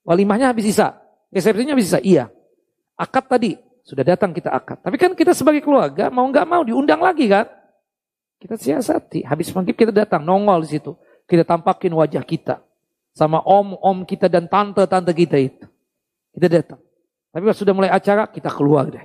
Walimahnya 0.05 0.53
habis 0.53 0.69
Isa. 0.69 0.97
Resepsinya 1.33 1.73
habis 1.73 1.89
Isa. 1.89 2.01
Iya. 2.05 2.29
Akad 2.95 3.27
tadi. 3.27 3.57
Sudah 3.89 4.05
datang 4.05 4.37
kita 4.37 4.53
akad. 4.53 4.85
Tapi 4.85 5.01
kan 5.01 5.17
kita 5.17 5.33
sebagai 5.33 5.65
keluarga 5.65 6.13
mau 6.13 6.29
nggak 6.29 6.45
mau 6.45 6.61
diundang 6.61 7.01
lagi 7.01 7.25
kan? 7.25 7.49
Kita 8.37 8.61
siasati. 8.61 9.25
Habis 9.25 9.49
maghrib 9.57 9.75
kita 9.75 9.91
datang 9.91 10.21
nongol 10.29 10.69
di 10.69 10.77
situ. 10.77 10.93
Kita 11.25 11.43
tampakin 11.49 11.97
wajah 11.97 12.21
kita 12.21 12.61
sama 13.19 13.43
om-om 13.43 14.07
kita 14.07 14.31
dan 14.31 14.47
tante-tante 14.47 15.11
kita 15.11 15.43
itu. 15.43 15.67
Kita 16.31 16.47
datang. 16.47 16.81
Tapi 17.35 17.43
pas 17.43 17.59
sudah 17.59 17.75
mulai 17.75 17.91
acara, 17.91 18.31
kita 18.31 18.47
keluar 18.47 18.87
deh. 18.87 19.03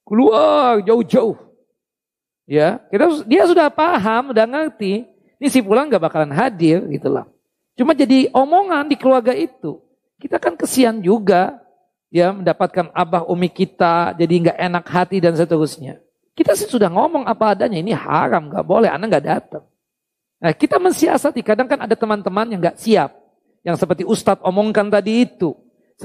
Keluar 0.00 0.80
jauh-jauh. 0.80 1.36
Ya, 2.44 2.76
kita 2.92 3.24
dia 3.24 3.42
sudah 3.48 3.72
paham, 3.72 4.36
udah 4.36 4.44
ngerti. 4.44 5.08
Ini 5.40 5.48
si 5.48 5.64
pulang 5.64 5.88
gak 5.88 6.04
bakalan 6.04 6.32
hadir 6.32 6.84
gitu 6.92 7.08
lah. 7.08 7.24
Cuma 7.74 7.96
jadi 7.96 8.30
omongan 8.30 8.86
di 8.86 8.96
keluarga 8.96 9.34
itu. 9.34 9.82
Kita 10.20 10.38
kan 10.38 10.54
kesian 10.54 11.02
juga 11.02 11.58
ya 12.14 12.30
mendapatkan 12.30 12.94
abah 12.94 13.26
umi 13.26 13.50
kita 13.50 14.14
jadi 14.14 14.34
nggak 14.46 14.58
enak 14.70 14.84
hati 14.86 15.18
dan 15.18 15.34
seterusnya. 15.34 15.98
Kita 16.38 16.54
sih 16.54 16.70
sudah 16.70 16.86
ngomong 16.86 17.26
apa 17.26 17.58
adanya 17.58 17.82
ini 17.82 17.90
haram 17.90 18.46
nggak 18.50 18.62
boleh, 18.62 18.86
anak 18.86 19.06
nggak 19.10 19.26
datang. 19.26 19.64
Nah 20.38 20.54
kita 20.54 20.78
mensiasati 20.78 21.42
kadang 21.42 21.66
kan 21.66 21.82
ada 21.82 21.98
teman-teman 21.98 22.46
yang 22.54 22.62
nggak 22.62 22.78
siap. 22.78 23.10
Yang 23.66 23.82
seperti 23.82 24.02
Ustadz 24.06 24.44
omongkan 24.46 24.86
tadi 24.92 25.26
itu. 25.26 25.56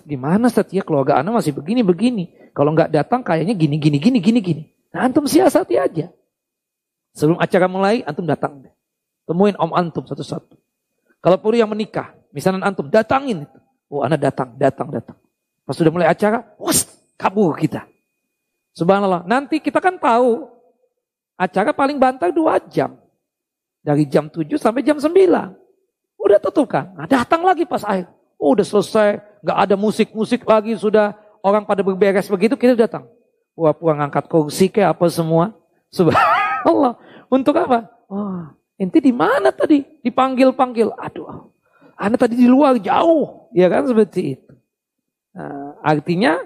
Gimana 0.06 0.50
setia 0.50 0.82
keluarga 0.82 1.22
anak 1.22 1.44
masih 1.44 1.54
begini-begini. 1.54 2.54
Kalau 2.58 2.74
nggak 2.74 2.90
datang 2.90 3.22
kayaknya 3.22 3.54
gini, 3.54 3.78
gini, 3.78 3.98
gini, 4.02 4.18
gini, 4.18 4.40
gini. 4.42 4.64
Nah 4.90 5.06
antum 5.06 5.30
siasati 5.30 5.78
aja. 5.78 6.10
Sebelum 7.20 7.36
acara 7.36 7.68
mulai, 7.68 8.00
antum 8.08 8.24
datang 8.24 8.64
deh. 8.64 8.72
Temuin 9.28 9.60
om 9.60 9.76
antum 9.76 10.08
satu-satu. 10.08 10.56
Kalau 11.20 11.36
puri 11.44 11.60
yang 11.60 11.68
menikah, 11.68 12.16
misalnya 12.32 12.64
antum 12.64 12.88
datangin. 12.88 13.44
Oh 13.92 14.08
anak 14.08 14.24
datang, 14.24 14.56
datang, 14.56 14.88
datang. 14.88 15.20
Pas 15.68 15.76
sudah 15.76 15.92
mulai 15.92 16.08
acara, 16.08 16.48
was, 16.56 16.88
kabur 17.20 17.60
kita. 17.60 17.84
Subhanallah. 18.72 19.28
Nanti 19.28 19.60
kita 19.60 19.84
kan 19.84 20.00
tahu 20.00 20.48
acara 21.36 21.76
paling 21.76 22.00
bantar 22.00 22.32
dua 22.32 22.56
jam. 22.72 22.96
Dari 23.84 24.08
jam 24.08 24.28
7 24.28 24.44
sampai 24.60 24.84
jam 24.84 25.00
9. 25.00 25.12
Udah 26.20 26.38
tutup 26.40 26.68
kan. 26.68 26.92
Nah, 27.00 27.08
datang 27.08 27.48
lagi 27.48 27.64
pas 27.64 27.80
akhir. 27.84 28.12
Oh, 28.36 28.52
udah 28.52 28.68
selesai. 28.68 29.24
Gak 29.40 29.58
ada 29.58 29.76
musik-musik 29.80 30.44
lagi. 30.44 30.76
Sudah 30.76 31.16
orang 31.40 31.64
pada 31.64 31.80
berberes 31.80 32.28
begitu. 32.28 32.60
Kita 32.60 32.76
datang. 32.76 33.08
Wah, 33.56 33.72
puang 33.72 34.00
angkat 34.04 34.28
kursi 34.28 34.68
kayak 34.68 35.00
apa 35.00 35.08
semua. 35.08 35.56
Subhanallah. 35.96 37.00
Untuk 37.30 37.54
apa? 37.62 37.86
Oh, 38.10 38.50
ente 38.76 38.98
di 38.98 39.14
mana 39.14 39.54
tadi? 39.54 39.86
Dipanggil-panggil. 40.02 40.90
Aduh. 40.98 41.54
Anda 42.00 42.18
tadi 42.18 42.36
di 42.40 42.50
luar 42.50 42.82
jauh. 42.82 43.52
Ya 43.54 43.70
kan 43.70 43.86
seperti 43.86 44.40
itu. 44.40 44.54
Nah, 45.36 45.78
artinya 45.86 46.42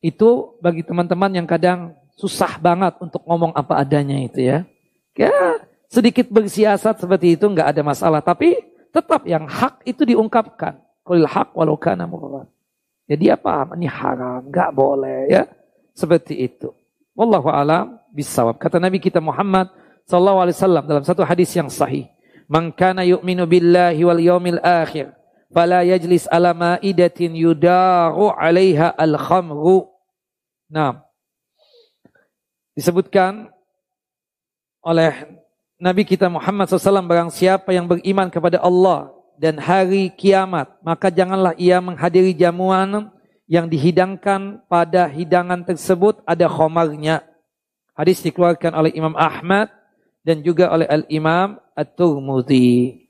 itu 0.00 0.56
bagi 0.58 0.82
teman-teman 0.82 1.30
yang 1.36 1.46
kadang 1.46 1.94
susah 2.16 2.56
banget 2.58 2.96
untuk 2.98 3.22
ngomong 3.28 3.52
apa 3.52 3.82
adanya 3.82 4.16
itu 4.18 4.40
ya. 4.40 4.64
Ya 5.12 5.60
sedikit 5.92 6.32
bersiasat 6.32 7.04
seperti 7.04 7.36
itu 7.36 7.44
nggak 7.44 7.76
ada 7.76 7.82
masalah. 7.84 8.24
Tapi 8.24 8.56
tetap 8.88 9.28
yang 9.28 9.44
hak 9.44 9.84
itu 9.84 10.08
diungkapkan. 10.08 10.80
Kulil 11.02 11.28
hak 11.28 11.52
walau 11.52 11.76
kana 11.76 12.06
murran. 12.08 12.46
Jadi 13.10 13.28
apa? 13.28 13.68
Ini 13.74 13.90
haram, 13.90 14.46
nggak 14.48 14.70
boleh 14.72 15.28
ya. 15.28 15.44
Seperti 15.92 16.40
itu. 16.46 16.72
Wallahu 17.12 17.52
alam 17.52 18.00
bisawab. 18.14 18.56
Kata 18.56 18.80
Nabi 18.80 19.02
kita 19.02 19.20
Muhammad 19.20 19.68
sallallahu 20.06 20.38
alaihi 20.46 20.56
wasallam 20.58 20.84
dalam 20.86 21.04
satu 21.04 21.22
hadis 21.26 21.50
yang 21.54 21.70
sahih, 21.70 22.10
"Man 22.50 22.70
kana 22.74 23.02
yu'minu 23.02 23.46
billahi 23.48 24.02
wal 24.02 24.22
yawmil 24.22 24.60
akhir, 24.62 25.14
fala 25.52 25.82
yajlis 25.82 26.26
ala 26.30 26.54
ma'idatin 26.54 27.34
yudaru 27.34 28.30
'alaiha 28.34 28.94
al-khamru." 28.96 29.88
Nah, 30.72 31.04
disebutkan 32.72 33.52
oleh 34.82 35.42
Nabi 35.82 36.06
kita 36.06 36.30
Muhammad 36.30 36.70
SAW 36.70 37.02
barang 37.10 37.34
siapa 37.34 37.74
yang 37.74 37.90
beriman 37.90 38.30
kepada 38.30 38.62
Allah 38.62 39.10
dan 39.34 39.58
hari 39.58 40.14
kiamat, 40.14 40.78
maka 40.86 41.10
janganlah 41.10 41.58
ia 41.58 41.82
menghadiri 41.82 42.30
jamuan 42.30 43.10
yang 43.50 43.66
dihidangkan 43.66 44.62
pada 44.70 45.10
hidangan 45.10 45.66
tersebut 45.66 46.22
ada 46.22 46.46
khomarnya. 46.46 47.26
Hadis 47.98 48.22
dikeluarkan 48.22 48.72
oleh 48.72 48.94
Imam 48.94 49.12
Ahmad 49.18 49.68
dan 50.22 50.40
juga 50.42 50.70
oleh 50.70 50.86
Al-Imam 50.86 51.58
At-Turmudi. 51.74 53.06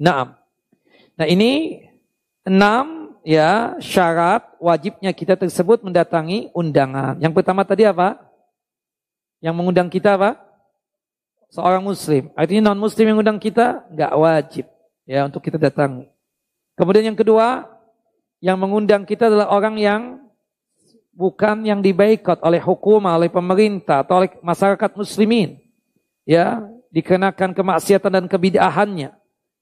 Naam. 0.00 0.36
Nah 1.14 1.26
ini 1.28 1.84
enam 2.44 3.16
ya 3.24 3.78
syarat 3.80 4.44
wajibnya 4.58 5.12
kita 5.14 5.38
tersebut 5.38 5.84
mendatangi 5.84 6.50
undangan. 6.52 7.16
Yang 7.20 7.32
pertama 7.40 7.62
tadi 7.62 7.86
apa? 7.86 8.18
Yang 9.44 9.54
mengundang 9.54 9.88
kita 9.92 10.16
apa? 10.16 10.44
seorang 11.54 11.86
muslim. 11.86 12.34
Artinya 12.34 12.74
non 12.74 12.82
muslim 12.82 13.06
yang 13.06 13.22
undang 13.22 13.38
kita 13.38 13.86
nggak 13.94 14.12
wajib 14.18 14.66
ya 15.06 15.22
untuk 15.30 15.38
kita 15.38 15.54
datang. 15.54 16.10
Kemudian 16.74 17.14
yang 17.14 17.18
kedua, 17.18 17.70
yang 18.42 18.58
mengundang 18.58 19.06
kita 19.06 19.30
adalah 19.30 19.54
orang 19.54 19.78
yang 19.78 20.02
bukan 21.14 21.62
yang 21.62 21.78
dibaikot 21.78 22.42
oleh 22.42 22.58
hukum, 22.58 23.06
oleh 23.06 23.30
pemerintah 23.30 24.02
atau 24.02 24.26
oleh 24.26 24.34
masyarakat 24.42 24.90
muslimin. 24.98 25.62
Ya, 26.24 26.64
dikenakan 26.88 27.52
kemaksiatan 27.52 28.10
dan 28.10 28.24
kebidahannya. 28.26 29.12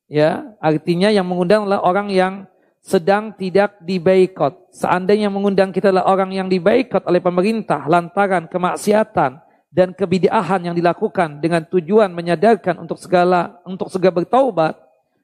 Ya, 0.07 0.31
artinya 0.63 1.09
yang 1.11 1.27
mengundang 1.27 1.67
adalah 1.67 1.83
orang 1.83 2.09
yang 2.13 2.47
sedang 2.83 3.33
tidak 3.39 3.79
dibaikot. 3.83 4.75
Seandainya 4.75 5.31
yang 5.31 5.37
mengundang 5.39 5.71
kita 5.71 5.95
adalah 5.95 6.11
orang 6.11 6.35
yang 6.35 6.51
dibaikot 6.51 7.07
oleh 7.07 7.23
pemerintah 7.23 7.87
lantaran 7.87 8.51
kemaksiatan 8.51 9.39
dan 9.73 9.89
kebidahan 9.97 10.69
yang 10.69 10.77
dilakukan 10.77 11.41
dengan 11.41 11.65
tujuan 11.65 12.13
menyadarkan 12.13 12.77
untuk 12.83 13.01
segala 13.01 13.63
untuk 13.65 13.89
segera 13.89 14.13
bertaubat, 14.13 14.77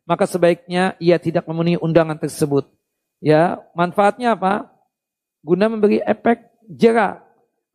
maka 0.09 0.24
sebaiknya 0.24 0.97
ia 0.97 1.20
tidak 1.20 1.44
memenuhi 1.44 1.77
undangan 1.82 2.16
tersebut. 2.16 2.65
Ya, 3.20 3.60
manfaatnya 3.77 4.32
apa? 4.32 4.73
Guna 5.44 5.69
memberi 5.69 6.01
efek 6.01 6.48
jerah 6.65 7.28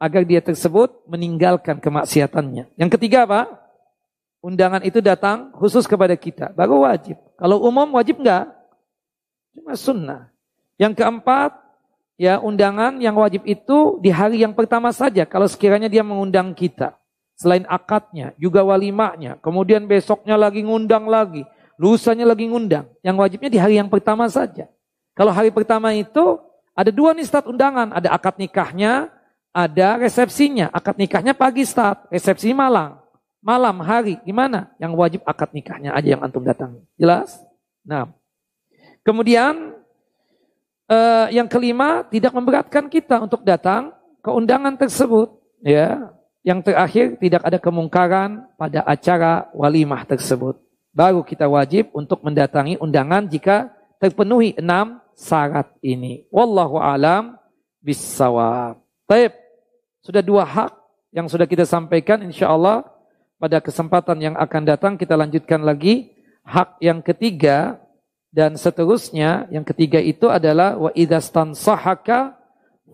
agar 0.03 0.27
dia 0.27 0.43
tersebut 0.43 0.91
meninggalkan 1.07 1.79
kemaksiatannya. 1.79 2.75
Yang 2.75 2.89
ketiga 2.99 3.23
apa? 3.23 3.47
Undangan 4.43 4.83
itu 4.83 4.99
datang 4.99 5.55
khusus 5.55 5.87
kepada 5.87 6.11
kita, 6.19 6.51
baru 6.51 6.83
wajib. 6.83 7.15
Kalau 7.39 7.63
umum 7.63 7.95
wajib 7.95 8.19
enggak? 8.19 8.51
Cuma 9.55 9.79
sunnah. 9.79 10.27
Yang 10.75 10.99
keempat, 10.99 11.55
ya 12.19 12.43
undangan 12.43 12.99
yang 12.99 13.15
wajib 13.15 13.47
itu 13.47 14.03
di 14.03 14.11
hari 14.11 14.43
yang 14.43 14.51
pertama 14.51 14.91
saja 14.91 15.23
kalau 15.23 15.47
sekiranya 15.47 15.87
dia 15.87 16.03
mengundang 16.03 16.51
kita. 16.51 16.99
Selain 17.39 17.63
akadnya, 17.71 18.35
juga 18.35 18.59
walimahnya. 18.67 19.39
Kemudian 19.39 19.87
besoknya 19.87 20.35
lagi 20.35 20.67
ngundang 20.67 21.07
lagi. 21.07 21.47
Lusanya 21.79 22.27
lagi 22.27 22.51
ngundang. 22.51 22.91
Yang 22.99 23.15
wajibnya 23.23 23.49
di 23.49 23.59
hari 23.63 23.79
yang 23.79 23.87
pertama 23.87 24.27
saja. 24.27 24.67
Kalau 25.15 25.31
hari 25.31 25.49
pertama 25.55 25.95
itu 25.95 26.43
ada 26.75 26.91
dua 26.91 27.15
nih 27.15 27.25
undangan, 27.47 27.95
ada 27.95 28.11
akad 28.11 28.35
nikahnya, 28.37 29.09
ada 29.53 30.01
resepsinya. 30.01 30.73
Akad 30.73 30.97
nikahnya 30.97 31.37
pagi 31.37 31.63
start, 31.63 32.09
resepsi 32.09 32.51
malam. 32.51 32.97
Malam, 33.43 33.79
hari, 33.85 34.17
gimana? 34.25 34.73
Yang 34.81 34.91
wajib 34.97 35.21
akad 35.23 35.53
nikahnya 35.53 35.93
aja 35.93 36.17
yang 36.17 36.21
antum 36.25 36.41
datang. 36.41 36.81
Jelas? 36.97 37.37
Nah, 37.85 38.09
kemudian 39.05 39.77
eh, 40.89 41.27
yang 41.37 41.45
kelima 41.45 42.01
tidak 42.09 42.33
memberatkan 42.33 42.89
kita 42.89 43.21
untuk 43.21 43.45
datang 43.45 43.93
ke 44.23 44.29
undangan 44.33 44.73
tersebut. 44.73 45.29
Ya, 45.63 46.11
yang 46.43 46.59
terakhir 46.59 47.19
tidak 47.19 47.43
ada 47.43 47.59
kemungkaran 47.59 48.47
pada 48.59 48.83
acara 48.83 49.47
walimah 49.55 50.03
tersebut. 50.03 50.59
Baru 50.95 51.23
kita 51.23 51.47
wajib 51.47 51.91
untuk 51.91 52.23
mendatangi 52.23 52.79
undangan 52.79 53.27
jika 53.27 53.71
terpenuhi 53.99 54.55
enam 54.55 55.03
syarat 55.19 55.71
ini. 55.83 56.27
Wallahu 56.31 56.79
alam 56.79 57.35
bisawab. 57.83 58.79
Taib. 59.07 59.42
Sudah 60.03 60.19
dua 60.19 60.43
hak 60.43 60.75
yang 61.15 61.31
sudah 61.31 61.47
kita 61.47 61.63
sampaikan 61.63 62.19
insya 62.27 62.51
Allah 62.51 62.83
pada 63.39 63.63
kesempatan 63.63 64.19
yang 64.19 64.35
akan 64.35 64.61
datang 64.67 64.93
kita 64.99 65.15
lanjutkan 65.15 65.63
lagi. 65.63 66.11
Hak 66.43 66.75
yang 66.83 66.99
ketiga 66.99 67.79
dan 68.35 68.59
seterusnya 68.59 69.47
yang 69.47 69.63
ketiga 69.63 70.03
itu 70.03 70.27
adalah 70.27 70.75
wa 70.75 70.91
idastan 70.91 71.55
sahaka 71.55 72.35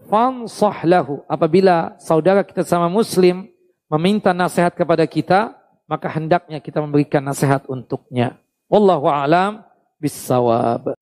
fansah 0.06 0.86
lahu. 0.86 1.26
Apabila 1.26 1.98
saudara 1.98 2.46
kita 2.46 2.62
sama 2.62 2.86
muslim 2.94 3.50
meminta 3.90 4.30
nasihat 4.38 4.78
kepada 4.78 5.02
kita 5.10 5.58
maka 5.90 6.06
hendaknya 6.14 6.62
kita 6.62 6.78
memberikan 6.78 7.26
nasihat 7.26 7.66
untuknya. 7.66 8.38
Wallahu 8.70 9.10
alam 9.10 9.66
bisawab 9.98 10.94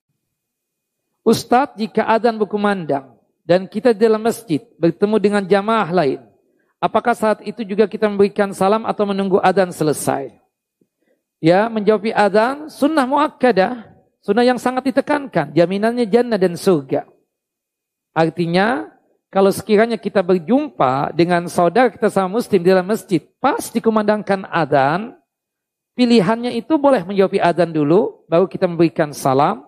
Ustadz 1.27 1.75
jika 1.75 2.07
adzan 2.07 2.39
berkumandang 2.39 3.16
dan 3.47 3.63
kita 3.63 3.95
di 3.95 4.03
dalam 4.03 4.19
masjid 4.19 4.59
bertemu 4.75 5.15
dengan 5.23 5.39
jamaah 5.47 5.87
lain, 5.95 6.19
apakah 6.83 7.15
saat 7.15 7.39
itu 7.47 7.63
juga 7.63 7.87
kita 7.87 8.11
memberikan 8.11 8.51
salam 8.51 8.83
atau 8.83 9.07
menunggu 9.07 9.39
adzan 9.39 9.71
selesai? 9.71 10.35
Ya, 11.39 11.71
menjawab 11.71 12.11
adzan 12.11 12.67
sunnah 12.67 13.07
muakkadah, 13.07 13.87
sunnah 14.19 14.43
yang 14.43 14.59
sangat 14.59 14.91
ditekankan, 14.91 15.55
jaminannya 15.55 16.03
jannah 16.11 16.35
dan 16.35 16.59
surga. 16.59 17.07
Artinya, 18.11 18.91
kalau 19.31 19.47
sekiranya 19.55 19.95
kita 19.95 20.19
berjumpa 20.19 21.15
dengan 21.15 21.47
saudara 21.47 21.87
kita 21.87 22.11
sama 22.11 22.27
muslim 22.27 22.59
di 22.59 22.67
dalam 22.67 22.83
masjid, 22.83 23.23
pas 23.39 23.63
dikumandangkan 23.71 24.43
adzan, 24.51 25.15
pilihannya 25.95 26.51
itu 26.51 26.75
boleh 26.75 27.07
menjawab 27.07 27.39
adzan 27.39 27.71
dulu, 27.71 28.27
baru 28.27 28.43
kita 28.43 28.67
memberikan 28.67 29.15
salam, 29.15 29.63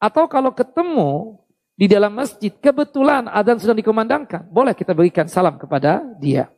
atau 0.00 0.24
kalau 0.24 0.56
ketemu 0.56 1.36
di 1.80 1.88
dalam 1.88 2.12
masjid, 2.12 2.52
kebetulan 2.52 3.24
adzan 3.24 3.56
sedang 3.56 3.80
dikumandangkan, 3.80 4.44
boleh 4.52 4.76
kita 4.76 4.92
berikan 4.92 5.24
salam 5.32 5.56
kepada 5.56 6.04
dia. 6.20 6.52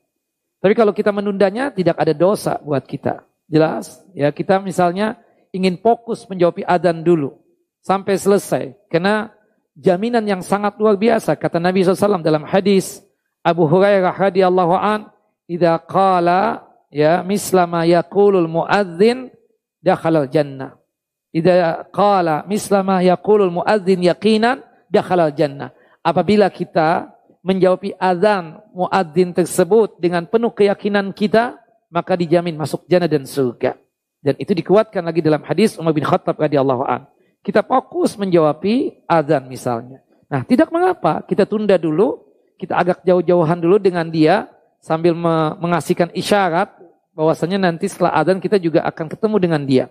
Tapi 0.58 0.74
kalau 0.74 0.90
kita 0.90 1.14
menundanya, 1.14 1.70
tidak 1.70 1.94
ada 1.94 2.10
dosa 2.10 2.58
buat 2.58 2.82
kita. 2.82 3.22
Jelas? 3.46 4.02
Ya, 4.18 4.34
kita 4.34 4.58
misalnya 4.58 5.22
ingin 5.54 5.78
fokus 5.78 6.26
menjawab 6.26 6.66
adzan 6.66 7.06
dulu 7.06 7.38
sampai 7.86 8.18
selesai. 8.18 8.74
Karena 8.90 9.30
jaminan 9.78 10.26
yang 10.26 10.42
sangat 10.42 10.74
luar 10.82 10.98
biasa 10.98 11.38
kata 11.38 11.62
Nabi 11.62 11.86
SAW 11.86 12.18
dalam 12.18 12.42
hadis 12.42 13.06
Abu 13.46 13.70
Hurairah 13.70 14.18
radhiyallahu 14.18 14.74
an, 14.74 15.06
"Idza 15.46 15.78
qala 15.86 16.66
ya 16.90 17.22
mislama 17.22 17.86
yaqulul 17.86 18.50
muadzin 18.50 19.30
dakhala 19.78 20.26
jannah." 20.26 20.82
Idza 21.30 21.86
qala 21.94 22.42
mislama 22.50 23.06
yaqulul 23.06 23.54
muadzin 23.54 24.02
yaqinan 24.02 24.71
dakhalal 24.92 25.32
jannah. 25.32 25.72
Apabila 26.04 26.52
kita 26.52 27.08
menjawab 27.40 27.96
azan 27.96 28.60
muadzin 28.76 29.32
tersebut 29.32 29.96
dengan 29.96 30.28
penuh 30.28 30.52
keyakinan 30.52 31.10
kita, 31.16 31.56
maka 31.88 32.12
dijamin 32.14 32.54
masuk 32.54 32.84
jannah 32.84 33.08
dan 33.08 33.24
surga. 33.24 33.80
Dan 34.22 34.38
itu 34.38 34.54
dikuatkan 34.54 35.02
lagi 35.02 35.18
dalam 35.24 35.42
hadis 35.42 35.74
Umar 35.80 35.96
bin 35.96 36.06
Khattab 36.06 36.38
radhiyallahu 36.38 36.84
an. 36.86 37.10
Kita 37.42 37.66
fokus 37.66 38.14
menjawab 38.14 38.62
azan 39.10 39.50
misalnya. 39.50 39.98
Nah, 40.30 40.46
tidak 40.46 40.70
mengapa 40.70 41.26
kita 41.26 41.42
tunda 41.42 41.74
dulu, 41.74 42.22
kita 42.54 42.78
agak 42.78 43.02
jauh-jauhan 43.02 43.58
dulu 43.58 43.82
dengan 43.82 44.06
dia 44.06 44.46
sambil 44.78 45.18
mengasihkan 45.58 46.14
isyarat 46.14 46.70
bahwasanya 47.18 47.58
nanti 47.58 47.90
setelah 47.90 48.14
azan 48.14 48.38
kita 48.38 48.62
juga 48.62 48.86
akan 48.86 49.10
ketemu 49.10 49.36
dengan 49.42 49.62
dia. 49.66 49.84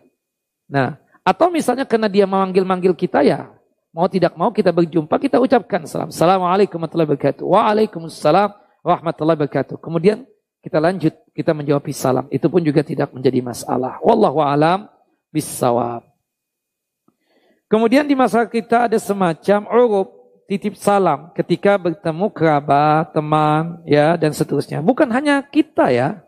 Nah, 0.72 0.96
atau 1.22 1.52
misalnya 1.52 1.84
karena 1.84 2.08
dia 2.08 2.24
memanggil-manggil 2.24 2.96
kita 2.96 3.22
ya, 3.28 3.52
mau 3.92 4.08
tidak 4.08 4.34
mau 4.40 4.50
kita 4.52 4.72
berjumpa, 4.72 5.20
kita 5.20 5.38
ucapkan 5.38 5.84
salam. 5.84 6.10
Assalamualaikum 6.10 6.80
warahmatullahi 6.80 7.10
wabarakatuh. 7.12 7.44
Waalaikumsalam 7.44 8.50
warahmatullahi 8.84 9.38
wabarakatuh. 9.38 9.76
Kemudian 9.84 10.24
kita 10.64 10.80
lanjut, 10.80 11.14
kita 11.36 11.52
menjawab 11.52 11.84
salam. 11.92 12.26
Itu 12.32 12.48
pun 12.48 12.64
juga 12.64 12.82
tidak 12.88 13.12
menjadi 13.12 13.44
masalah. 13.44 14.00
Wallahu 14.00 14.40
alam 14.40 14.88
bisawab. 15.30 16.08
Kemudian 17.68 18.04
di 18.04 18.16
masa 18.16 18.44
kita 18.48 18.88
ada 18.92 19.00
semacam 19.00 19.64
urub 19.72 20.08
titip 20.48 20.76
salam 20.76 21.32
ketika 21.32 21.80
bertemu 21.80 22.28
kerabat, 22.32 23.16
teman, 23.16 23.80
ya 23.88 24.20
dan 24.20 24.36
seterusnya. 24.36 24.84
Bukan 24.84 25.08
hanya 25.08 25.40
kita 25.44 25.88
ya. 25.92 26.20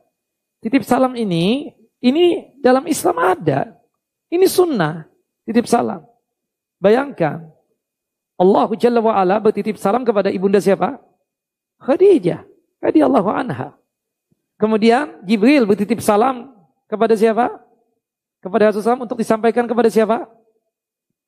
Titip 0.63 0.87
salam 0.87 1.11
ini, 1.19 1.75
ini 1.99 2.55
dalam 2.63 2.87
Islam 2.87 3.19
ada. 3.19 3.75
Ini 4.31 4.47
sunnah, 4.47 5.03
titip 5.43 5.67
salam. 5.67 6.07
Bayangkan, 6.79 7.52
Allah 8.43 8.67
Jalla 8.75 8.99
wa'ala 8.99 9.39
bertitip 9.39 9.79
salam 9.79 10.03
kepada 10.03 10.27
ibunda 10.27 10.59
siapa? 10.59 10.99
Khadijah, 11.79 12.43
radhiyallahu 12.83 13.31
anha. 13.31 13.79
Kemudian 14.59 15.23
Jibril 15.23 15.63
bertitip 15.63 16.03
salam 16.03 16.51
kepada 16.91 17.15
siapa? 17.15 17.63
Kepada 18.43 18.67
Rasulullah 18.67 19.07
untuk 19.07 19.15
disampaikan 19.15 19.63
kepada 19.63 19.87
siapa? 19.87 20.27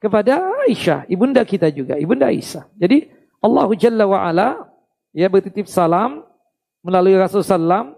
Kepada 0.04 0.52
Aisyah, 0.68 1.08
ibunda 1.08 1.40
kita 1.48 1.72
juga, 1.72 1.96
ibunda 1.96 2.28
Aisyah. 2.28 2.68
Jadi 2.76 3.08
Allah 3.40 3.68
Jalla 3.80 4.04
wa'ala 4.04 4.50
ya 5.16 5.32
bertitip 5.32 5.72
salam 5.72 6.28
melalui 6.84 7.16
Rasulullah 7.16 7.96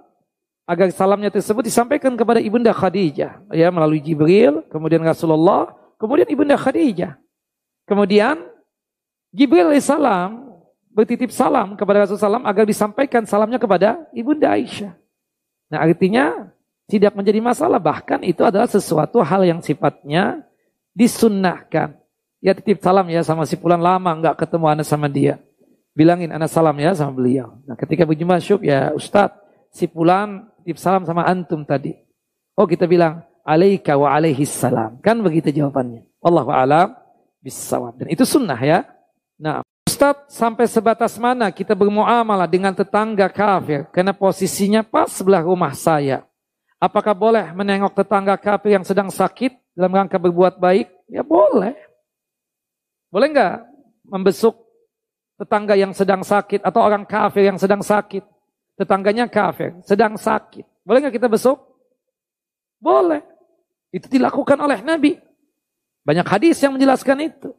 agar 0.68 0.92
salamnya 0.92 1.32
tersebut 1.32 1.64
disampaikan 1.66 2.14
kepada 2.14 2.44
ibunda 2.44 2.76
Khadijah 2.76 3.40
ya 3.56 3.68
melalui 3.72 4.04
Jibril 4.04 4.68
kemudian 4.68 5.00
Rasulullah 5.02 5.72
kemudian 5.96 6.28
ibunda 6.28 6.60
Khadijah 6.60 7.16
kemudian 7.88 8.44
Jibril 9.38 9.70
salam 9.78 10.58
bertitip 10.90 11.30
salam 11.30 11.78
kepada 11.78 12.04
Rasulullah 12.04 12.42
agar 12.50 12.66
disampaikan 12.66 13.22
salamnya 13.30 13.62
kepada 13.62 14.10
ibunda 14.18 14.50
Aisyah 14.50 14.98
nah 15.70 15.86
artinya 15.86 16.50
tidak 16.90 17.14
menjadi 17.14 17.38
masalah 17.38 17.78
bahkan 17.78 18.26
itu 18.26 18.42
adalah 18.42 18.66
sesuatu 18.66 19.22
hal 19.22 19.46
yang 19.46 19.62
sifatnya 19.62 20.42
disunnahkan 20.98 21.94
ya 22.42 22.58
titip 22.58 22.82
salam 22.82 23.06
ya 23.14 23.22
sama 23.22 23.46
si 23.46 23.54
pulang 23.54 23.84
lama 23.84 24.10
nggak 24.18 24.42
ketemu 24.42 24.66
anak 24.74 24.88
sama 24.90 25.06
dia 25.06 25.38
bilangin 25.94 26.34
anak 26.34 26.50
salam 26.50 26.74
ya 26.82 26.98
sama 26.98 27.14
beliau 27.14 27.62
nah 27.70 27.78
ketika 27.78 28.10
berjumpa 28.10 28.42
syuk 28.42 28.66
ya 28.66 28.90
Ustadz 28.98 29.46
si 29.70 29.86
pulang 29.86 30.50
titip 30.68 30.84
salam 30.84 31.08
sama 31.08 31.24
antum 31.24 31.64
tadi. 31.64 31.96
Oh 32.60 32.68
kita 32.68 32.84
bilang 32.92 33.24
alaika 33.48 33.96
wa 33.96 34.12
alaihi 34.12 34.44
salam. 34.44 35.00
Kan 35.00 35.24
begitu 35.24 35.48
jawabannya. 35.56 36.04
Wallahu 36.20 36.52
alam 36.52 36.92
bisawab. 37.40 38.04
Dan 38.04 38.12
itu 38.12 38.28
sunnah 38.28 38.60
ya. 38.60 38.84
Nah, 39.38 39.62
Ustaz 39.88 40.28
sampai 40.30 40.66
sebatas 40.68 41.16
mana 41.18 41.50
kita 41.54 41.74
bermuamalah 41.74 42.46
dengan 42.46 42.76
tetangga 42.76 43.30
kafir 43.32 43.88
karena 43.90 44.12
posisinya 44.12 44.84
pas 44.84 45.10
sebelah 45.10 45.42
rumah 45.46 45.74
saya. 45.74 46.26
Apakah 46.78 47.18
boleh 47.18 47.54
menengok 47.58 47.98
tetangga 47.98 48.38
kafir 48.38 48.78
yang 48.78 48.86
sedang 48.86 49.10
sakit 49.10 49.56
dalam 49.74 49.94
rangka 49.94 50.22
berbuat 50.22 50.62
baik? 50.62 50.90
Ya 51.10 51.26
boleh. 51.26 51.74
Boleh 53.10 53.28
nggak 53.34 53.56
membesuk 54.06 54.54
tetangga 55.40 55.74
yang 55.74 55.96
sedang 55.96 56.22
sakit 56.22 56.62
atau 56.62 56.82
orang 56.84 57.08
kafir 57.08 57.50
yang 57.50 57.58
sedang 57.58 57.82
sakit? 57.82 58.22
tetangganya 58.78 59.26
kafir, 59.26 59.74
sedang 59.82 60.16
sakit. 60.16 60.64
Boleh 60.86 61.02
nggak 61.04 61.18
kita 61.18 61.28
besuk? 61.28 61.58
Boleh. 62.78 63.26
Itu 63.90 64.06
dilakukan 64.06 64.56
oleh 64.62 64.86
Nabi. 64.86 65.18
Banyak 66.06 66.28
hadis 66.30 66.62
yang 66.62 66.78
menjelaskan 66.78 67.26
itu. 67.26 67.50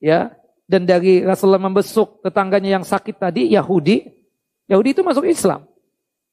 Ya, 0.00 0.32
dan 0.64 0.88
dari 0.88 1.20
Rasulullah 1.20 1.60
membesuk 1.60 2.24
tetangganya 2.24 2.80
yang 2.80 2.84
sakit 2.84 3.20
tadi 3.20 3.52
Yahudi, 3.52 4.08
Yahudi 4.68 4.96
itu 4.96 5.02
masuk 5.04 5.28
Islam. 5.28 5.68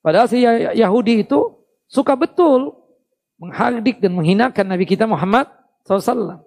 Padahal 0.02 0.28
si 0.32 0.42
Yahudi 0.78 1.28
itu 1.28 1.62
suka 1.86 2.16
betul 2.16 2.74
menghardik 3.38 4.00
dan 4.00 4.16
menghinakan 4.16 4.66
Nabi 4.66 4.88
kita 4.88 5.06
Muhammad 5.06 5.52
SAW. 5.84 6.42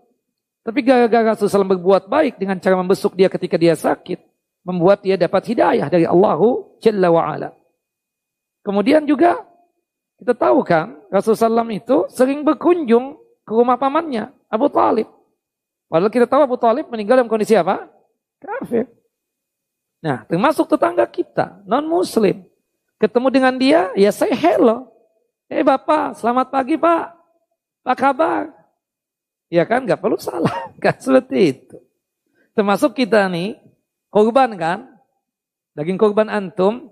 Tapi 0.64 0.80
gara-gara 0.80 1.36
Rasulullah 1.36 1.76
berbuat 1.76 2.08
baik 2.08 2.40
dengan 2.40 2.56
cara 2.56 2.74
membesuk 2.80 3.12
dia 3.12 3.28
ketika 3.28 3.60
dia 3.60 3.76
sakit, 3.76 4.16
membuat 4.64 5.04
dia 5.04 5.20
dapat 5.20 5.44
hidayah 5.52 5.92
dari 5.92 6.08
Allahu 6.08 6.80
Jalla 6.80 7.12
wa 7.12 7.22
ala. 7.28 7.52
Kemudian 8.64 9.04
juga 9.04 9.44
kita 10.16 10.32
tahu 10.32 10.64
kan 10.64 10.96
Rasulullah 11.12 11.68
SAW 11.68 11.68
itu 11.68 11.96
sering 12.08 12.40
berkunjung 12.48 13.20
ke 13.44 13.52
rumah 13.52 13.76
pamannya 13.76 14.32
Abu 14.48 14.72
Talib. 14.72 15.04
Padahal 15.94 16.10
kita 16.10 16.26
tahu 16.26 16.42
Abu 16.42 16.58
Talib 16.58 16.90
meninggal 16.90 17.22
dalam 17.22 17.30
kondisi 17.30 17.54
apa? 17.54 17.86
Kafir. 18.42 18.90
Nah, 20.02 20.26
termasuk 20.26 20.66
tetangga 20.66 21.06
kita, 21.06 21.62
non 21.70 21.86
muslim. 21.86 22.42
Ketemu 22.98 23.30
dengan 23.30 23.54
dia, 23.54 23.94
ya 23.94 24.10
saya 24.10 24.34
hello. 24.34 24.90
Eh 25.46 25.62
hey, 25.62 25.62
Bapak, 25.62 26.18
selamat 26.18 26.50
pagi 26.50 26.74
Pak. 26.74 27.14
Apa 27.86 27.94
kabar? 27.94 28.42
Ya 29.46 29.62
kan, 29.62 29.86
nggak 29.86 30.02
perlu 30.02 30.18
salah. 30.18 30.66
Kan 30.82 30.98
seperti 30.98 31.54
itu. 31.54 31.78
Termasuk 32.58 32.98
kita 32.98 33.30
nih, 33.30 33.54
korban 34.10 34.50
kan? 34.58 34.98
Daging 35.78 35.94
korban 35.94 36.26
antum, 36.26 36.90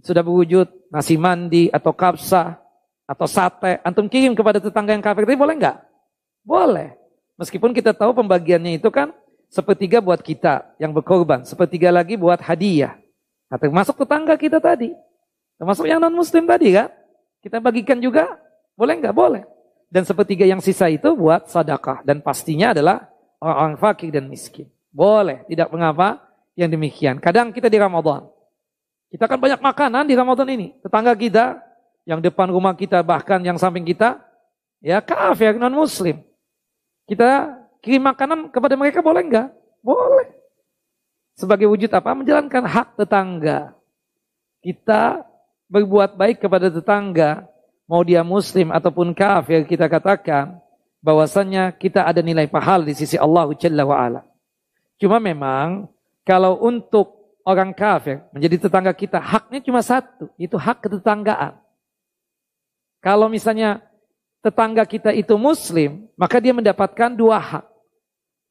sudah 0.00 0.24
berwujud 0.24 0.72
nasi 0.88 1.20
mandi 1.20 1.68
atau 1.68 1.92
kapsa 1.92 2.56
atau 3.04 3.28
sate. 3.28 3.84
Antum 3.84 4.08
kirim 4.08 4.32
kepada 4.32 4.64
tetangga 4.64 4.96
yang 4.96 5.04
kafir, 5.04 5.28
tapi 5.28 5.36
boleh 5.36 5.60
nggak? 5.60 5.76
Boleh. 6.40 7.03
Meskipun 7.34 7.74
kita 7.74 7.90
tahu 7.90 8.14
pembagiannya 8.14 8.78
itu 8.78 8.88
kan 8.94 9.10
sepertiga 9.50 9.98
buat 9.98 10.22
kita 10.22 10.78
yang 10.78 10.94
berkorban, 10.94 11.42
sepertiga 11.42 11.90
lagi 11.90 12.14
buat 12.14 12.38
hadiah. 12.38 12.94
Nah, 13.50 13.58
termasuk 13.58 13.98
tetangga 13.98 14.34
kita 14.38 14.58
tadi. 14.58 14.94
Termasuk 15.58 15.86
yang 15.86 16.02
non 16.02 16.14
muslim 16.14 16.46
tadi 16.46 16.74
kan. 16.74 16.90
Kita 17.38 17.60
bagikan 17.60 18.00
juga, 18.00 18.40
boleh 18.74 18.98
nggak? 18.98 19.14
Boleh. 19.14 19.42
Dan 19.86 20.02
sepertiga 20.02 20.42
yang 20.42 20.58
sisa 20.58 20.90
itu 20.90 21.14
buat 21.14 21.46
sadakah. 21.46 22.02
Dan 22.02 22.18
pastinya 22.24 22.74
adalah 22.74 23.06
orang-orang 23.38 23.76
fakir 23.78 24.10
dan 24.10 24.26
miskin. 24.26 24.66
Boleh, 24.90 25.46
tidak 25.46 25.70
mengapa 25.70 26.18
yang 26.58 26.70
demikian. 26.70 27.22
Kadang 27.22 27.54
kita 27.54 27.70
di 27.70 27.78
Ramadan. 27.78 28.26
Kita 29.12 29.30
kan 29.30 29.38
banyak 29.38 29.62
makanan 29.62 30.04
di 30.10 30.14
Ramadan 30.18 30.48
ini. 30.50 30.74
Tetangga 30.82 31.14
kita, 31.14 31.62
yang 32.04 32.18
depan 32.18 32.50
rumah 32.50 32.74
kita, 32.74 33.00
bahkan 33.00 33.38
yang 33.40 33.56
samping 33.56 33.86
kita, 33.86 34.18
ya 34.82 34.98
kafir, 34.98 35.56
non 35.56 35.72
muslim. 35.72 36.20
Kita 37.04 37.60
kirim 37.84 38.04
makanan 38.04 38.48
kepada 38.48 38.74
mereka 38.80 39.04
boleh 39.04 39.22
enggak? 39.24 39.48
Boleh. 39.84 40.32
Sebagai 41.36 41.68
wujud 41.68 41.90
apa? 41.92 42.16
Menjalankan 42.16 42.64
hak 42.64 42.88
tetangga. 42.96 43.76
Kita 44.64 45.20
berbuat 45.68 46.16
baik 46.16 46.40
kepada 46.40 46.72
tetangga, 46.72 47.44
mau 47.84 48.00
dia 48.00 48.24
muslim 48.24 48.72
ataupun 48.72 49.12
kafir, 49.12 49.66
kita 49.68 49.90
katakan 49.90 50.56
bahwasannya 51.04 51.74
kita 51.76 52.08
ada 52.08 52.24
nilai 52.24 52.48
pahala 52.48 52.88
di 52.88 52.96
sisi 52.96 53.20
Allah 53.20 53.50
Jalla 53.58 53.84
wa'ala. 53.84 54.20
Cuma 54.96 55.20
memang 55.20 55.90
kalau 56.24 56.56
untuk 56.64 57.36
orang 57.44 57.76
kafir 57.76 58.24
menjadi 58.32 58.64
tetangga 58.64 58.96
kita, 58.96 59.20
haknya 59.20 59.60
cuma 59.60 59.84
satu, 59.84 60.32
itu 60.40 60.56
hak 60.56 60.80
ketetanggaan. 60.80 61.60
Kalau 63.04 63.28
misalnya 63.28 63.84
tetangga 64.44 64.84
kita 64.84 65.08
itu 65.16 65.32
muslim, 65.40 66.04
maka 66.20 66.36
dia 66.36 66.52
mendapatkan 66.52 67.16
dua 67.16 67.40
hak. 67.40 67.64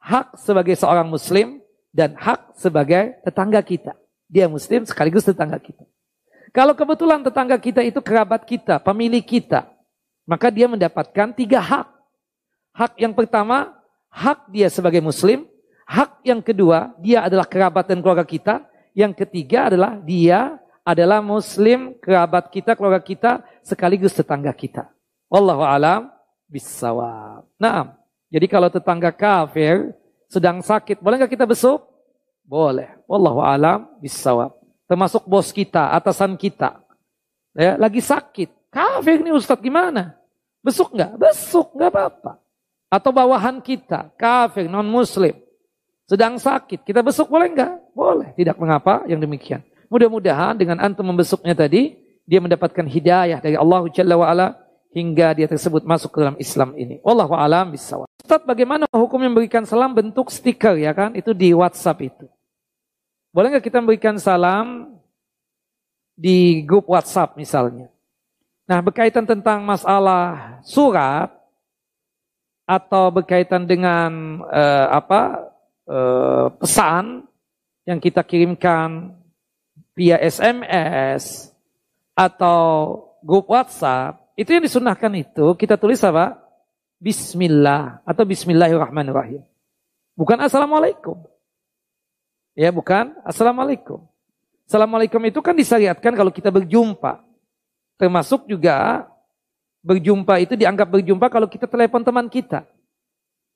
Hak 0.02 0.28
sebagai 0.42 0.74
seorang 0.74 1.06
muslim 1.06 1.62
dan 1.94 2.18
hak 2.18 2.58
sebagai 2.58 3.22
tetangga 3.22 3.62
kita. 3.62 3.94
Dia 4.26 4.50
muslim 4.50 4.90
sekaligus 4.90 5.30
tetangga 5.30 5.62
kita. 5.62 5.86
Kalau 6.50 6.74
kebetulan 6.74 7.22
tetangga 7.22 7.62
kita 7.62 7.86
itu 7.86 8.02
kerabat 8.02 8.42
kita, 8.44 8.82
pemilik 8.82 9.22
kita, 9.22 9.70
maka 10.26 10.50
dia 10.50 10.66
mendapatkan 10.66 11.30
tiga 11.38 11.62
hak. 11.62 11.88
Hak 12.74 12.98
yang 12.98 13.14
pertama, 13.14 13.78
hak 14.10 14.50
dia 14.50 14.74
sebagai 14.74 15.00
muslim. 15.00 15.46
Hak 15.86 16.26
yang 16.26 16.42
kedua, 16.42 16.98
dia 16.98 17.22
adalah 17.22 17.46
kerabat 17.46 17.86
dan 17.86 18.02
keluarga 18.02 18.26
kita. 18.26 18.66
Yang 18.98 19.26
ketiga 19.26 19.70
adalah 19.70 20.02
dia 20.02 20.58
adalah 20.82 21.22
muslim, 21.22 21.96
kerabat 22.02 22.50
kita, 22.50 22.74
keluarga 22.74 23.02
kita, 23.02 23.32
sekaligus 23.62 24.18
tetangga 24.18 24.52
kita. 24.52 24.90
Wallahu 25.34 25.66
alam 25.66 26.14
bisawab. 26.46 27.50
Nah, 27.58 27.98
jadi 28.30 28.46
kalau 28.46 28.70
tetangga 28.70 29.10
kafir 29.10 29.98
sedang 30.30 30.62
sakit, 30.62 31.02
boleh 31.02 31.18
nggak 31.18 31.34
kita 31.34 31.50
besuk? 31.50 31.82
Boleh. 32.46 32.94
Wallahu 33.10 33.42
alam 33.42 33.90
bisawab. 33.98 34.54
Termasuk 34.86 35.26
bos 35.26 35.50
kita, 35.50 35.90
atasan 35.90 36.38
kita. 36.38 36.86
Ya, 37.58 37.82
lagi 37.82 37.98
sakit. 37.98 38.70
Kafir 38.70 39.26
ini 39.26 39.34
Ustadz 39.34 39.66
gimana? 39.66 40.14
Besuk 40.62 40.94
nggak? 40.94 41.18
Besuk 41.18 41.74
nggak 41.74 41.90
apa-apa. 41.90 42.38
Atau 42.94 43.10
bawahan 43.10 43.58
kita, 43.58 44.14
kafir, 44.14 44.70
non 44.70 44.86
muslim. 44.86 45.34
Sedang 46.06 46.38
sakit, 46.38 46.86
kita 46.86 47.02
besuk 47.02 47.26
boleh 47.26 47.50
nggak? 47.50 47.74
Boleh. 47.98 48.38
Tidak 48.38 48.54
mengapa 48.62 49.02
yang 49.10 49.18
demikian. 49.18 49.66
Mudah-mudahan 49.90 50.54
dengan 50.54 50.78
antum 50.78 51.10
membesuknya 51.10 51.58
tadi, 51.58 51.98
dia 52.22 52.38
mendapatkan 52.38 52.86
hidayah 52.86 53.42
dari 53.42 53.58
Allah 53.58 53.82
Jalla 53.90 54.14
wa'ala 54.14 54.63
hingga 54.94 55.34
dia 55.34 55.50
tersebut 55.50 55.82
masuk 55.84 56.14
ke 56.14 56.18
dalam 56.22 56.38
Islam 56.38 56.78
ini. 56.78 57.02
Wallahu 57.02 57.34
alam 57.34 57.74
bisawab. 57.74 58.08
Ustaz, 58.24 58.46
bagaimana 58.46 58.88
hukum 58.94 59.20
memberikan 59.20 59.66
salam 59.66 59.92
bentuk 59.92 60.30
stiker 60.30 60.78
ya 60.80 60.94
kan? 60.96 61.18
Itu 61.18 61.36
di 61.36 61.52
WhatsApp 61.52 62.08
itu. 62.08 62.26
Boleh 63.34 63.52
nggak 63.52 63.66
kita 63.66 63.82
memberikan 63.82 64.16
salam 64.22 64.96
di 66.14 66.62
grup 66.64 66.88
WhatsApp 66.88 67.36
misalnya? 67.36 67.90
Nah, 68.64 68.80
berkaitan 68.80 69.28
tentang 69.28 69.66
masalah 69.66 70.62
surat 70.64 71.34
atau 72.64 73.12
berkaitan 73.12 73.68
dengan 73.68 74.40
uh, 74.48 74.88
apa 74.88 75.52
uh, 75.84 76.48
pesan 76.64 77.28
yang 77.84 78.00
kita 78.00 78.24
kirimkan 78.24 79.12
via 79.92 80.16
SMS 80.24 81.52
atau 82.16 82.96
grup 83.20 83.52
WhatsApp 83.52 84.23
itu 84.34 84.50
yang 84.50 84.64
disunahkan 84.66 85.14
itu 85.14 85.54
kita 85.54 85.78
tulis 85.78 86.02
apa? 86.02 86.42
Bismillah 86.98 88.02
atau 88.08 88.24
Bismillahirrahmanirrahim. 88.24 89.44
Bukan 90.18 90.38
Assalamualaikum. 90.42 91.20
Ya 92.54 92.70
bukan 92.70 93.14
Assalamualaikum. 93.26 94.06
Assalamualaikum 94.66 95.22
itu 95.28 95.40
kan 95.44 95.54
disyariatkan 95.54 96.14
kalau 96.16 96.32
kita 96.34 96.50
berjumpa. 96.50 97.22
Termasuk 98.00 98.50
juga 98.50 99.06
berjumpa 99.84 100.40
itu 100.42 100.56
dianggap 100.56 100.88
berjumpa 100.90 101.28
kalau 101.30 101.46
kita 101.46 101.70
telepon 101.70 102.02
teman 102.02 102.26
kita. 102.32 102.66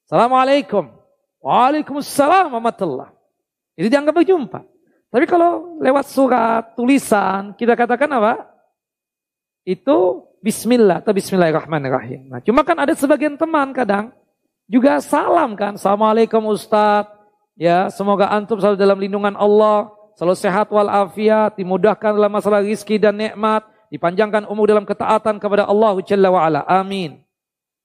Assalamualaikum. 0.05 0.93
Waalaikumsalam 1.41 2.51
warahmatullah. 2.53 3.15
Itu 3.79 3.87
dianggap 3.87 4.13
berjumpa. 4.13 4.59
Tapi 5.07 5.25
kalau 5.25 5.79
lewat 5.79 6.05
surat, 6.11 6.75
tulisan, 6.75 7.55
kita 7.55 7.79
katakan 7.79 8.11
apa? 8.11 8.43
Itu 9.63 10.27
Bismillah 10.47 11.03
atau 11.03 11.11
Bismillahirrahmanirrahim. 11.11 12.31
Nah, 12.31 12.39
cuma 12.39 12.63
kan 12.63 12.79
ada 12.79 12.95
sebagian 12.95 13.35
teman 13.35 13.75
kadang 13.75 14.15
juga 14.63 15.03
salam 15.03 15.59
kan. 15.59 15.75
Assalamualaikum 15.75 16.39
Ustaz. 16.47 17.03
Ya, 17.59 17.91
semoga 17.91 18.31
antum 18.31 18.55
selalu 18.55 18.79
dalam 18.79 18.95
lindungan 18.95 19.35
Allah, 19.35 19.91
selalu 20.15 20.39
sehat 20.39 20.71
walafiat, 20.71 21.59
dimudahkan 21.59 22.15
dalam 22.15 22.31
masalah 22.31 22.63
rizki 22.63 22.95
dan 22.95 23.19
nikmat, 23.19 23.67
dipanjangkan 23.91 24.47
umur 24.47 24.71
dalam 24.71 24.87
ketaatan 24.87 25.35
kepada 25.35 25.67
Allah 25.67 25.99
Jalla 26.07 26.31
wa 26.31 26.39
ala. 26.39 26.63
Amin. 26.63 27.19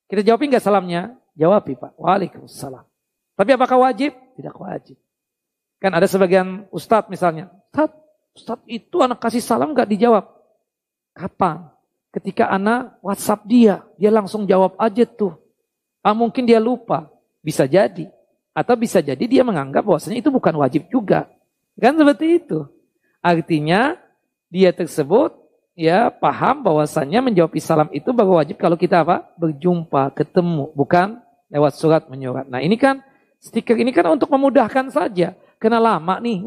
Kita 0.06 0.22
jawabin 0.22 0.54
enggak 0.54 0.62
salamnya? 0.62 1.18
Jawab, 1.34 1.66
Pak. 1.66 1.98
Waalaikumsalam. 1.98 2.86
Tapi 3.34 3.50
apakah 3.58 3.90
wajib? 3.90 4.14
Tidak 4.38 4.54
wajib. 4.54 5.02
Kan 5.82 5.98
ada 5.98 6.06
sebagian 6.06 6.70
ustadz 6.70 7.10
misalnya. 7.10 7.50
Ustadz, 7.74 7.98
ustadz 8.38 8.70
itu 8.70 9.02
anak 9.02 9.18
kasih 9.18 9.42
salam 9.42 9.74
enggak 9.74 9.90
dijawab. 9.90 10.30
Kapan? 11.10 11.72
Ketika 12.12 12.52
anak 12.52 13.00
WhatsApp 13.00 13.48
dia, 13.48 13.80
dia 13.96 14.12
langsung 14.12 14.44
jawab 14.44 14.76
aja 14.76 15.08
tuh. 15.08 15.32
Ah 16.04 16.12
mungkin 16.12 16.44
dia 16.44 16.60
lupa, 16.60 17.08
bisa 17.40 17.64
jadi. 17.64 18.12
Atau 18.52 18.76
bisa 18.76 19.00
jadi 19.00 19.24
dia 19.24 19.40
menganggap 19.40 19.80
bahwasanya 19.80 20.20
itu 20.20 20.28
bukan 20.28 20.52
wajib 20.60 20.84
juga. 20.92 21.24
Kan 21.80 21.96
seperti 21.96 22.36
itu. 22.36 22.68
Artinya 23.24 23.96
dia 24.52 24.76
tersebut 24.76 25.32
ya 25.72 26.12
paham 26.12 26.60
bahwasanya 26.60 27.24
menjawab 27.24 27.56
salam 27.56 27.88
itu 27.96 28.12
baru 28.12 28.44
wajib 28.44 28.60
kalau 28.60 28.76
kita 28.76 29.00
apa? 29.00 29.24
Berjumpa, 29.40 30.12
ketemu, 30.12 30.68
bukan 30.76 31.16
lewat 31.48 31.80
surat 31.80 32.02
menyurat. 32.12 32.44
Nah 32.44 32.60
ini 32.60 32.76
kan 32.76 33.00
stiker 33.40 33.80
ini 33.80 33.88
kan 33.88 34.04
untuk 34.12 34.28
memudahkan 34.28 34.92
saja. 34.92 35.32
Kena 35.56 35.80
lama 35.80 36.20
nih, 36.20 36.44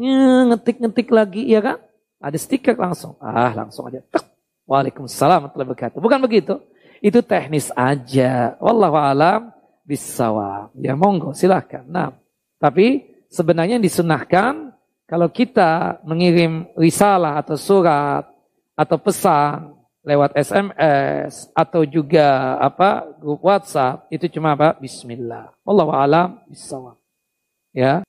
ngetik-ngetik 0.52 1.10
lagi 1.10 1.42
ya 1.48 1.58
kan? 1.58 1.82
Ada 2.22 2.38
stiker 2.38 2.78
langsung. 2.78 3.18
Ah 3.18 3.50
langsung 3.50 3.90
aja. 3.90 3.98
Tek, 4.14 4.35
Waalaikumsalam 4.66 5.46
warahmatullahi 5.46 5.68
wabarakatuh. 5.70 5.98
Bukan 6.02 6.20
begitu. 6.20 6.54
Itu 6.98 7.22
teknis 7.22 7.70
aja. 7.72 8.58
Wallahu 8.58 8.98
alam 8.98 9.54
bisawab. 9.86 10.74
Ya 10.74 10.98
monggo 10.98 11.30
silahkan. 11.32 11.86
Nah, 11.86 12.18
tapi 12.58 13.06
sebenarnya 13.30 13.78
disunahkan 13.78 14.74
kalau 15.06 15.30
kita 15.30 16.02
mengirim 16.02 16.66
risalah 16.74 17.38
atau 17.38 17.54
surat 17.54 18.26
atau 18.74 18.98
pesan 18.98 19.70
lewat 20.02 20.34
SMS 20.34 21.50
atau 21.54 21.82
juga 21.86 22.58
apa 22.58 23.06
grup 23.22 23.42
WhatsApp 23.46 24.10
itu 24.10 24.26
cuma 24.38 24.58
apa 24.58 24.74
Bismillah. 24.82 25.54
Wallahu 25.62 25.94
alam 25.94 26.42
bisawab. 26.50 26.98
Ya. 27.70 28.02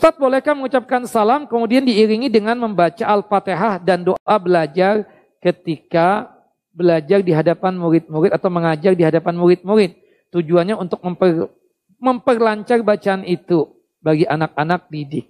Ustaz 0.00 0.16
bolehkah 0.16 0.56
mengucapkan 0.56 1.04
salam 1.04 1.44
kemudian 1.44 1.84
diiringi 1.84 2.32
dengan 2.32 2.56
membaca 2.56 3.04
Al-Fatihah 3.04 3.76
dan 3.84 4.00
doa 4.00 4.36
belajar 4.40 5.04
ketika 5.44 6.24
belajar 6.72 7.20
di 7.20 7.36
hadapan 7.36 7.76
murid-murid 7.76 8.32
atau 8.32 8.48
mengajar 8.48 8.96
di 8.96 9.04
hadapan 9.04 9.36
murid-murid. 9.36 9.92
Tujuannya 10.32 10.72
untuk 10.72 11.04
memper, 11.04 11.52
memperlancar 12.00 12.80
bacaan 12.80 13.28
itu 13.28 13.76
bagi 14.00 14.24
anak-anak 14.24 14.88
didik. 14.88 15.28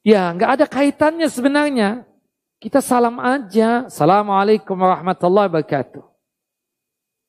Ya, 0.00 0.32
nggak 0.32 0.50
ada 0.56 0.64
kaitannya 0.64 1.28
sebenarnya. 1.28 2.08
Kita 2.56 2.80
salam 2.80 3.20
aja. 3.20 3.84
Assalamualaikum 3.84 4.80
warahmatullahi 4.80 5.52
wabarakatuh. 5.52 6.08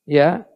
Ya, 0.08 0.48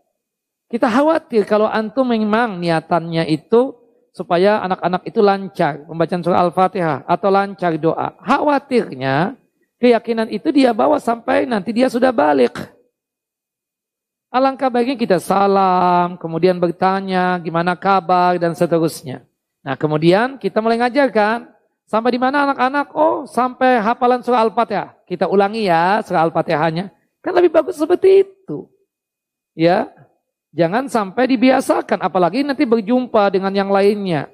kita 0.72 0.88
khawatir 0.88 1.44
kalau 1.44 1.68
antum 1.68 2.08
memang 2.08 2.56
niatannya 2.56 3.28
itu 3.28 3.84
supaya 4.16 4.64
anak-anak 4.64 5.04
itu 5.04 5.20
lancar 5.20 5.84
membaca 5.92 6.16
surah 6.16 6.40
Al-Fatihah 6.48 7.04
atau 7.04 7.28
lancar 7.28 7.76
doa. 7.76 8.16
Khawatirnya 8.24 9.36
keyakinan 9.76 10.32
itu 10.32 10.56
dia 10.56 10.72
bawa 10.72 11.04
sampai 11.04 11.44
nanti 11.44 11.76
dia 11.76 11.92
sudah 11.92 12.16
balik. 12.16 12.56
Alangkah 14.32 14.72
baiknya 14.72 14.96
kita 14.96 15.18
salam, 15.20 16.16
kemudian 16.16 16.56
bertanya 16.56 17.36
gimana 17.44 17.76
kabar 17.76 18.40
dan 18.40 18.56
seterusnya. 18.56 19.28
Nah 19.68 19.76
kemudian 19.76 20.40
kita 20.40 20.64
mulai 20.64 20.80
ngajarkan 20.80 21.52
sampai 21.84 22.16
di 22.16 22.20
mana 22.20 22.48
anak-anak? 22.48 22.96
Oh 22.96 23.28
sampai 23.28 23.84
hafalan 23.84 24.24
surah 24.24 24.48
Al-Fatihah. 24.48 24.96
Kita 25.04 25.28
ulangi 25.28 25.68
ya 25.68 26.00
surah 26.00 26.24
Al-Fatihahnya. 26.24 26.88
Kan 27.20 27.36
lebih 27.36 27.52
bagus 27.52 27.76
seperti 27.76 28.24
itu. 28.24 28.72
Ya, 29.56 29.88
jangan 30.56 30.88
sampai 30.88 31.28
dibiasakan, 31.28 32.00
apalagi 32.00 32.48
nanti 32.48 32.64
berjumpa 32.64 33.28
dengan 33.36 33.52
yang 33.52 33.68
lainnya. 33.68 34.32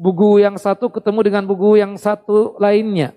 Buku 0.00 0.40
yang 0.40 0.56
satu 0.56 0.88
ketemu 0.88 1.20
dengan 1.20 1.44
buku 1.44 1.76
yang 1.76 2.00
satu 2.00 2.56
lainnya. 2.56 3.12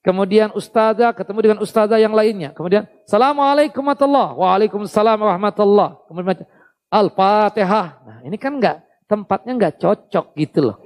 Kemudian 0.00 0.52
ustazah 0.56 1.12
ketemu 1.12 1.38
dengan 1.40 1.58
ustazah 1.60 2.00
yang 2.00 2.16
lainnya. 2.16 2.56
Kemudian 2.56 2.88
Assalamualaikum 3.04 3.84
warahmatullahi 3.84 4.32
Waalaikumsalam 4.36 5.16
warahmatullahi 5.20 5.92
Kemudian 6.08 6.48
Al-Fatihah. 6.88 7.86
Nah, 8.04 8.18
ini 8.24 8.40
kan 8.40 8.56
enggak 8.56 8.80
tempatnya 9.04 9.52
enggak 9.56 9.74
cocok 9.76 10.26
gitu 10.40 10.72
loh. 10.72 10.78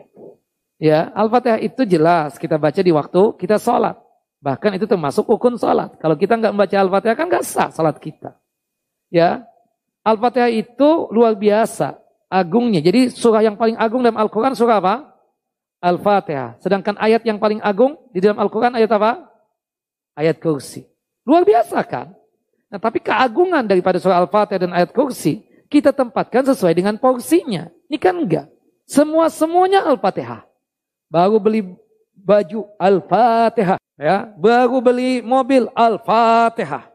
Ya, 0.83 1.15
Al-Fatihah 1.15 1.63
itu 1.63 1.87
jelas 1.87 2.35
kita 2.43 2.59
baca 2.59 2.83
di 2.83 2.91
waktu 2.91 3.23
kita 3.39 3.63
sholat. 3.63 3.95
Bahkan 4.43 4.83
itu 4.83 4.85
termasuk 4.91 5.31
ukun 5.31 5.57
sholat. 5.63 5.95
Kalau 6.03 6.19
kita 6.19 6.35
enggak 6.35 6.51
membaca 6.51 6.75
Al-Fatihah 6.75 7.15
kan 7.15 7.27
enggak 7.31 7.47
sah 7.47 7.71
sholat 7.71 7.95
kita. 8.03 8.35
Ya, 9.15 9.47
Al-Fatihah 10.05 10.53
itu 10.53 11.09
luar 11.09 11.33
biasa 11.33 11.97
agungnya. 12.29 12.85
Jadi 12.85 13.09
surah 13.09 13.41
yang 13.41 13.57
paling 13.57 13.75
agung 13.81 14.05
dalam 14.05 14.21
Al-Quran 14.21 14.53
surah 14.53 14.79
apa? 14.79 14.95
Al-Fatihah. 15.81 16.61
Sedangkan 16.61 16.97
ayat 17.01 17.25
yang 17.25 17.41
paling 17.41 17.61
agung 17.65 17.97
di 18.13 18.21
dalam 18.21 18.37
Al-Quran 18.37 18.77
ayat 18.77 18.93
apa? 18.93 19.25
Ayat 20.13 20.39
kursi. 20.39 20.85
Luar 21.25 21.49
biasa 21.49 21.81
kan? 21.89 22.13
Nah, 22.69 22.77
tapi 22.77 23.01
keagungan 23.01 23.65
daripada 23.65 23.97
surah 23.97 24.21
Al-Fatihah 24.21 24.69
dan 24.69 24.73
ayat 24.77 24.93
kursi, 24.93 25.41
kita 25.73 25.97
tempatkan 25.97 26.45
sesuai 26.53 26.77
dengan 26.77 27.01
porsinya. 27.01 27.73
Ini 27.89 27.97
kan 27.97 28.21
enggak. 28.21 28.47
Semua-semuanya 28.85 29.89
Al-Fatihah. 29.89 30.45
Baru 31.09 31.41
beli 31.41 31.65
baju 32.13 32.69
Al-Fatihah. 32.77 33.81
Ya, 33.95 34.29
baru 34.37 34.83
beli 34.85 35.25
mobil 35.25 35.71
Al-Fatihah. 35.73 36.93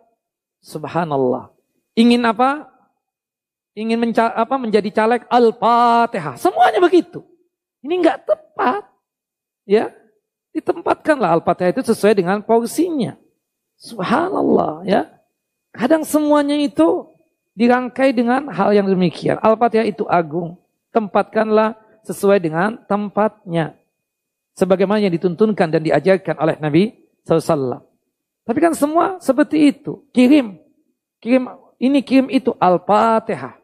Subhanallah. 0.61 1.49
Ingin 1.95 2.22
apa? 2.27 2.68
Ingin 3.80 3.95
menca 3.95 4.35
apa 4.35 4.60
menjadi 4.60 4.91
caleg 4.91 5.23
Al-Fatihah. 5.31 6.35
Semuanya 6.35 6.84
begitu. 6.84 7.23
Ini 7.80 7.95
enggak 7.95 8.27
tepat. 8.27 8.84
Ya, 9.64 9.95
ditempatkanlah 10.51 11.39
Al-Fatihah 11.39 11.72
itu 11.72 11.88
sesuai 11.88 12.19
dengan 12.19 12.43
porsinya. 12.43 13.15
Subhanallah 13.80 14.84
ya. 14.84 15.07
Kadang 15.72 16.03
semuanya 16.03 16.60
itu 16.60 17.07
dirangkai 17.56 18.11
dengan 18.11 18.51
hal 18.51 18.76
yang 18.76 18.84
demikian. 18.84 19.39
Al-Fatihah 19.39 19.88
itu 19.88 20.03
agung. 20.11 20.60
Tempatkanlah 20.91 21.80
sesuai 22.03 22.43
dengan 22.43 22.76
tempatnya. 22.84 23.80
Sebagaimana 24.60 24.99
yang 24.99 25.15
dituntunkan 25.15 25.72
dan 25.72 25.80
diajarkan 25.80 26.35
oleh 26.35 26.60
Nabi 26.60 26.99
SAW. 27.23 27.80
Tapi 28.43 28.60
kan 28.60 28.76
semua 28.76 29.23
seperti 29.23 29.72
itu. 29.72 30.03
Kirim. 30.11 30.60
Kirim 31.23 31.47
ini 31.80 32.03
kirim 32.03 32.27
itu 32.27 32.51
Al-Fatihah. 32.60 33.59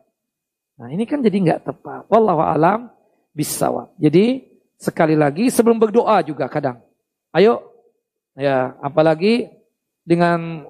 Nah 0.76 0.88
ini 0.92 1.08
kan 1.08 1.24
jadi 1.24 1.36
nggak 1.36 1.62
tepat. 1.72 2.08
Wallahu 2.12 2.44
alam 2.44 2.92
bisawab. 3.32 3.96
Jadi 3.96 4.44
sekali 4.76 5.16
lagi 5.16 5.48
sebelum 5.48 5.80
berdoa 5.80 6.20
juga 6.24 6.52
kadang. 6.52 6.84
Ayo 7.32 7.64
ya 8.36 8.76
apalagi 8.84 9.48
dengan 10.04 10.68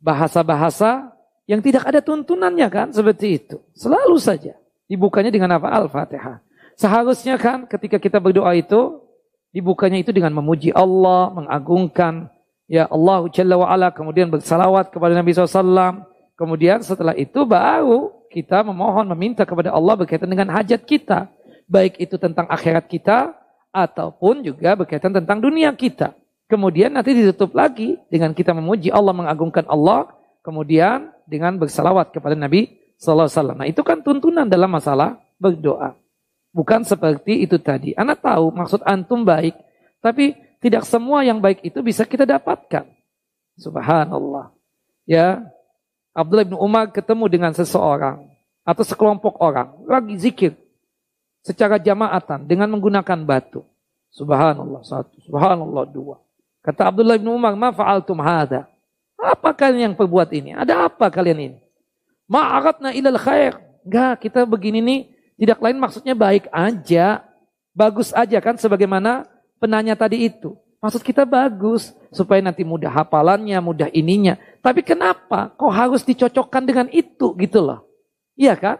bahasa-bahasa 0.00 1.12
yang 1.50 1.58
tidak 1.60 1.82
ada 1.82 1.98
tuntunannya 1.98 2.68
kan 2.70 2.88
seperti 2.94 3.42
itu. 3.42 3.58
Selalu 3.74 4.16
saja 4.22 4.54
dibukanya 4.86 5.34
dengan 5.34 5.58
apa? 5.58 5.70
Al-Fatihah. 5.70 6.38
Seharusnya 6.78 7.36
kan 7.36 7.66
ketika 7.66 7.98
kita 7.98 8.22
berdoa 8.22 8.54
itu 8.54 9.02
dibukanya 9.50 9.98
itu 9.98 10.14
dengan 10.14 10.30
memuji 10.30 10.70
Allah, 10.70 11.28
mengagungkan 11.34 12.30
ya 12.70 12.86
Allah 12.86 13.26
Jalla 13.34 13.58
wa 13.58 13.66
ala, 13.66 13.90
kemudian 13.90 14.30
bersalawat 14.30 14.94
kepada 14.94 15.12
Nabi 15.12 15.34
SAW. 15.34 16.06
Kemudian 16.38 16.80
setelah 16.80 17.12
itu 17.18 17.44
baru 17.44 18.19
kita 18.30 18.62
memohon, 18.62 19.10
meminta 19.10 19.42
kepada 19.42 19.74
Allah 19.74 19.98
berkaitan 19.98 20.30
dengan 20.30 20.54
hajat 20.54 20.86
kita 20.86 21.26
baik 21.70 22.02
itu 22.02 22.18
tentang 22.18 22.50
akhirat 22.50 22.90
kita 22.90 23.34
ataupun 23.70 24.42
juga 24.42 24.74
berkaitan 24.74 25.14
tentang 25.14 25.38
dunia 25.38 25.70
kita. 25.70 26.18
Kemudian 26.50 26.90
nanti 26.90 27.14
ditutup 27.14 27.54
lagi 27.54 27.94
dengan 28.10 28.34
kita 28.34 28.50
memuji 28.50 28.90
Allah, 28.90 29.14
mengagungkan 29.14 29.62
Allah, 29.70 30.10
kemudian 30.42 31.14
dengan 31.30 31.54
bersalawat 31.54 32.10
kepada 32.10 32.34
Nabi 32.34 32.74
Sallallahu 32.98 33.30
Alaihi 33.30 33.38
Wasallam. 33.38 33.58
Nah 33.62 33.68
itu 33.70 33.82
kan 33.86 34.02
tuntunan 34.02 34.50
dalam 34.50 34.66
masalah 34.66 35.22
berdoa. 35.38 35.94
Bukan 36.50 36.82
seperti 36.82 37.46
itu 37.46 37.62
tadi. 37.62 37.94
Anak 37.94 38.26
tahu 38.26 38.50
maksud 38.50 38.82
antum 38.82 39.22
baik, 39.22 39.54
tapi 40.02 40.34
tidak 40.58 40.82
semua 40.82 41.22
yang 41.22 41.38
baik 41.38 41.62
itu 41.62 41.78
bisa 41.86 42.02
kita 42.02 42.26
dapatkan. 42.26 42.90
Subhanallah. 43.54 44.50
Ya, 45.06 45.46
Abdullah 46.10 46.46
bin 46.46 46.58
Umar 46.58 46.90
ketemu 46.90 47.24
dengan 47.30 47.52
seseorang 47.54 48.26
atau 48.66 48.82
sekelompok 48.82 49.38
orang 49.38 49.70
lagi 49.86 50.14
zikir 50.18 50.52
secara 51.40 51.80
jamaatan 51.80 52.44
dengan 52.44 52.68
menggunakan 52.70 53.18
batu. 53.24 53.64
Subhanallah 54.10 54.82
satu, 54.82 55.22
subhanallah 55.22 55.86
dua. 55.86 56.18
Kata 56.60 56.90
Abdullah 56.90 57.16
bin 57.16 57.30
Umar, 57.30 57.54
ma 57.54 57.70
fa'altum 57.70 58.18
hadha? 58.20 58.66
Apa 59.16 59.54
kalian 59.54 59.92
yang 59.92 59.94
perbuat 59.96 60.34
ini? 60.34 60.50
Ada 60.52 60.90
apa 60.90 61.08
kalian 61.08 61.38
ini? 61.38 61.58
Ma'aratna 62.26 62.90
ilal 62.92 63.20
khair. 63.20 63.56
Enggak, 63.86 64.28
kita 64.28 64.44
begini 64.44 64.82
nih 64.82 65.00
tidak 65.40 65.58
lain 65.62 65.78
maksudnya 65.80 66.12
baik 66.12 66.50
aja. 66.52 67.24
Bagus 67.72 68.12
aja 68.12 68.36
kan 68.42 68.58
sebagaimana 68.58 69.24
penanya 69.56 69.96
tadi 69.96 70.26
itu. 70.28 70.58
Maksud 70.80 71.04
kita 71.04 71.28
bagus 71.28 71.92
supaya 72.08 72.40
nanti 72.40 72.64
mudah 72.64 72.88
hafalannya, 72.88 73.56
mudah 73.60 73.88
ininya. 73.92 74.40
Tapi 74.60 74.84
kenapa 74.84 75.52
kok 75.56 75.72
harus 75.72 76.04
dicocokkan 76.04 76.68
dengan 76.68 76.86
itu 76.92 77.32
gitu 77.36 77.64
loh? 77.64 77.88
Iya 78.36 78.56
kan? 78.56 78.76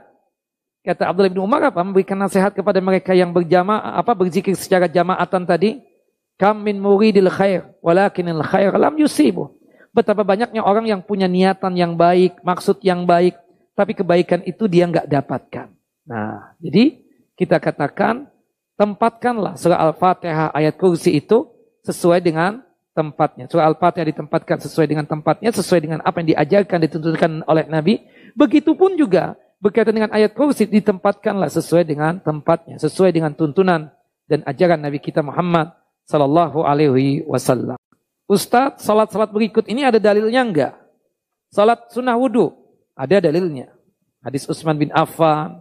Kata 0.80 1.12
Abdullah 1.12 1.32
bin 1.32 1.44
Umar 1.44 1.60
apa? 1.64 1.80
Memberikan 1.84 2.16
nasihat 2.16 2.56
kepada 2.56 2.80
mereka 2.80 3.12
yang 3.12 3.32
berjamaah 3.32 4.00
apa 4.00 4.16
berzikir 4.16 4.56
secara 4.56 4.88
jamaatan 4.88 5.44
tadi. 5.44 5.80
Kam 6.40 6.64
min 6.64 6.80
muridil 6.80 7.28
khair 7.28 7.68
walakinil 7.84 8.40
khair 8.40 8.72
lam 8.80 8.96
yusibu. 8.96 9.60
Betapa 9.92 10.24
banyaknya 10.24 10.64
orang 10.64 10.88
yang 10.88 11.04
punya 11.04 11.28
niatan 11.28 11.76
yang 11.76 11.98
baik, 11.98 12.40
maksud 12.40 12.80
yang 12.80 13.04
baik, 13.04 13.36
tapi 13.76 13.92
kebaikan 13.92 14.40
itu 14.48 14.64
dia 14.70 14.88
nggak 14.88 15.04
dapatkan. 15.04 15.68
Nah, 16.08 16.56
jadi 16.62 17.02
kita 17.36 17.60
katakan 17.60 18.30
tempatkanlah 18.80 19.60
surah 19.60 19.90
Al-Fatihah 19.90 20.54
ayat 20.56 20.80
kursi 20.80 21.20
itu 21.20 21.50
sesuai 21.84 22.24
dengan 22.24 22.64
tempatnya. 22.92 23.46
Surah 23.46 23.70
Al-Fatihah 23.70 24.06
ditempatkan 24.10 24.58
sesuai 24.60 24.86
dengan 24.90 25.06
tempatnya, 25.06 25.50
sesuai 25.54 25.80
dengan 25.80 25.98
apa 26.02 26.22
yang 26.22 26.34
diajarkan, 26.36 26.78
ditentukan 26.84 27.32
oleh 27.46 27.64
Nabi. 27.70 28.02
Begitupun 28.34 28.98
juga 28.98 29.38
berkaitan 29.60 29.94
dengan 29.94 30.10
ayat 30.10 30.32
kursi 30.32 30.66
ditempatkanlah 30.66 31.52
sesuai 31.52 31.84
dengan 31.84 32.18
tempatnya, 32.18 32.80
sesuai 32.80 33.12
dengan 33.12 33.36
tuntunan 33.36 33.92
dan 34.26 34.40
ajaran 34.46 34.80
Nabi 34.80 34.98
kita 35.02 35.20
Muhammad 35.20 35.74
sallallahu 36.08 36.64
alaihi 36.64 37.22
wasallam. 37.26 37.78
Ustaz, 38.30 38.86
salat-salat 38.86 39.34
berikut 39.34 39.66
ini 39.66 39.82
ada 39.82 39.98
dalilnya 39.98 40.42
enggak? 40.42 40.74
Salat 41.50 41.90
sunnah 41.90 42.14
wudhu, 42.14 42.54
ada 42.94 43.18
dalilnya. 43.18 43.74
Hadis 44.22 44.46
Utsman 44.46 44.78
bin 44.78 44.94
Affan, 44.94 45.58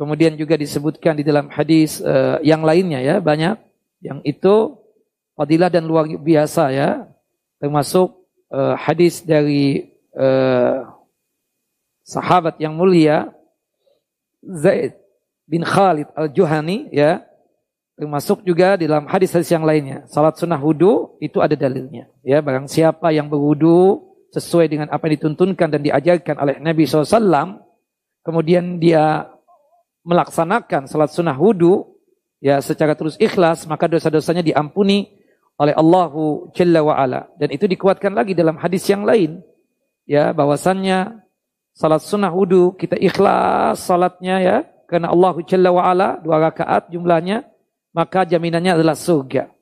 kemudian 0.00 0.32
juga 0.40 0.56
disebutkan 0.56 1.20
di 1.20 1.24
dalam 1.28 1.52
hadis 1.52 2.00
uh, 2.00 2.40
yang 2.40 2.64
lainnya 2.64 3.04
ya, 3.04 3.16
banyak. 3.20 3.60
Yang 4.00 4.18
itu 4.24 4.54
fadilah 5.40 5.72
dan 5.72 5.88
luar 5.88 6.04
biasa 6.04 6.68
ya, 6.68 7.08
termasuk 7.56 8.12
uh, 8.52 8.76
hadis 8.76 9.24
dari 9.24 9.88
uh, 10.12 10.84
sahabat 12.04 12.60
yang 12.60 12.76
mulia 12.76 13.32
Zaid 14.44 15.00
bin 15.48 15.64
Khalid 15.64 16.12
al-Juhani 16.12 16.92
ya. 16.92 17.24
Termasuk 17.96 18.40
juga 18.48 18.80
di 18.80 18.88
dalam 18.88 19.04
hadis-hadis 19.04 19.52
yang 19.52 19.60
lainnya. 19.60 20.08
Salat 20.08 20.32
sunnah 20.40 20.56
wudu 20.56 21.20
itu 21.20 21.36
ada 21.44 21.52
dalilnya 21.52 22.08
ya. 22.24 22.40
Barang 22.40 22.64
siapa 22.64 23.12
yang 23.12 23.28
berwudu 23.28 24.00
sesuai 24.32 24.72
dengan 24.72 24.88
apa 24.88 25.04
yang 25.04 25.20
dituntunkan 25.20 25.68
dan 25.68 25.84
diajarkan 25.84 26.40
oleh 26.40 26.56
Nabi 26.64 26.88
SAW 26.88 27.60
kemudian 28.24 28.80
dia 28.80 29.28
melaksanakan 30.06 30.88
salat 30.88 31.12
sunnah 31.12 31.36
wudhu 31.36 31.98
ya 32.40 32.62
secara 32.64 32.96
terus 32.96 33.20
ikhlas 33.20 33.68
maka 33.68 33.84
dosa-dosanya 33.90 34.40
diampuni 34.40 35.19
oleh 35.60 35.76
Allahu 35.76 36.48
Jalla 36.56 36.80
wa 36.80 36.96
ala. 36.96 37.28
Dan 37.36 37.52
itu 37.52 37.68
dikuatkan 37.68 38.16
lagi 38.16 38.32
dalam 38.32 38.56
hadis 38.56 38.88
yang 38.88 39.04
lain. 39.04 39.44
Ya 40.08 40.32
bahwasannya 40.32 41.20
salat 41.76 42.00
sunnah 42.00 42.32
wudhu 42.32 42.72
kita 42.80 42.96
ikhlas 42.96 43.84
salatnya 43.84 44.40
ya 44.40 44.56
karena 44.88 45.12
Allahu 45.12 45.44
Jalla 45.44 45.68
wa 45.68 45.84
ala 45.84 46.16
dua 46.18 46.40
rakaat 46.40 46.88
jumlahnya 46.88 47.44
maka 47.92 48.24
jaminannya 48.24 48.80
adalah 48.80 48.96
surga. 48.96 49.52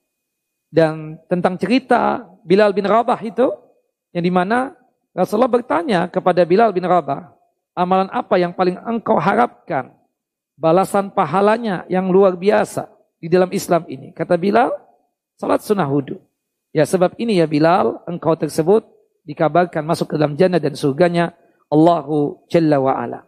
Dan 0.71 1.19
tentang 1.27 1.59
cerita 1.59 2.23
Bilal 2.47 2.71
bin 2.71 2.87
Rabah 2.87 3.19
itu 3.27 3.51
yang 4.15 4.23
di 4.23 4.31
mana 4.31 4.79
Rasulullah 5.11 5.51
bertanya 5.51 6.07
kepada 6.07 6.47
Bilal 6.47 6.71
bin 6.71 6.87
Rabah 6.87 7.35
amalan 7.75 8.07
apa 8.15 8.39
yang 8.39 8.55
paling 8.55 8.79
engkau 8.87 9.19
harapkan? 9.19 9.91
Balasan 10.59 11.15
pahalanya 11.15 11.87
yang 11.87 12.11
luar 12.11 12.35
biasa 12.35 12.91
di 13.23 13.31
dalam 13.31 13.47
Islam 13.55 13.87
ini. 13.87 14.11
Kata 14.11 14.35
Bilal, 14.35 14.75
salat 15.39 15.63
sunnah 15.63 15.87
wudhu. 15.87 16.19
Ya 16.75 16.85
sebab 16.85 17.17
ini 17.17 17.41
ya 17.41 17.49
Bilal, 17.49 18.03
engkau 18.05 18.37
tersebut 18.37 18.85
dikabarkan 19.25 19.87
masuk 19.87 20.13
ke 20.13 20.15
dalam 20.21 20.37
jannah 20.37 20.61
dan 20.61 20.77
surganya 20.77 21.33
Allahu 21.73 22.45
Jalla 22.53 22.77
wa 22.83 22.93
ala. 22.93 23.25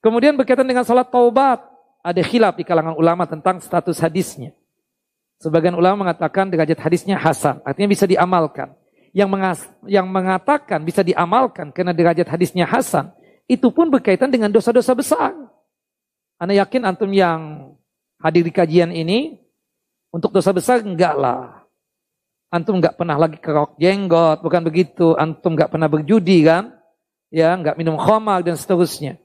Kemudian 0.00 0.38
berkaitan 0.38 0.64
dengan 0.64 0.86
salat 0.86 1.10
taubat, 1.10 1.60
ada 2.00 2.22
khilaf 2.22 2.56
di 2.56 2.64
kalangan 2.64 2.94
ulama 2.94 3.26
tentang 3.26 3.58
status 3.58 3.98
hadisnya. 3.98 4.54
Sebagian 5.42 5.74
ulama 5.74 6.06
mengatakan 6.06 6.50
derajat 6.50 6.78
hadisnya 6.78 7.18
hasan, 7.18 7.60
artinya 7.66 7.90
bisa 7.90 8.06
diamalkan. 8.06 8.72
Yang, 9.08 9.28
mengas 9.32 9.60
yang 9.88 10.06
mengatakan 10.06 10.84
bisa 10.84 11.00
diamalkan 11.00 11.72
karena 11.74 11.96
derajat 11.96 12.28
hadisnya 12.28 12.68
hasan, 12.68 13.10
itu 13.50 13.72
pun 13.72 13.88
berkaitan 13.88 14.28
dengan 14.28 14.52
dosa-dosa 14.52 14.92
besar. 14.94 15.32
Anda 16.38 16.54
yakin 16.62 16.86
antum 16.86 17.10
yang 17.10 17.72
hadir 18.22 18.46
di 18.46 18.52
kajian 18.52 18.94
ini 18.94 19.47
untuk 20.08 20.32
dosa 20.32 20.50
besar 20.52 20.80
enggak 20.80 21.14
lah. 21.16 21.64
Antum 22.48 22.80
enggak 22.80 22.96
pernah 22.96 23.20
lagi 23.20 23.36
kerok 23.36 23.76
jenggot, 23.76 24.40
bukan 24.40 24.64
begitu. 24.64 25.12
Antum 25.20 25.52
enggak 25.52 25.68
pernah 25.68 25.88
berjudi 25.88 26.44
kan? 26.48 26.72
Ya, 27.28 27.52
enggak 27.52 27.76
minum 27.76 28.00
khamar 28.00 28.40
dan 28.40 28.56
seterusnya. 28.56 29.20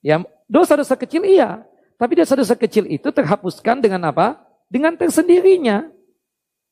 Ya, 0.00 0.24
dosa-dosa 0.48 0.96
kecil 0.96 1.22
iya, 1.28 1.62
tapi 2.00 2.18
dosa-dosa 2.18 2.58
kecil 2.58 2.90
itu 2.90 3.12
terhapuskan 3.14 3.78
dengan 3.78 4.10
apa? 4.10 4.40
Dengan 4.66 4.98
tersendirinya. 4.98 5.86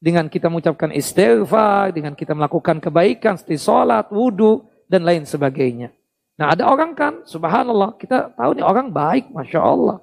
Dengan 0.01 0.33
kita 0.33 0.49
mengucapkan 0.49 0.89
istighfar, 0.91 1.93
dengan 1.93 2.17
kita 2.17 2.33
melakukan 2.33 2.81
kebaikan 2.81 3.37
seperti 3.37 3.61
sholat, 3.61 4.09
wudhu, 4.09 4.65
dan 4.89 5.07
lain 5.07 5.29
sebagainya. 5.29 5.95
Nah 6.41 6.57
ada 6.57 6.67
orang 6.67 6.97
kan, 6.99 7.23
subhanallah, 7.29 7.95
kita 8.01 8.33
tahu 8.35 8.57
nih 8.57 8.65
orang 8.65 8.89
baik, 8.91 9.29
Masya 9.31 9.61
Allah. 9.61 10.01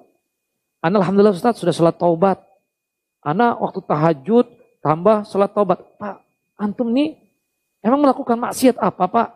Alhamdulillah 0.80 1.34
Ustaz 1.36 1.58
sudah 1.60 1.74
sholat 1.74 1.98
taubat. 1.98 2.40
Ana 3.28 3.60
waktu 3.60 3.84
tahajud 3.84 4.46
tambah 4.80 5.28
sholat 5.28 5.52
taubat. 5.52 5.84
Pak, 6.00 6.24
antum 6.56 6.88
nih 6.88 7.20
emang 7.84 8.00
melakukan 8.00 8.40
maksiat 8.40 8.80
apa 8.80 9.04
Pak? 9.04 9.28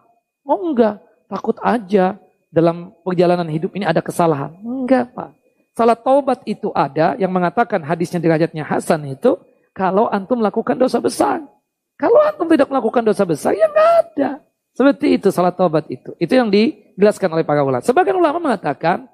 Oh 0.49 0.73
enggak, 0.73 1.05
takut 1.29 1.61
aja 1.61 2.17
dalam 2.49 2.97
perjalanan 3.05 3.49
hidup 3.53 3.73
ini 3.77 3.85
ada 3.85 4.01
kesalahan. 4.01 4.53
Enggak 4.65 5.13
Pak. 5.13 5.31
Salat 5.73 6.05
taubat 6.05 6.45
itu 6.45 6.69
ada 6.77 7.17
yang 7.17 7.33
mengatakan 7.33 7.81
hadisnya 7.81 8.21
derajatnya 8.21 8.61
Hasan 8.61 9.09
itu 9.09 9.41
kalau 9.73 10.05
antum 10.13 10.37
melakukan 10.37 10.77
dosa 10.77 11.01
besar. 11.01 11.41
Kalau 11.97 12.21
antum 12.29 12.45
tidak 12.45 12.69
melakukan 12.69 13.01
dosa 13.01 13.25
besar 13.25 13.57
ya 13.57 13.73
enggak 13.73 13.89
ada. 14.05 14.31
Seperti 14.77 15.17
itu 15.17 15.33
salat 15.33 15.57
taubat 15.57 15.89
itu. 15.89 16.13
Itu 16.21 16.37
yang 16.37 16.53
dijelaskan 16.53 17.33
oleh 17.33 17.45
para 17.45 17.65
ulama. 17.65 17.81
Sebagian 17.81 18.21
ulama 18.21 18.37
mengatakan 18.37 19.09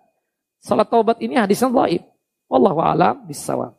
salat 0.59 0.91
taubat 0.91 1.23
ini 1.23 1.39
hadisnya 1.39 1.71
dhaif. 1.71 2.03
Wallahu 2.51 2.83
a'lam 2.83 3.23
bissawab. 3.31 3.78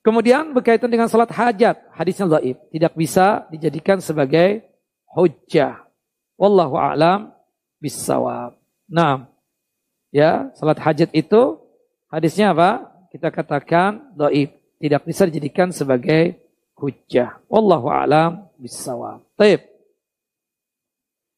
Kemudian 0.00 0.56
berkaitan 0.56 0.88
dengan 0.88 1.12
salat 1.12 1.28
hajat, 1.28 1.76
hadisnya 1.92 2.24
dhaif, 2.40 2.56
tidak 2.72 2.92
bisa 2.96 3.44
dijadikan 3.52 4.00
sebagai 4.00 4.64
hujjah. 5.12 5.84
Wallahu 6.40 6.80
a'lam 6.80 7.36
bissawab. 7.84 8.56
Nah, 8.88 9.28
ya, 10.08 10.48
salat 10.56 10.80
hajat 10.80 11.12
itu 11.12 11.60
hadisnya 12.08 12.56
apa? 12.56 12.88
Kita 13.12 13.28
katakan 13.28 14.16
dhaif, 14.16 14.56
tidak 14.80 15.04
bisa 15.04 15.28
dijadikan 15.28 15.68
sebagai 15.68 16.40
hujjah. 16.80 17.36
Wallahu 17.52 17.92
a'lam 17.92 18.48
bissawab. 18.56 19.20
Baik. 19.36 19.68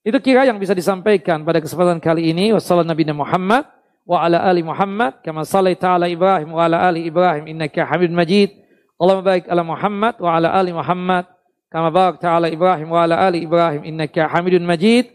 Itu 0.07 0.19
kira 0.23 0.47
yang 0.47 0.63
bisa 0.63 0.75
disampaikan 0.75 1.43
pada 1.43 1.59
kesempatan 1.59 1.99
kali 1.99 2.31
ini. 2.31 2.55
Wassalamualaikum 2.55 3.11
Nabi 3.11 3.15
Muhammad 3.15 3.65
wa 4.03 4.23
ala 4.23 4.43
ali 4.43 4.63
Muhammad 4.67 5.23
kama 5.23 5.47
sallaita 5.47 5.95
ala 5.95 6.11
Ibrahim 6.11 6.55
wa 6.55 6.67
ala 6.67 6.91
ali 6.91 7.07
Ibrahim 7.07 7.47
innaka 7.47 7.87
Hamid 7.87 8.11
Majid. 8.11 8.51
Allahumma 8.99 9.35
baik 9.35 9.45
ala 9.51 9.63
Muhammad 9.67 10.15
wa 10.19 10.31
ala 10.39 10.49
ali 10.55 10.71
Muhammad 10.75 11.27
kama 11.73 11.89
barakta 11.91 12.29
ala 12.29 12.47
Ibrahim 12.51 12.89
wa 12.91 13.03
ala 13.03 13.19
ali 13.19 13.43
Ibrahim 13.43 13.83
innaka 13.87 14.29
Hamidun 14.29 14.67
Majid. 14.67 15.09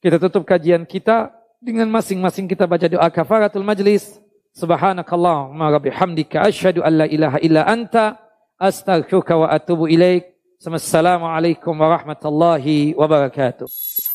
Kita 0.00 0.20
tutup 0.20 0.44
kajian 0.44 0.84
kita 0.84 1.32
dengan 1.64 1.88
masing-masing 1.88 2.44
kita 2.44 2.68
baca 2.68 2.84
doa 2.88 3.08
kafaratul 3.08 3.64
majlis. 3.64 4.20
Subhanakallahumma 4.54 5.72
rabbi 5.72 5.90
hamdika 5.90 6.44
asyhadu 6.44 6.84
an 6.84 7.02
la 7.02 7.06
ilaha 7.08 7.40
illa 7.40 7.64
anta 7.64 8.20
astaghfiruka 8.60 9.34
wa 9.34 9.48
atubu 9.48 9.88
ilaik. 9.88 10.30
Assalamualaikum 10.60 11.76
warahmatullahi 11.76 12.94
wabarakatuh. 12.94 14.13